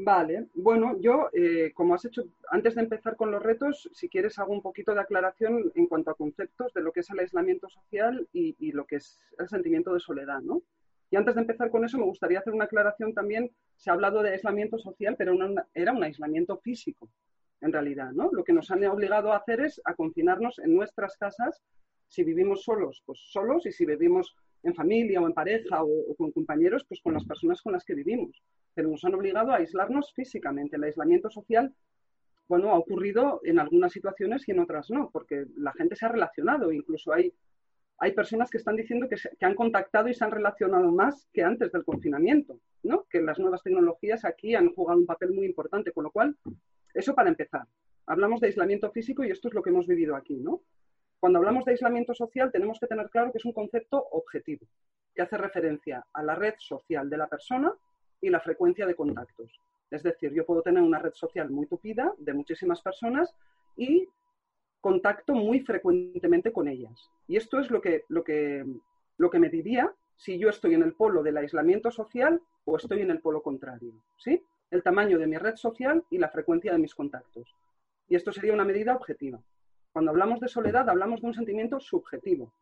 Vale, 0.00 0.46
bueno, 0.54 0.96
yo, 1.00 1.28
eh, 1.32 1.72
como 1.74 1.94
has 1.94 2.04
hecho, 2.04 2.22
antes 2.50 2.76
de 2.76 2.82
empezar 2.82 3.16
con 3.16 3.32
los 3.32 3.42
retos, 3.42 3.90
si 3.92 4.08
quieres 4.08 4.38
hago 4.38 4.52
un 4.52 4.62
poquito 4.62 4.94
de 4.94 5.00
aclaración 5.00 5.72
en 5.74 5.88
cuanto 5.88 6.12
a 6.12 6.14
conceptos 6.14 6.72
de 6.72 6.82
lo 6.82 6.92
que 6.92 7.00
es 7.00 7.10
el 7.10 7.18
aislamiento 7.18 7.68
social 7.68 8.28
y, 8.32 8.70
lo 8.70 8.86
que 8.86 8.96
es 8.96 9.18
el 9.38 9.48
sentimiento 9.48 9.92
de 9.92 9.98
soledad, 9.98 10.40
¿no? 10.40 10.62
Y 11.10 11.16
antes 11.16 11.34
de 11.34 11.40
empezar 11.40 11.70
con 11.70 11.84
eso, 11.84 11.98
me 11.98 12.04
gustaría 12.04 12.38
hacer 12.38 12.52
una 12.52 12.64
aclaración 12.64 13.14
también. 13.14 13.50
Se 13.76 13.90
ha 13.90 13.94
hablado 13.94 14.22
de 14.22 14.30
aislamiento 14.30 14.78
social, 14.78 15.16
pero 15.16 15.34
era 15.74 15.92
un 15.92 16.02
aislamiento 16.02 16.58
físico, 16.58 17.08
en 17.60 17.72
realidad, 17.72 18.12
¿no? 18.12 18.30
Lo 18.32 18.44
que 18.44 18.52
nos 18.52 18.70
han 18.70 18.84
obligado 18.84 19.32
a 19.32 19.38
hacer 19.38 19.60
es 19.60 19.80
a 19.84 19.94
confinarnos 19.94 20.58
en 20.58 20.74
nuestras 20.74 21.16
casas. 21.16 21.62
Si 22.08 22.24
vivimos 22.24 22.62
solos, 22.62 23.02
pues 23.06 23.18
solos, 23.30 23.66
y 23.66 23.72
si 23.72 23.86
vivimos 23.86 24.34
en 24.62 24.74
familia 24.74 25.20
o 25.20 25.26
en 25.26 25.32
pareja 25.34 25.82
o 25.82 26.14
con 26.16 26.32
compañeros, 26.32 26.84
pues 26.88 27.00
con 27.02 27.14
las 27.14 27.24
personas 27.24 27.62
con 27.62 27.72
las 27.72 27.84
que 27.84 27.94
vivimos 27.94 28.42
pero 28.78 28.90
nos 28.90 29.04
han 29.04 29.16
obligado 29.16 29.50
a 29.50 29.56
aislarnos 29.56 30.12
físicamente. 30.14 30.76
El 30.76 30.84
aislamiento 30.84 31.28
social, 31.30 31.74
bueno, 32.46 32.70
ha 32.70 32.78
ocurrido 32.78 33.40
en 33.42 33.58
algunas 33.58 33.90
situaciones 33.90 34.46
y 34.46 34.52
en 34.52 34.60
otras 34.60 34.88
no, 34.90 35.10
porque 35.12 35.46
la 35.56 35.72
gente 35.72 35.96
se 35.96 36.06
ha 36.06 36.10
relacionado, 36.10 36.70
incluso 36.70 37.12
hay, 37.12 37.34
hay 37.98 38.12
personas 38.12 38.50
que 38.50 38.58
están 38.58 38.76
diciendo 38.76 39.08
que, 39.08 39.16
que 39.16 39.46
han 39.46 39.54
contactado 39.54 40.08
y 40.08 40.14
se 40.14 40.24
han 40.24 40.30
relacionado 40.30 40.90
más 40.90 41.28
que 41.32 41.42
antes 41.42 41.72
del 41.72 41.84
confinamiento, 41.84 42.60
¿no? 42.84 43.04
Que 43.10 43.20
las 43.20 43.38
nuevas 43.38 43.62
tecnologías 43.62 44.24
aquí 44.24 44.54
han 44.54 44.72
jugado 44.72 45.00
un 45.00 45.06
papel 45.06 45.32
muy 45.32 45.46
importante, 45.46 45.92
con 45.92 46.04
lo 46.04 46.10
cual, 46.10 46.36
eso 46.94 47.14
para 47.14 47.28
empezar. 47.28 47.66
Hablamos 48.06 48.40
de 48.40 48.46
aislamiento 48.46 48.90
físico 48.90 49.24
y 49.24 49.30
esto 49.30 49.48
es 49.48 49.54
lo 49.54 49.62
que 49.62 49.70
hemos 49.70 49.86
vivido 49.86 50.16
aquí. 50.16 50.42
Cuando 51.20 51.38
hablamos 51.38 51.64
de 51.64 51.72
aislamiento 51.72 52.14
social 52.14 52.52
tenemos 52.52 52.78
que 52.78 52.86
tener 52.86 53.10
claro 53.10 53.32
que 53.32 53.38
es 53.38 53.44
un 53.44 53.52
concepto 53.52 54.02
objetivo, 54.12 54.66
que 55.14 55.22
hace 55.22 55.36
referencia 55.36 56.06
a 56.12 56.22
la 56.22 56.34
red 56.34 56.54
social 56.58 57.10
de 57.10 57.18
la 57.18 57.26
persona 57.26 57.72
y 58.20 58.30
la 58.30 58.40
frecuencia 58.40 58.86
de 58.86 58.94
contactos. 58.94 59.60
Es 59.90 60.02
decir, 60.02 60.32
yo 60.32 60.46
puedo 60.46 60.62
tener 60.62 60.82
una 60.82 60.98
red 61.00 61.12
social 61.14 61.50
muy 61.50 61.66
tupida 61.66 62.14
de 62.18 62.32
muchísimas 62.32 62.80
personas 62.80 63.34
y 63.76 64.08
contacto 64.80 65.34
muy 65.34 65.60
frecuentemente 65.60 66.52
con 66.52 66.68
ellas. 66.68 67.10
Y 67.26 67.36
esto 67.36 67.58
es 67.58 67.70
lo 67.70 67.80
que, 67.80 68.04
lo 68.08 68.24
que, 68.24 68.64
lo 69.16 69.30
que 69.30 69.38
me 69.38 69.48
diría 69.48 69.92
si 70.16 70.38
yo 70.38 70.48
estoy 70.48 70.74
en 70.74 70.82
el 70.82 70.94
polo 70.94 71.22
del 71.22 71.36
aislamiento 71.36 71.90
social 71.90 72.40
o 72.64 72.76
estoy 72.76 73.02
en 73.02 73.10
el 73.10 73.20
polo 73.20 73.42
contrario. 73.42 73.92
¿sí? 74.16 74.42
El 74.70 74.82
tamaño 74.82 75.18
de 75.18 75.26
mi 75.26 75.36
red 75.36 75.56
social 75.56 76.04
y 76.10 76.18
la 76.18 76.28
frecuencia 76.28 76.72
de 76.72 76.78
mis 76.78 76.94
contactos. 76.94 77.54
Y 78.08 78.16
esto 78.16 78.32
sería 78.32 78.54
una 78.54 78.64
medida 78.64 78.94
objetiva. 78.94 79.40
Cuando 79.92 80.10
hablamos 80.10 80.40
de 80.40 80.48
soledad, 80.48 80.88
hablamos 80.88 81.20
de 81.20 81.28
un 81.28 81.34
sentimiento 81.34 81.80
subjetivo. 81.80 82.52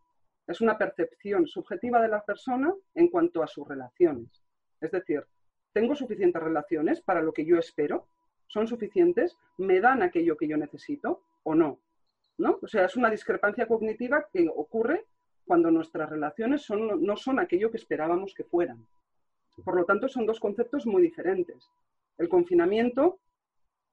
Es 0.47 0.61
una 0.61 0.79
percepción 0.79 1.47
subjetiva 1.47 2.01
de 2.01 2.09
la 2.09 2.23
persona 2.25 2.73
en 2.95 3.09
cuanto 3.09 3.43
a 3.43 3.47
sus 3.47 3.67
relaciones. 3.67 4.29
Es 4.81 4.91
decir, 4.93 5.27
¿Tengo 5.77 5.95
suficientes 5.95 6.43
relaciones 6.43 7.03
para 7.03 7.21
lo 7.21 7.35
que 7.35 7.45
yo 7.45 7.59
espero? 7.59 8.09
¿Son 8.47 8.67
suficientes? 8.67 9.37
¿Me 9.59 9.79
dan 9.79 10.03
aquello 10.03 10.35
que 10.39 10.49
yo 10.49 10.57
necesito 10.57 11.21
o 11.43 11.55
no? 11.55 11.81
¿No? 12.39 12.59
O 12.62 12.66
sea, 12.66 12.84
es 12.84 12.97
una 12.97 13.11
discrepancia 13.11 13.66
cognitiva 13.66 14.26
que 14.32 14.49
ocurre 14.55 15.07
cuando 15.47 15.70
nuestras 15.70 16.11
relaciones 16.11 16.62
son, 16.62 17.03
no 17.03 17.16
son 17.16 17.39
aquello 17.39 17.70
que 17.70 17.78
esperábamos 17.78 18.34
que 18.34 18.45
fueran. 18.45 18.87
Por 19.64 19.76
lo 19.76 19.84
tanto, 19.84 20.09
son 20.09 20.26
dos 20.26 20.41
conceptos 20.41 20.87
muy 20.87 21.01
diferentes. 21.03 21.70
El 22.18 22.28
confinamiento 22.28 23.20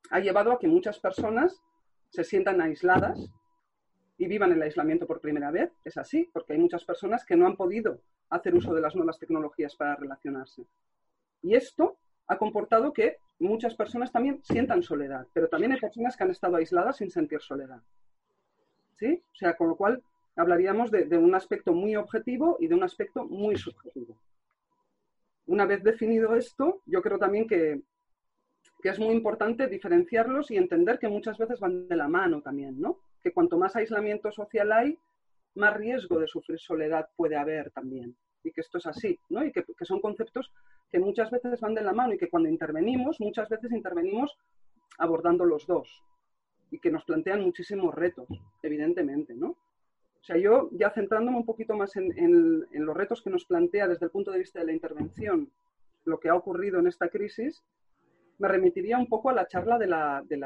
ha 0.09 0.19
llevado 0.19 0.51
a 0.51 0.59
que 0.59 0.67
muchas 0.67 0.99
personas 0.99 1.61
se 2.09 2.23
sientan 2.23 2.61
aisladas 2.61 3.29
y 4.17 4.27
vivan 4.27 4.51
el 4.51 4.61
aislamiento 4.61 5.07
por 5.07 5.21
primera 5.21 5.51
vez. 5.51 5.71
Es 5.85 5.97
así, 5.97 6.29
porque 6.33 6.53
hay 6.53 6.59
muchas 6.59 6.83
personas 6.83 7.25
que 7.25 7.35
no 7.35 7.47
han 7.47 7.55
podido 7.55 8.01
hacer 8.29 8.55
uso 8.55 8.73
de 8.73 8.81
las 8.81 8.95
nuevas 8.95 9.19
tecnologías 9.19 9.75
para 9.75 9.95
relacionarse. 9.95 10.65
Y 11.41 11.55
esto 11.55 11.97
ha 12.27 12.37
comportado 12.37 12.93
que 12.93 13.17
muchas 13.39 13.75
personas 13.75 14.11
también 14.11 14.41
sientan 14.43 14.83
soledad, 14.83 15.27
pero 15.33 15.47
también 15.49 15.73
hay 15.73 15.79
personas 15.79 16.15
que 16.15 16.23
han 16.23 16.31
estado 16.31 16.55
aisladas 16.55 16.97
sin 16.97 17.09
sentir 17.09 17.41
soledad. 17.41 17.81
O 19.11 19.35
sea, 19.35 19.55
con 19.55 19.67
lo 19.69 19.75
cual 19.75 20.01
hablaríamos 20.35 20.91
de, 20.91 21.17
un 21.17 21.35
aspecto 21.35 21.73
muy 21.73 21.95
objetivo 21.95 22.57
y 22.59 22.67
de 22.67 22.75
un 22.75 22.83
aspecto 22.83 23.25
muy 23.25 23.55
subjetivo. 23.55 24.17
Una 25.45 25.65
vez 25.65 25.83
definido 25.83 26.35
esto, 26.35 26.81
yo 26.85 27.01
creo 27.01 27.19
también 27.19 27.47
que, 27.47 27.81
que 28.81 28.89
es 28.89 28.99
muy 28.99 29.13
importante 29.13 29.67
diferenciarlos 29.67 30.51
y 30.51 30.57
entender 30.57 30.99
que 30.99 31.09
muchas 31.09 31.37
veces 31.37 31.59
van 31.59 31.87
de 31.87 31.95
la 31.95 32.07
mano 32.07 32.41
también, 32.41 32.79
¿no? 32.79 32.99
Que 33.21 33.33
cuanto 33.33 33.57
más 33.57 33.75
aislamiento 33.75 34.31
social 34.31 34.71
hay, 34.71 34.97
más 35.55 35.75
riesgo 35.75 36.19
de 36.19 36.27
sufrir 36.27 36.59
soledad 36.59 37.09
puede 37.15 37.35
haber 37.35 37.69
también 37.71 38.15
y 38.43 38.51
que 38.51 38.61
esto 38.61 38.77
es 38.77 38.85
así, 38.85 39.17
¿no? 39.29 39.43
Y 39.43 39.51
que, 39.51 39.63
son 39.85 40.01
conceptos 40.01 40.51
que 40.91 40.99
muchas 40.99 41.31
veces 41.31 41.59
van 41.59 41.73
de 41.73 41.81
la 41.81 41.93
mano 41.93 42.13
y 42.13 42.17
que 42.17 42.29
cuando 42.29 42.49
intervenimos, 42.49 43.19
muchas 43.19 43.49
veces 43.49 43.71
intervenimos 43.71 44.35
abordando 44.97 45.45
los 45.45 45.65
dos 45.65 46.03
y 46.73 46.79
que 46.79 46.89
nos 46.89 47.05
plantean 47.05 47.41
muchísimos 47.41 47.93
retos, 47.93 48.27
evidentemente, 48.63 49.35
¿no? 49.35 49.49
O 49.49 50.23
sea, 50.25 50.37
yo 50.37 50.69
ya 50.71 50.89
centrándome 50.89 51.37
un 51.37 51.45
poquito 51.45 51.75
más 51.75 51.95
en, 51.95 52.65
los 52.71 52.97
retos 52.97 53.21
que 53.21 53.29
nos 53.29 53.45
plantea 53.45 53.87
desde 53.87 54.07
el 54.07 54.11
punto 54.11 54.31
de 54.31 54.39
vista 54.39 54.59
de 54.59 54.65
la 54.65 54.73
intervención, 54.73 55.51
lo 56.05 56.19
que 56.19 56.29
ha 56.29 56.35
ocurrido 56.35 56.79
en 56.79 56.87
esta 56.87 57.09
crisis, 57.09 57.63
me 58.39 58.47
remitiría 58.47 58.97
un 58.97 59.05
poco 59.05 59.29
a 59.29 59.33
la 59.33 59.47
charla 59.47 59.77
de 59.77 59.85
la, 59.85 60.23
de 60.27 60.37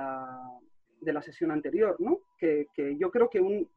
la, 1.13 1.21
sesión 1.21 1.51
anterior, 1.51 1.95
¿no? 1.99 2.19
Que, 2.37 2.67
que 2.73 2.97
yo 2.97 3.09
creo 3.09 3.29
que 3.29 3.39
un, 3.39 3.69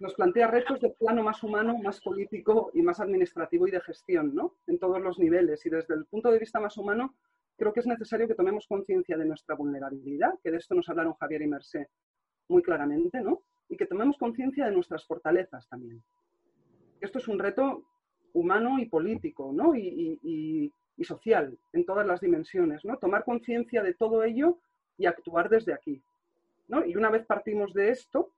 nos 0.00 0.14
plantea 0.14 0.48
retos 0.48 0.80
de 0.80 0.90
plano 0.90 1.22
más 1.22 1.44
humano, 1.44 1.78
más 1.78 2.00
político 2.00 2.72
y 2.74 2.82
más 2.82 2.98
administrativo 2.98 3.68
y 3.68 3.70
de 3.70 3.80
gestión, 3.82 4.34
¿no? 4.34 4.56
En 4.66 4.80
todos 4.80 5.00
los 5.00 5.20
niveles. 5.20 5.64
Y 5.64 5.70
desde 5.70 5.94
el 5.94 6.06
punto 6.06 6.32
de 6.32 6.40
vista 6.40 6.58
más 6.58 6.76
humano, 6.76 7.14
creo 7.58 7.72
que 7.72 7.80
es 7.80 7.86
necesario 7.86 8.28
que 8.28 8.34
tomemos 8.34 8.66
conciencia 8.66 9.16
de 9.18 9.26
nuestra 9.26 9.56
vulnerabilidad, 9.56 10.38
que 10.42 10.50
de 10.50 10.58
esto 10.58 10.74
nos 10.74 10.88
hablaron 10.88 11.14
Javier 11.14 11.42
y 11.42 11.48
Mercé 11.48 11.88
muy 12.48 12.62
claramente, 12.62 13.20
¿no? 13.20 13.42
Y 13.68 13.76
que 13.76 13.86
tomemos 13.86 14.16
conciencia 14.16 14.64
de 14.66 14.72
nuestras 14.72 15.04
fortalezas 15.04 15.68
también. 15.68 16.02
Esto 17.00 17.18
es 17.18 17.28
un 17.28 17.38
reto 17.38 17.84
humano 18.32 18.78
y 18.78 18.86
político, 18.86 19.52
¿no? 19.52 19.74
Y, 19.74 20.18
y 20.96 21.04
social, 21.04 21.58
en 21.72 21.84
todas 21.84 22.06
las 22.06 22.20
dimensiones, 22.20 22.84
¿no? 22.84 22.96
Tomar 22.98 23.24
conciencia 23.24 23.82
de 23.82 23.94
todo 23.94 24.22
ello 24.22 24.58
y 24.96 25.06
actuar 25.06 25.48
desde 25.48 25.72
aquí, 25.72 26.02
¿no? 26.68 26.84
Y 26.84 26.96
una 26.96 27.10
vez 27.10 27.26
partimos 27.26 27.72
de 27.74 27.90
esto, 27.90 28.32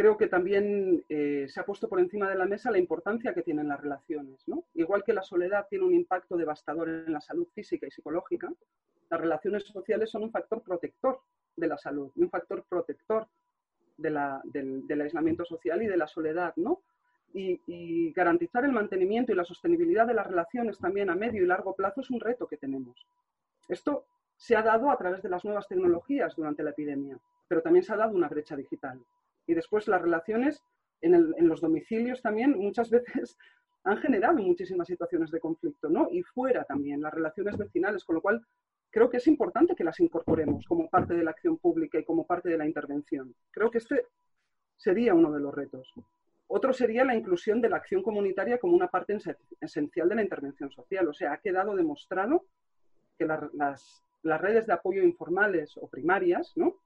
creo 0.00 0.16
que 0.16 0.28
también 0.28 1.04
eh, 1.10 1.44
se 1.46 1.60
ha 1.60 1.66
puesto 1.66 1.86
por 1.86 2.00
encima 2.00 2.26
de 2.26 2.34
la 2.34 2.46
mesa 2.46 2.70
la 2.70 2.78
importancia 2.78 3.34
que 3.34 3.42
tienen 3.42 3.68
las 3.68 3.78
relaciones. 3.78 4.48
¿no? 4.48 4.64
Igual 4.72 5.04
que 5.04 5.12
la 5.12 5.22
soledad 5.22 5.66
tiene 5.68 5.84
un 5.84 5.92
impacto 5.92 6.38
devastador 6.38 6.88
en 6.88 7.12
la 7.12 7.20
salud 7.20 7.46
física 7.54 7.86
y 7.86 7.90
psicológica, 7.90 8.50
las 9.10 9.20
relaciones 9.20 9.64
sociales 9.64 10.08
son 10.08 10.22
un 10.22 10.30
factor 10.30 10.62
protector 10.62 11.20
de 11.54 11.66
la 11.66 11.76
salud, 11.76 12.10
un 12.16 12.30
factor 12.30 12.64
protector 12.66 13.28
del, 13.98 14.16
aislamiento 15.02 15.44
social 15.44 15.82
y 15.82 15.86
de 15.86 15.98
la 15.98 16.06
soledad. 16.06 16.54
¿no? 16.56 16.80
Y, 17.34 17.60
y, 17.66 18.10
garantizar 18.14 18.64
el 18.64 18.72
mantenimiento 18.72 19.32
y 19.32 19.34
la 19.34 19.44
sostenibilidad 19.44 20.06
de 20.06 20.14
las 20.14 20.26
relaciones 20.26 20.78
también 20.78 21.10
a 21.10 21.14
medio 21.14 21.42
y 21.42 21.46
largo 21.46 21.74
plazo 21.76 22.00
es 22.00 22.08
un 22.08 22.20
reto 22.20 22.46
que 22.46 22.56
tenemos. 22.56 23.06
Esto 23.68 24.06
se 24.34 24.56
ha 24.56 24.62
dado 24.62 24.90
a 24.90 24.96
través 24.96 25.20
de 25.22 25.28
las 25.28 25.44
nuevas 25.44 25.68
tecnologías 25.68 26.34
durante 26.34 26.62
la 26.62 26.70
epidemia, 26.70 27.18
pero 27.46 27.60
también 27.60 27.82
se 27.82 27.92
ha 27.92 27.96
dado 27.98 28.16
una 28.16 28.28
brecha 28.28 28.56
digital. 28.56 28.98
Y 29.50 29.54
después 29.54 29.88
las 29.88 30.00
relaciones 30.00 30.62
en, 31.00 31.48
los 31.48 31.60
domicilios 31.60 32.22
también 32.22 32.56
muchas 32.56 32.88
veces 32.88 33.36
han 33.84 33.96
generado 33.96 34.38
muchísimas 34.38 34.86
situaciones 34.86 35.32
de 35.32 35.40
conflicto, 35.40 35.88
¿no? 35.88 36.06
Y 36.08 36.22
fuera 36.22 36.62
también, 36.62 37.00
las 37.00 37.12
relaciones 37.12 37.56
vecinales, 37.56 38.04
con 38.04 38.14
lo 38.14 38.22
cual 38.22 38.46
creo 38.90 39.10
que 39.10 39.16
es 39.16 39.26
importante 39.26 39.74
que 39.74 39.82
las 39.82 39.98
incorporemos 39.98 40.66
como 40.66 40.88
parte 40.88 41.14
de 41.14 41.24
la 41.24 41.32
acción 41.32 41.58
pública 41.58 41.98
y 41.98 42.04
como 42.04 42.24
parte 42.28 42.48
de 42.48 42.58
la 42.58 42.64
intervención. 42.64 43.34
Creo 43.50 43.72
que 43.72 43.78
este 43.78 44.06
sería 44.76 45.14
uno 45.14 45.32
de 45.32 45.40
los 45.40 45.52
retos. 45.52 45.92
Otro 46.46 46.72
sería 46.72 47.04
la 47.04 47.16
inclusión 47.16 47.60
de 47.60 47.70
la 47.70 47.78
acción 47.78 48.04
comunitaria 48.04 48.58
como 48.58 48.76
una 48.76 48.88
parte 48.88 49.18
esencial 49.60 50.08
de 50.08 50.14
la 50.14 50.22
intervención 50.22 50.70
social. 50.70 51.08
O 51.08 51.12
sea, 51.12 51.32
ha 51.32 51.38
quedado 51.38 51.74
demostrado 51.74 52.44
que 53.18 53.26
las, 53.26 54.04
las 54.22 54.40
redes 54.40 54.68
de 54.68 54.74
apoyo 54.74 55.02
informales 55.02 55.76
o 55.76 55.88
primarias 55.88 56.52
¿no? 56.54 56.76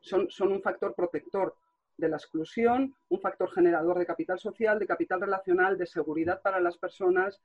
son, 0.00 0.30
son 0.30 0.52
un 0.52 0.62
factor 0.62 0.94
protector 0.94 1.56
de 1.96 2.08
la 2.08 2.16
exclusión, 2.16 2.94
un 3.08 3.20
factor 3.20 3.50
generador 3.50 3.98
de 3.98 4.06
capital 4.06 4.38
social, 4.38 4.78
de 4.78 4.86
capital 4.86 5.20
relacional, 5.20 5.78
de 5.78 5.86
seguridad 5.86 6.40
para 6.42 6.60
las 6.60 6.78
personas, 6.78 7.40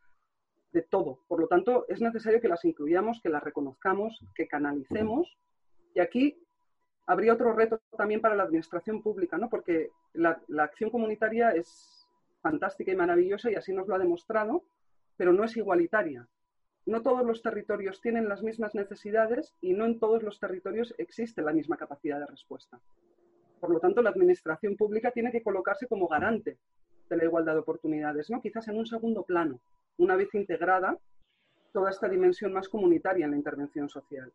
de 0.72 0.82
todo. 0.82 1.20
Por 1.28 1.40
lo 1.40 1.48
tanto, 1.48 1.86
es 1.88 2.02
necesario 2.02 2.42
que 2.42 2.48
las 2.48 2.66
incluyamos, 2.66 3.22
que 3.22 3.30
las 3.30 3.44
reconozcamos, 3.44 4.26
que 4.36 4.48
canalicemos. 4.48 5.38
Y 5.94 6.00
aquí 6.00 6.38
habría 7.06 7.34
otro 7.34 7.54
reto 7.54 7.80
también 7.98 8.22
para 8.22 8.36
la 8.36 8.44
administración 8.44 9.02
pública, 9.02 9.38
¿no? 9.38 9.50
porque 9.50 9.92
la, 10.14 10.42
la 10.48 10.64
acción 10.64 10.90
comunitaria 10.90 11.52
es 11.52 12.08
fantástica 12.42 12.92
y 12.92 12.96
maravillosa 12.96 13.52
y 13.52 13.56
así 13.56 13.74
nos 13.74 13.88
lo 13.88 13.96
ha 13.96 14.00
demostrado, 14.00 14.66
pero 15.16 15.34
no 15.34 15.44
es 15.44 15.56
igualitaria. 15.58 16.28
No 16.86 17.02
todos 17.02 17.26
los 17.26 17.42
territorios 17.42 18.00
tienen 18.02 18.30
las 18.30 18.44
mismas 18.44 18.74
necesidades 18.76 19.56
y 19.60 19.74
no 19.74 19.86
en 19.86 20.00
todos 20.00 20.24
los 20.24 20.40
territorios 20.40 20.94
existe 20.98 21.42
la 21.42 21.54
misma 21.54 21.76
capacidad 21.76 22.20
de 22.20 22.28
respuesta. 22.28 22.80
Por 23.60 23.72
lo 23.72 23.80
tanto, 23.80 24.02
la 24.02 24.10
administración 24.10 24.76
pública 24.76 25.12
tiene 25.12 25.32
que 25.32 25.42
colocarse 25.42 25.88
como 25.88 26.08
garante 26.08 26.58
de 27.10 27.18
la 27.18 27.24
igualdad 27.24 27.54
de 27.54 27.60
oportunidades, 27.60 28.30
¿no? 28.30 28.42
quizás 28.42 28.68
en 28.68 28.78
un 28.78 28.86
segundo 28.86 29.24
plano, 29.24 29.60
una 29.98 30.16
vez 30.16 30.34
integrada 30.36 30.98
toda 31.72 31.90
esta 31.90 32.10
dimensión 32.10 32.54
más 32.54 32.70
comunitaria 32.70 33.26
en 33.26 33.32
la 33.32 33.38
intervención 33.38 33.90
social. 33.90 34.32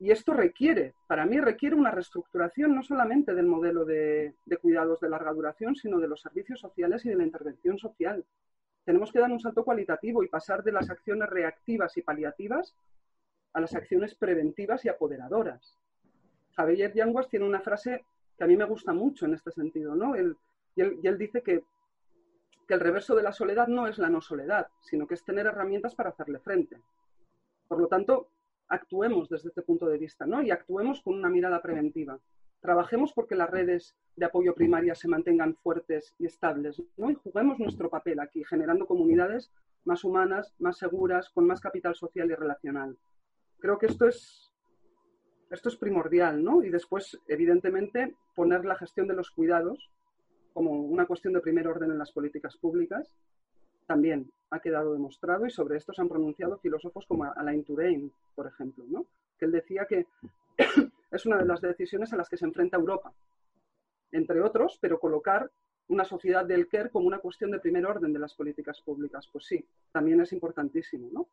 Y 0.00 0.12
esto 0.12 0.32
requiere, 0.32 0.94
para 1.08 1.26
mí 1.26 1.40
requiere 1.40 1.74
una 1.74 1.90
reestructuración 1.90 2.74
no 2.74 2.82
solamente 2.82 3.34
del 3.34 3.46
modelo 3.46 3.84
de, 3.84 4.34
cuidados 4.62 5.00
de 5.00 5.10
larga 5.10 5.32
duración, 5.32 5.74
sino 5.74 5.98
de 5.98 6.06
los 6.06 6.20
servicios 6.20 6.60
sociales 6.60 7.04
y 7.04 7.08
de 7.08 7.16
la 7.16 7.24
intervención 7.24 7.78
social. 7.78 8.24
Tenemos 8.84 9.10
que 9.10 9.18
dar 9.18 9.30
un 9.30 9.40
salto 9.40 9.64
cualitativo 9.64 10.22
y 10.22 10.28
pasar 10.28 10.62
de 10.62 10.72
las 10.72 10.88
acciones 10.88 11.28
reactivas 11.28 11.96
y 11.96 12.02
paliativas 12.02 12.76
a 13.52 13.60
las 13.60 13.74
acciones 13.74 14.14
preventivas 14.14 14.84
y 14.84 14.88
apoderadoras. 14.88 15.76
Javier 16.54 16.92
Yanguas 16.94 17.28
tiene 17.28 17.46
una 17.46 17.60
frase 17.60 18.04
que 18.38 18.44
a 18.44 18.46
mí 18.46 18.56
me 18.56 18.64
gusta 18.64 18.92
mucho 18.92 19.26
en 19.26 19.34
este 19.34 19.50
sentido, 19.50 19.94
¿no? 19.94 20.16
y, 20.16 20.34
él, 20.76 21.18
dice 21.18 21.42
que, 21.42 21.64
que 22.68 22.74
el 22.74 22.80
reverso 22.80 23.16
de 23.16 23.24
la 23.24 23.32
soledad 23.32 23.66
no 23.66 23.88
es 23.88 23.98
la 23.98 24.08
no 24.08 24.20
soledad, 24.20 24.68
sino 24.80 25.08
que 25.08 25.14
es 25.14 25.24
tener 25.24 25.46
herramientas 25.46 25.96
para 25.96 26.10
hacerle 26.10 26.38
frente. 26.38 26.80
Por 27.66 27.80
lo 27.80 27.88
tanto, 27.88 28.28
actuemos 28.68 29.28
desde 29.28 29.48
este 29.48 29.62
punto 29.62 29.86
de 29.86 29.98
vista, 29.98 30.24
¿no? 30.24 30.40
Y 30.40 30.50
actuemos 30.52 31.02
con 31.02 31.14
una 31.14 31.28
mirada 31.28 31.60
preventiva. 31.60 32.18
Trabajemos 32.60 33.12
porque 33.12 33.34
las 33.34 33.50
redes 33.50 33.96
de 34.16 34.26
apoyo 34.26 34.54
primaria 34.54 34.94
se 34.94 35.08
mantengan 35.08 35.56
fuertes 35.56 36.14
y 36.18 36.26
estables, 36.26 36.82
¿no? 36.96 37.10
Y 37.10 37.14
juguemos 37.14 37.58
nuestro 37.58 37.88
papel 37.88 38.20
aquí, 38.20 38.44
generando 38.44 38.86
comunidades 38.86 39.50
más 39.84 40.04
humanas, 40.04 40.54
más 40.58 40.78
seguras, 40.78 41.30
con 41.30 41.46
más 41.46 41.60
capital 41.60 41.94
social 41.94 42.30
y 42.30 42.34
relacional. 42.34 42.96
Creo 43.58 43.78
que 43.78 43.86
esto 43.86 44.06
es, 44.06 44.47
esto 45.50 45.68
es 45.68 45.76
primordial, 45.76 46.42
¿no? 46.42 46.62
Y 46.62 46.70
después, 46.70 47.18
evidentemente, 47.26 48.14
poner 48.34 48.64
la 48.64 48.76
gestión 48.76 49.08
de 49.08 49.14
los 49.14 49.30
cuidados 49.30 49.90
como 50.52 50.72
una 50.72 51.06
cuestión 51.06 51.32
de 51.32 51.40
primer 51.40 51.68
orden 51.68 51.90
en 51.90 51.98
las 51.98 52.12
políticas 52.12 52.56
públicas 52.56 53.14
también 53.86 54.30
ha 54.50 54.60
quedado 54.60 54.92
demostrado 54.92 55.46
y 55.46 55.50
sobre 55.50 55.78
esto 55.78 55.92
se 55.92 56.02
han 56.02 56.08
pronunciado 56.08 56.58
filósofos 56.58 57.06
como 57.06 57.24
Alain 57.24 57.64
Touraine, 57.64 58.10
por 58.34 58.46
ejemplo, 58.46 58.84
¿no? 58.88 59.06
que 59.38 59.46
él 59.46 59.52
decía 59.52 59.86
que 59.86 60.06
es 61.10 61.26
una 61.26 61.38
de 61.38 61.46
las 61.46 61.60
decisiones 61.60 62.12
a 62.12 62.16
las 62.16 62.28
que 62.28 62.36
se 62.36 62.44
enfrenta 62.44 62.76
Europa, 62.76 63.12
entre 64.12 64.42
otros, 64.42 64.78
pero 64.80 64.98
colocar 64.98 65.50
una 65.88 66.04
sociedad 66.04 66.44
del 66.44 66.68
care 66.68 66.90
como 66.90 67.06
una 67.06 67.18
cuestión 67.18 67.50
de 67.50 67.60
primer 67.60 67.86
orden 67.86 68.12
de 68.12 68.18
las 68.18 68.34
políticas 68.34 68.82
públicas, 68.82 69.26
pues 69.32 69.46
sí, 69.46 69.64
también 69.90 70.20
es 70.20 70.32
importantísimo, 70.32 71.08
¿no? 71.10 71.28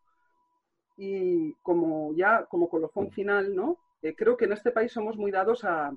Y 0.97 1.53
como 1.55 2.13
ya 2.15 2.45
como 2.45 2.69
colofón 2.69 3.11
final, 3.11 3.53
¿no? 3.53 3.77
Eh, 4.05 4.13
creo 4.15 4.37
que 4.37 4.45
en 4.45 4.51
este 4.51 4.69
país 4.69 4.91
somos 4.91 5.17
muy 5.17 5.31
dados 5.31 5.63
a, 5.63 5.91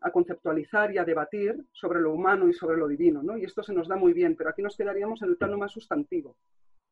a 0.00 0.10
conceptualizar 0.10 0.92
y 0.92 0.98
a 0.98 1.04
debatir 1.04 1.64
sobre 1.70 2.00
lo 2.00 2.12
humano 2.12 2.48
y 2.48 2.52
sobre 2.52 2.76
lo 2.76 2.88
divino, 2.88 3.22
¿no? 3.22 3.38
Y 3.38 3.44
esto 3.44 3.62
se 3.62 3.72
nos 3.72 3.86
da 3.86 3.94
muy 3.94 4.12
bien, 4.12 4.34
pero 4.34 4.50
aquí 4.50 4.60
nos 4.60 4.76
quedaríamos 4.76 5.22
en 5.22 5.28
el 5.28 5.36
plano 5.36 5.56
más 5.56 5.70
sustantivo 5.70 6.36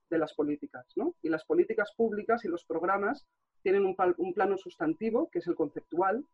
de 0.09 0.19
las 0.19 0.35
políticas, 0.35 0.87
¿no? 0.95 1.17
Y 1.21 1.31
las 1.31 1.45
políticas 1.45 1.93
públicas 1.97 2.45
y 2.45 2.49
los 2.49 2.65
programas 2.65 3.27
tienen 3.65 3.85
un, 3.85 3.97
un 4.19 4.35
plano 4.35 4.57
sustantivo, 4.57 5.29
que 5.33 5.41
es 5.41 5.49
el 5.49 5.57
conceptual, 5.57 6.25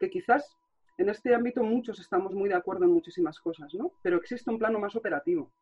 que 0.00 0.10
quizás 0.10 0.56
en 0.96 1.08
este 1.08 1.32
ámbito 1.32 1.62
muchos 1.62 2.00
estamos 2.00 2.34
muy 2.34 2.48
de 2.48 2.56
acuerdo 2.56 2.84
en 2.84 2.90
muchísimas 2.90 3.38
cosas, 3.38 3.72
¿no? 3.74 3.92
Pero 4.02 4.16
existe 4.16 4.50
un 4.50 4.58
plano 4.58 4.80
más 4.80 4.96
operativo. 4.96 5.52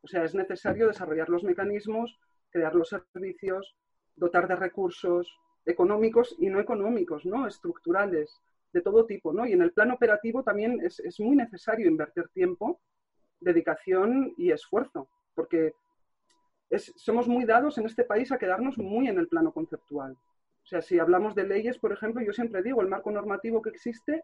O 0.00 0.08
sea, 0.08 0.24
es 0.24 0.34
necesario 0.34 0.86
desarrollar 0.86 1.28
los 1.28 1.44
mecanismos, 1.44 2.18
crear 2.48 2.74
los 2.74 2.88
servicios, 2.88 3.76
dotar 4.16 4.48
de 4.48 4.56
recursos 4.56 5.30
económicos 5.66 6.34
y 6.38 6.48
no 6.48 6.60
económicos, 6.60 7.24
¿no? 7.26 7.46
Estructurales, 7.46 8.40
de 8.72 8.80
todo 8.80 9.06
tipo, 9.06 9.32
¿no? 9.32 9.46
Y 9.46 9.52
en 9.52 9.62
el 9.62 9.72
plano 9.72 9.94
operativo 9.94 10.42
también 10.42 10.80
es, 10.82 11.02
muy 11.20 11.36
necesario 11.36 11.88
invertir 11.88 12.28
tiempo, 12.28 12.80
dedicación 13.40 14.34
y 14.36 14.52
esfuerzo, 14.52 15.08
porque 15.34 15.74
somos 16.96 17.26
muy 17.26 17.44
dados 17.44 17.78
en 17.78 17.86
este 17.86 18.04
país 18.04 18.30
a 18.30 18.38
quedarnos 18.38 18.78
muy 18.78 19.08
en 19.08 19.18
el 19.18 19.28
plano 19.28 19.52
conceptual. 19.52 20.12
O 20.62 20.66
sea, 20.66 20.82
si 20.82 20.98
hablamos 20.98 21.34
de 21.34 21.44
leyes, 21.44 21.78
por 21.78 21.92
ejemplo, 21.92 22.22
yo 22.22 22.32
siempre 22.32 22.62
digo, 22.62 22.80
el 22.80 22.88
marco 22.88 23.10
normativo 23.10 23.60
que 23.60 23.70
existe 23.70 24.22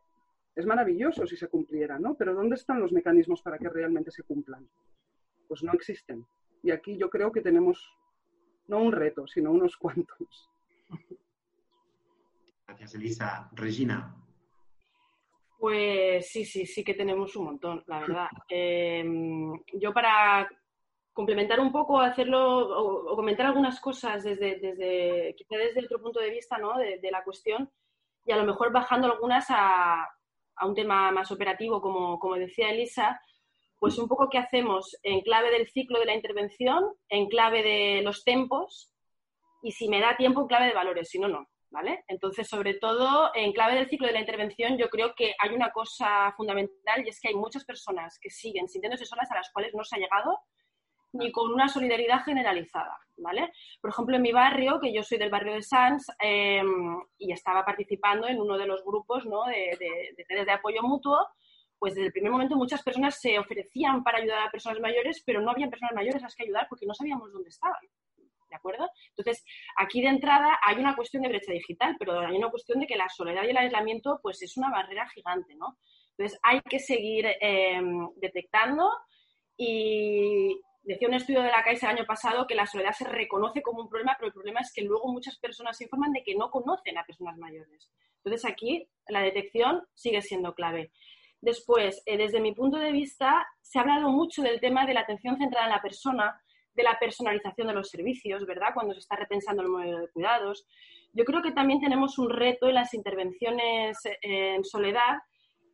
es 0.54 0.64
maravilloso 0.64 1.26
si 1.26 1.36
se 1.36 1.48
cumpliera, 1.48 1.98
¿no? 1.98 2.14
Pero 2.14 2.34
¿dónde 2.34 2.54
están 2.54 2.80
los 2.80 2.92
mecanismos 2.92 3.42
para 3.42 3.58
que 3.58 3.68
realmente 3.68 4.10
se 4.10 4.22
cumplan? 4.22 4.68
Pues 5.48 5.62
no 5.64 5.72
existen. 5.72 6.24
Y 6.62 6.70
aquí 6.70 6.96
yo 6.96 7.10
creo 7.10 7.32
que 7.32 7.40
tenemos 7.40 7.92
no 8.68 8.78
un 8.78 8.92
reto, 8.92 9.26
sino 9.26 9.50
unos 9.50 9.76
cuantos. 9.76 10.50
Gracias, 12.66 12.94
Elisa. 12.94 13.48
Regina. 13.52 14.14
Pues 15.58 16.30
sí, 16.30 16.44
sí, 16.44 16.66
sí 16.66 16.84
que 16.84 16.94
tenemos 16.94 17.34
un 17.36 17.44
montón, 17.46 17.84
la 17.86 18.00
verdad. 18.00 18.28
Em, 18.48 19.52
yo 19.74 19.92
para 19.92 20.48
complementar 21.12 21.60
un 21.60 21.72
poco, 21.72 21.98
hacerlo 21.98 22.68
o, 22.78 23.16
comentar 23.16 23.46
algunas 23.46 23.80
cosas 23.80 24.22
desde, 24.22 24.58
desde, 24.60 25.34
quizá 25.34 25.56
desde 25.56 25.84
otro 25.84 26.00
punto 26.02 26.20
de 26.20 26.30
vista 26.30 26.58
¿no? 26.58 26.76
de, 26.76 27.10
la 27.10 27.24
cuestión 27.24 27.70
y 28.26 28.32
a 28.32 28.36
lo 28.36 28.44
mejor 28.44 28.70
bajando 28.70 29.06
algunas 29.06 29.46
a, 29.48 30.04
a 30.56 30.66
un 30.66 30.74
tema 30.74 31.10
más 31.12 31.32
operativo, 31.32 31.80
como, 31.80 32.18
como, 32.18 32.34
decía 32.34 32.68
Elisa, 32.68 33.18
pues 33.78 33.98
un 33.98 34.08
poco 34.08 34.28
qué 34.28 34.36
hacemos 34.36 34.94
en 35.02 35.22
clave 35.22 35.50
del 35.50 35.68
ciclo 35.68 35.98
de 36.00 36.06
la 36.06 36.14
intervención, 36.14 36.84
en 37.08 37.28
clave 37.28 37.62
de 37.62 38.02
los 38.02 38.22
tempos 38.22 38.92
y 39.62 39.72
si 39.72 39.88
me 39.88 40.00
da 40.00 40.16
tiempo 40.16 40.42
en 40.42 40.48
clave 40.48 40.66
de 40.66 40.74
valores, 40.74 41.08
si 41.08 41.18
no, 41.18 41.28
no. 41.28 41.48
Entonces, 42.08 42.48
sobre 42.48 42.74
todo, 42.74 43.30
en 43.34 43.52
clave 43.52 43.74
del 43.74 43.88
ciclo 43.88 44.06
de 44.06 44.12
la 44.12 44.20
intervención, 44.20 44.78
yo 44.78 44.88
creo 44.88 45.14
que 45.14 45.34
hay 45.38 45.54
una 45.54 45.70
cosa 45.70 46.32
fundamental 46.36 47.04
y 47.04 47.08
es 47.08 47.20
que 47.20 47.28
hay 47.28 47.34
muchas 47.34 47.64
personas 47.64 48.18
que 48.20 48.30
siguen 48.30 48.68
sintiéndose 48.68 49.04
solas 49.04 49.30
a 49.30 49.36
las 49.36 49.50
cuales 49.52 49.74
no 49.74 49.84
se 49.84 49.96
ha 49.96 49.98
llegado 49.98 50.40
ni 51.12 51.32
con 51.32 51.52
una 51.52 51.68
solidaridad 51.68 52.24
generalizada, 52.24 52.98
¿vale? 53.16 53.52
Por 53.80 53.90
ejemplo, 53.90 54.16
en 54.16 54.22
mi 54.22 54.32
barrio, 54.32 54.80
que 54.80 54.92
yo 54.92 55.02
soy 55.02 55.18
del 55.18 55.30
barrio 55.30 55.54
de 55.54 55.62
Sans, 55.62 56.06
em, 56.18 56.98
y 57.18 57.32
estaba 57.32 57.64
participando 57.64 58.26
en 58.26 58.40
uno 58.40 58.58
de 58.58 58.66
los 58.66 58.84
grupos 58.84 59.24
de, 59.24 59.76
de, 59.78 60.24
redes 60.28 60.46
de 60.46 60.52
apoyo 60.52 60.82
mutuo, 60.82 61.18
pues 61.78 61.94
desde 61.94 62.08
el 62.08 62.12
primer 62.12 62.32
momento 62.32 62.56
muchas 62.56 62.82
personas 62.82 63.20
se 63.20 63.38
ofrecían 63.38 64.02
para 64.02 64.18
ayudar 64.18 64.46
a 64.46 64.50
personas 64.50 64.80
mayores, 64.80 65.22
pero 65.24 65.40
no 65.40 65.50
habían 65.50 65.70
personas 65.70 65.94
mayores 65.94 66.22
a 66.22 66.26
las 66.26 66.34
que 66.34 66.44
ayudar 66.44 66.66
porque 66.68 66.86
no 66.86 66.94
sabíamos 66.94 67.32
dónde 67.32 67.48
estaban. 67.50 67.80
¿De 68.56 68.58
acuerdo? 68.58 68.88
Entonces, 69.16 69.44
aquí 69.76 70.00
de 70.00 70.08
entrada 70.08 70.58
hay 70.64 70.76
una 70.76 70.96
cuestión 70.96 71.22
de 71.22 71.28
brecha 71.28 71.52
digital, 71.52 71.96
pero 71.98 72.20
hay 72.20 72.36
una 72.36 72.50
cuestión 72.50 72.80
de 72.80 72.86
que 72.86 72.96
la 72.96 73.08
soledad 73.08 73.44
y 73.44 73.50
el 73.50 73.56
aislamiento, 73.56 74.18
pues 74.22 74.42
es 74.42 74.56
una 74.56 74.70
barrera 74.70 75.08
gigante, 75.10 75.54
¿no? 75.54 75.78
Entonces, 76.16 76.38
hay 76.42 76.60
que 76.62 76.78
seguir 76.78 77.26
em, 77.40 78.08
detectando 78.16 78.90
y 79.56 80.60
decía 80.82 81.08
un 81.08 81.14
estudio 81.14 81.42
de 81.42 81.50
la 81.50 81.62
Caixa 81.62 81.90
el 81.90 81.98
año 81.98 82.06
pasado 82.06 82.46
que 82.46 82.54
la 82.54 82.66
soledad 82.66 82.92
se 82.92 83.04
reconoce 83.04 83.60
como 83.60 83.82
un 83.82 83.88
problema, 83.88 84.16
pero 84.18 84.28
el 84.28 84.34
problema 84.34 84.60
es 84.60 84.72
que 84.72 84.82
luego 84.82 85.12
muchas 85.12 85.38
personas 85.38 85.76
se 85.76 85.84
informan 85.84 86.12
de 86.12 86.22
que 86.22 86.34
no 86.34 86.50
conocen 86.50 86.96
a 86.96 87.04
personas 87.04 87.36
mayores. 87.36 87.90
Entonces, 88.24 88.50
aquí 88.50 88.88
la 89.08 89.20
detección 89.20 89.82
sigue 89.94 90.22
siendo 90.22 90.54
clave. 90.54 90.90
Después, 91.40 92.02
eh, 92.06 92.16
desde 92.16 92.40
mi 92.40 92.52
punto 92.54 92.78
de 92.78 92.92
vista, 92.92 93.46
se 93.60 93.78
ha 93.78 93.82
hablado 93.82 94.10
mucho 94.10 94.42
del 94.42 94.60
tema 94.60 94.86
de 94.86 94.94
la 94.94 95.00
atención 95.00 95.36
centrada 95.36 95.66
en 95.66 95.72
la 95.72 95.82
persona, 95.82 96.40
de 96.76 96.82
la 96.82 96.98
personalización 96.98 97.68
de 97.68 97.72
los 97.72 97.88
servicios, 97.88 98.44
¿verdad? 98.46 98.74
Cuando 98.74 98.92
se 98.92 99.00
está 99.00 99.16
repensando 99.16 99.62
el 99.62 99.68
modelo 99.68 99.98
de 99.98 100.08
cuidados. 100.08 100.66
Yo 101.12 101.24
creo 101.24 101.42
que 101.42 101.52
también 101.52 101.80
tenemos 101.80 102.18
un 102.18 102.28
reto 102.28 102.68
en 102.68 102.74
las 102.74 102.92
intervenciones 102.92 104.04
eh, 104.04 104.54
en 104.54 104.64
soledad 104.64 105.16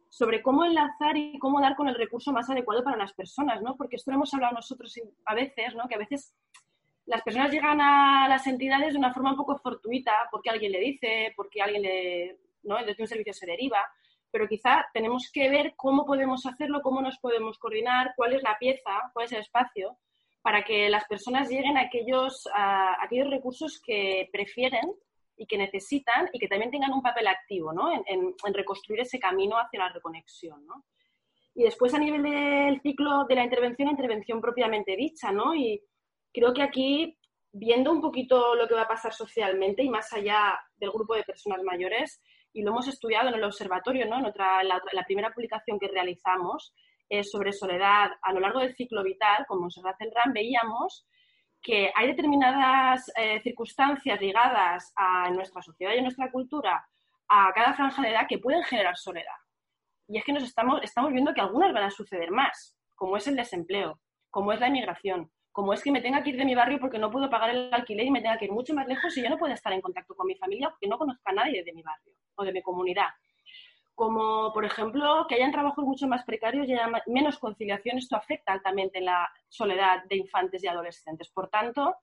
sobre 0.08 0.42
cómo 0.42 0.64
enlazar 0.64 1.16
y 1.16 1.38
cómo 1.38 1.60
dar 1.60 1.74
con 1.74 1.88
el 1.88 1.96
recurso 1.96 2.32
más 2.32 2.48
adecuado 2.48 2.84
para 2.84 2.96
las 2.96 3.12
personas, 3.14 3.60
¿no? 3.62 3.76
Porque 3.76 3.96
esto 3.96 4.10
lo 4.10 4.18
hemos 4.18 4.32
hablado 4.34 4.54
nosotros 4.54 4.94
a 5.24 5.34
veces, 5.34 5.74
¿no? 5.74 5.88
Que 5.88 5.96
a 5.96 5.98
veces 5.98 6.34
las 7.06 7.22
personas 7.22 7.50
llegan 7.50 7.80
a 7.80 8.28
las 8.28 8.46
entidades 8.46 8.92
de 8.92 8.98
una 8.98 9.12
forma 9.12 9.30
un 9.30 9.36
poco 9.36 9.58
fortuita, 9.58 10.12
porque 10.30 10.50
alguien 10.50 10.72
le 10.72 10.80
dice, 10.80 11.32
porque 11.34 11.62
alguien 11.62 11.82
le, 11.82 12.38
¿no? 12.62 12.76
Desde 12.84 13.02
un 13.02 13.08
servicio 13.08 13.32
se 13.32 13.46
deriva, 13.46 13.90
pero 14.30 14.46
quizá 14.46 14.86
tenemos 14.94 15.30
que 15.32 15.50
ver 15.50 15.74
cómo 15.76 16.06
podemos 16.06 16.46
hacerlo, 16.46 16.82
cómo 16.82 17.02
nos 17.02 17.18
podemos 17.18 17.58
coordinar, 17.58 18.12
cuál 18.14 18.34
es 18.34 18.42
la 18.42 18.56
pieza, 18.58 19.10
cuál 19.12 19.26
es 19.26 19.32
el 19.32 19.40
espacio, 19.40 19.98
para 20.42 20.64
que 20.64 20.90
las 20.90 21.04
personas 21.04 21.48
lleguen 21.48 21.76
a 21.76 21.82
aquellos, 21.82 22.48
aquellos 22.52 23.30
recursos 23.30 23.80
que 23.84 24.28
prefieren 24.32 24.92
y 25.36 25.46
que 25.46 25.56
necesitan 25.56 26.28
y 26.32 26.38
que 26.38 26.48
también 26.48 26.70
tengan 26.70 26.92
un 26.92 27.02
papel 27.02 27.28
activo 27.28 27.72
¿no? 27.72 27.92
en, 27.92 28.34
reconstruir 28.52 29.00
ese 29.00 29.20
camino 29.20 29.56
hacia 29.56 29.80
la 29.80 29.88
reconexión. 29.88 30.66
¿no? 30.66 30.84
Y 31.54 31.62
después 31.62 31.94
a 31.94 31.98
nivel 31.98 32.22
del 32.22 32.80
ciclo 32.82 33.24
de 33.28 33.36
la 33.36 33.44
intervención, 33.44 33.88
intervención 33.88 34.40
propiamente 34.40 34.96
dicha, 34.96 35.30
¿no? 35.30 35.54
Y 35.54 35.82
creo 36.32 36.54
que 36.54 36.62
aquí, 36.62 37.18
viendo 37.52 37.92
un 37.92 38.00
poquito 38.00 38.54
lo 38.54 38.66
que 38.66 38.74
va 38.74 38.82
a 38.82 38.88
pasar 38.88 39.12
socialmente 39.12 39.82
y 39.82 39.90
más 39.90 40.12
allá 40.14 40.58
del 40.76 40.90
grupo 40.90 41.14
de 41.14 41.24
personas 41.24 41.62
mayores, 41.62 42.22
y 42.54 42.62
lo 42.62 42.70
hemos 42.70 42.88
estudiado 42.88 43.28
en 43.28 43.34
el 43.34 43.44
observatorio, 43.44 44.06
¿no? 44.06 44.18
En 44.18 44.24
otra, 44.24 44.62
la 44.64 45.04
primera 45.06 45.30
publicación 45.30 45.78
que 45.78 45.88
realizamos, 45.88 46.72
eh, 47.12 47.24
sobre 47.24 47.52
soledad 47.52 48.10
a 48.22 48.32
lo 48.32 48.40
largo 48.40 48.60
del 48.60 48.74
ciclo 48.74 49.02
vital, 49.02 49.44
como 49.46 49.66
el 49.66 50.12
RAM, 50.14 50.32
veíamos 50.32 51.06
que 51.60 51.92
hay 51.94 52.06
determinadas 52.06 53.12
eh, 53.16 53.38
circunstancias 53.42 54.18
ligadas 54.18 54.94
a 54.96 55.28
nuestra 55.28 55.60
sociedad 55.60 55.92
y 55.92 55.98
a 55.98 56.02
nuestra 56.02 56.30
cultura, 56.32 56.88
a 57.28 57.52
cada 57.54 57.74
franja 57.74 58.00
de 58.00 58.12
edad, 58.12 58.26
que 58.26 58.38
pueden 58.38 58.62
generar 58.64 58.96
soledad. 58.96 59.36
Y 60.08 60.16
es 60.16 60.24
que 60.24 60.32
nos 60.32 60.42
estamos, 60.42 60.80
estamos 60.82 61.12
viendo 61.12 61.34
que 61.34 61.42
algunas 61.42 61.74
van 61.74 61.84
a 61.84 61.90
suceder 61.90 62.30
más, 62.30 62.78
como 62.94 63.18
es 63.18 63.26
el 63.26 63.36
desempleo, 63.36 64.00
como 64.30 64.50
es 64.54 64.60
la 64.60 64.68
inmigración, 64.68 65.30
como 65.52 65.74
es 65.74 65.82
que 65.82 65.92
me 65.92 66.00
tenga 66.00 66.22
que 66.22 66.30
ir 66.30 66.38
de 66.38 66.46
mi 66.46 66.54
barrio 66.54 66.80
porque 66.80 66.98
no 66.98 67.10
puedo 67.10 67.28
pagar 67.28 67.50
el 67.50 67.74
alquiler 67.74 68.06
y 68.06 68.10
me 68.10 68.22
tenga 68.22 68.38
que 68.38 68.46
ir 68.46 68.52
mucho 68.52 68.72
más 68.72 68.88
lejos 68.88 69.14
y 69.18 69.22
yo 69.22 69.28
no 69.28 69.36
puedo 69.36 69.52
estar 69.52 69.74
en 69.74 69.82
contacto 69.82 70.14
con 70.14 70.26
mi 70.26 70.36
familia 70.36 70.70
porque 70.70 70.88
no 70.88 70.96
conozco 70.96 71.22
a 71.26 71.32
nadie 71.32 71.62
de 71.62 71.74
mi 71.74 71.82
barrio 71.82 72.14
o 72.36 72.42
de 72.42 72.52
mi 72.52 72.62
comunidad. 72.62 73.08
Como, 73.94 74.52
por 74.52 74.64
ejemplo, 74.64 75.26
que 75.28 75.34
hayan 75.36 75.52
trabajos 75.52 75.84
mucho 75.84 76.08
más 76.08 76.24
precarios 76.24 76.66
y 76.66 76.72
haya 76.72 76.90
menos 77.06 77.38
conciliación, 77.38 77.98
esto 77.98 78.16
afecta 78.16 78.52
altamente 78.52 79.00
la 79.00 79.30
soledad 79.48 80.04
de 80.08 80.16
infantes 80.16 80.64
y 80.64 80.68
adolescentes. 80.68 81.28
Por 81.28 81.48
tanto, 81.48 81.96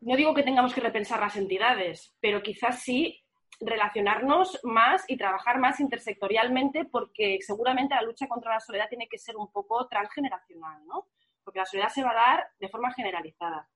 no 0.00 0.16
digo 0.16 0.34
que 0.34 0.42
tengamos 0.42 0.74
que 0.74 0.80
repensar 0.80 1.20
las 1.20 1.36
entidades, 1.36 2.14
pero 2.20 2.42
quizás 2.42 2.80
sí 2.80 3.22
relacionarnos 3.60 4.60
más 4.62 5.04
y 5.08 5.16
trabajar 5.16 5.58
más 5.58 5.80
intersectorialmente 5.80 6.86
porque 6.86 7.38
seguramente 7.40 7.94
la 7.94 8.02
lucha 8.02 8.26
contra 8.26 8.54
la 8.54 8.60
soledad 8.60 8.88
tiene 8.88 9.08
que 9.08 9.18
ser 9.18 9.36
un 9.36 9.50
poco 9.50 9.86
transgeneracional, 9.86 10.86
¿no? 10.86 11.08
porque 11.44 11.58
la 11.58 11.66
soledad 11.66 11.88
se 11.88 12.02
va 12.02 12.10
a 12.10 12.14
dar 12.14 12.48
de 12.58 12.68
forma 12.68 12.92
generalizada. 12.92 13.68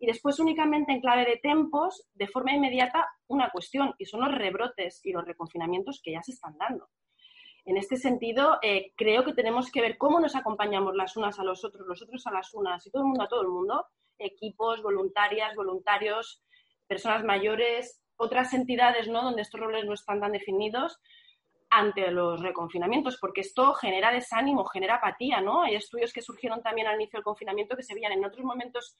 Y 0.00 0.06
después 0.06 0.40
únicamente 0.40 0.92
en 0.92 1.00
clave 1.00 1.24
de 1.24 1.36
tempos, 1.36 2.08
de 2.14 2.26
forma 2.26 2.52
inmediata, 2.52 3.06
una 3.28 3.50
cuestión, 3.50 3.94
y 3.98 4.06
son 4.06 4.22
los 4.22 4.34
rebrotes 4.34 5.00
y 5.04 5.12
los 5.12 5.24
reconfinamientos 5.24 6.00
que 6.02 6.12
ya 6.12 6.22
se 6.22 6.32
están 6.32 6.56
dando. 6.58 6.88
En 7.64 7.76
este 7.76 7.96
sentido, 7.96 8.58
eh, 8.62 8.92
creo 8.96 9.24
que 9.24 9.34
tenemos 9.34 9.70
que 9.70 9.82
ver 9.82 9.98
cómo 9.98 10.18
nos 10.18 10.34
acompañamos 10.34 10.96
las 10.96 11.16
unas 11.16 11.38
a 11.38 11.44
los 11.44 11.64
otros, 11.64 11.86
los 11.86 12.02
otros 12.02 12.26
a 12.26 12.32
las 12.32 12.52
unas 12.54 12.84
y 12.86 12.90
todo 12.90 13.02
el 13.02 13.08
mundo 13.08 13.24
a 13.24 13.28
todo 13.28 13.42
el 13.42 13.48
mundo, 13.48 13.86
equipos, 14.18 14.82
voluntarias, 14.82 15.54
voluntarios, 15.54 16.42
personas 16.86 17.22
mayores, 17.22 18.02
otras 18.16 18.52
entidades 18.54 19.08
¿no? 19.08 19.22
donde 19.22 19.42
estos 19.42 19.60
roles 19.60 19.84
no 19.84 19.94
están 19.94 20.20
tan 20.20 20.32
definidos, 20.32 20.98
ante 21.70 22.10
los 22.10 22.40
reconfinamientos, 22.40 23.16
porque 23.20 23.42
esto 23.42 23.74
genera 23.74 24.10
desánimo, 24.10 24.64
genera 24.64 24.96
apatía, 24.96 25.40
¿no? 25.40 25.62
Hay 25.62 25.76
estudios 25.76 26.12
que 26.12 26.20
surgieron 26.20 26.62
también 26.62 26.88
al 26.88 26.96
inicio 26.96 27.18
del 27.18 27.24
confinamiento 27.24 27.76
que 27.76 27.84
se 27.84 27.94
veían 27.94 28.10
en 28.10 28.24
otros 28.24 28.44
momentos 28.44 28.96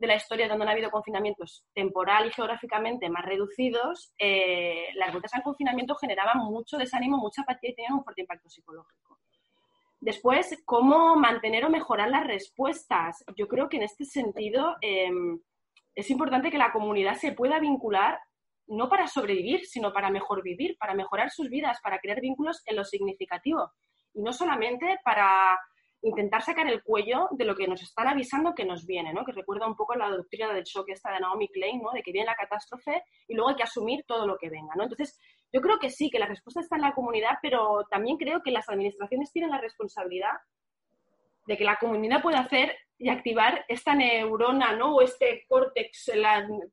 de 0.00 0.06
la 0.06 0.16
historia 0.16 0.48
donde 0.48 0.64
no 0.64 0.70
ha 0.70 0.72
habido 0.72 0.90
confinamientos 0.90 1.62
temporal 1.74 2.26
y 2.26 2.32
geográficamente 2.32 3.10
más 3.10 3.22
reducidos, 3.26 4.14
eh, 4.18 4.86
las 4.94 5.10
vueltas 5.12 5.34
al 5.34 5.42
confinamiento 5.42 5.94
generaban 5.94 6.38
mucho 6.38 6.78
desánimo, 6.78 7.18
mucha 7.18 7.42
apatía 7.42 7.70
y 7.70 7.74
tenían 7.74 7.92
un 7.92 8.02
fuerte 8.02 8.22
impacto 8.22 8.48
psicológico. 8.48 9.18
Después, 10.00 10.62
¿cómo 10.64 11.16
mantener 11.16 11.66
o 11.66 11.70
mejorar 11.70 12.08
las 12.08 12.26
respuestas? 12.26 13.22
Yo 13.36 13.46
creo 13.46 13.68
que 13.68 13.76
en 13.76 13.82
este 13.82 14.06
sentido 14.06 14.76
em, 14.80 15.38
es 15.94 16.10
importante 16.10 16.50
que 16.50 16.56
la 16.56 16.72
comunidad 16.72 17.16
se 17.16 17.32
pueda 17.32 17.58
vincular 17.58 18.18
no 18.68 18.88
para 18.88 19.06
sobrevivir, 19.06 19.66
sino 19.66 19.92
para 19.92 20.08
mejor 20.08 20.42
vivir, 20.42 20.78
para 20.78 20.94
mejorar 20.94 21.30
sus 21.30 21.50
vidas, 21.50 21.78
para 21.82 21.98
crear 21.98 22.22
vínculos 22.22 22.62
en 22.64 22.76
lo 22.76 22.84
significativo. 22.84 23.70
Y 24.14 24.22
no 24.22 24.32
solamente 24.32 24.98
para 25.04 25.58
intentar 26.02 26.42
sacar 26.42 26.66
el 26.66 26.82
cuello 26.82 27.28
de 27.32 27.44
lo 27.44 27.54
que 27.54 27.68
nos 27.68 27.82
están 27.82 28.08
avisando 28.08 28.54
que 28.54 28.64
nos 28.64 28.86
viene, 28.86 29.12
¿no? 29.12 29.24
Que 29.24 29.32
recuerda 29.32 29.66
un 29.66 29.76
poco 29.76 29.94
la 29.94 30.08
doctrina 30.08 30.52
del 30.52 30.64
shock 30.64 30.88
esta 30.88 31.12
de 31.12 31.20
Naomi 31.20 31.48
Klein, 31.48 31.82
¿no? 31.82 31.92
De 31.92 32.02
que 32.02 32.12
viene 32.12 32.26
la 32.26 32.34
catástrofe 32.34 33.02
y 33.28 33.34
luego 33.34 33.50
hay 33.50 33.56
que 33.56 33.62
asumir 33.62 34.04
todo 34.06 34.26
lo 34.26 34.38
que 34.38 34.48
venga, 34.48 34.74
¿no? 34.76 34.84
Entonces, 34.84 35.18
yo 35.52 35.60
creo 35.60 35.78
que 35.78 35.90
sí, 35.90 36.10
que 36.10 36.18
la 36.18 36.26
respuesta 36.26 36.60
está 36.60 36.76
en 36.76 36.82
la 36.82 36.94
comunidad, 36.94 37.38
pero 37.42 37.86
también 37.90 38.16
creo 38.16 38.42
que 38.42 38.50
las 38.50 38.68
administraciones 38.68 39.32
tienen 39.32 39.50
la 39.50 39.60
responsabilidad 39.60 40.32
de 41.46 41.56
que 41.56 41.64
la 41.64 41.76
comunidad 41.76 42.22
pueda 42.22 42.40
hacer 42.40 42.76
y 42.96 43.08
activar 43.08 43.64
esta 43.68 43.94
neurona, 43.94 44.76
¿no? 44.76 44.94
O 44.94 45.02
este 45.02 45.44
córtex 45.48 46.12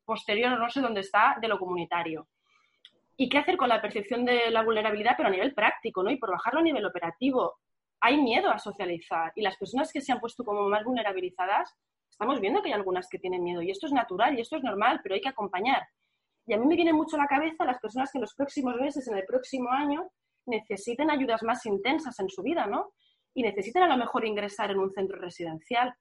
posterior, 0.05 0.59
no 0.59 0.69
sé 0.69 0.81
dónde 0.81 1.01
está, 1.01 1.37
de 1.41 1.47
lo 1.47 1.57
comunitario. 1.57 2.27
¿Y 3.15 3.29
qué 3.29 3.39
hacer 3.39 3.57
con 3.57 3.69
la 3.69 3.81
percepción 3.81 4.25
de 4.25 4.51
la 4.51 4.61
vulnerabilidad, 4.61 5.15
pero 5.17 5.29
a 5.29 5.31
nivel 5.31 5.53
práctico, 5.53 6.03
¿no? 6.03 6.11
Y 6.11 6.17
por 6.17 6.29
bajarlo 6.29 6.59
a 6.59 6.63
nivel 6.63 6.85
operativo. 6.85 7.57
Hay 8.01 8.21
miedo 8.21 8.49
a 8.49 8.59
socializar 8.59 9.31
y 9.35 9.41
las 9.41 9.57
personas 9.57 9.91
que 9.91 10.01
se 10.01 10.11
han 10.11 10.19
puesto 10.19 10.43
como 10.43 10.67
más 10.69 10.83
vulnerabilizadas, 10.83 11.75
estamos 12.09 12.39
viendo 12.39 12.61
que 12.61 12.69
hay 12.69 12.73
algunas 12.73 13.07
que 13.09 13.19
tienen 13.19 13.43
miedo 13.43 13.61
y 13.61 13.71
esto 13.71 13.87
es 13.87 13.91
natural 13.91 14.37
y 14.37 14.41
esto 14.41 14.57
es 14.57 14.63
normal, 14.63 14.99
pero 15.03 15.15
hay 15.15 15.21
que 15.21 15.29
acompañar. 15.29 15.87
Y 16.45 16.53
a 16.53 16.57
mí 16.57 16.65
me 16.65 16.75
viene 16.75 16.93
mucho 16.93 17.17
a 17.17 17.19
la 17.19 17.27
cabeza 17.27 17.65
las 17.65 17.79
personas 17.79 18.11
que 18.11 18.17
en 18.17 18.21
los 18.21 18.33
próximos 18.33 18.75
meses, 18.75 19.07
en 19.07 19.17
el 19.17 19.25
próximo 19.25 19.69
año, 19.69 20.09
necesiten 20.45 21.11
ayudas 21.11 21.43
más 21.43 21.65
intensas 21.65 22.17
en 22.19 22.29
su 22.29 22.41
vida, 22.41 22.65
¿no? 22.67 22.93
Y 23.33 23.43
necesiten 23.43 23.83
a 23.83 23.87
lo 23.87 23.97
mejor 23.97 24.25
ingresar 24.25 24.71
en 24.71 24.79
un 24.79 24.91
centro 24.91 25.17
residencial 25.19 25.93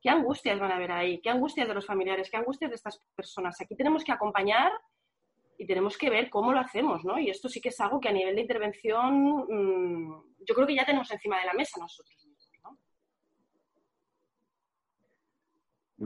qué 0.00 0.10
angustias 0.10 0.58
van 0.60 0.70
a 0.70 0.76
haber 0.76 0.92
ahí, 0.92 1.20
qué 1.20 1.30
angustias 1.30 1.66
de 1.66 1.74
los 1.74 1.86
familiares, 1.86 2.30
qué 2.30 2.36
angustias 2.36 2.70
de 2.70 2.76
estas 2.76 3.02
personas. 3.16 3.60
Aquí 3.60 3.74
tenemos 3.74 4.04
que 4.04 4.12
acompañar 4.12 4.72
y 5.58 5.66
tenemos 5.66 5.98
que 5.98 6.08
ver 6.08 6.30
cómo 6.30 6.52
lo 6.52 6.60
hacemos, 6.60 7.04
¿no? 7.04 7.18
Y 7.18 7.30
esto 7.30 7.48
sí 7.48 7.60
que 7.60 7.70
es 7.70 7.80
algo 7.80 8.00
que 8.00 8.08
a 8.08 8.12
nivel 8.12 8.36
de 8.36 8.42
intervención 8.42 9.44
mm, 9.48 10.22
yo 10.46 10.54
creo 10.54 10.66
que 10.66 10.76
ya 10.76 10.86
tenemos 10.86 11.10
encima 11.10 11.40
de 11.40 11.46
la 11.46 11.52
mesa 11.52 11.80
nosotros 11.80 12.24
mismos, 12.24 12.50
¿no? 12.62 12.78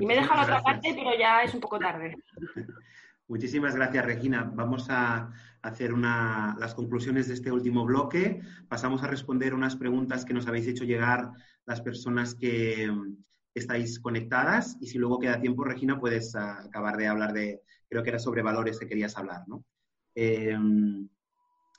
y 0.00 0.07
me 0.07 0.14
he 0.14 0.16
dejado 0.16 0.36
la 0.36 0.44
otra 0.44 0.62
parte, 0.62 0.94
pero 0.94 1.16
ya 1.18 1.42
es 1.42 1.53
un 1.53 1.61
poco 1.61 1.78
tarde. 1.78 2.16
Muchísimas 3.28 3.76
gracias, 3.76 4.05
Regina. 4.05 4.50
Vamos 4.55 4.88
a 4.90 5.30
hacer 5.61 5.92
las 5.92 6.74
conclusiones 6.74 7.28
de 7.28 7.34
este 7.34 7.53
último 7.53 7.84
bloque. 7.84 8.40
Pasamos 8.68 9.03
a 9.03 9.07
responder 9.07 9.55
unas 9.55 9.76
preguntas 9.76 10.24
que 10.24 10.34
nos 10.34 10.46
habéis 10.46 10.66
hecho 10.66 10.84
llegar 10.84 11.30
las 11.66 11.80
personas 11.80 12.34
que, 12.34 12.90
estáis 13.55 14.00
conectadas 14.00 14.78
y 14.80 14.86
si 14.86 14.96
luego 14.96 15.18
queda 15.18 15.38
tiempo, 15.38 15.62
Regina, 15.62 16.00
puedes 16.00 16.34
ah, 16.34 16.62
acabar 16.64 16.96
de 16.96 17.07
hablar 17.07 17.34
de, 17.34 17.61
creo 17.93 18.03
que 18.03 18.09
era 18.09 18.18
sobre 18.18 18.40
valores 18.40 18.78
que 18.78 18.86
querías 18.86 19.18
hablar, 19.18 19.47
¿no? 19.47 19.66
Em, 20.14 21.07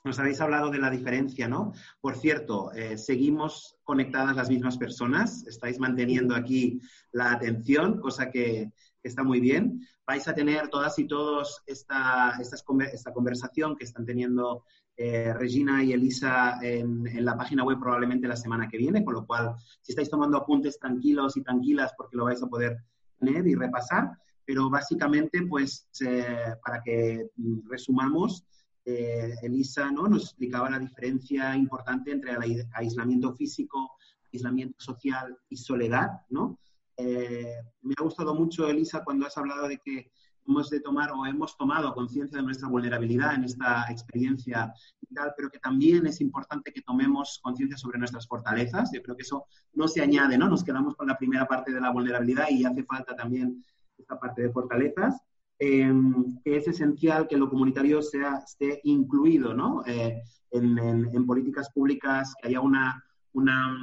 nos 0.04 0.18
habéis 0.20 0.40
hablado 0.40 0.70
de 0.70 0.78
la 0.78 0.88
diferencia, 0.88 1.48
¿no? 1.48 1.72
Por 2.00 2.14
cierto, 2.14 2.72
eh, 2.72 2.96
seguimos 2.96 3.78
conectadas 3.82 4.36
las 4.36 4.48
mismas 4.48 4.78
personas, 4.78 5.44
estáis 5.48 5.80
manteniendo 5.80 6.36
aquí 6.36 6.80
la 7.10 7.32
atención, 7.32 8.00
cosa 8.00 8.30
que, 8.30 8.70
está 9.02 9.22
muy 9.22 9.38
bien. 9.38 9.86
Vais 10.06 10.26
a 10.28 10.34
tener 10.34 10.68
todas 10.68 10.98
y 10.98 11.06
todos 11.06 11.62
esta, 11.66 12.38
esta 12.40 13.12
conversación 13.12 13.76
que 13.76 13.84
están 13.84 14.06
teniendo 14.06 14.64
eh, 14.96 15.34
Regina 15.34 15.84
y 15.84 15.92
Elisa 15.92 16.58
en, 16.62 17.04
la 17.22 17.36
página 17.36 17.64
web 17.64 17.78
probablemente 17.78 18.26
la 18.26 18.36
semana 18.36 18.66
que 18.66 18.78
viene, 18.78 19.04
con 19.04 19.12
lo 19.12 19.26
cual, 19.26 19.56
si 19.82 19.92
estáis 19.92 20.08
tomando 20.08 20.38
apuntes 20.38 20.78
tranquilos 20.78 21.36
y 21.36 21.42
tranquilas, 21.42 21.92
porque 21.98 22.16
lo 22.16 22.24
vais 22.24 22.42
a 22.42 22.46
poder 22.46 22.78
tener 23.18 23.46
y 23.46 23.54
repasar, 23.54 24.16
pero 24.44 24.70
básicamente, 24.70 25.42
pues, 25.42 25.88
eh, 26.00 26.54
para 26.64 26.82
que 26.82 27.30
mm, 27.36 27.68
resumamos, 27.68 28.44
eh, 28.84 29.34
Elisa 29.42 29.90
¿no? 29.90 30.08
nos 30.08 30.24
explicaba 30.24 30.70
la 30.70 30.78
diferencia 30.78 31.56
importante 31.56 32.12
entre 32.12 32.32
el 32.32 32.66
aislamiento 32.74 33.34
físico, 33.34 33.92
aislamiento 34.32 34.76
social 34.78 35.36
y 35.48 35.56
soledad, 35.56 36.08
¿no? 36.28 36.58
me 36.96 37.94
ha 37.98 38.02
gustado 38.04 38.36
mucho, 38.36 38.68
Elisa, 38.68 39.02
cuando 39.02 39.26
has 39.26 39.36
hablado 39.36 39.66
de 39.66 39.78
que 39.78 40.12
hemos 40.46 40.70
de 40.70 40.80
tomar 40.80 41.10
o 41.12 41.26
hemos 41.26 41.56
tomado 41.56 41.94
conciencia 41.94 42.38
de 42.38 42.44
nuestra 42.44 42.68
vulnerabilidad 42.68 43.34
en 43.34 43.44
esta 43.44 43.86
experiencia 43.88 44.72
y 45.00 45.14
tal, 45.14 45.32
pero 45.36 45.50
que 45.50 45.58
también 45.58 46.06
es 46.06 46.20
importante 46.20 46.72
que 46.72 46.82
tomemos 46.82 47.40
conciencia 47.42 47.76
sobre 47.76 47.98
nuestras 47.98 48.26
fortalezas. 48.26 48.90
Yo 48.92 49.02
creo 49.02 49.16
que 49.16 49.22
eso 49.22 49.46
no 49.72 49.88
se 49.88 50.02
añade, 50.02 50.36
¿no? 50.36 50.48
Nos 50.48 50.64
quedamos 50.64 50.96
con 50.96 51.08
la 51.08 51.16
primera 51.16 51.46
parte 51.46 51.72
de 51.72 51.80
la 51.80 51.90
vulnerabilidad 51.90 52.48
y 52.50 52.64
hace 52.64 52.84
falta 52.84 53.16
también 53.16 53.64
esta 53.98 54.18
parte 54.18 54.42
de 54.42 54.52
fortalezas. 54.52 55.20
Em, 55.58 56.40
que 56.42 56.56
es 56.56 56.66
esencial 56.66 57.28
que 57.28 57.36
lo 57.36 57.48
comunitario 57.48 58.02
sea, 58.02 58.42
esté 58.44 58.80
incluido 58.84 59.54
¿no? 59.54 59.84
Eh, 59.86 60.20
en, 60.50 60.78
en, 60.78 61.26
políticas 61.26 61.70
públicas, 61.70 62.34
que 62.40 62.48
haya 62.48 62.60
una, 62.60 63.04
una, 63.32 63.76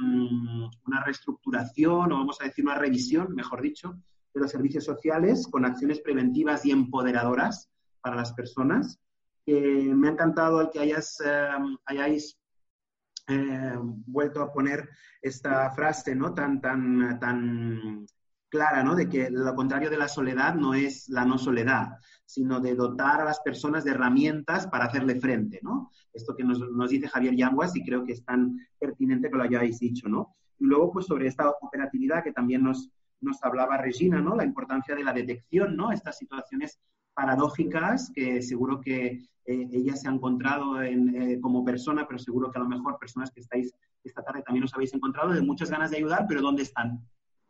una 0.86 1.04
reestructuración 1.04 2.12
o 2.12 2.16
vamos 2.18 2.38
a 2.40 2.44
decir 2.44 2.64
una 2.64 2.78
revisión, 2.78 3.34
mejor 3.34 3.62
dicho, 3.62 3.98
de 4.34 4.40
los 4.40 4.50
servicios 4.50 4.84
sociales 4.84 5.48
con 5.50 5.64
acciones 5.64 6.00
preventivas 6.00 6.64
y 6.66 6.70
empoderadoras 6.72 7.70
para 8.02 8.16
las 8.16 8.32
personas. 8.34 8.98
me 9.46 10.08
ha 10.08 10.12
encantado 10.12 10.60
el 10.60 10.70
que 10.70 10.80
hayas, 10.80 11.20
em, 11.20 11.76
hayáis 11.86 12.38
eh, 13.28 13.78
vuelto 13.80 14.42
a 14.42 14.52
poner 14.52 14.88
esta 15.20 15.70
frase 15.70 16.14
¿no? 16.14 16.34
tan, 16.34 16.60
tan, 16.60 17.18
tan 17.20 18.06
clara, 18.52 18.82
¿no? 18.82 18.94
de 18.94 19.08
que 19.08 19.30
lo 19.30 19.54
contrario 19.54 19.88
de 19.88 19.96
la 19.96 20.08
soledad 20.08 20.54
no 20.54 20.74
es 20.74 21.08
la 21.08 21.24
no 21.24 21.38
soledad, 21.38 21.96
sino 22.26 22.60
de 22.60 22.74
dotar 22.74 23.22
a 23.22 23.24
las 23.24 23.40
personas 23.40 23.82
de 23.82 23.92
herramientas 23.92 24.66
para 24.66 24.84
hacerle 24.84 25.18
frente. 25.18 25.58
¿no? 25.62 25.90
Esto 26.12 26.36
que 26.36 26.44
nos, 26.44 26.90
dice 26.90 27.08
Javier 27.08 27.34
Yanguas 27.34 27.74
y 27.74 27.82
creo 27.82 28.04
que 28.04 28.12
es 28.12 28.22
tan 28.22 28.58
pertinente 28.78 29.30
que 29.30 29.36
lo 29.38 29.44
hayáis 29.44 29.78
dicho. 29.78 30.06
¿no? 30.06 30.36
Y 30.58 30.66
luego, 30.66 30.92
pues 30.92 31.06
sobre 31.06 31.28
esta 31.28 31.48
operatividad 31.48 32.22
que 32.22 32.32
también 32.32 32.62
nos, 32.62 32.90
nos 33.22 33.42
hablaba 33.42 33.78
Regina, 33.78 34.20
¿no? 34.20 34.36
La 34.36 34.44
importancia 34.44 34.94
de 34.94 35.04
la 35.04 35.14
detección, 35.14 35.74
¿no? 35.74 35.90
Estas 35.90 36.18
situaciones 36.18 36.78
paradójicas 37.14 38.12
que 38.14 38.42
seguro 38.42 38.80
que 38.80 39.06
eh, 39.46 39.68
ella 39.72 39.96
se 39.96 40.08
ha 40.08 40.12
encontrado 40.12 40.82
eh, 40.82 41.38
como 41.40 41.64
persona, 41.64 42.06
pero 42.06 42.18
seguro 42.18 42.50
que 42.50 42.58
a 42.58 42.62
lo 42.62 42.68
mejor 42.68 42.98
personas 42.98 43.30
que 43.30 43.40
estáis 43.40 43.74
esta 44.04 44.22
tarde 44.22 44.42
también 44.42 44.64
os 44.64 44.74
habéis 44.74 44.92
encontrado 44.92 45.32
de 45.32 45.40
muchas 45.40 45.70
ganas 45.70 45.90
de 45.90 45.96
ayudar, 45.96 46.26
pero 46.28 46.42
¿dónde 46.42 46.62
están? 46.62 47.00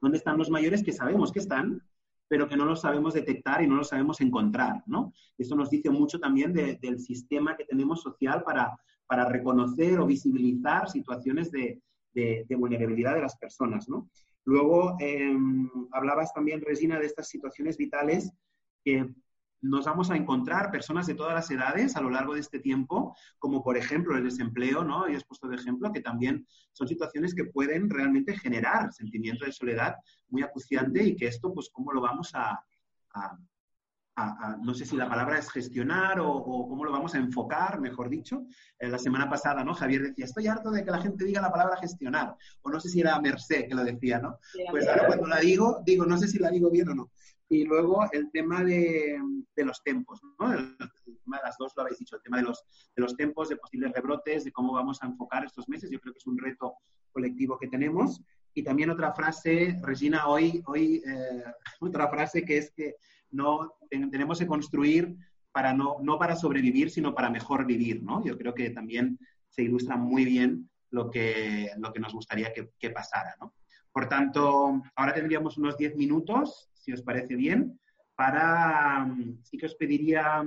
¿Dónde 0.02 0.18
están 0.18 0.36
los 0.36 0.50
mayores 0.50 0.82
que 0.82 0.92
sabemos 0.92 1.30
que 1.32 1.38
están, 1.38 1.80
pero 2.26 2.48
que 2.48 2.56
no 2.56 2.64
los 2.64 2.80
sabemos 2.80 3.14
detectar 3.14 3.62
y 3.62 3.68
no 3.68 3.76
los 3.76 3.88
sabemos 3.88 4.20
encontrar, 4.20 4.82
¿no? 4.86 5.14
Eso 5.38 5.54
nos 5.54 5.70
dice 5.70 5.90
mucho 5.90 6.18
también 6.18 6.52
del 6.52 6.98
sistema 6.98 7.56
que 7.56 7.64
tenemos 7.64 8.02
social 8.02 8.42
para, 8.42 8.76
para 9.06 9.26
reconocer 9.26 10.00
o 10.00 10.06
visibilizar 10.06 10.90
situaciones 10.90 11.52
de, 11.52 11.80
de, 12.14 12.56
vulnerabilidad 12.56 13.14
de 13.14 13.22
las 13.22 13.36
personas, 13.36 13.88
¿no? 13.88 14.08
Luego, 14.44 14.96
em, 14.98 15.70
hablabas 15.92 16.32
también, 16.34 16.60
Resina, 16.60 16.98
de 16.98 17.06
estas 17.06 17.28
situaciones 17.28 17.76
vitales 17.76 18.32
que 18.84 19.08
nos 19.62 19.86
vamos 19.86 20.10
a 20.10 20.16
encontrar 20.16 20.70
personas 20.70 21.06
de 21.06 21.14
todas 21.14 21.34
las 21.34 21.50
edades 21.50 21.96
a 21.96 22.00
lo 22.00 22.10
largo 22.10 22.34
de 22.34 22.40
este 22.40 22.58
tiempo, 22.58 23.16
como 23.38 23.62
por 23.62 23.76
ejemplo 23.76 24.16
el 24.16 24.24
desempleo, 24.24 24.82
¿no? 24.82 25.08
Y 25.08 25.14
has 25.14 25.24
puesto 25.24 25.48
de 25.48 25.56
ejemplo 25.56 25.92
que 25.92 26.00
también 26.00 26.46
son 26.72 26.88
situaciones 26.88 27.34
que 27.34 27.44
pueden 27.44 27.88
realmente 27.88 28.36
generar 28.36 28.92
sentimiento 28.92 29.44
de 29.44 29.52
soledad 29.52 29.96
muy 30.28 30.42
acuciante 30.42 31.02
y 31.04 31.16
que 31.16 31.28
esto, 31.28 31.54
pues, 31.54 31.70
¿cómo 31.72 31.92
lo 31.92 32.00
vamos 32.00 32.32
a, 32.34 32.60
no 34.62 34.74
sé 34.74 34.84
si 34.84 34.96
la 34.96 35.08
palabra 35.08 35.38
es 35.38 35.50
gestionar 35.50 36.20
o, 36.20 36.42
cómo 36.42 36.84
lo 36.84 36.92
vamos 36.92 37.14
a 37.14 37.18
enfocar, 37.18 37.80
mejor 37.80 38.10
dicho. 38.10 38.44
Eh, 38.78 38.88
la 38.88 38.98
semana 38.98 39.28
pasada, 39.28 39.64
¿no? 39.64 39.74
Javier 39.74 40.02
decía, 40.02 40.26
estoy 40.26 40.46
harto 40.48 40.70
de 40.70 40.84
que 40.84 40.90
la 40.90 41.00
gente 41.00 41.24
diga 41.24 41.40
la 41.40 41.50
palabra 41.50 41.78
gestionar. 41.78 42.36
O 42.62 42.70
no 42.70 42.78
sé 42.78 42.88
si 42.88 43.00
era 43.00 43.18
Merced 43.20 43.68
que 43.68 43.74
lo 43.74 43.84
decía, 43.84 44.18
¿no? 44.18 44.38
Pues 44.70 44.86
ahora 44.86 45.06
cuando 45.06 45.28
la 45.28 45.40
digo, 45.40 45.82
digo, 45.84 46.04
no 46.04 46.18
sé 46.18 46.28
si 46.28 46.38
la 46.38 46.50
digo 46.50 46.70
bien 46.70 46.88
o 46.90 46.94
no. 46.94 47.10
Y 47.52 47.64
luego 47.64 48.02
el 48.12 48.30
tema 48.30 48.64
de, 48.64 49.20
los 49.56 49.82
tempos, 49.82 50.22
¿no? 50.40 50.54
El, 50.54 50.74
tema 51.22 51.36
de 51.36 51.42
las 51.44 51.58
dos 51.58 51.74
lo 51.76 51.82
habéis 51.82 51.98
dicho, 51.98 52.16
el 52.16 52.22
tema 52.22 52.38
de 52.38 52.44
los, 52.44 52.64
de 52.96 53.02
los 53.02 53.14
tempos, 53.14 53.50
de 53.50 53.56
posibles 53.56 53.92
rebrotes, 53.92 54.44
de 54.44 54.52
cómo 54.52 54.72
vamos 54.72 55.02
a 55.02 55.06
enfocar 55.06 55.44
estos 55.44 55.68
meses. 55.68 55.90
Yo 55.90 56.00
creo 56.00 56.14
que 56.14 56.18
es 56.18 56.26
un 56.26 56.38
reto 56.38 56.76
colectivo 57.12 57.58
que 57.58 57.68
tenemos. 57.68 58.22
Y 58.54 58.62
también 58.62 58.88
otra 58.88 59.12
frase, 59.12 59.78
Regina, 59.82 60.28
hoy, 60.28 60.62
hoy 60.64 61.02
eh, 61.06 61.44
otra 61.80 62.08
frase 62.08 62.42
que 62.42 62.56
es 62.56 62.70
que 62.70 62.96
no 63.30 63.74
tenemos 63.90 64.38
que 64.38 64.46
construir 64.46 65.14
para 65.52 65.74
no, 65.74 65.98
no 66.00 66.18
para 66.18 66.36
sobrevivir, 66.36 66.90
sino 66.90 67.14
para 67.14 67.28
mejor 67.28 67.66
vivir, 67.66 68.02
¿no? 68.02 68.24
Yo 68.24 68.38
creo 68.38 68.54
que 68.54 68.70
también 68.70 69.18
se 69.50 69.62
ilustra 69.62 69.98
muy 69.98 70.24
bien 70.24 70.70
lo 70.88 71.10
que, 71.10 71.70
lo 71.76 71.92
que 71.92 72.00
nos 72.00 72.14
gustaría 72.14 72.50
que, 72.54 72.70
que 72.78 72.88
pasara, 72.88 73.36
¿no? 73.38 73.52
Por 73.92 74.08
tanto, 74.08 74.80
ahora 74.96 75.12
tendríamos 75.12 75.58
unos 75.58 75.76
10 75.76 75.96
minutos, 75.96 76.71
si 76.82 76.92
os 76.92 77.02
parece 77.02 77.36
bien, 77.36 77.78
para, 78.16 79.08
sí 79.42 79.56
que 79.56 79.66
os 79.66 79.74
pediría, 79.76 80.42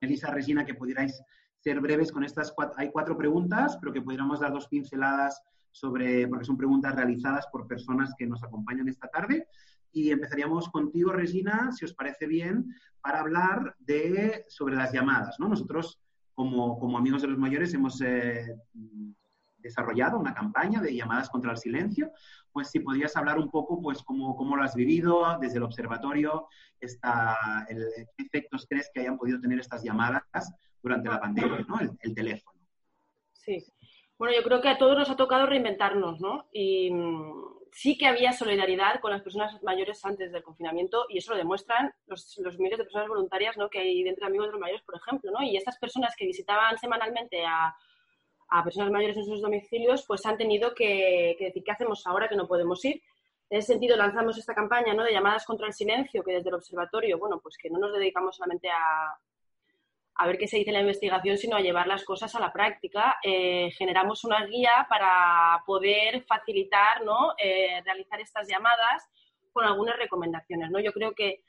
Elisa, 0.00 0.30
Regina, 0.30 0.66
que 0.66 0.74
pudierais 0.74 1.22
ser 1.58 1.80
breves 1.80 2.10
con 2.10 2.24
estas 2.24 2.52
cuatro, 2.52 2.74
hay 2.76 2.90
cuatro 2.90 3.16
preguntas, 3.16 3.78
pero 3.80 3.92
que 3.92 4.02
pudiéramos 4.02 4.40
dar 4.40 4.52
dos 4.52 4.68
pinceladas 4.68 5.40
sobre, 5.70 6.26
porque 6.28 6.44
son 6.44 6.56
preguntas 6.56 6.94
realizadas 6.94 7.46
por 7.52 7.68
personas 7.68 8.12
que 8.18 8.26
nos 8.26 8.42
acompañan 8.42 8.88
esta 8.88 9.08
tarde. 9.08 9.46
Y 9.92 10.10
empezaríamos 10.10 10.68
contigo, 10.70 11.12
Regina, 11.12 11.70
si 11.70 11.84
os 11.84 11.94
parece 11.94 12.26
bien, 12.26 12.66
para 13.00 13.20
hablar 13.20 13.76
de, 13.78 14.44
sobre 14.48 14.74
las 14.74 14.92
llamadas. 14.92 15.38
¿no? 15.38 15.48
Nosotros, 15.48 16.00
como, 16.34 16.78
como 16.80 16.98
amigos 16.98 17.22
de 17.22 17.28
los 17.28 17.38
mayores, 17.38 17.72
hemos 17.74 18.00
eh, 18.00 18.56
desarrollado 19.64 20.18
una 20.18 20.34
campaña 20.34 20.80
de 20.80 20.94
llamadas 20.94 21.28
contra 21.28 21.50
el 21.50 21.58
silencio. 21.58 22.12
Pues 22.52 22.70
si 22.70 22.80
podrías 22.80 23.16
hablar 23.16 23.38
un 23.38 23.50
poco, 23.50 23.80
pues 23.82 24.02
cómo, 24.02 24.36
cómo 24.36 24.56
lo 24.56 24.62
has 24.62 24.76
vivido 24.76 25.38
desde 25.40 25.56
el 25.56 25.64
observatorio, 25.64 26.48
esta, 26.78 27.66
el, 27.68 27.84
qué 28.16 28.24
efectos 28.24 28.66
crees 28.68 28.90
que 28.92 29.00
hayan 29.00 29.18
podido 29.18 29.40
tener 29.40 29.58
estas 29.58 29.82
llamadas 29.82 30.52
durante 30.82 31.08
la 31.08 31.20
pandemia, 31.20 31.64
¿no? 31.66 31.80
el, 31.80 32.14
teléfono. 32.14 32.60
Sí. 33.32 33.64
Bueno, 34.16 34.34
yo 34.36 34.44
creo 34.44 34.60
que 34.60 34.68
a 34.68 34.78
todos 34.78 34.96
nos 34.96 35.10
ha 35.10 35.16
tocado 35.16 35.46
reinventarnos, 35.46 36.20
¿no? 36.20 36.46
Y 36.52 36.90
sí 37.72 37.98
que 37.98 38.06
había 38.06 38.32
solidaridad 38.32 39.00
con 39.00 39.10
las 39.10 39.22
personas 39.22 39.60
mayores 39.64 40.04
antes 40.04 40.30
del 40.30 40.44
confinamiento 40.44 41.06
y 41.08 41.18
eso 41.18 41.32
lo 41.32 41.38
demuestran 41.38 41.92
los, 42.06 42.38
miles 42.58 42.78
de 42.78 42.84
personas 42.84 43.08
voluntarias 43.08 43.56
¿no? 43.56 43.68
que 43.68 43.80
hay 43.80 44.04
dentro 44.04 44.24
de 44.24 44.28
Amigos 44.28 44.46
de 44.46 44.52
los 44.52 44.60
Mayores, 44.60 44.82
por 44.82 44.94
ejemplo. 44.94 45.32
¿no? 45.32 45.42
Y 45.42 45.56
estas 45.56 45.76
personas 45.78 46.14
que 46.16 46.24
visitaban 46.24 46.78
semanalmente 46.78 47.44
a, 47.44 47.74
a 48.48 48.64
personas 48.64 48.90
mayores 48.90 49.16
en 49.16 49.24
sus 49.24 49.40
domicilios, 49.40 50.04
pues 50.06 50.24
han 50.26 50.36
tenido 50.36 50.74
que, 50.74 51.36
que, 51.38 51.46
decir 51.46 51.62
qué 51.64 51.72
hacemos 51.72 52.06
ahora 52.06 52.28
que 52.28 52.36
no 52.36 52.46
podemos 52.46 52.84
ir. 52.84 53.02
En 53.50 53.58
ese 53.58 53.72
sentido 53.72 53.96
lanzamos 53.96 54.38
esta 54.38 54.54
campaña 54.54 54.94
¿no? 54.94 55.04
de 55.04 55.12
llamadas 55.12 55.44
contra 55.44 55.66
el 55.66 55.72
silencio, 55.72 56.22
que 56.22 56.32
desde 56.32 56.48
el 56.48 56.56
observatorio, 56.56 57.18
bueno, 57.18 57.40
pues 57.40 57.56
que 57.58 57.70
no 57.70 57.78
nos 57.78 57.92
dedicamos 57.92 58.36
solamente 58.36 58.70
a, 58.70 59.16
a 60.16 60.26
ver 60.26 60.38
qué 60.38 60.46
se 60.46 60.58
dice 60.58 60.70
en 60.70 60.74
la 60.74 60.80
investigación, 60.80 61.36
sino 61.36 61.56
a 61.56 61.60
llevar 61.60 61.86
las 61.86 62.04
cosas 62.04 62.34
a 62.34 62.40
la 62.40 62.52
práctica. 62.52 63.18
Eh, 63.22 63.70
generamos 63.76 64.24
una 64.24 64.44
guía 64.46 64.86
para 64.88 65.62
poder 65.66 66.24
facilitar, 66.24 67.04
¿no? 67.04 67.34
Eh, 67.38 67.82
realizar 67.84 68.20
estas 68.20 68.48
llamadas 68.48 69.08
con 69.52 69.64
algunas 69.64 69.96
recomendaciones, 69.96 70.70
¿no? 70.70 70.78
Yo 70.80 70.92
creo 70.92 71.12
que 71.14 71.42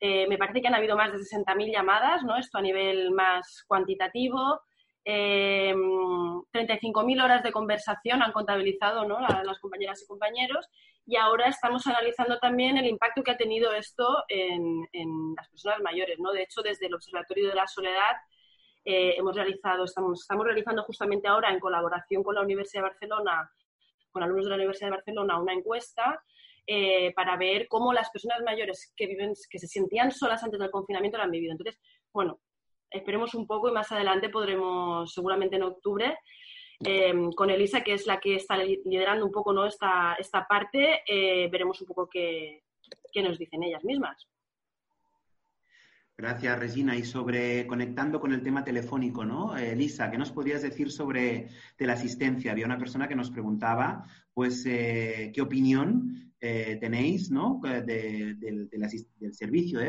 eh, 0.00 0.26
me 0.28 0.36
parece 0.36 0.60
que 0.60 0.68
han 0.68 0.74
habido 0.74 0.96
más 0.96 1.12
de 1.12 1.18
60.000 1.18 1.72
llamadas, 1.72 2.22
¿no? 2.22 2.36
Esto 2.36 2.58
a 2.58 2.62
nivel 2.62 3.12
más 3.12 3.64
cuantitativo. 3.66 4.60
35.000 5.04 7.24
horas 7.24 7.42
de 7.42 7.52
conversación 7.52 8.22
han 8.22 8.32
contabilizado 8.32 9.04
¿no? 9.04 9.20
las 9.20 9.58
compañeras 9.58 10.02
y 10.02 10.06
compañeros 10.06 10.68
y 11.04 11.16
ahora 11.16 11.48
estamos 11.48 11.86
analizando 11.86 12.38
también 12.38 12.78
el 12.78 12.86
impacto 12.86 13.22
que 13.22 13.32
ha 13.32 13.36
tenido 13.36 13.72
esto 13.72 14.24
en, 14.28 14.86
las 15.36 15.48
personas 15.48 15.80
mayores. 15.80 16.18
¿no? 16.20 16.32
De 16.32 16.42
hecho, 16.42 16.62
desde 16.62 16.86
el 16.86 16.94
Observatorio 16.94 17.48
de 17.48 17.54
la 17.54 17.66
Soledad 17.66 18.16
eh, 18.84 19.14
hemos 19.16 19.34
realizado, 19.34 19.84
estamos, 19.84 20.20
estamos 20.20 20.44
realizando 20.44 20.82
justamente 20.84 21.28
ahora 21.28 21.50
en 21.50 21.60
colaboración 21.60 22.22
con 22.22 22.34
la 22.34 22.42
Universidad 22.42 22.82
de 22.82 22.88
Barcelona, 22.88 23.50
con 24.10 24.22
alumnos 24.22 24.46
de 24.46 24.50
la 24.50 24.56
Universidad 24.56 24.88
de 24.88 24.96
Barcelona, 24.96 25.40
una 25.40 25.52
encuesta 25.52 26.22
eh, 26.66 27.12
para 27.14 27.36
ver 27.36 27.66
cómo 27.68 27.92
las 27.92 28.10
personas 28.10 28.40
mayores 28.44 28.92
que 28.96 29.06
viven, 29.06 29.32
que 29.50 29.58
se 29.58 29.66
sentían 29.66 30.12
solas 30.12 30.42
antes 30.44 30.60
del 30.60 30.70
confinamiento 30.70 31.18
lo 31.18 31.24
han 31.24 31.30
vivido. 31.30 31.52
Entonces, 31.52 31.80
bueno, 32.12 32.40
esperemos 32.92 33.34
un 33.34 33.46
poco 33.46 33.68
y 33.68 33.72
más 33.72 33.90
adelante 33.92 34.28
podremos, 34.28 35.12
seguramente 35.12 35.56
en 35.56 35.62
octubre, 35.62 36.18
Em, 36.84 37.30
con 37.32 37.50
Elisa, 37.50 37.82
que 37.82 37.94
es 37.94 38.06
la 38.06 38.18
que 38.18 38.36
está 38.36 38.56
liderando 38.56 39.24
un 39.24 39.32
poco 39.32 39.52
¿no? 39.52 39.66
esta, 39.66 40.14
esta 40.14 40.46
parte, 40.46 41.02
eh, 41.06 41.48
veremos 41.50 41.80
un 41.80 41.86
poco 41.86 42.08
qué, 42.10 42.64
qué, 43.12 43.22
nos 43.22 43.38
dicen 43.38 43.62
ellas 43.62 43.84
mismas. 43.84 44.26
Gracias, 46.16 46.58
Regina. 46.58 46.96
Y 46.96 47.04
sobre 47.04 47.66
conectando 47.66 48.20
con 48.20 48.32
el 48.32 48.42
tema 48.42 48.64
telefónico, 48.64 49.24
¿no? 49.24 49.56
Eh, 49.56 49.72
Elisa, 49.72 50.10
¿qué 50.10 50.18
nos 50.18 50.32
podrías 50.32 50.62
decir 50.62 50.90
sobre 50.90 51.48
asistencia? 51.88 52.52
Había 52.52 52.66
una 52.66 52.78
persona 52.78 53.08
que 53.08 53.16
nos 53.16 53.30
preguntaba, 53.30 54.04
pues, 54.34 54.64
eh, 54.66 55.30
¿qué 55.32 55.40
opinión 55.40 56.31
tenéis, 56.42 57.30
¿no? 57.30 57.60
del, 57.62 58.38
del, 58.68 59.34
servicio, 59.34 59.80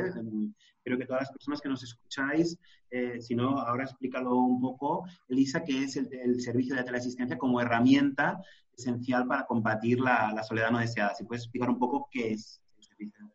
Creo 0.83 0.97
que 0.97 1.05
todas 1.05 1.23
las 1.23 1.31
personas 1.31 1.61
que 1.61 1.69
nos 1.69 1.83
escucháis, 1.83 2.59
eh, 2.91 3.21
si 3.21 3.35
no, 3.35 3.57
ahora 3.57 3.85
explícalo 3.85 4.35
un 4.35 4.61
poco, 4.61 5.05
Elisa, 5.29 5.63
que 5.63 5.83
es 5.83 5.95
el, 5.95 6.41
servicio 6.41 6.75
de 6.75 6.83
teleasistencia 6.83 7.37
como 7.37 7.61
herramienta 7.61 8.39
esencial 8.77 9.25
para 9.25 9.45
combatir 9.45 9.99
la, 9.99 10.43
soledad 10.43 10.71
no 10.71 10.79
deseada. 10.79 11.15
Si 11.15 11.23
puedes 11.23 11.43
explicar 11.43 11.69
un 11.69 11.79
poco 11.79 12.09
qué 12.11 12.33
es 12.33 12.61
el 12.77 12.83
servicio 12.83 13.25
de. 13.25 13.33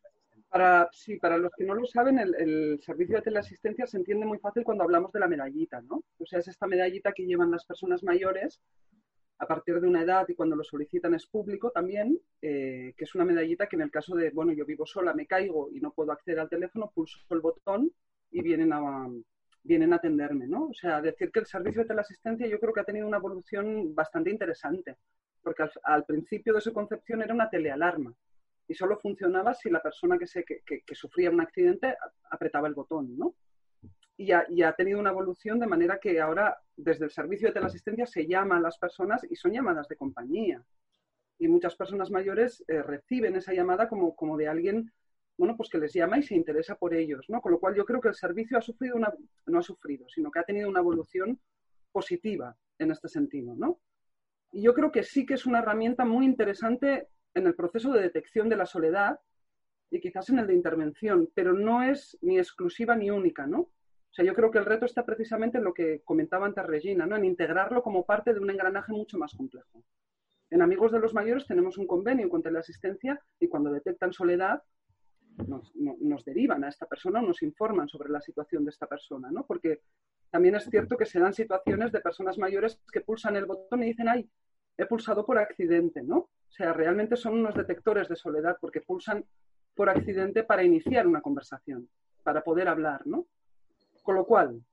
Para, 0.49 0.89
sí, 0.91 1.17
para 1.17 1.37
los 1.37 1.51
que 1.55 1.65
no 1.65 1.75
lo 1.75 1.85
saben, 1.85 2.17
el, 2.19 2.33
el, 2.35 2.81
servicio 2.81 3.17
de 3.17 3.21
teleasistencia 3.21 3.85
se 3.85 3.97
entiende 3.97 4.25
muy 4.25 4.39
fácil 4.39 4.63
cuando 4.63 4.83
hablamos 4.83 5.11
de 5.11 5.19
la 5.19 5.27
medallita, 5.27 5.81
¿no? 5.81 6.03
O 6.17 6.25
sea, 6.25 6.39
es 6.39 6.47
esta 6.47 6.67
medallita 6.67 7.11
que 7.11 7.25
llevan 7.25 7.51
las 7.51 7.65
personas 7.65 8.03
mayores 8.03 8.59
a 9.39 9.47
partir 9.47 9.79
de 9.79 9.87
una 9.87 10.03
edad 10.03 10.27
y 10.27 10.35
cuando 10.35 10.55
lo 10.55 10.63
solicitan 10.63 11.13
es 11.13 11.25
público 11.25 11.71
también, 11.71 12.19
eh, 12.41 12.93
que 12.95 13.05
es 13.05 13.15
una 13.15 13.23
medallita 13.23 13.67
que 13.67 13.77
en 13.77 13.83
el 13.83 13.91
caso 13.91 14.15
de, 14.15 14.31
bueno, 14.31 14.51
yo 14.51 14.65
vivo 14.65 14.85
sola, 14.85 15.13
me 15.13 15.27
caigo 15.27 15.69
y 15.71 15.79
no 15.79 15.91
puedo 15.91 16.11
acceder 16.11 16.39
al 16.39 16.49
teléfono, 16.49 16.91
pulso 16.93 17.19
el 17.29 17.39
botón 17.39 17.89
y 18.31 18.41
vienen 18.41 18.73
a, 18.73 19.07
vienen 19.63 19.93
atenderme, 19.93 20.45
¿no? 20.45 20.67
O 20.67 20.73
sea, 20.73 21.01
decir 21.01 21.31
que 21.31 21.39
el 21.39 21.45
servicio 21.45 21.81
de 21.81 21.87
teleasistencia 21.87 22.47
yo 22.47 22.59
creo 22.59 22.73
que 22.73 22.81
ha 22.81 22.85
tenido 22.85 23.07
una 23.07 23.17
evolución 23.17 23.95
bastante 23.95 24.29
interesante, 24.29 24.97
porque 25.41 25.63
al, 25.83 26.03
principio 26.03 26.53
de 26.53 26.61
su 26.61 26.73
concepción 26.73 27.21
era 27.21 27.33
una 27.33 27.49
telealarma 27.49 28.13
y 28.67 28.73
solo 28.73 28.99
funcionaba 28.99 29.53
si 29.53 29.69
la 29.69 29.81
persona 29.81 30.17
que, 30.17 30.27
se, 30.27 30.43
que, 30.43 30.61
que 30.65 30.95
sufría 30.95 31.31
un 31.31 31.39
accidente 31.39 31.95
apretaba 32.29 32.67
el 32.67 32.73
botón, 32.73 33.17
¿no? 33.17 33.35
Y 34.19 34.33
ha, 34.33 34.73
tenido 34.73 34.99
una 34.99 35.11
evolución 35.11 35.59
de 35.59 35.67
manera 35.67 35.97
que 35.97 36.19
ahora 36.19 36.57
desde 36.75 37.05
el 37.05 37.11
servicio 37.11 37.47
de 37.47 37.53
teleasistencia 37.53 38.05
se 38.05 38.27
llama 38.27 38.57
a 38.57 38.59
las 38.59 38.77
personas 38.77 39.25
y 39.29 39.37
son 39.37 39.53
llamadas 39.53 39.87
de 39.87 39.95
compañía. 39.95 40.61
Y 41.37 41.47
muchas 41.47 41.73
personas 41.77 42.11
mayores 42.11 42.61
eh, 42.67 42.83
reciben 42.83 43.37
esa 43.37 43.53
llamada 43.53 43.87
como, 43.87 44.13
como 44.17 44.35
de 44.35 44.49
alguien 44.49 44.91
bueno, 45.37 45.55
pues 45.55 45.69
que 45.69 45.77
les 45.77 45.93
llama 45.93 46.17
y 46.17 46.23
se 46.23 46.35
interesa 46.35 46.75
por 46.75 46.93
ellos, 46.93 47.25
¿no? 47.29 47.39
Con 47.39 47.53
lo 47.53 47.61
cual 47.61 47.73
yo 47.73 47.85
creo 47.85 48.01
que 48.01 48.09
el 48.09 48.13
servicio 48.13 48.57
ha 48.57 48.61
sufrido 48.61 48.97
una, 48.97 49.13
no 49.45 49.59
ha 49.59 49.63
sufrido, 49.63 50.05
sino 50.09 50.29
que 50.29 50.39
ha 50.39 50.43
tenido 50.43 50.67
una 50.67 50.81
evolución 50.81 51.39
positiva 51.93 52.57
en 52.77 52.91
este 52.91 53.07
sentido, 53.07 53.55
¿no? 53.55 53.79
Y 54.51 54.63
yo 54.63 54.73
creo 54.73 54.91
que 54.91 55.01
sí 55.01 55.25
que 55.25 55.35
es 55.35 55.45
una 55.45 55.59
herramienta 55.59 56.03
muy 56.03 56.25
interesante 56.25 57.07
en 57.33 57.47
el 57.47 57.55
proceso 57.55 57.93
de 57.93 58.01
detección 58.01 58.49
de 58.49 58.57
la 58.57 58.65
soledad 58.65 59.17
y 59.89 60.01
quizás 60.01 60.29
en 60.29 60.39
el 60.39 60.47
de 60.47 60.55
intervención, 60.55 61.29
pero 61.33 61.53
no 61.53 61.83
es 61.83 62.17
ni 62.21 62.37
exclusiva 62.37 62.97
ni 62.97 63.09
única, 63.09 63.47
¿no? 63.47 63.69
O 64.11 64.13
sea, 64.13 64.25
yo 64.25 64.33
creo 64.33 64.49
que 64.49 64.57
el 64.57 64.65
reto 64.65 64.85
está 64.85 65.05
precisamente 65.05 65.59
en 65.59 65.63
lo 65.63 65.73
que 65.73 66.01
comentaba 66.03 66.45
antes 66.45 66.65
Regina, 66.65 67.05
¿no? 67.05 67.15
en 67.15 67.25
integrarlo 67.25 67.83
como 67.83 68.05
parte 68.05 68.33
de 68.33 68.39
un 68.39 68.49
engranaje 68.49 68.91
mucho 68.91 69.17
más 69.17 69.33
complejo. 69.35 69.83
En 70.49 70.63
Amigos 70.63 70.91
de 70.91 70.99
los 70.99 71.13
Mayores 71.13 71.45
tenemos 71.45 71.77
un 71.77 71.85
convenio 71.85 72.23
en 72.23 72.29
cuanto 72.29 72.49
a 72.49 72.51
la 72.51 72.59
asistencia 72.59 73.21
y 73.39 73.47
cuando 73.47 73.71
detectan 73.71 74.11
soledad 74.11 74.63
nos, 75.47 76.25
derivan 76.25 76.63
a 76.63 76.69
esta 76.69 76.85
persona 76.85 77.19
o 77.19 77.23
nos 77.23 77.41
informan 77.43 77.87
sobre 77.87 78.09
la 78.09 78.19
situación 78.19 78.65
de 78.65 78.71
esta 78.71 78.87
persona, 78.87 79.31
¿no? 79.31 79.45
Porque 79.45 79.81
también 80.29 80.55
es 80.55 80.65
cierto 80.65 80.97
que 80.97 81.05
se 81.05 81.19
dan 81.19 81.33
situaciones 81.33 81.91
de 81.91 82.01
personas 82.01 82.37
mayores 82.37 82.81
que 82.91 83.01
pulsan 83.01 83.35
el 83.35 83.45
botón 83.45 83.83
y 83.83 83.87
dicen, 83.87 84.09
ay, 84.09 84.29
he 84.77 84.85
pulsado 84.85 85.25
por 85.25 85.37
accidente, 85.37 86.01
¿no? 86.01 86.17
O 86.17 86.51
sea, 86.51 86.73
realmente 86.73 87.15
son 87.15 87.33
unos 87.33 87.55
detectores 87.55 88.09
de 88.09 88.15
soledad 88.15 88.57
porque 88.59 88.81
pulsan 88.81 89.23
por 89.75 89.89
accidente 89.89 90.43
para 90.43 90.63
iniciar 90.63 91.07
una 91.07 91.21
conversación, 91.21 91.89
para 92.23 92.43
poder 92.43 92.67
hablar, 92.67 93.05
¿no? 93.05 93.27
Con 94.09 94.15
lo 94.15 94.25
cual, 94.25 94.63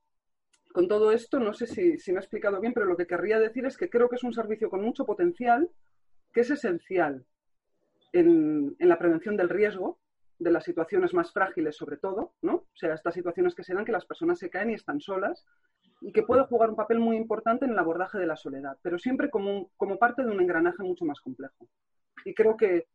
con 0.72 0.88
todo 0.88 1.12
esto, 1.12 1.38
no 1.38 1.52
sé 1.52 1.66
si, 1.66 2.10
me 2.10 2.18
he 2.18 2.22
explicado 2.22 2.58
bien, 2.58 2.72
pero 2.72 2.86
lo 2.86 2.96
que 2.96 3.06
querría 3.06 3.38
decir 3.38 3.66
es 3.66 3.76
que 3.76 3.90
creo 3.90 4.08
que 4.08 4.16
es 4.16 4.24
un 4.24 4.32
servicio 4.32 4.70
con 4.70 4.80
mucho 4.80 5.04
potencial, 5.04 5.68
que 6.32 6.40
es 6.40 6.50
esencial 6.50 7.22
en, 8.14 8.74
en 8.78 8.88
la 8.88 8.98
prevención 8.98 9.36
del 9.36 9.50
riesgo, 9.50 9.98
de 10.38 10.50
las 10.50 10.64
situaciones 10.64 11.12
más 11.12 11.34
frágiles 11.34 11.76
sobre 11.76 11.98
todo, 11.98 12.32
¿no? 12.40 12.54
O 12.54 12.76
sea, 12.76 12.94
estas 12.94 13.12
situaciones 13.12 13.54
que 13.54 13.62
se 13.62 13.74
dan 13.74 13.84
que 13.84 13.92
las 13.92 14.06
personas 14.06 14.38
se 14.38 14.48
caen 14.48 14.70
y 14.70 14.72
están 14.72 15.02
solas 15.02 15.44
y 16.00 16.12
que 16.12 16.22
puede 16.22 16.44
jugar 16.44 16.70
un 16.70 16.76
papel 16.76 16.98
muy 16.98 17.18
importante 17.18 17.66
en 17.66 17.72
el 17.72 17.78
abordaje 17.78 18.16
de 18.16 18.28
la 18.28 18.36
soledad, 18.36 18.78
pero 18.80 18.98
siempre 18.98 19.28
como, 19.28 19.70
como 19.76 19.98
parte 19.98 20.24
de 20.24 20.30
un 20.30 20.40
engranaje 20.40 20.82
mucho 20.82 21.04
más 21.04 21.20
complejo. 21.20 21.68
Y 22.24 22.32
creo 22.32 22.56
que, 22.56 22.86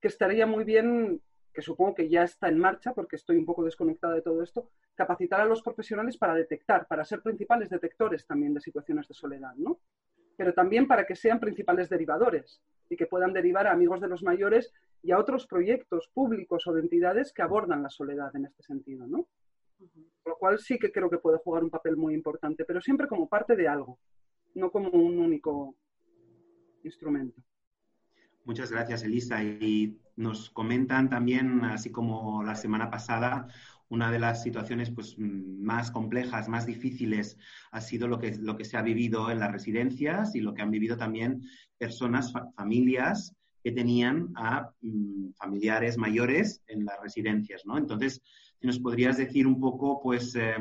que 0.00 0.08
estaría 0.08 0.44
muy 0.44 0.64
bien, 0.64 1.22
que 1.54 1.62
supongo 1.62 1.94
que 1.94 2.08
ya 2.08 2.24
está 2.24 2.48
en 2.48 2.58
marcha, 2.58 2.92
porque 2.92 3.16
estoy 3.16 3.36
un 3.36 3.46
poco 3.46 3.64
desconectada 3.64 4.14
de 4.14 4.22
todo 4.22 4.42
esto, 4.42 4.68
capacitar 4.94 5.40
a 5.40 5.44
los 5.46 5.62
profesionales 5.62 6.18
para 6.18 6.34
detectar, 6.34 6.86
para 6.88 7.04
ser 7.04 7.22
principales 7.22 7.70
detectores 7.70 8.26
también 8.26 8.52
de 8.52 8.60
situaciones 8.60 9.06
de 9.06 9.14
soledad, 9.14 9.54
¿no? 9.56 9.78
Pero 10.36 10.52
también 10.52 10.88
para 10.88 11.06
que 11.06 11.14
sean 11.14 11.38
principales 11.38 11.88
derivadores 11.88 12.60
y 12.90 12.96
que 12.96 13.06
puedan 13.06 13.32
derivar 13.32 13.68
a 13.68 13.72
amigos 13.72 14.00
de 14.00 14.08
los 14.08 14.24
mayores 14.24 14.72
y 15.00 15.12
a 15.12 15.18
otros 15.18 15.46
proyectos 15.46 16.10
públicos 16.12 16.66
o 16.66 16.72
de 16.72 16.82
entidades 16.82 17.32
que 17.32 17.42
abordan 17.42 17.82
la 17.82 17.90
soledad 17.90 18.34
en 18.34 18.46
este 18.46 18.64
sentido, 18.64 19.06
¿no? 19.06 19.28
Con 19.78 20.30
lo 20.32 20.36
cual 20.36 20.58
sí 20.58 20.78
que 20.78 20.90
creo 20.90 21.08
que 21.08 21.18
puede 21.18 21.38
jugar 21.38 21.62
un 21.62 21.70
papel 21.70 21.96
muy 21.96 22.14
importante, 22.14 22.64
pero 22.64 22.80
siempre 22.80 23.06
como 23.06 23.28
parte 23.28 23.54
de 23.54 23.68
algo, 23.68 23.98
no 24.54 24.72
como 24.72 24.90
un 24.90 25.20
único 25.20 25.76
instrumento. 26.82 27.42
Muchas 28.44 28.70
gracias, 28.70 29.04
Elisa. 29.04 29.42
Y 29.42 30.00
nos 30.16 30.50
comentan 30.50 31.08
también, 31.08 31.64
así 31.64 31.90
como 31.90 32.42
la 32.42 32.54
semana 32.54 32.90
pasada, 32.90 33.48
una 33.88 34.10
de 34.10 34.18
las 34.18 34.42
situaciones 34.42 34.90
pues, 34.90 35.16
más 35.18 35.90
complejas, 35.90 36.48
más 36.48 36.66
difíciles, 36.66 37.36
ha 37.70 37.80
sido 37.80 38.08
lo 38.08 38.18
que, 38.18 38.36
lo 38.36 38.56
que 38.56 38.64
se 38.64 38.76
ha 38.76 38.82
vivido 38.82 39.30
en 39.30 39.38
las 39.38 39.52
residencias 39.52 40.34
y 40.34 40.40
lo 40.40 40.54
que 40.54 40.62
han 40.62 40.70
vivido 40.70 40.96
también 40.96 41.42
personas, 41.78 42.32
familias 42.56 43.34
que 43.62 43.72
tenían 43.72 44.30
a 44.36 44.70
mm, 44.82 45.32
familiares 45.34 45.96
mayores 45.96 46.62
en 46.66 46.84
las 46.84 47.00
residencias, 47.02 47.64
¿no? 47.64 47.78
Entonces, 47.78 48.22
nos 48.60 48.78
podrías 48.78 49.16
decir 49.16 49.46
un 49.46 49.60
poco, 49.60 50.00
pues, 50.02 50.34
eh, 50.36 50.56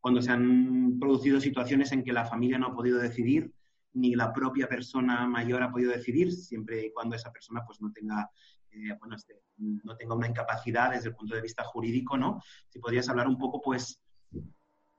cuando 0.00 0.22
se 0.22 0.30
han 0.30 0.98
producido 0.98 1.40
situaciones 1.40 1.92
en 1.92 2.04
que 2.04 2.12
la 2.12 2.24
familia 2.24 2.58
no 2.58 2.68
ha 2.68 2.74
podido 2.74 2.98
decidir, 2.98 3.52
ni 3.94 4.14
la 4.14 4.32
propia 4.32 4.68
persona 4.68 5.26
mayor 5.26 5.62
ha 5.62 5.70
podido 5.70 5.92
decidir, 5.92 6.32
siempre 6.32 6.86
y 6.86 6.92
cuando 6.92 7.16
esa 7.16 7.32
persona 7.32 7.64
pues 7.66 7.80
no 7.80 7.92
tenga, 7.92 8.30
eh, 8.70 8.96
bueno, 8.98 9.16
este, 9.16 9.42
no 9.56 9.96
tenga 9.96 10.14
una 10.14 10.28
incapacidad 10.28 10.92
desde 10.92 11.10
el 11.10 11.14
punto 11.14 11.34
de 11.34 11.42
vista 11.42 11.64
jurídico, 11.64 12.16
¿no? 12.16 12.42
Si 12.68 12.78
podrías 12.78 13.08
hablar 13.08 13.28
un 13.28 13.38
poco, 13.38 13.60
pues, 13.60 14.00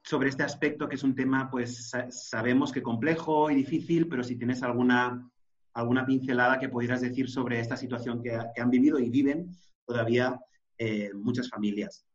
sobre 0.03 0.29
este 0.29 0.43
aspecto 0.43 0.87
que 0.87 0.95
es 0.95 1.03
un 1.03 1.15
tema, 1.15 1.49
pues, 1.49 1.91
sabemos 2.09 2.71
que 2.71 2.81
complejo 2.81 3.51
y 3.51 3.55
difícil, 3.55 4.07
pero 4.07 4.23
si 4.23 4.37
tienes 4.37 4.63
alguna 4.63 5.29
alguna 5.73 6.05
pincelada 6.05 6.59
que 6.59 6.69
pudieras 6.69 7.01
decir 7.01 7.29
sobre 7.29 7.59
esta 7.59 7.77
situación 7.77 8.21
que, 8.21 8.31
han 8.33 8.69
vivido 8.69 8.99
y 8.99 9.09
viven 9.09 9.51
todavía 9.85 10.39
eh, 10.77 11.11
muchas 11.13 11.49
familias. 11.49 12.05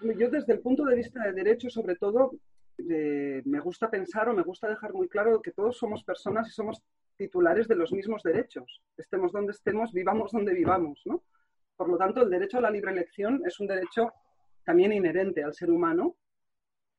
Yo 0.00 0.30
desde 0.30 0.52
el 0.52 0.60
punto 0.60 0.84
de 0.84 0.96
vista 0.96 1.22
de 1.24 1.32
derecho, 1.32 1.68
sobre 1.70 1.96
todo, 1.96 2.32
eh, 2.78 3.42
me 3.44 3.60
gusta 3.60 3.90
pensar 3.90 4.28
o 4.28 4.34
me 4.34 4.42
gusta 4.42 4.68
dejar 4.68 4.92
muy 4.92 5.08
claro 5.08 5.42
que 5.42 5.50
todos 5.50 5.76
somos 5.76 6.04
personas 6.04 6.48
y 6.48 6.52
somos 6.52 6.80
titulares 7.18 7.68
de 7.68 7.74
los 7.74 7.92
mismos 7.92 8.22
derechos. 8.22 8.82
Estemos 8.96 9.32
donde 9.32 9.52
estemos, 9.52 9.92
vivamos 9.92 10.32
donde 10.32 10.54
vivamos. 10.54 11.02
¿no? 11.04 11.22
Por 11.76 11.88
lo 11.88 11.98
tanto, 11.98 12.22
el 12.22 12.30
derecho 12.30 12.58
a 12.58 12.62
la 12.62 12.70
libre 12.70 12.92
elección 12.92 13.42
es 13.44 13.60
un 13.60 13.66
derecho 13.66 14.12
también 14.64 14.92
inherente 14.92 15.44
al 15.44 15.52
ser 15.52 15.70
humano 15.70 16.16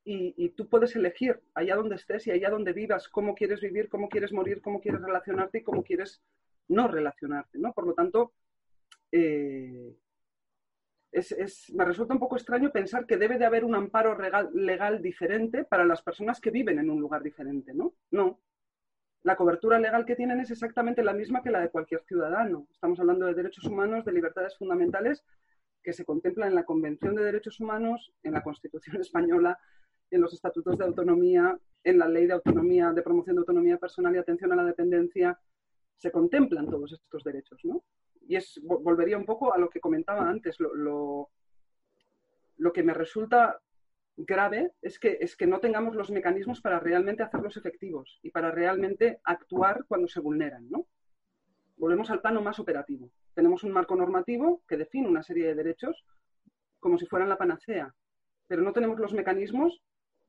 y, 0.04 0.50
tú 0.50 0.68
puedes 0.68 0.96
elegir 0.96 1.40
allá 1.54 1.76
donde 1.76 1.96
estés 1.96 2.26
y 2.26 2.32
allá 2.32 2.50
donde 2.50 2.74
vivas 2.74 3.08
cómo 3.10 3.36
quieres 3.36 3.62
vivir, 3.62 3.90
cómo 3.90 4.10
quieres 4.10 4.34
morir, 4.34 4.60
cómo 4.60 4.82
quieres 4.82 5.02
relacionarte 5.02 5.60
y 5.60 5.64
cómo 5.64 5.84
quieres 5.84 6.24
no 6.68 6.88
relacionarte, 6.88 7.60
¿no? 7.60 7.74
Por 7.74 7.86
lo 7.86 7.94
tanto, 7.94 8.34
eh, 9.12 9.96
me 11.74 11.86
resulta 11.86 12.14
un 12.14 12.20
poco 12.20 12.38
extraño 12.38 12.72
pensar 12.72 13.06
que 13.06 13.18
debe 13.18 13.38
de 13.38 13.46
haber 13.46 13.64
un 13.64 13.76
amparo 13.76 14.18
legal, 14.54 15.02
diferente 15.02 15.64
para 15.64 15.86
las 15.86 16.02
personas 16.02 16.40
que 16.40 16.52
viven 16.52 16.80
en 16.80 16.90
un 16.90 17.00
lugar 17.00 17.22
diferente, 17.22 17.74
¿no? 17.74 17.94
No. 18.12 18.40
La 19.24 19.36
cobertura 19.36 19.80
legal 19.80 20.06
que 20.06 20.16
tienen 20.16 20.40
es 20.40 20.52
exactamente 20.52 21.04
la 21.04 21.14
misma 21.14 21.42
que 21.42 21.52
la 21.52 21.60
de 21.60 21.70
cualquier 21.70 22.04
ciudadano. 22.04 22.68
Estamos 22.72 23.00
hablando 23.00 23.26
de 23.26 23.34
derechos 23.34 23.66
humanos, 23.66 24.06
de 24.06 24.14
libertades 24.14 24.58
fundamentales 24.58 25.24
que 25.84 25.94
se 25.94 26.06
contemplan 26.06 26.50
en 26.50 26.56
la 26.56 26.66
Convención 26.66 27.16
de 27.16 27.24
Derechos 27.24 27.60
Humanos, 27.60 28.14
en 28.24 28.34
la 28.34 28.44
Constitución 28.44 28.98
española, 29.02 29.58
en 30.12 30.22
los 30.22 30.34
estatutos 30.34 30.78
de 30.78 30.86
autonomía, 30.86 31.58
en 31.84 31.98
la 31.98 32.08
ley 32.08 32.28
de 32.28 32.34
autonomía, 32.34 32.92
de 32.92 33.02
promoción 33.02 33.36
de 33.36 33.42
autonomía 33.42 33.78
personal 33.78 34.16
y 34.16 34.18
atención 34.18 34.52
a 34.52 34.56
la 34.56 34.66
dependencia, 34.66 35.40
se 35.98 36.12
contemplan 36.12 36.70
todos 36.70 36.94
estos 36.94 37.24
derechos, 37.24 37.60
¿no? 37.64 37.84
Y 38.28 38.36
es, 38.36 38.60
volvería 38.64 39.18
un 39.18 39.26
poco 39.26 39.54
a 39.54 39.58
lo 39.58 39.70
que 39.70 39.80
comentaba 39.80 40.30
antes, 40.30 40.60
lo, 40.60 41.30
lo, 42.58 42.74
que 42.74 42.84
me 42.84 42.94
resulta 42.94 43.60
grave 44.26 44.74
es 44.82 45.00
que, 45.00 45.18
es 45.22 45.36
que 45.36 45.48
no 45.48 45.60
tengamos 45.60 45.96
los 45.96 46.12
mecanismos 46.12 46.62
para 46.62 46.80
realmente 46.80 47.24
hacerlos 47.24 47.58
efectivos 47.58 48.20
y 48.22 48.32
para 48.32 48.52
realmente 48.52 49.20
actuar 49.24 49.86
cuando 49.88 50.08
se 50.08 50.20
vulneran, 50.20 50.70
¿no? 50.70 50.88
Volvemos 51.78 52.10
al 52.12 52.22
plano 52.22 52.42
más 52.42 52.60
operativo. 52.60 53.10
Tenemos 53.34 53.64
un 53.64 53.72
marco 53.72 53.96
normativo 53.96 54.62
que 54.68 54.78
define 54.78 55.08
una 55.08 55.24
serie 55.24 55.48
de 55.48 55.56
derechos 55.56 56.06
como 56.80 56.98
si 56.98 57.06
fueran 57.06 57.30
la 57.30 57.38
panacea, 57.38 57.94
pero 58.48 58.62
no 58.62 58.74
tenemos 58.74 59.00
los 59.00 59.14
mecanismos 59.14 59.82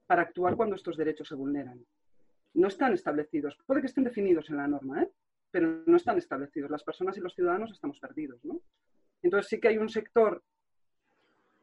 para 0.07 0.22
actuar 0.22 0.57
cuando 0.57 0.76
estos 0.76 0.97
derechos 0.97 1.28
se 1.28 1.34
vulneran. 1.34 1.84
No 2.55 2.68
están 2.68 2.93
establecidos. 2.93 3.57
Puede 3.66 3.80
que 3.80 3.86
estén 3.86 4.05
definidos 4.05 4.51
en 4.51 4.57
la 4.57 4.68
norma, 4.68 5.03
¿eh? 5.03 5.11
pero 5.51 5.82
no 5.86 5.97
están 5.97 6.18
establecidos. 6.18 6.70
Las 6.70 6.84
personas 6.84 7.16
y 7.16 7.20
los 7.20 7.34
ciudadanos 7.34 7.72
estamos 7.72 7.99
perdidos. 7.99 8.45
¿no? 8.45 8.61
Entonces 9.22 9.49
sí 9.49 9.61
que 9.61 9.68
hay 9.68 9.78
un 9.78 9.88
sector 9.88 10.43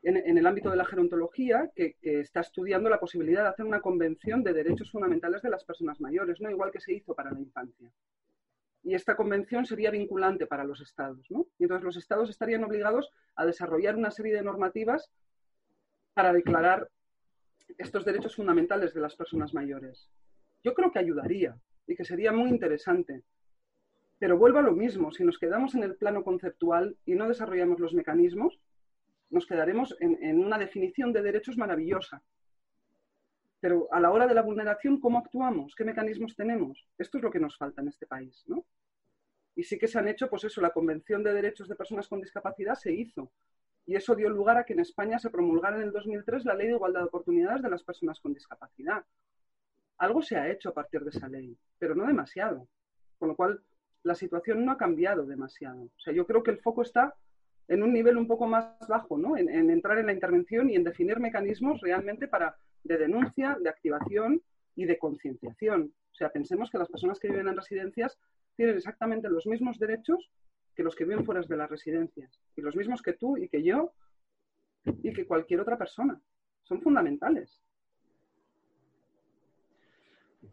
en, 0.04 0.38
el 0.38 0.48
ámbito 0.48 0.70
de 0.70 0.78
la 0.78 0.86
gerontología 0.86 1.72
que, 1.76 1.96
está 2.02 2.42
estudiando 2.42 2.90
la 2.90 3.00
posibilidad 3.00 3.44
de 3.44 3.50
hacer 3.50 3.66
una 3.66 3.82
convención 3.82 4.44
de 4.44 4.54
derechos 4.54 4.92
fundamentales 4.92 5.42
de 5.42 5.50
las 5.50 5.64
personas 5.64 6.00
mayores, 6.00 6.40
¿no? 6.40 6.50
igual 6.50 6.72
que 6.72 6.80
se 6.80 6.94
hizo 6.94 7.14
para 7.14 7.32
la 7.32 7.40
infancia. 7.40 7.92
Y 8.84 8.94
esta 8.94 9.16
convención 9.16 9.66
sería 9.66 9.92
vinculante 9.92 10.46
para 10.46 10.64
los 10.64 10.80
estados. 10.82 11.30
¿no? 11.30 11.48
Y 11.60 11.64
entonces 11.64 11.84
los 11.84 11.98
estados 11.98 12.30
estarían 12.30 12.64
obligados 12.64 13.12
a 13.36 13.46
desarrollar 13.46 13.96
una 13.96 14.12
serie 14.12 14.34
de 14.34 14.44
normativas 14.44 15.10
para 16.14 16.32
declarar 16.32 16.90
estos 17.78 18.06
derechos 18.06 18.36
fundamentales 18.36 18.94
de 18.94 19.02
las 19.02 19.16
personas 19.16 19.54
mayores. 19.54 20.10
Yo 20.64 20.74
creo 20.74 20.92
que 20.92 21.00
ayudaría 21.00 21.58
y 21.86 21.96
que 21.96 22.06
sería 22.06 22.32
muy 22.32 22.50
interesante. 22.50 23.24
Pero 24.20 24.38
vuelvo 24.38 24.60
a 24.60 24.64
lo 24.64 24.72
mismo, 24.72 25.12
si 25.12 25.24
nos 25.24 25.38
quedamos 25.38 25.76
en 25.76 25.84
el 25.84 25.96
plano 25.96 26.24
conceptual 26.24 26.98
y 27.06 27.16
no 27.16 27.28
desarrollamos 27.28 27.80
los 27.80 27.94
mecanismos, 27.94 28.60
nos 29.30 29.46
quedaremos 29.46 29.96
en, 30.00 30.40
una 30.40 30.58
definición 30.58 31.12
de 31.14 31.22
derechos 31.22 31.58
maravillosa. 31.58 32.22
Pero 33.60 33.88
a 33.92 34.00
la 34.00 34.12
hora 34.12 34.28
de 34.28 34.36
la 34.36 34.44
vulneración, 34.44 35.00
¿cómo 35.00 35.20
actuamos? 35.20 35.74
¿Qué 35.76 35.84
mecanismos 35.84 36.36
tenemos? 36.36 36.88
Esto 36.98 37.18
es 37.18 37.24
lo 37.24 37.32
que 37.32 37.40
nos 37.40 37.58
falta 37.58 37.82
en 37.82 37.88
este 37.88 38.06
país, 38.06 38.44
¿no? 38.48 38.66
Y 39.56 39.64
sí 39.64 39.80
que 39.80 39.88
se 39.88 39.98
han 39.98 40.08
hecho, 40.08 40.30
pues 40.30 40.44
eso, 40.44 40.62
la 40.62 40.70
Convención 40.70 41.24
de 41.24 41.34
Derechos 41.34 41.68
de 41.68 41.76
Personas 41.76 42.08
con 42.08 42.22
Discapacidad 42.22 42.76
se 42.76 42.94
hizo, 42.94 43.32
y 43.88 43.96
eso 43.96 44.16
dio 44.16 44.30
lugar 44.30 44.58
a 44.58 44.66
que 44.66 44.74
en 44.74 44.82
España 44.82 45.18
se 45.18 45.30
promulgara 45.32 45.78
en 45.78 45.84
el 45.84 45.92
2003 45.92 46.46
la 46.46 46.54
Ley 46.54 46.68
de 46.68 46.74
Igualdad 46.74 47.02
de 47.02 47.08
Oportunidades 47.08 47.64
de 47.64 47.70
las 47.70 47.84
Personas 47.84 48.20
con 48.20 48.34
Discapacidad. 48.34 49.04
Algo 49.98 50.22
se 50.22 50.38
ha 50.38 50.52
hecho 50.52 50.70
a 50.70 50.74
partir 50.74 51.02
de 51.04 51.10
esa 51.10 51.28
ley, 51.28 51.58
pero 51.80 51.96
no 51.96 52.06
demasiado. 52.06 52.68
Con 53.18 53.30
lo 53.30 53.36
cual, 53.36 53.64
la 54.04 54.14
situación 54.14 54.64
no 54.64 54.74
ha 54.74 54.78
cambiado 54.78 55.26
demasiado. 55.26 55.84
O 55.84 56.00
sea, 56.00 56.14
yo 56.14 56.28
creo 56.28 56.44
que 56.44 56.52
el 56.52 56.60
foco 56.60 56.82
está 56.82 57.16
en 57.68 57.84
un 57.84 57.94
nivel 57.94 58.18
un 58.18 58.28
poco 58.28 58.48
más 58.48 58.76
bajo, 58.88 59.18
¿no? 59.18 59.38
En, 59.38 59.70
entrar 59.70 59.98
en 59.98 60.06
la 60.06 60.14
intervención 60.14 60.70
y 60.70 60.76
en 60.76 60.84
definir 60.84 61.20
mecanismos 61.20 61.82
realmente 61.82 62.28
para 62.28 62.56
de 62.84 62.98
denuncia, 62.98 63.58
de 63.62 63.70
activación 63.70 64.42
y 64.76 64.86
de 64.86 64.98
concienciación. 64.98 65.94
O 66.12 66.16
sea, 66.16 66.30
pensemos 66.30 66.70
que 66.72 66.78
las 66.78 66.90
personas 66.90 67.20
que 67.20 67.30
viven 67.30 67.48
en 67.48 67.56
residencias 67.56 68.18
tienen 68.56 68.78
exactamente 68.78 69.30
los 69.30 69.46
mismos 69.46 69.78
derechos 69.78 70.32
que 70.76 70.84
los 70.84 70.96
que 70.96 71.06
viven 71.06 71.26
fuera 71.26 71.42
de 71.42 71.58
las 71.58 71.70
residencias, 71.70 72.40
y 72.56 72.62
los 72.62 72.76
mismos 72.76 73.02
que 73.02 73.14
tú 73.14 73.36
y 73.36 73.50
que 73.50 73.64
yo 73.64 73.94
y 74.86 75.12
que 75.12 75.26
cualquier 75.26 75.60
otra 75.60 75.78
persona. 75.78 76.22
Son 76.64 76.82
fundamentales. 76.82 77.62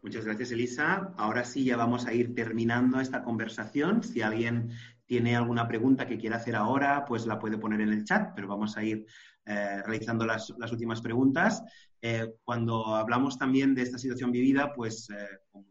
Muchas 0.01 0.25
gracias, 0.25 0.51
Elisa. 0.51 1.13
Ahora 1.17 1.45
sí, 1.45 1.63
ya 1.63 1.77
vamos 1.77 2.05
a 2.05 2.13
ir 2.13 2.33
terminando 2.35 2.99
esta 2.99 3.23
conversación. 3.23 4.03
Si 4.03 4.21
alguien 4.21 4.71
tiene 5.05 5.35
alguna 5.35 5.67
pregunta 5.67 6.07
que 6.07 6.17
quiera 6.17 6.37
hacer 6.37 6.55
ahora, 6.55 7.05
pues 7.05 7.25
la 7.25 7.39
puede 7.39 7.57
poner 7.57 7.81
en 7.81 7.93
el 7.93 8.03
chat, 8.03 8.33
pero 8.35 8.47
vamos 8.47 8.77
a 8.77 8.83
ir 8.83 9.05
realizando 9.45 10.25
las, 10.25 10.49
últimas 10.49 11.01
preguntas. 11.01 11.63
cuando 12.43 12.95
hablamos 12.95 13.37
también 13.37 13.75
de 13.75 13.83
esta 13.83 13.99
situación 13.99 14.31
vivida, 14.31 14.73
pues 14.73 15.07
como, 15.51 15.67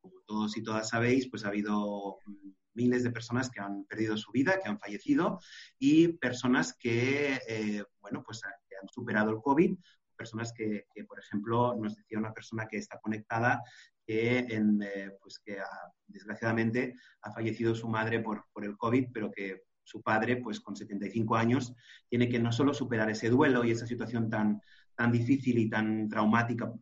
como, 0.00 0.20
todos 0.26 0.56
y 0.56 0.62
todas 0.62 0.88
sabéis, 0.88 1.28
pues 1.30 1.44
ha 1.44 1.48
habido 1.48 2.18
mm, 2.26 2.50
miles 2.74 3.04
de 3.04 3.12
personas 3.12 3.50
que 3.50 3.60
han 3.60 3.84
perdido 3.84 4.16
su 4.16 4.32
vida, 4.32 4.58
que 4.60 4.68
han 4.68 4.78
fallecido 4.78 5.38
y 5.78 6.08
personas 6.08 6.74
que, 6.74 7.84
bueno, 8.00 8.22
pues 8.24 8.42
han 8.44 8.88
superado 8.88 9.30
el 9.30 9.40
COVID 9.40 9.76
personas 10.18 10.52
que, 10.52 10.84
por 11.06 11.18
ejemplo, 11.20 11.74
nos 11.76 11.96
decía 11.96 12.18
una 12.18 12.34
persona 12.34 12.66
que 12.66 12.76
está 12.76 12.98
conectada 12.98 13.62
que, 14.08 14.38
en, 14.38 14.80
eh, 14.82 15.10
pues 15.20 15.38
que 15.38 15.58
desgraciadamente 16.06 16.94
ha 17.20 17.30
fallecido 17.30 17.74
su 17.74 17.88
madre 17.88 18.20
por, 18.20 18.46
por, 18.54 18.64
el 18.64 18.74
COVID, 18.78 19.08
pero 19.12 19.30
que 19.30 19.64
su 19.84 20.00
padre, 20.00 20.38
pues 20.38 20.60
con 20.60 20.74
75 20.74 21.36
años, 21.36 21.74
tiene 22.08 22.30
que 22.30 22.38
no 22.38 22.50
solo 22.50 22.72
superar 22.72 23.10
ese 23.10 23.28
duelo 23.28 23.64
y 23.64 23.70
esa 23.70 23.86
situación 23.86 24.30
tan, 24.30 24.62
tan 24.94 25.12
difícil 25.12 25.58
y 25.58 25.68
tan 25.68 26.08
traumática, 26.08 26.72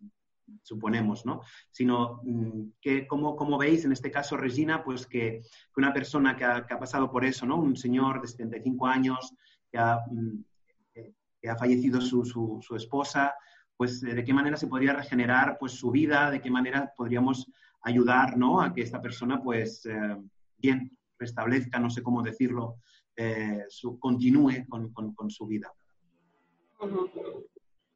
suponemos, 0.62 1.27
¿no? 1.27 1.41
Sino 1.72 2.20
mm, 2.22 2.74
que, 2.81 3.09
como, 3.09 3.35
como 3.35 3.59
veis, 3.59 3.85
en 3.85 3.91
este 3.91 4.12
caso, 4.12 4.37
Regina, 4.37 4.85
pues 4.85 5.05
que, 5.05 5.43
una 5.77 5.93
persona 5.93 6.37
que 6.37 6.45
ha, 6.45 6.64
que 6.64 6.74
ha, 6.74 6.79
pasado 6.79 7.11
por 7.11 7.24
eso, 7.24 7.45
¿no? 7.45 7.57
Un 7.57 7.77
señor 7.77 8.20
de 8.20 8.29
75 8.29 8.87
años 8.87 9.35
que 9.68 9.79
ha, 9.79 9.99
mm, 10.09 10.45
ha 11.49 11.57
fallecido 11.57 12.01
su, 12.01 12.24
su, 12.24 12.77
esposa, 12.77 13.35
pues 13.77 14.01
de 14.01 14.24
qué 14.24 14.33
manera 14.33 14.57
se 14.57 14.68
podría 14.68 14.93
regenerar 14.93 15.59
pues 15.59 15.72
su 15.72 15.91
vida, 15.91 16.31
de 16.31 16.41
qué 16.41 16.51
manera 16.51 16.93
podríamos 16.97 17.51
ayudar 17.83 18.37
¿no? 18.37 18.61
a 18.61 18.72
que 18.72 18.83
esta 18.83 19.01
persona 19.01 19.43
pues 19.43 19.85
eh, 19.87 20.16
bien 20.57 20.97
restablezca, 21.18 21.79
no 21.79 21.91
sé 21.91 22.03
cómo 22.03 22.22
decirlo, 22.22 22.77
eh, 23.16 23.64
continúe 23.99 24.66
con, 24.68 24.93
con, 24.93 25.31
su 25.31 25.47
vida. 25.47 25.72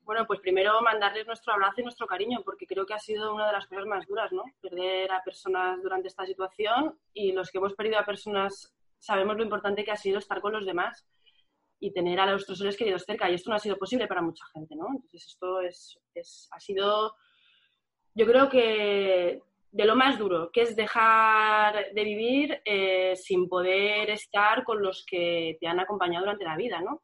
Bueno, 0.03 0.26
pues 0.26 0.41
primero 0.41 0.81
mandarles 0.81 1.26
nuestro 1.26 1.53
abrazo 1.53 1.81
y 1.81 1.85
nuestro 1.85 2.07
cariño, 2.07 2.41
porque 2.45 2.66
creo 2.66 2.87
que 2.87 2.95
ha 2.95 2.99
sido 2.99 3.35
una 3.35 3.47
de 3.47 3.53
las 3.53 3.66
cosas 3.66 3.87
más 3.87 4.07
duras, 4.07 4.33
¿no? 4.33 4.45
Perder 4.62 5.12
a 5.12 5.22
personas 5.22 5.83
durante 5.83 6.09
esta 6.09 6.24
situación 6.24 6.99
y 7.12 7.33
los 7.33 7.51
que 7.51 7.59
hemos 7.59 7.74
perdido 7.74 7.99
a 7.99 8.07
personas 8.07 8.74
sabemos 8.99 9.37
lo 9.37 9.43
importante 9.43 9.85
que 9.85 9.91
ha 9.91 9.97
sido 9.97 10.18
estar 10.18 10.41
con 10.41 10.53
los 10.53 10.64
demás 10.64 11.07
y 11.81 11.93
tener 11.93 12.20
a 12.20 12.31
nuestros 12.31 12.59
seres 12.59 12.76
queridos 12.76 13.05
cerca. 13.05 13.31
Y 13.31 13.35
esto 13.35 13.51
no 13.51 13.57
ha 13.57 13.61
sido 13.61 13.78
posible 13.78 14.07
para 14.07 14.22
mucha 14.22 14.45
gente, 14.53 14.76
¿no? 14.76 14.87
Entonces 14.93 15.26
esto 15.26 15.61
es, 15.62 15.99
es, 16.14 16.49
ha 16.53 16.61
sido, 16.61 17.16
yo 18.14 18.26
creo 18.26 18.49
que 18.49 19.43
de 19.72 19.85
lo 19.85 19.97
más 19.97 20.18
duro, 20.18 20.51
que 20.53 20.62
es 20.62 20.76
dejar 20.76 21.93
de 21.95 22.05
vivir 22.05 22.61
eh, 22.64 23.14
sin 23.16 23.49
poder 23.49 24.11
estar 24.11 24.64
con 24.64 24.83
los 24.83 25.05
que 25.07 25.57
te 25.61 25.66
han 25.68 25.81
acompañado 25.81 26.24
durante 26.24 26.45
la 26.45 26.57
vida, 26.57 26.81
¿no? 26.81 27.03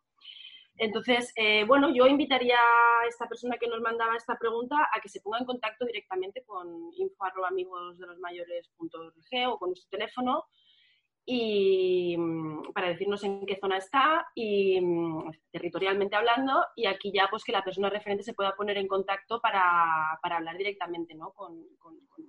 Entonces, 0.79 1.33
eh, 1.37 1.64
bueno, 1.64 1.91
yo 1.95 2.07
invitaría 2.07 2.59
a 2.59 3.07
esta 3.09 3.27
persona 3.27 3.57
que 3.57 3.68
nos 3.68 3.81
mandaba 3.81 4.14
esta 4.14 4.37
pregunta 4.37 4.77
a 4.93 5.01
que 5.01 5.09
se 5.09 5.20
ponga 5.20 5.39
en 5.39 5.47
contacto 5.47 5.87
directamente 5.87 6.45
con 6.45 6.68
info 6.97 7.24
de 7.97 8.07
los 8.07 8.18
mayores.org 8.18 9.49
o 9.49 9.59
con 9.59 9.70
nuestro 9.70 9.89
teléfono 9.91 10.45
y 11.29 12.16
mm, 12.16 12.72
para 12.72 12.89
decirnos 12.89 13.24
en 13.24 13.45
qué 13.45 13.59
zona 13.61 13.79
está 13.79 14.29
y 14.35 14.81
mm, 14.81 15.33
territorialmente 15.51 16.14
hablando 16.14 16.64
y 16.77 16.87
aquí 16.87 17.11
ya 17.12 17.27
pues 17.29 17.43
que 17.43 17.51
la 17.51 17.64
persona 17.64 17.91
referente 17.91 18.22
se 18.22 18.33
pueda 18.33 18.55
poner 18.55 18.79
en 18.79 18.87
contacto 18.87 19.41
para, 19.41 20.18
para 20.22 20.37
hablar 20.37 20.57
directamente 20.57 21.14
¿no? 21.16 21.33
con, 21.33 21.66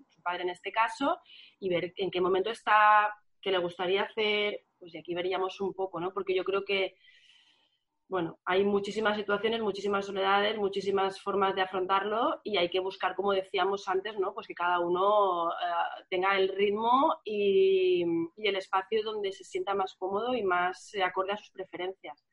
su 0.09 0.21
padre 0.23 0.43
en 0.43 0.49
este 0.49 0.71
caso 0.71 1.19
y 1.59 1.69
ver 1.69 1.93
en 1.97 2.09
qué 2.09 2.19
momento 2.19 2.49
está, 2.49 3.13
qué 3.39 3.51
le 3.51 3.59
gustaría 3.59 4.01
hacer, 4.01 4.61
pues 4.79 4.95
y 4.95 4.97
aquí 4.97 5.13
veríamos 5.13 5.61
un 5.61 5.73
poco, 5.75 5.99
¿no? 5.99 6.11
porque 6.11 6.35
yo 6.35 6.43
creo 6.43 6.65
que 6.65 6.95
bueno, 8.09 8.39
hay 8.45 8.63
muchísimas 8.63 9.17
situaciones, 9.17 9.61
muchísimas 9.61 10.05
soledades, 10.05 10.57
muchísimas 10.57 11.19
formas 11.21 11.55
de 11.55 11.61
afrontarlo 11.61 12.39
y 12.43 12.57
hay 12.57 12.69
que 12.69 12.79
buscar, 12.79 13.15
como 13.15 13.33
decíamos 13.33 13.87
antes, 13.89 14.17
¿no? 14.17 14.33
Pues 14.33 14.47
que 14.47 14.53
cada 14.55 14.79
uno 14.79 15.49
eh, 15.51 16.03
tenga 16.09 16.37
el 16.37 16.47
ritmo 16.49 17.19
y, 17.25 18.03
el 18.37 18.55
espacio 18.55 19.03
donde 19.03 19.33
se 19.33 19.43
sienta 19.43 19.73
más 19.73 19.95
cómodo 19.95 20.33
y 20.33 20.43
más 20.43 20.93
acorde 21.03 21.33
a 21.33 21.37
sus 21.37 21.51
preferencias. 21.51 22.25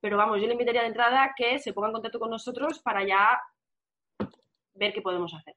Pero 0.00 0.16
vamos, 0.16 0.40
yo 0.40 0.46
le 0.46 0.54
invitaría 0.54 0.82
de 0.82 0.88
entrada 0.88 1.34
que 1.36 1.58
se 1.58 1.74
ponga 1.74 1.88
en 1.88 1.94
contacto 1.94 2.18
con 2.18 2.30
nosotros 2.30 2.80
para 2.80 3.06
ya 3.06 3.38
ver 4.74 4.94
qué 4.94 5.02
podemos 5.02 5.34
hacer. 5.34 5.54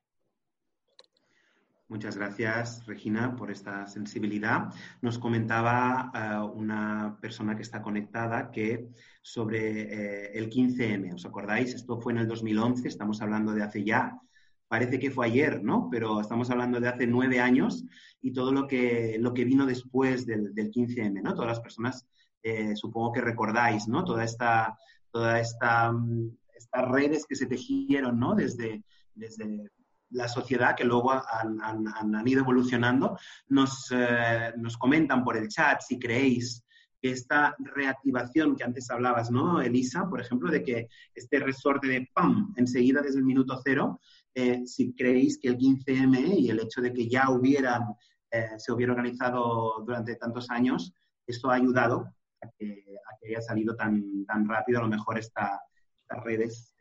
Muchas 1.94 2.18
gracias, 2.18 2.84
Regina, 2.88 3.36
por 3.36 3.52
esta 3.52 3.86
sensibilidad. 3.86 4.74
Nos 5.04 5.20
comentaba 5.20 6.12
eh, 6.16 6.52
una 6.56 7.20
persona 7.22 7.56
que 7.56 7.62
está 7.62 7.84
conectada 7.84 8.50
que 8.50 8.90
sobre 9.22 9.82
eh, 9.82 10.32
el 10.34 10.50
15M, 10.50 11.14
¿os 11.14 11.24
acordáis? 11.28 11.76
Esto 11.76 12.02
fue 12.02 12.14
en 12.14 12.18
el 12.18 12.28
2011, 12.28 12.88
estamos 12.88 13.22
hablando 13.22 13.54
de 13.54 13.62
hace 13.62 13.84
ya, 13.84 14.20
parece 14.68 14.98
que 14.98 15.12
fue 15.12 15.28
ayer, 15.28 15.64
¿no? 15.64 15.88
Pero 15.92 16.20
estamos 16.20 16.50
hablando 16.50 16.80
de 16.80 16.88
hace 16.88 17.06
nueve 17.06 17.40
años 17.40 17.86
y 18.24 18.34
todo 18.34 18.52
lo 18.52 18.66
que, 18.66 19.18
lo 19.20 19.36
que 19.36 19.46
vino 19.46 19.68
después 19.68 20.26
del, 20.26 20.52
15M, 20.56 21.22
¿no? 21.22 21.36
Todas 21.36 21.50
las 21.50 21.60
personas, 21.60 22.08
eh, 22.42 22.76
supongo 22.76 23.12
que 23.12 23.22
recordáis, 23.22 23.88
¿no? 23.88 24.04
Toda 24.04 24.24
esta, 24.24 24.76
toda 25.12 25.40
esta, 25.40 25.92
mm, 25.92 26.38
estas 26.56 26.90
redes 26.90 27.28
que 27.28 27.36
se 27.36 27.46
tejieron, 27.46 28.20
¿no? 28.20 28.34
Desde, 28.34 28.84
desde 29.14 29.70
la 30.14 30.28
sociedad, 30.28 30.76
que 30.76 30.84
luego 30.84 31.12
han, 31.12 32.28
ido 32.28 32.42
evolucionando, 32.42 33.18
nos, 33.48 33.92
eh, 33.92 34.54
nos, 34.58 34.78
comentan 34.78 35.24
por 35.24 35.38
el 35.38 35.48
chat 35.48 35.82
si 35.82 36.00
creéis 36.00 36.64
que 37.02 37.12
esta 37.12 37.56
reactivación 37.60 38.56
que 38.56 38.64
antes 38.64 38.90
hablabas, 38.90 39.30
¿no, 39.30 39.62
Elisa? 39.62 40.08
Por 40.10 40.22
ejemplo, 40.22 40.50
de 40.50 40.64
que 40.64 40.88
este 41.14 41.40
resorte 41.40 41.88
de 41.88 42.10
¡pam! 42.14 42.54
enseguida 42.56 43.02
desde 43.02 43.20
el 43.20 43.26
minuto 43.26 43.60
cero, 43.64 44.00
eh, 44.34 44.66
si 44.66 44.94
creéis 44.94 45.38
que 45.38 45.50
el 45.50 45.58
15M 45.58 46.40
y 46.40 46.50
el 46.50 46.60
hecho 46.60 46.82
de 46.82 46.94
que 46.94 47.08
ya 47.08 47.30
hubieran, 47.30 47.84
eh, 48.32 48.52
se 48.58 48.72
hubiera 48.72 48.94
organizado 48.94 49.84
durante 49.86 50.16
tantos 50.16 50.50
años, 50.50 50.94
esto 51.28 51.50
ha 51.50 51.56
ayudado 51.56 52.08
a 52.42 52.50
que, 52.58 52.86
haya 53.26 53.42
salido 53.42 53.74
tan, 53.76 54.26
tan 54.26 54.48
rápido, 54.48 54.80
a 54.80 54.84
lo 54.84 54.90
mejor 54.90 55.18
esta, 55.18 55.62
estas 56.02 56.24
redes 56.26 56.76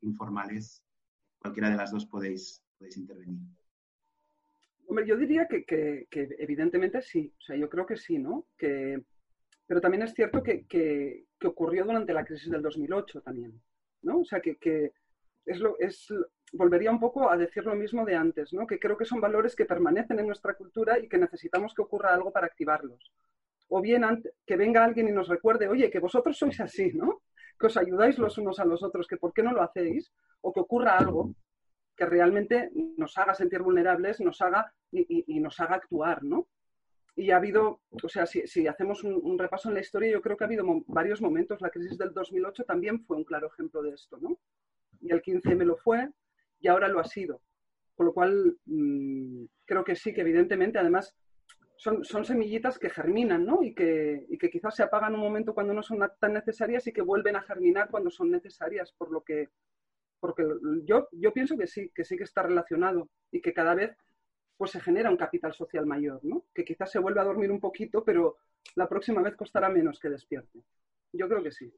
informales, 0.00 0.82
cualquiera 1.38 1.70
de 1.70 1.76
las 1.76 1.92
dos 1.92 2.06
podéis, 2.06 2.63
intervenir. 2.96 3.40
Hombre, 4.86 5.06
yo 5.06 5.16
diría 5.16 5.48
que, 5.48 6.06
evidentemente 6.38 7.00
sí, 7.00 7.32
o 7.38 7.42
sea, 7.42 7.56
yo 7.56 7.68
creo 7.68 7.86
que 7.86 7.96
sí, 7.96 8.18
¿no? 8.18 8.46
Que, 8.56 9.02
pero 9.66 9.80
también 9.80 10.02
es 10.02 10.14
cierto 10.14 10.42
que, 10.42 11.26
ocurrió 11.44 11.84
durante 11.84 12.14
la 12.14 12.24
crisis 12.24 12.50
del 12.50 12.62
2008 12.62 13.20
también, 13.22 13.60
¿no? 14.02 14.20
O 14.20 14.24
sea, 14.24 14.40
que, 14.40 14.92
es 15.46 15.58
lo, 15.58 15.78
es, 15.78 16.08
volvería 16.52 16.90
un 16.90 17.00
poco 17.00 17.30
a 17.30 17.36
decir 17.36 17.64
lo 17.64 17.74
mismo 17.74 18.04
de 18.04 18.14
antes, 18.14 18.52
¿no? 18.52 18.66
Que 18.66 18.78
creo 18.78 18.96
que 18.96 19.04
son 19.04 19.20
valores 19.20 19.54
que 19.54 19.66
permanecen 19.66 20.18
en 20.18 20.26
nuestra 20.26 20.54
cultura 20.54 20.98
y 20.98 21.08
que 21.08 21.18
necesitamos 21.18 21.74
que 21.74 21.82
ocurra 21.82 22.14
algo 22.14 22.32
para 22.32 22.46
activarlos. 22.46 23.12
O 23.68 23.80
bien 23.80 24.04
que 24.46 24.56
venga 24.56 24.84
alguien 24.84 25.08
y 25.08 25.12
nos 25.12 25.28
recuerde, 25.28 25.68
oye, 25.68 25.90
que 25.90 25.98
vosotros 25.98 26.36
sois 26.36 26.60
así, 26.60 26.92
¿no? 26.94 27.22
Que 27.58 27.66
os 27.66 27.76
ayudáis 27.76 28.18
los 28.18 28.38
unos 28.38 28.58
a 28.58 28.64
los 28.64 28.82
otros, 28.82 29.06
que 29.06 29.16
por 29.16 29.32
qué 29.32 29.42
no 29.42 29.52
lo 29.52 29.62
hacéis, 29.62 30.12
o 30.40 30.52
que 30.52 30.60
ocurra 30.60 30.98
algo 30.98 31.34
que 31.96 32.06
realmente 32.06 32.70
nos 32.96 33.16
haga 33.18 33.34
sentir 33.34 33.62
vulnerables, 33.62 34.20
nos 34.20 34.40
haga 34.40 34.72
y, 34.90 35.40
nos 35.40 35.58
haga 35.60 35.76
actuar, 35.76 36.22
¿no? 36.22 36.48
Y 37.16 37.30
ha 37.30 37.36
habido, 37.36 37.82
o 37.90 38.08
sea, 38.08 38.26
si, 38.26 38.66
hacemos 38.66 39.04
un, 39.04 39.38
repaso 39.38 39.68
en 39.68 39.74
la 39.74 39.80
historia, 39.80 40.10
yo 40.10 40.20
creo 40.20 40.36
que 40.36 40.44
ha 40.44 40.46
habido 40.46 40.64
varios 40.86 41.20
momentos. 41.20 41.60
La 41.60 41.70
crisis 41.70 41.96
del 41.96 42.12
2008 42.12 42.64
también 42.64 43.04
fue 43.04 43.16
un 43.16 43.24
claro 43.24 43.46
ejemplo 43.46 43.82
de 43.82 43.90
esto, 43.90 44.18
¿no? 44.20 44.38
Y 45.00 45.12
el 45.12 45.22
15 45.22 45.54
me 45.54 45.64
lo 45.64 45.76
fue 45.76 46.08
y 46.58 46.68
ahora 46.68 46.88
lo 46.88 46.98
ha 46.98 47.04
sido. 47.04 47.40
Con 47.94 48.06
lo 48.06 48.12
cual, 48.12 48.58
mm, 48.64 49.44
creo 49.64 49.84
que 49.84 49.94
sí, 49.94 50.12
que 50.12 50.22
evidentemente, 50.22 50.78
además, 50.78 51.14
son, 51.76 52.04
son 52.04 52.24
semillitas 52.24 52.78
que 52.78 52.90
germinan, 52.90 53.44
¿no? 53.44 53.62
Y 53.62 53.74
que, 53.74 54.26
y 54.28 54.36
que 54.36 54.50
quizás 54.50 54.74
se 54.74 54.82
apagan 54.82 55.14
un 55.14 55.20
momento 55.20 55.54
cuando 55.54 55.72
no 55.72 55.82
son 55.82 56.00
tan 56.18 56.32
necesarias 56.32 56.86
y 56.88 56.92
que 56.92 57.02
vuelven 57.02 57.36
a 57.36 57.42
germinar 57.42 57.88
cuando 57.90 58.10
son 58.10 58.30
necesarias, 58.30 58.92
por 58.92 59.12
lo 59.12 59.22
que 59.22 59.50
porque 60.24 60.42
yo, 60.84 61.06
yo 61.12 61.34
pienso 61.34 61.54
que 61.54 61.66
sí, 61.66 61.90
que 61.94 62.02
sí 62.02 62.16
que 62.16 62.24
está 62.24 62.42
relacionado 62.42 63.10
y 63.30 63.42
que 63.42 63.52
cada 63.52 63.74
vez 63.74 63.94
pues 64.56 64.70
se 64.70 64.80
genera 64.80 65.10
un 65.10 65.18
capital 65.18 65.52
social 65.52 65.84
mayor, 65.84 66.20
¿no? 66.22 66.46
Que 66.54 66.64
quizás 66.64 66.90
se 66.90 66.98
vuelva 66.98 67.20
a 67.20 67.26
dormir 67.26 67.50
un 67.50 67.60
poquito, 67.60 68.02
pero 68.02 68.38
la 68.74 68.88
próxima 68.88 69.20
vez 69.20 69.36
costará 69.36 69.68
menos 69.68 70.00
que 70.00 70.08
despierte. 70.08 70.60
Yo 71.12 71.28
creo 71.28 71.42
que 71.42 71.50
sí. 71.50 71.70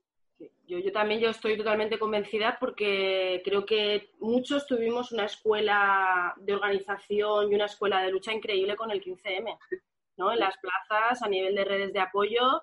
Yo, 0.65 0.79
yo, 0.79 0.93
también 0.93 1.19
yo 1.19 1.31
estoy 1.31 1.57
totalmente 1.57 1.99
convencida 1.99 2.57
porque 2.61 3.43
creo 3.45 3.67
que 3.67 4.11
muchos 4.21 4.65
tuvimos 4.69 5.11
una 5.11 5.25
escuela 5.25 6.33
de 6.37 6.55
organización 6.55 7.51
y 7.51 7.57
una 7.57 7.65
escuela 7.65 8.01
de 8.03 8.13
lucha 8.13 8.33
increíble 8.33 8.77
con 8.77 8.93
el 8.93 9.03
15M, 9.03 9.59
¿no? 10.19 10.33
En 10.33 10.39
las 10.39 10.55
plazas, 10.59 11.21
a 11.21 11.29
nivel 11.29 11.57
de 11.57 11.65
redes 11.65 11.93
de 11.93 11.99
apoyo, 11.99 12.63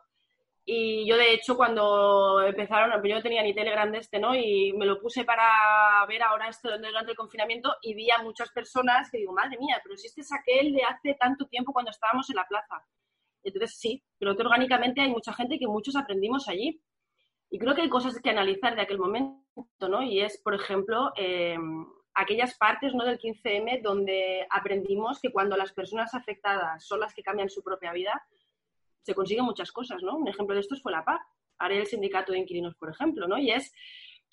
y 0.66 1.06
yo, 1.06 1.18
de 1.18 1.34
hecho, 1.34 1.58
cuando 1.58 2.42
empezaron, 2.42 3.04
yo 3.04 3.16
no 3.16 3.22
tenía 3.22 3.44
ni 3.44 3.54
Telegram 3.54 3.92
de 3.92 3.98
este, 3.98 4.18
¿no? 4.18 4.34
Y 4.34 4.72
me 4.74 4.86
lo 4.86 5.00
puse 5.00 5.26
para 5.26 6.06
ver 6.08 6.24
ahora 6.24 6.48
esto 6.48 6.70
durante 6.78 7.12
el 7.12 7.18
confinamiento 7.18 7.76
y 7.82 7.94
vi 7.94 8.10
a 8.12 8.24
muchas 8.24 8.50
personas 8.52 9.12
que 9.12 9.18
digo, 9.18 9.34
madre 9.34 9.58
mía, 9.58 9.82
pero 9.84 9.98
si 9.98 10.08
este 10.08 10.22
es 10.22 10.32
aquel 10.32 10.72
de 10.74 10.84
hace 10.84 11.16
tanto 11.20 11.48
tiempo 11.48 11.74
cuando 11.74 11.92
estábamos 11.92 12.30
en 12.30 12.38
la 12.38 12.48
plaza. 12.48 12.82
Entonces, 13.44 13.78
sí, 13.78 14.02
creo 14.18 14.38
que 14.38 14.44
orgánicamente 14.44 15.02
hay 15.02 15.10
mucha 15.10 15.34
gente 15.34 15.60
que 15.60 15.68
muchos 15.68 15.98
aprendimos 15.98 16.48
allí. 16.48 16.82
Y 17.50 17.60
creo 17.60 17.76
que 17.76 17.82
hay 17.82 17.90
cosas 17.90 18.20
que 18.22 18.30
analizar 18.30 18.74
de 18.76 18.82
aquel 18.82 18.98
momento, 18.98 19.90
¿no? 19.90 20.02
Y 20.02 20.22
es, 20.22 20.42
por 20.42 20.56
ejemplo, 20.56 21.12
eh, 21.18 21.58
aquellas 22.16 22.58
partes 22.58 22.94
¿no? 22.94 23.06
del 23.06 23.20
15M 23.20 23.82
donde 23.82 24.48
aprendimos 24.50 25.20
que 25.20 25.32
cuando 25.32 25.58
las 25.58 25.74
personas 25.74 26.14
afectadas 26.14 26.86
son 26.86 27.00
las 27.00 27.14
que 27.14 27.22
cambian 27.22 27.50
su 27.50 27.64
propia 27.64 27.92
vida, 27.92 28.26
se 29.04 29.14
consiguen 29.14 29.46
muchas 29.46 29.72
cosas, 29.72 30.02
¿no? 30.02 30.18
Un 30.18 30.28
ejemplo 30.28 30.56
de 30.56 30.62
esto 30.62 30.76
fue 30.82 30.92
la 30.92 31.06
PAC, 31.06 31.22
haré 31.60 31.78
el 31.80 31.86
sindicato 31.88 32.32
de 32.32 32.40
inquilinos, 32.40 32.76
por 32.76 32.90
ejemplo, 32.90 33.28
¿no? 33.28 33.38
Y 33.38 33.52
es 33.52 33.74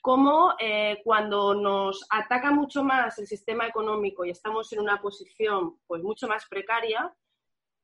cómo 0.01 0.55
eh, 0.59 1.01
cuando 1.05 1.55
nos 1.55 2.07
ataca 2.11 2.51
mucho 2.51 2.83
más 2.83 3.19
el 3.19 3.27
sistema 3.27 3.67
económico 3.67 4.25
y 4.25 4.31
estamos 4.31 4.73
en 4.73 4.81
una 4.81 5.01
posición 5.01 5.79
pues 5.87 6.03
mucho 6.03 6.27
más 6.27 6.47
precaria, 6.49 7.13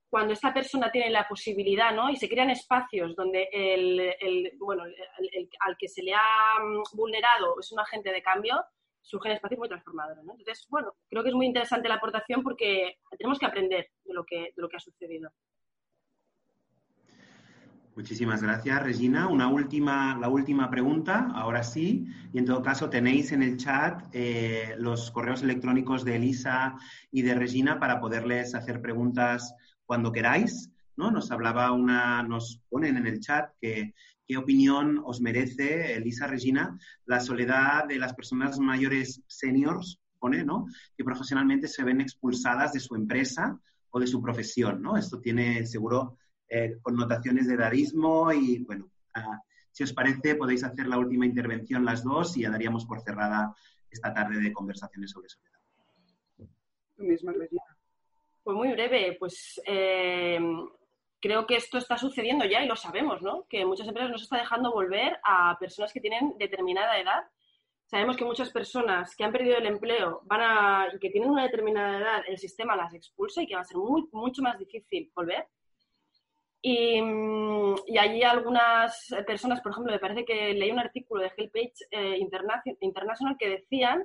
cuando 0.08 0.32
esta 0.32 0.54
persona 0.54 0.90
tiene 0.90 1.10
la 1.10 1.26
posibilidad, 1.28 1.92
¿no? 1.92 2.08
Y 2.10 2.16
se 2.16 2.28
crean 2.28 2.50
espacios 2.50 3.14
donde 3.16 3.48
el, 3.52 4.52
bueno, 4.58 4.84
al 5.60 5.76
que 5.76 5.88
se 5.88 6.02
le 6.02 6.14
ha 6.14 6.58
mm, 6.62 6.96
vulnerado 6.96 7.58
es 7.60 7.72
un 7.72 7.80
agente 7.80 8.12
de 8.12 8.22
cambio, 8.22 8.64
surgen 9.02 9.32
espacios 9.32 9.58
muy 9.58 9.68
transformadores, 9.68 10.24
¿no? 10.24 10.32
Entonces, 10.38 10.66
bueno, 10.68 10.94
creo 11.08 11.22
que 11.22 11.28
es 11.30 11.34
muy 11.34 11.46
interesante 11.46 11.88
la 11.88 11.96
aportación 11.96 12.42
porque 12.42 12.98
tenemos 13.18 13.38
que 13.38 13.46
aprender 13.46 13.90
de 14.04 14.14
lo 14.14 14.24
que, 14.24 14.36
de 14.36 14.62
lo 14.62 14.68
que 14.68 14.76
ha 14.76 14.80
sucedido. 14.80 15.30
Muchísimas 17.96 18.42
gracias, 18.42 18.82
Regina. 18.82 19.26
Una 19.26 19.48
última, 19.48 20.18
la 20.18 20.28
última 20.28 20.68
pregunta, 20.68 21.30
ahora 21.34 21.62
sí. 21.64 22.06
Y 22.30 22.36
en 22.36 22.44
todo 22.44 22.62
caso, 22.62 22.90
tenéis 22.90 23.32
en 23.32 23.42
el 23.42 23.56
chat 23.56 24.04
eh, 24.12 24.74
los 24.76 25.10
correos 25.10 25.42
electrónicos 25.42 26.04
de 26.04 26.16
Elisa 26.16 26.76
y 27.10 27.22
de 27.22 27.34
Regina 27.34 27.80
para 27.80 27.98
poderles 27.98 28.54
hacer 28.54 28.82
preguntas 28.82 29.54
cuando 29.86 30.12
queráis. 30.12 30.70
¿no? 30.94 31.10
Nos 31.10 31.30
hablaba 31.30 31.72
una, 31.72 32.22
nos 32.22 32.60
ponen 32.68 32.98
en 32.98 33.06
el 33.06 33.20
chat 33.20 33.48
que 33.62 33.94
qué 34.28 34.36
opinión 34.36 35.00
os 35.02 35.22
merece, 35.22 35.94
Elisa 35.94 36.26
Regina, 36.26 36.78
la 37.06 37.20
soledad 37.20 37.86
de 37.88 37.98
las 37.98 38.12
personas 38.12 38.58
mayores 38.58 39.22
seniors, 39.26 39.98
pone, 40.18 40.44
¿no? 40.44 40.66
Que 40.98 41.04
profesionalmente 41.04 41.66
se 41.66 41.82
ven 41.82 42.02
expulsadas 42.02 42.74
de 42.74 42.80
su 42.80 42.94
empresa 42.94 43.58
o 43.88 44.00
de 44.00 44.06
su 44.06 44.20
profesión, 44.20 44.82
¿no? 44.82 44.98
Esto 44.98 45.18
tiene 45.20 45.64
seguro 45.64 46.18
eh, 46.48 46.78
connotaciones 46.82 47.46
de 47.46 47.54
edadismo 47.54 48.32
y, 48.32 48.64
bueno, 48.64 48.90
ah, 49.14 49.40
si 49.70 49.84
os 49.84 49.92
parece, 49.92 50.36
podéis 50.36 50.64
hacer 50.64 50.86
la 50.86 50.98
última 50.98 51.26
intervención 51.26 51.84
las 51.84 52.02
dos 52.02 52.36
y 52.36 52.42
ya 52.42 52.50
daríamos 52.50 52.86
por 52.86 53.00
cerrada 53.02 53.54
esta 53.90 54.12
tarde 54.14 54.40
de 54.40 54.52
conversaciones 54.52 55.10
sobre 55.10 55.28
soledad. 55.28 55.60
Tú 56.96 57.02
misma, 57.02 57.32
Regina. 57.32 57.62
Pues 58.42 58.56
muy 58.56 58.72
breve, 58.72 59.16
pues 59.18 59.60
eh, 59.66 60.38
creo 61.20 61.46
que 61.46 61.56
esto 61.56 61.78
está 61.78 61.98
sucediendo 61.98 62.44
ya 62.44 62.62
y 62.62 62.68
lo 62.68 62.76
sabemos, 62.76 63.20
¿no? 63.20 63.46
Que 63.48 63.64
muchas 63.64 63.88
empresas 63.88 64.12
nos 64.12 64.22
está 64.22 64.38
dejando 64.38 64.72
volver 64.72 65.18
a 65.24 65.56
personas 65.58 65.92
que 65.92 66.00
tienen 66.00 66.38
determinada 66.38 66.98
edad. 66.98 67.24
Sabemos 67.86 68.16
que 68.16 68.24
muchas 68.24 68.50
personas 68.50 69.14
que 69.16 69.24
han 69.24 69.32
perdido 69.32 69.58
el 69.58 69.66
empleo 69.66 70.22
van 70.24 70.40
a, 70.40 70.88
y 70.94 70.98
que 70.98 71.10
tienen 71.10 71.30
una 71.30 71.44
determinada 71.44 71.98
edad, 71.98 72.22
el 72.28 72.38
sistema 72.38 72.76
las 72.76 72.94
expulsa 72.94 73.42
y 73.42 73.46
que 73.46 73.54
va 73.54 73.60
a 73.60 73.64
ser 73.64 73.76
muy, 73.76 74.08
mucho 74.12 74.42
más 74.42 74.58
difícil 74.58 75.10
volver. 75.14 75.48
Y, 76.68 77.00
mm, 77.00 77.76
y 77.86 77.96
allí 77.96 78.24
algunas 78.24 79.14
personas, 79.24 79.60
por 79.60 79.70
ejemplo, 79.70 79.92
me 79.92 80.00
parece 80.00 80.24
que 80.24 80.52
leí 80.52 80.72
un 80.72 80.80
artículo 80.80 81.22
de 81.22 81.30
Hellpage 81.36 81.86
eh, 81.92 82.18
International 82.18 83.36
que 83.38 83.50
decían 83.50 84.02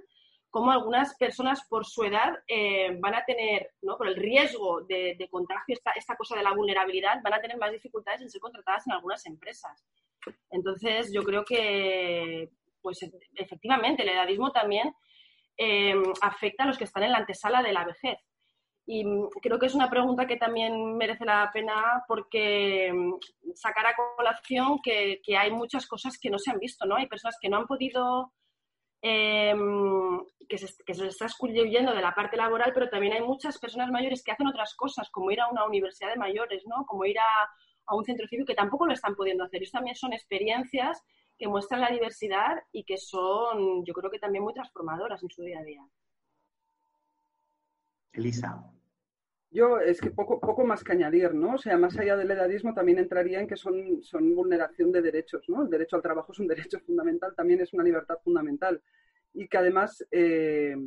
cómo 0.51 0.69
algunas 0.69 1.15
personas 1.15 1.65
por 1.67 1.87
su 1.87 2.03
edad 2.03 2.35
eh, 2.47 2.95
van 2.99 3.15
a 3.15 3.25
tener, 3.25 3.71
¿no? 3.81 3.97
por 3.97 4.07
el 4.07 4.15
riesgo 4.15 4.81
de, 4.81 5.27
contagio, 5.31 5.73
esta, 5.73 5.89
esta, 5.93 6.15
cosa 6.15 6.35
de 6.35 6.43
la 6.43 6.53
vulnerabilidad, 6.53 7.19
van 7.23 7.33
a 7.33 7.41
tener 7.41 7.57
más 7.57 7.71
dificultades 7.71 8.21
en 8.21 8.29
ser 8.29 8.39
contratadas 8.39 8.85
en 8.85 8.93
algunas 8.93 9.25
empresas. 9.25 9.83
Entonces, 10.51 11.11
yo 11.11 11.23
creo 11.23 11.43
que, 11.43 12.51
pues 12.79 12.99
efectivamente, 13.37 14.03
el 14.03 14.09
edadismo 14.09 14.51
también 14.51 14.93
eh, 15.57 15.95
afecta 16.21 16.65
a 16.65 16.67
los 16.67 16.77
que 16.77 16.83
están 16.83 17.01
en 17.01 17.13
la 17.13 17.17
antesala 17.17 17.63
de 17.63 17.73
la 17.73 17.85
vejez. 17.85 18.19
Y 18.93 19.05
creo 19.41 19.57
que 19.57 19.67
es 19.67 19.73
una 19.73 19.89
pregunta 19.89 20.27
que 20.27 20.35
también 20.35 20.97
merece 20.97 21.23
la 21.23 21.49
pena 21.53 22.03
porque 22.09 22.91
mm, 22.93 23.53
sacar 23.55 23.85
a 23.85 23.95
colación 24.17 24.81
que, 24.83 25.21
que, 25.23 25.37
hay 25.37 25.49
muchas 25.49 25.87
cosas 25.87 26.19
que 26.19 26.29
no 26.29 26.37
se 26.37 26.51
han 26.51 26.59
visto, 26.59 26.85
¿no? 26.85 26.97
Hay 26.97 27.07
personas 27.07 27.37
que 27.39 27.47
no 27.47 27.55
han 27.55 27.67
podido, 27.67 28.33
eh, 29.01 29.55
que, 30.49 30.57
se, 30.57 30.83
que 30.83 30.93
se 30.93 31.07
está 31.07 31.23
excluyendo 31.23 31.93
de 31.93 32.01
la 32.01 32.13
parte 32.13 32.35
laboral, 32.35 32.73
pero 32.73 32.89
también 32.89 33.13
hay 33.13 33.21
muchas 33.21 33.57
personas 33.59 33.89
mayores 33.91 34.23
que 34.25 34.33
hacen 34.33 34.47
otras 34.47 34.75
cosas, 34.75 35.09
como 35.09 35.31
ir 35.31 35.39
a 35.39 35.47
una 35.47 35.63
universidad 35.63 36.09
de 36.09 36.19
mayores, 36.19 36.63
¿no? 36.67 36.85
Como 36.85 37.05
ir 37.05 37.17
a, 37.17 37.49
a 37.85 37.95
un 37.95 38.03
centro 38.03 38.27
cívico 38.27 38.47
que 38.47 38.55
tampoco 38.55 38.87
lo 38.87 38.93
están 38.93 39.15
pudiendo 39.15 39.45
hacer. 39.45 39.63
Y 39.63 39.71
también 39.71 39.95
son 39.95 40.11
experiencias 40.11 41.01
que 41.37 41.47
muestran 41.47 41.79
la 41.79 41.91
diversidad 41.91 42.61
y 42.73 42.83
que 42.83 42.97
son, 42.97 43.85
yo 43.85 43.93
creo 43.93 44.11
que 44.11 44.19
también 44.19 44.43
muy 44.43 44.53
transformadoras 44.53 45.23
en 45.23 45.29
su 45.29 45.43
día 45.43 45.59
a 45.59 45.63
día. 45.63 45.81
Elisa. 48.11 48.61
Yo 49.53 49.79
es 49.79 49.99
que 49.99 50.11
poco, 50.11 50.39
poco 50.39 50.65
más 50.65 50.81
que 50.81 50.93
añadir, 50.93 51.33
¿no? 51.33 51.55
O 51.55 51.57
sea, 51.57 51.77
más 51.77 51.97
allá 51.99 52.15
del 52.15 52.31
edadismo 52.31 52.73
también 52.73 52.99
entraría 52.99 53.41
en 53.41 53.47
que 53.47 53.57
son, 53.57 54.01
son 54.01 54.33
vulneración 54.33 54.93
de 54.93 55.01
derechos, 55.01 55.43
¿no? 55.49 55.63
El 55.63 55.69
derecho 55.69 55.97
al 55.97 56.01
trabajo 56.01 56.31
es 56.31 56.39
un 56.39 56.47
derecho 56.47 56.79
fundamental, 56.79 57.35
también 57.35 57.59
es 57.59 57.73
una 57.73 57.83
libertad 57.83 58.15
fundamental. 58.23 58.81
Y 59.33 59.49
que 59.49 59.57
además 59.57 60.05
eh, 60.09 60.77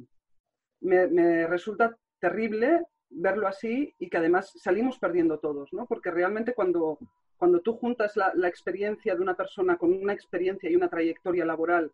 me, 0.81 1.47
resulta 1.47 1.95
terrible 2.19 2.87
verlo 3.11 3.47
así 3.47 3.95
y 3.99 4.09
que 4.09 4.17
además 4.17 4.51
salimos 4.57 4.99
perdiendo 4.99 5.39
todos, 5.39 5.71
¿no? 5.75 5.85
Porque 5.87 6.11
realmente 6.11 6.55
cuando, 6.55 6.99
cuando 7.37 7.61
tú 7.61 7.75
juntas 7.75 8.17
la, 8.17 8.33
la 8.35 8.49
experiencia 8.49 9.15
de 9.15 9.21
una 9.21 9.35
persona 9.35 9.77
con 9.77 9.93
una 9.93 10.15
experiencia 10.15 10.71
y 10.71 10.77
una 10.77 10.89
trayectoria 10.89 11.45
laboral 11.45 11.93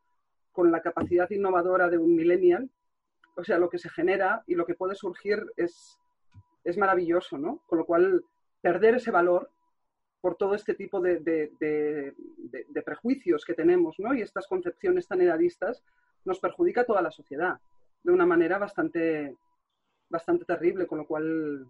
con 0.52 0.70
la 0.70 0.82
capacidad 0.82 1.28
innovadora 1.30 1.88
de 1.88 1.98
un 1.98 2.14
millennial, 2.14 2.70
o 3.36 3.42
sea, 3.42 3.58
lo 3.58 3.68
que 3.68 3.78
se 3.78 3.88
genera 3.88 4.42
y 4.46 4.54
lo 4.54 4.66
que 4.66 4.74
puede 4.74 4.94
surgir 4.94 5.44
es, 5.56 5.98
es 6.64 6.76
maravilloso, 6.76 7.38
¿no? 7.38 7.62
Con 7.66 7.78
lo 7.78 7.84
cual, 7.84 8.24
perder 8.60 8.96
ese 8.96 9.10
valor 9.10 9.50
por 10.20 10.36
todo 10.36 10.54
este 10.54 10.74
tipo 10.74 11.00
de, 11.00 11.18
de, 11.20 12.82
prejuicios 12.84 13.44
que 13.44 13.54
tenemos, 13.54 13.98
¿no? 13.98 14.14
Y 14.14 14.22
estas 14.22 14.46
concepciones 14.46 15.08
tan 15.08 15.20
edadistas 15.20 15.82
nos 16.24 16.38
perjudica 16.40 16.82
a 16.82 16.84
toda 16.84 17.02
la 17.02 17.10
sociedad 17.10 17.58
de 18.02 18.12
una 18.12 18.26
manera 18.26 18.58
bastante, 18.58 19.36
bastante 20.08 20.44
terrible, 20.44 20.86
con 20.86 20.98
lo 20.98 21.06
cual 21.06 21.66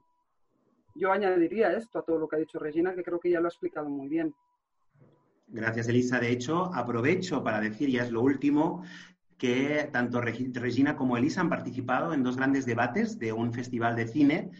yo 0.95 1.13
añadiría 1.13 1.73
esto 1.73 1.99
a 1.99 2.05
todo 2.05 2.19
lo 2.19 2.29
que 2.29 2.37
ha 2.37 2.41
dicho 2.41 2.59
Regina, 2.59 2.95
que 2.95 3.05
creo 3.05 3.21
que 3.21 3.31
ya 3.31 3.41
lo 3.41 3.47
ha 3.47 3.51
explicado 3.51 3.89
muy 3.89 4.09
bien. 4.09 4.35
Gracias, 5.47 5.89
Elisa. 5.89 6.21
De 6.21 6.31
hecho, 6.31 6.73
aprovecho 6.75 7.43
para 7.43 7.61
decir, 7.61 7.89
ya 7.91 8.03
es 8.03 8.11
lo 8.11 8.23
último, 8.23 8.85
que 9.39 9.89
tanto 9.93 10.21
Regina 10.21 10.97
como 10.97 11.17
Elisa 11.17 11.41
han 11.41 11.49
participado 11.49 12.13
en 12.13 12.23
dos 12.23 12.37
grandes 12.37 12.67
debates 12.67 13.19
de 13.19 13.33
un 13.33 13.53
festival 13.53 13.97
de 13.97 14.07
cine 14.07 14.51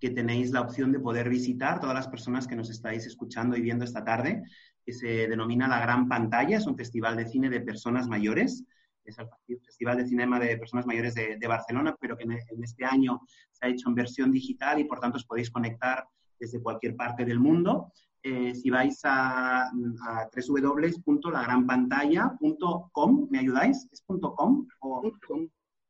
que 0.00 0.10
tenéis 0.10 0.50
la 0.50 0.62
opción 0.62 0.90
de 0.92 0.98
poder 0.98 1.28
visitar, 1.28 1.78
todas 1.78 1.94
las 1.94 2.08
personas 2.08 2.46
que 2.46 2.56
nos 2.56 2.70
estáis 2.70 3.06
escuchando 3.06 3.54
y 3.56 3.60
viendo 3.60 3.84
esta 3.84 4.02
tarde, 4.02 4.42
que 4.84 4.92
se 4.92 5.28
denomina 5.28 5.68
La 5.68 5.80
Gran 5.80 6.08
Pantalla, 6.08 6.56
es 6.56 6.66
un 6.66 6.76
festival 6.76 7.16
de 7.16 7.26
cine 7.26 7.50
de 7.50 7.60
personas 7.60 8.08
mayores, 8.08 8.64
es 9.04 9.18
el 9.18 9.28
Festival 9.60 9.98
de 9.98 10.06
Cinema 10.06 10.38
de 10.38 10.56
Personas 10.56 10.86
Mayores 10.86 11.14
de, 11.14 11.38
Barcelona, 11.46 11.94
pero 12.00 12.16
que 12.16 12.24
en, 12.24 12.38
este 12.62 12.84
año 12.84 13.20
se 13.50 13.66
ha 13.66 13.68
hecho 13.68 13.88
en 13.88 13.94
versión 13.94 14.32
digital 14.32 14.78
y 14.78 14.84
por 14.84 15.00
tanto 15.00 15.16
os 15.16 15.24
podéis 15.24 15.50
conectar 15.50 16.06
desde 16.38 16.62
cualquier 16.62 16.94
parte 16.96 17.24
del 17.24 17.40
mundo. 17.40 17.92
Eh, 18.22 18.54
si 18.54 18.68
vais 18.70 19.00
a, 19.04 19.64
a 19.64 20.30
www.lagranpantalla.com, 20.48 23.28
¿me 23.30 23.38
ayudáis? 23.38 23.88
¿Es 23.90 24.04
.com 24.06 24.66
o 24.80 25.02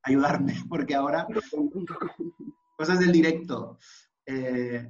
ayudarme? 0.03 0.55
Porque 0.69 0.95
ahora 0.95 1.27
cosas 2.81 2.99
del 2.99 3.13
directo. 3.13 3.77
Eh, 4.25 4.89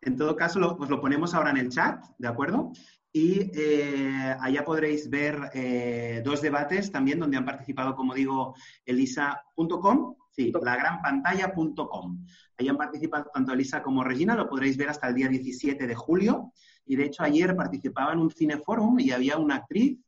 en 0.00 0.16
todo 0.16 0.34
caso, 0.34 0.58
lo, 0.58 0.78
pues 0.78 0.88
lo 0.88 0.98
ponemos 0.98 1.34
ahora 1.34 1.50
en 1.50 1.58
el 1.58 1.68
chat, 1.68 2.02
¿de 2.16 2.26
acuerdo? 2.26 2.72
Y 3.12 3.50
eh, 3.52 4.34
allá 4.40 4.64
podréis 4.64 5.10
ver 5.10 5.50
eh, 5.52 6.22
dos 6.24 6.40
debates 6.40 6.90
también 6.90 7.20
donde 7.20 7.36
han 7.36 7.44
participado, 7.44 7.94
como 7.94 8.14
digo, 8.14 8.54
elisa.com, 8.86 10.14
sí, 10.30 10.50
lagranpantalla.com. 10.58 12.24
Ahí 12.56 12.68
han 12.68 12.78
participado 12.78 13.30
tanto 13.34 13.52
Elisa 13.52 13.82
como 13.82 14.02
Regina, 14.02 14.34
lo 14.34 14.48
podréis 14.48 14.78
ver 14.78 14.88
hasta 14.88 15.08
el 15.08 15.14
día 15.14 15.28
17 15.28 15.86
de 15.86 15.94
julio. 15.94 16.54
Y 16.86 16.96
de 16.96 17.04
hecho 17.04 17.24
ayer 17.24 17.54
participaba 17.54 18.14
en 18.14 18.20
un 18.20 18.30
cineforum 18.30 18.98
y 19.00 19.10
había 19.10 19.36
una 19.36 19.56
actriz 19.56 19.98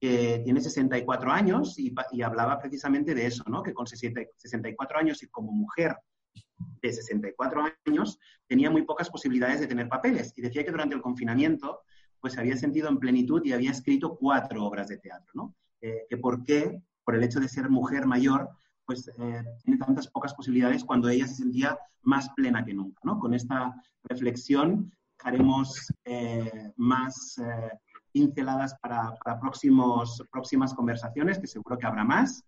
que 0.00 0.40
tiene 0.42 0.62
64 0.62 1.30
años 1.30 1.78
y, 1.78 1.94
y 2.12 2.22
hablaba 2.22 2.58
precisamente 2.58 3.14
de 3.14 3.26
eso, 3.26 3.44
¿no? 3.46 3.62
Que 3.62 3.74
con 3.74 3.86
64 3.86 4.98
años 4.98 5.22
y 5.22 5.28
como 5.28 5.52
mujer 5.52 5.94
de 6.82 6.92
64 6.92 7.64
años 7.86 8.18
tenía 8.46 8.70
muy 8.70 8.82
pocas 8.82 9.10
posibilidades 9.10 9.60
de 9.60 9.66
tener 9.66 9.88
papeles 9.88 10.32
y 10.36 10.42
decía 10.42 10.64
que 10.64 10.70
durante 10.70 10.94
el 10.94 11.02
confinamiento 11.02 11.80
pues 12.20 12.34
se 12.34 12.40
había 12.40 12.56
sentido 12.56 12.88
en 12.88 12.98
plenitud 12.98 13.42
y 13.44 13.52
había 13.52 13.70
escrito 13.70 14.16
cuatro 14.16 14.64
obras 14.64 14.88
de 14.88 14.98
teatro, 14.98 15.30
¿no? 15.34 15.54
Eh, 15.80 16.06
que 16.08 16.16
por 16.16 16.42
qué, 16.44 16.82
por 17.04 17.14
el 17.14 17.22
hecho 17.22 17.40
de 17.40 17.48
ser 17.48 17.68
mujer 17.68 18.06
mayor, 18.06 18.48
pues 18.84 19.08
eh, 19.18 19.44
tiene 19.62 19.78
tantas 19.78 20.08
pocas 20.08 20.34
posibilidades 20.34 20.84
cuando 20.84 21.08
ella 21.08 21.26
se 21.26 21.36
sentía 21.36 21.78
más 22.02 22.30
plena 22.30 22.64
que 22.64 22.74
nunca, 22.74 23.00
¿no? 23.04 23.18
Con 23.18 23.34
esta 23.34 23.74
reflexión 24.04 24.92
haremos 25.22 25.92
eh, 26.04 26.72
más 26.76 27.40
pinceladas 28.12 28.74
para, 28.80 29.14
próximos, 29.40 30.22
próximas 30.30 30.72
conversaciones, 30.72 31.38
que 31.38 31.46
seguro 31.46 31.76
que 31.76 31.86
habrá 31.86 32.02
más. 32.02 32.42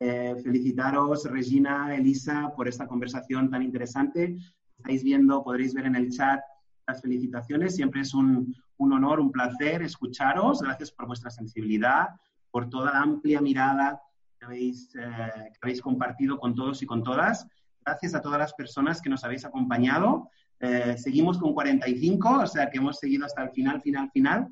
Eh, 0.00 0.34
felicitaros, 0.42 1.24
Regina, 1.24 1.94
Elisa, 1.94 2.52
por 2.56 2.68
esta 2.68 2.86
conversación 2.86 3.50
tan 3.50 3.62
interesante. 3.62 4.36
Estáis 4.76 5.02
viendo, 5.02 5.42
podréis 5.42 5.72
ver 5.74 5.86
en 5.86 5.96
el 5.96 6.10
chat 6.10 6.40
las 6.86 7.00
felicitaciones. 7.00 7.76
Siempre 7.76 8.02
es 8.02 8.12
un, 8.14 8.54
un 8.78 8.92
honor, 8.92 9.20
un 9.20 9.30
placer 9.30 9.82
escucharos. 9.82 10.62
Gracias 10.62 10.90
por 10.90 11.06
vuestra 11.06 11.30
sensibilidad, 11.30 12.08
por 12.50 12.68
toda 12.68 12.92
la 12.92 13.00
amplia 13.00 13.40
mirada 13.40 14.00
que 14.38 14.44
habéis, 14.44 14.94
eh, 14.96 15.50
que 15.52 15.58
habéis 15.62 15.80
compartido 15.80 16.38
con 16.38 16.54
todos 16.54 16.82
y 16.82 16.86
con 16.86 17.02
todas. 17.02 17.46
Gracias 17.84 18.14
a 18.14 18.20
todas 18.20 18.38
las 18.38 18.54
personas 18.54 19.00
que 19.00 19.10
nos 19.10 19.24
habéis 19.24 19.44
acompañado. 19.44 20.28
Eh, 20.60 20.96
seguimos 20.96 21.38
con 21.38 21.52
45, 21.52 22.40
o 22.40 22.46
sea 22.46 22.70
que 22.70 22.78
hemos 22.78 22.98
seguido 22.98 23.26
hasta 23.26 23.42
el 23.42 23.50
final, 23.50 23.82
final, 23.82 24.10
final. 24.10 24.48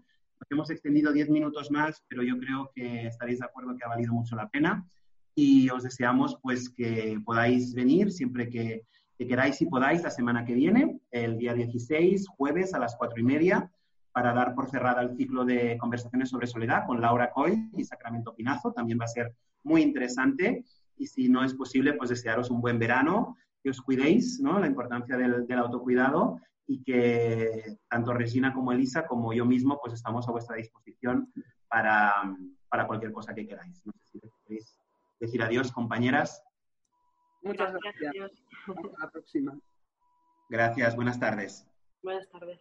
hemos 0.50 0.70
extendido 0.70 1.12
10 1.12 1.30
minutos 1.30 1.70
más, 1.70 2.04
pero 2.08 2.22
yo 2.22 2.38
creo 2.38 2.70
que 2.74 3.06
estaréis 3.06 3.38
de 3.38 3.46
acuerdo 3.46 3.74
que 3.76 3.84
ha 3.84 3.88
valido 3.88 4.12
mucho 4.12 4.36
la 4.36 4.48
pena. 4.48 4.84
Y 5.34 5.70
os 5.70 5.82
deseamos 5.82 6.38
pues 6.42 6.68
que 6.68 7.18
podáis 7.24 7.74
venir 7.74 8.12
siempre 8.12 8.48
que, 8.48 8.82
queráis 9.16 9.60
y 9.62 9.66
podáis 9.66 10.02
la 10.02 10.10
semana 10.10 10.44
que 10.44 10.54
viene, 10.54 11.00
el 11.10 11.38
día 11.38 11.54
16, 11.54 12.26
jueves 12.28 12.74
a 12.74 12.78
las 12.78 12.96
4 12.96 13.20
y 13.20 13.22
media, 13.22 13.70
para 14.12 14.32
dar 14.32 14.54
por 14.54 14.68
cerrada 14.68 15.00
el 15.00 15.16
ciclo 15.16 15.44
de 15.44 15.78
conversaciones 15.78 16.28
sobre 16.28 16.46
soledad 16.46 16.84
con 16.86 17.00
Laura 17.00 17.30
Coy 17.30 17.70
y 17.76 17.84
Sacramento 17.84 18.34
Pinazo. 18.34 18.72
También 18.72 18.98
va 19.00 19.04
a 19.04 19.08
ser 19.08 19.34
muy 19.62 19.82
interesante. 19.82 20.64
Y 20.98 21.06
si 21.06 21.28
no 21.28 21.44
es 21.44 21.54
posible, 21.54 21.94
pues 21.94 22.10
desearos 22.10 22.50
un 22.50 22.60
buen 22.60 22.78
verano 22.78 23.36
que 23.62 23.70
os 23.70 23.80
cuidéis, 23.80 24.40
¿no? 24.40 24.58
La 24.58 24.66
importancia 24.66 25.16
del, 25.16 25.46
autocuidado 25.52 26.40
y 26.66 26.82
que 26.82 27.76
tanto 27.88 28.12
Regina 28.12 28.52
como 28.52 28.72
Elisa 28.72 29.06
como 29.06 29.32
yo 29.32 29.44
mismo 29.44 29.78
pues 29.80 29.94
estamos 29.94 30.28
a 30.28 30.32
vuestra 30.32 30.56
disposición 30.56 31.32
para, 31.68 32.12
para 32.68 32.86
cualquier 32.86 33.12
cosa 33.12 33.34
que 33.34 33.46
queráis. 33.46 33.82
No 33.86 33.92
sé 33.92 34.04
si 34.12 34.20
queréis 34.44 34.76
decir 35.22 35.42
adiós, 35.42 35.70
compañeras. 35.70 36.42
Muchas 37.42 37.72
gracias. 37.72 38.32
Hasta 38.66 38.98
la 38.98 39.10
próxima. 39.10 39.58
Gracias, 40.48 40.96
buenas 40.96 41.18
tardes. 41.18 41.64
Buenas 42.02 42.28
tardes. 42.28 42.60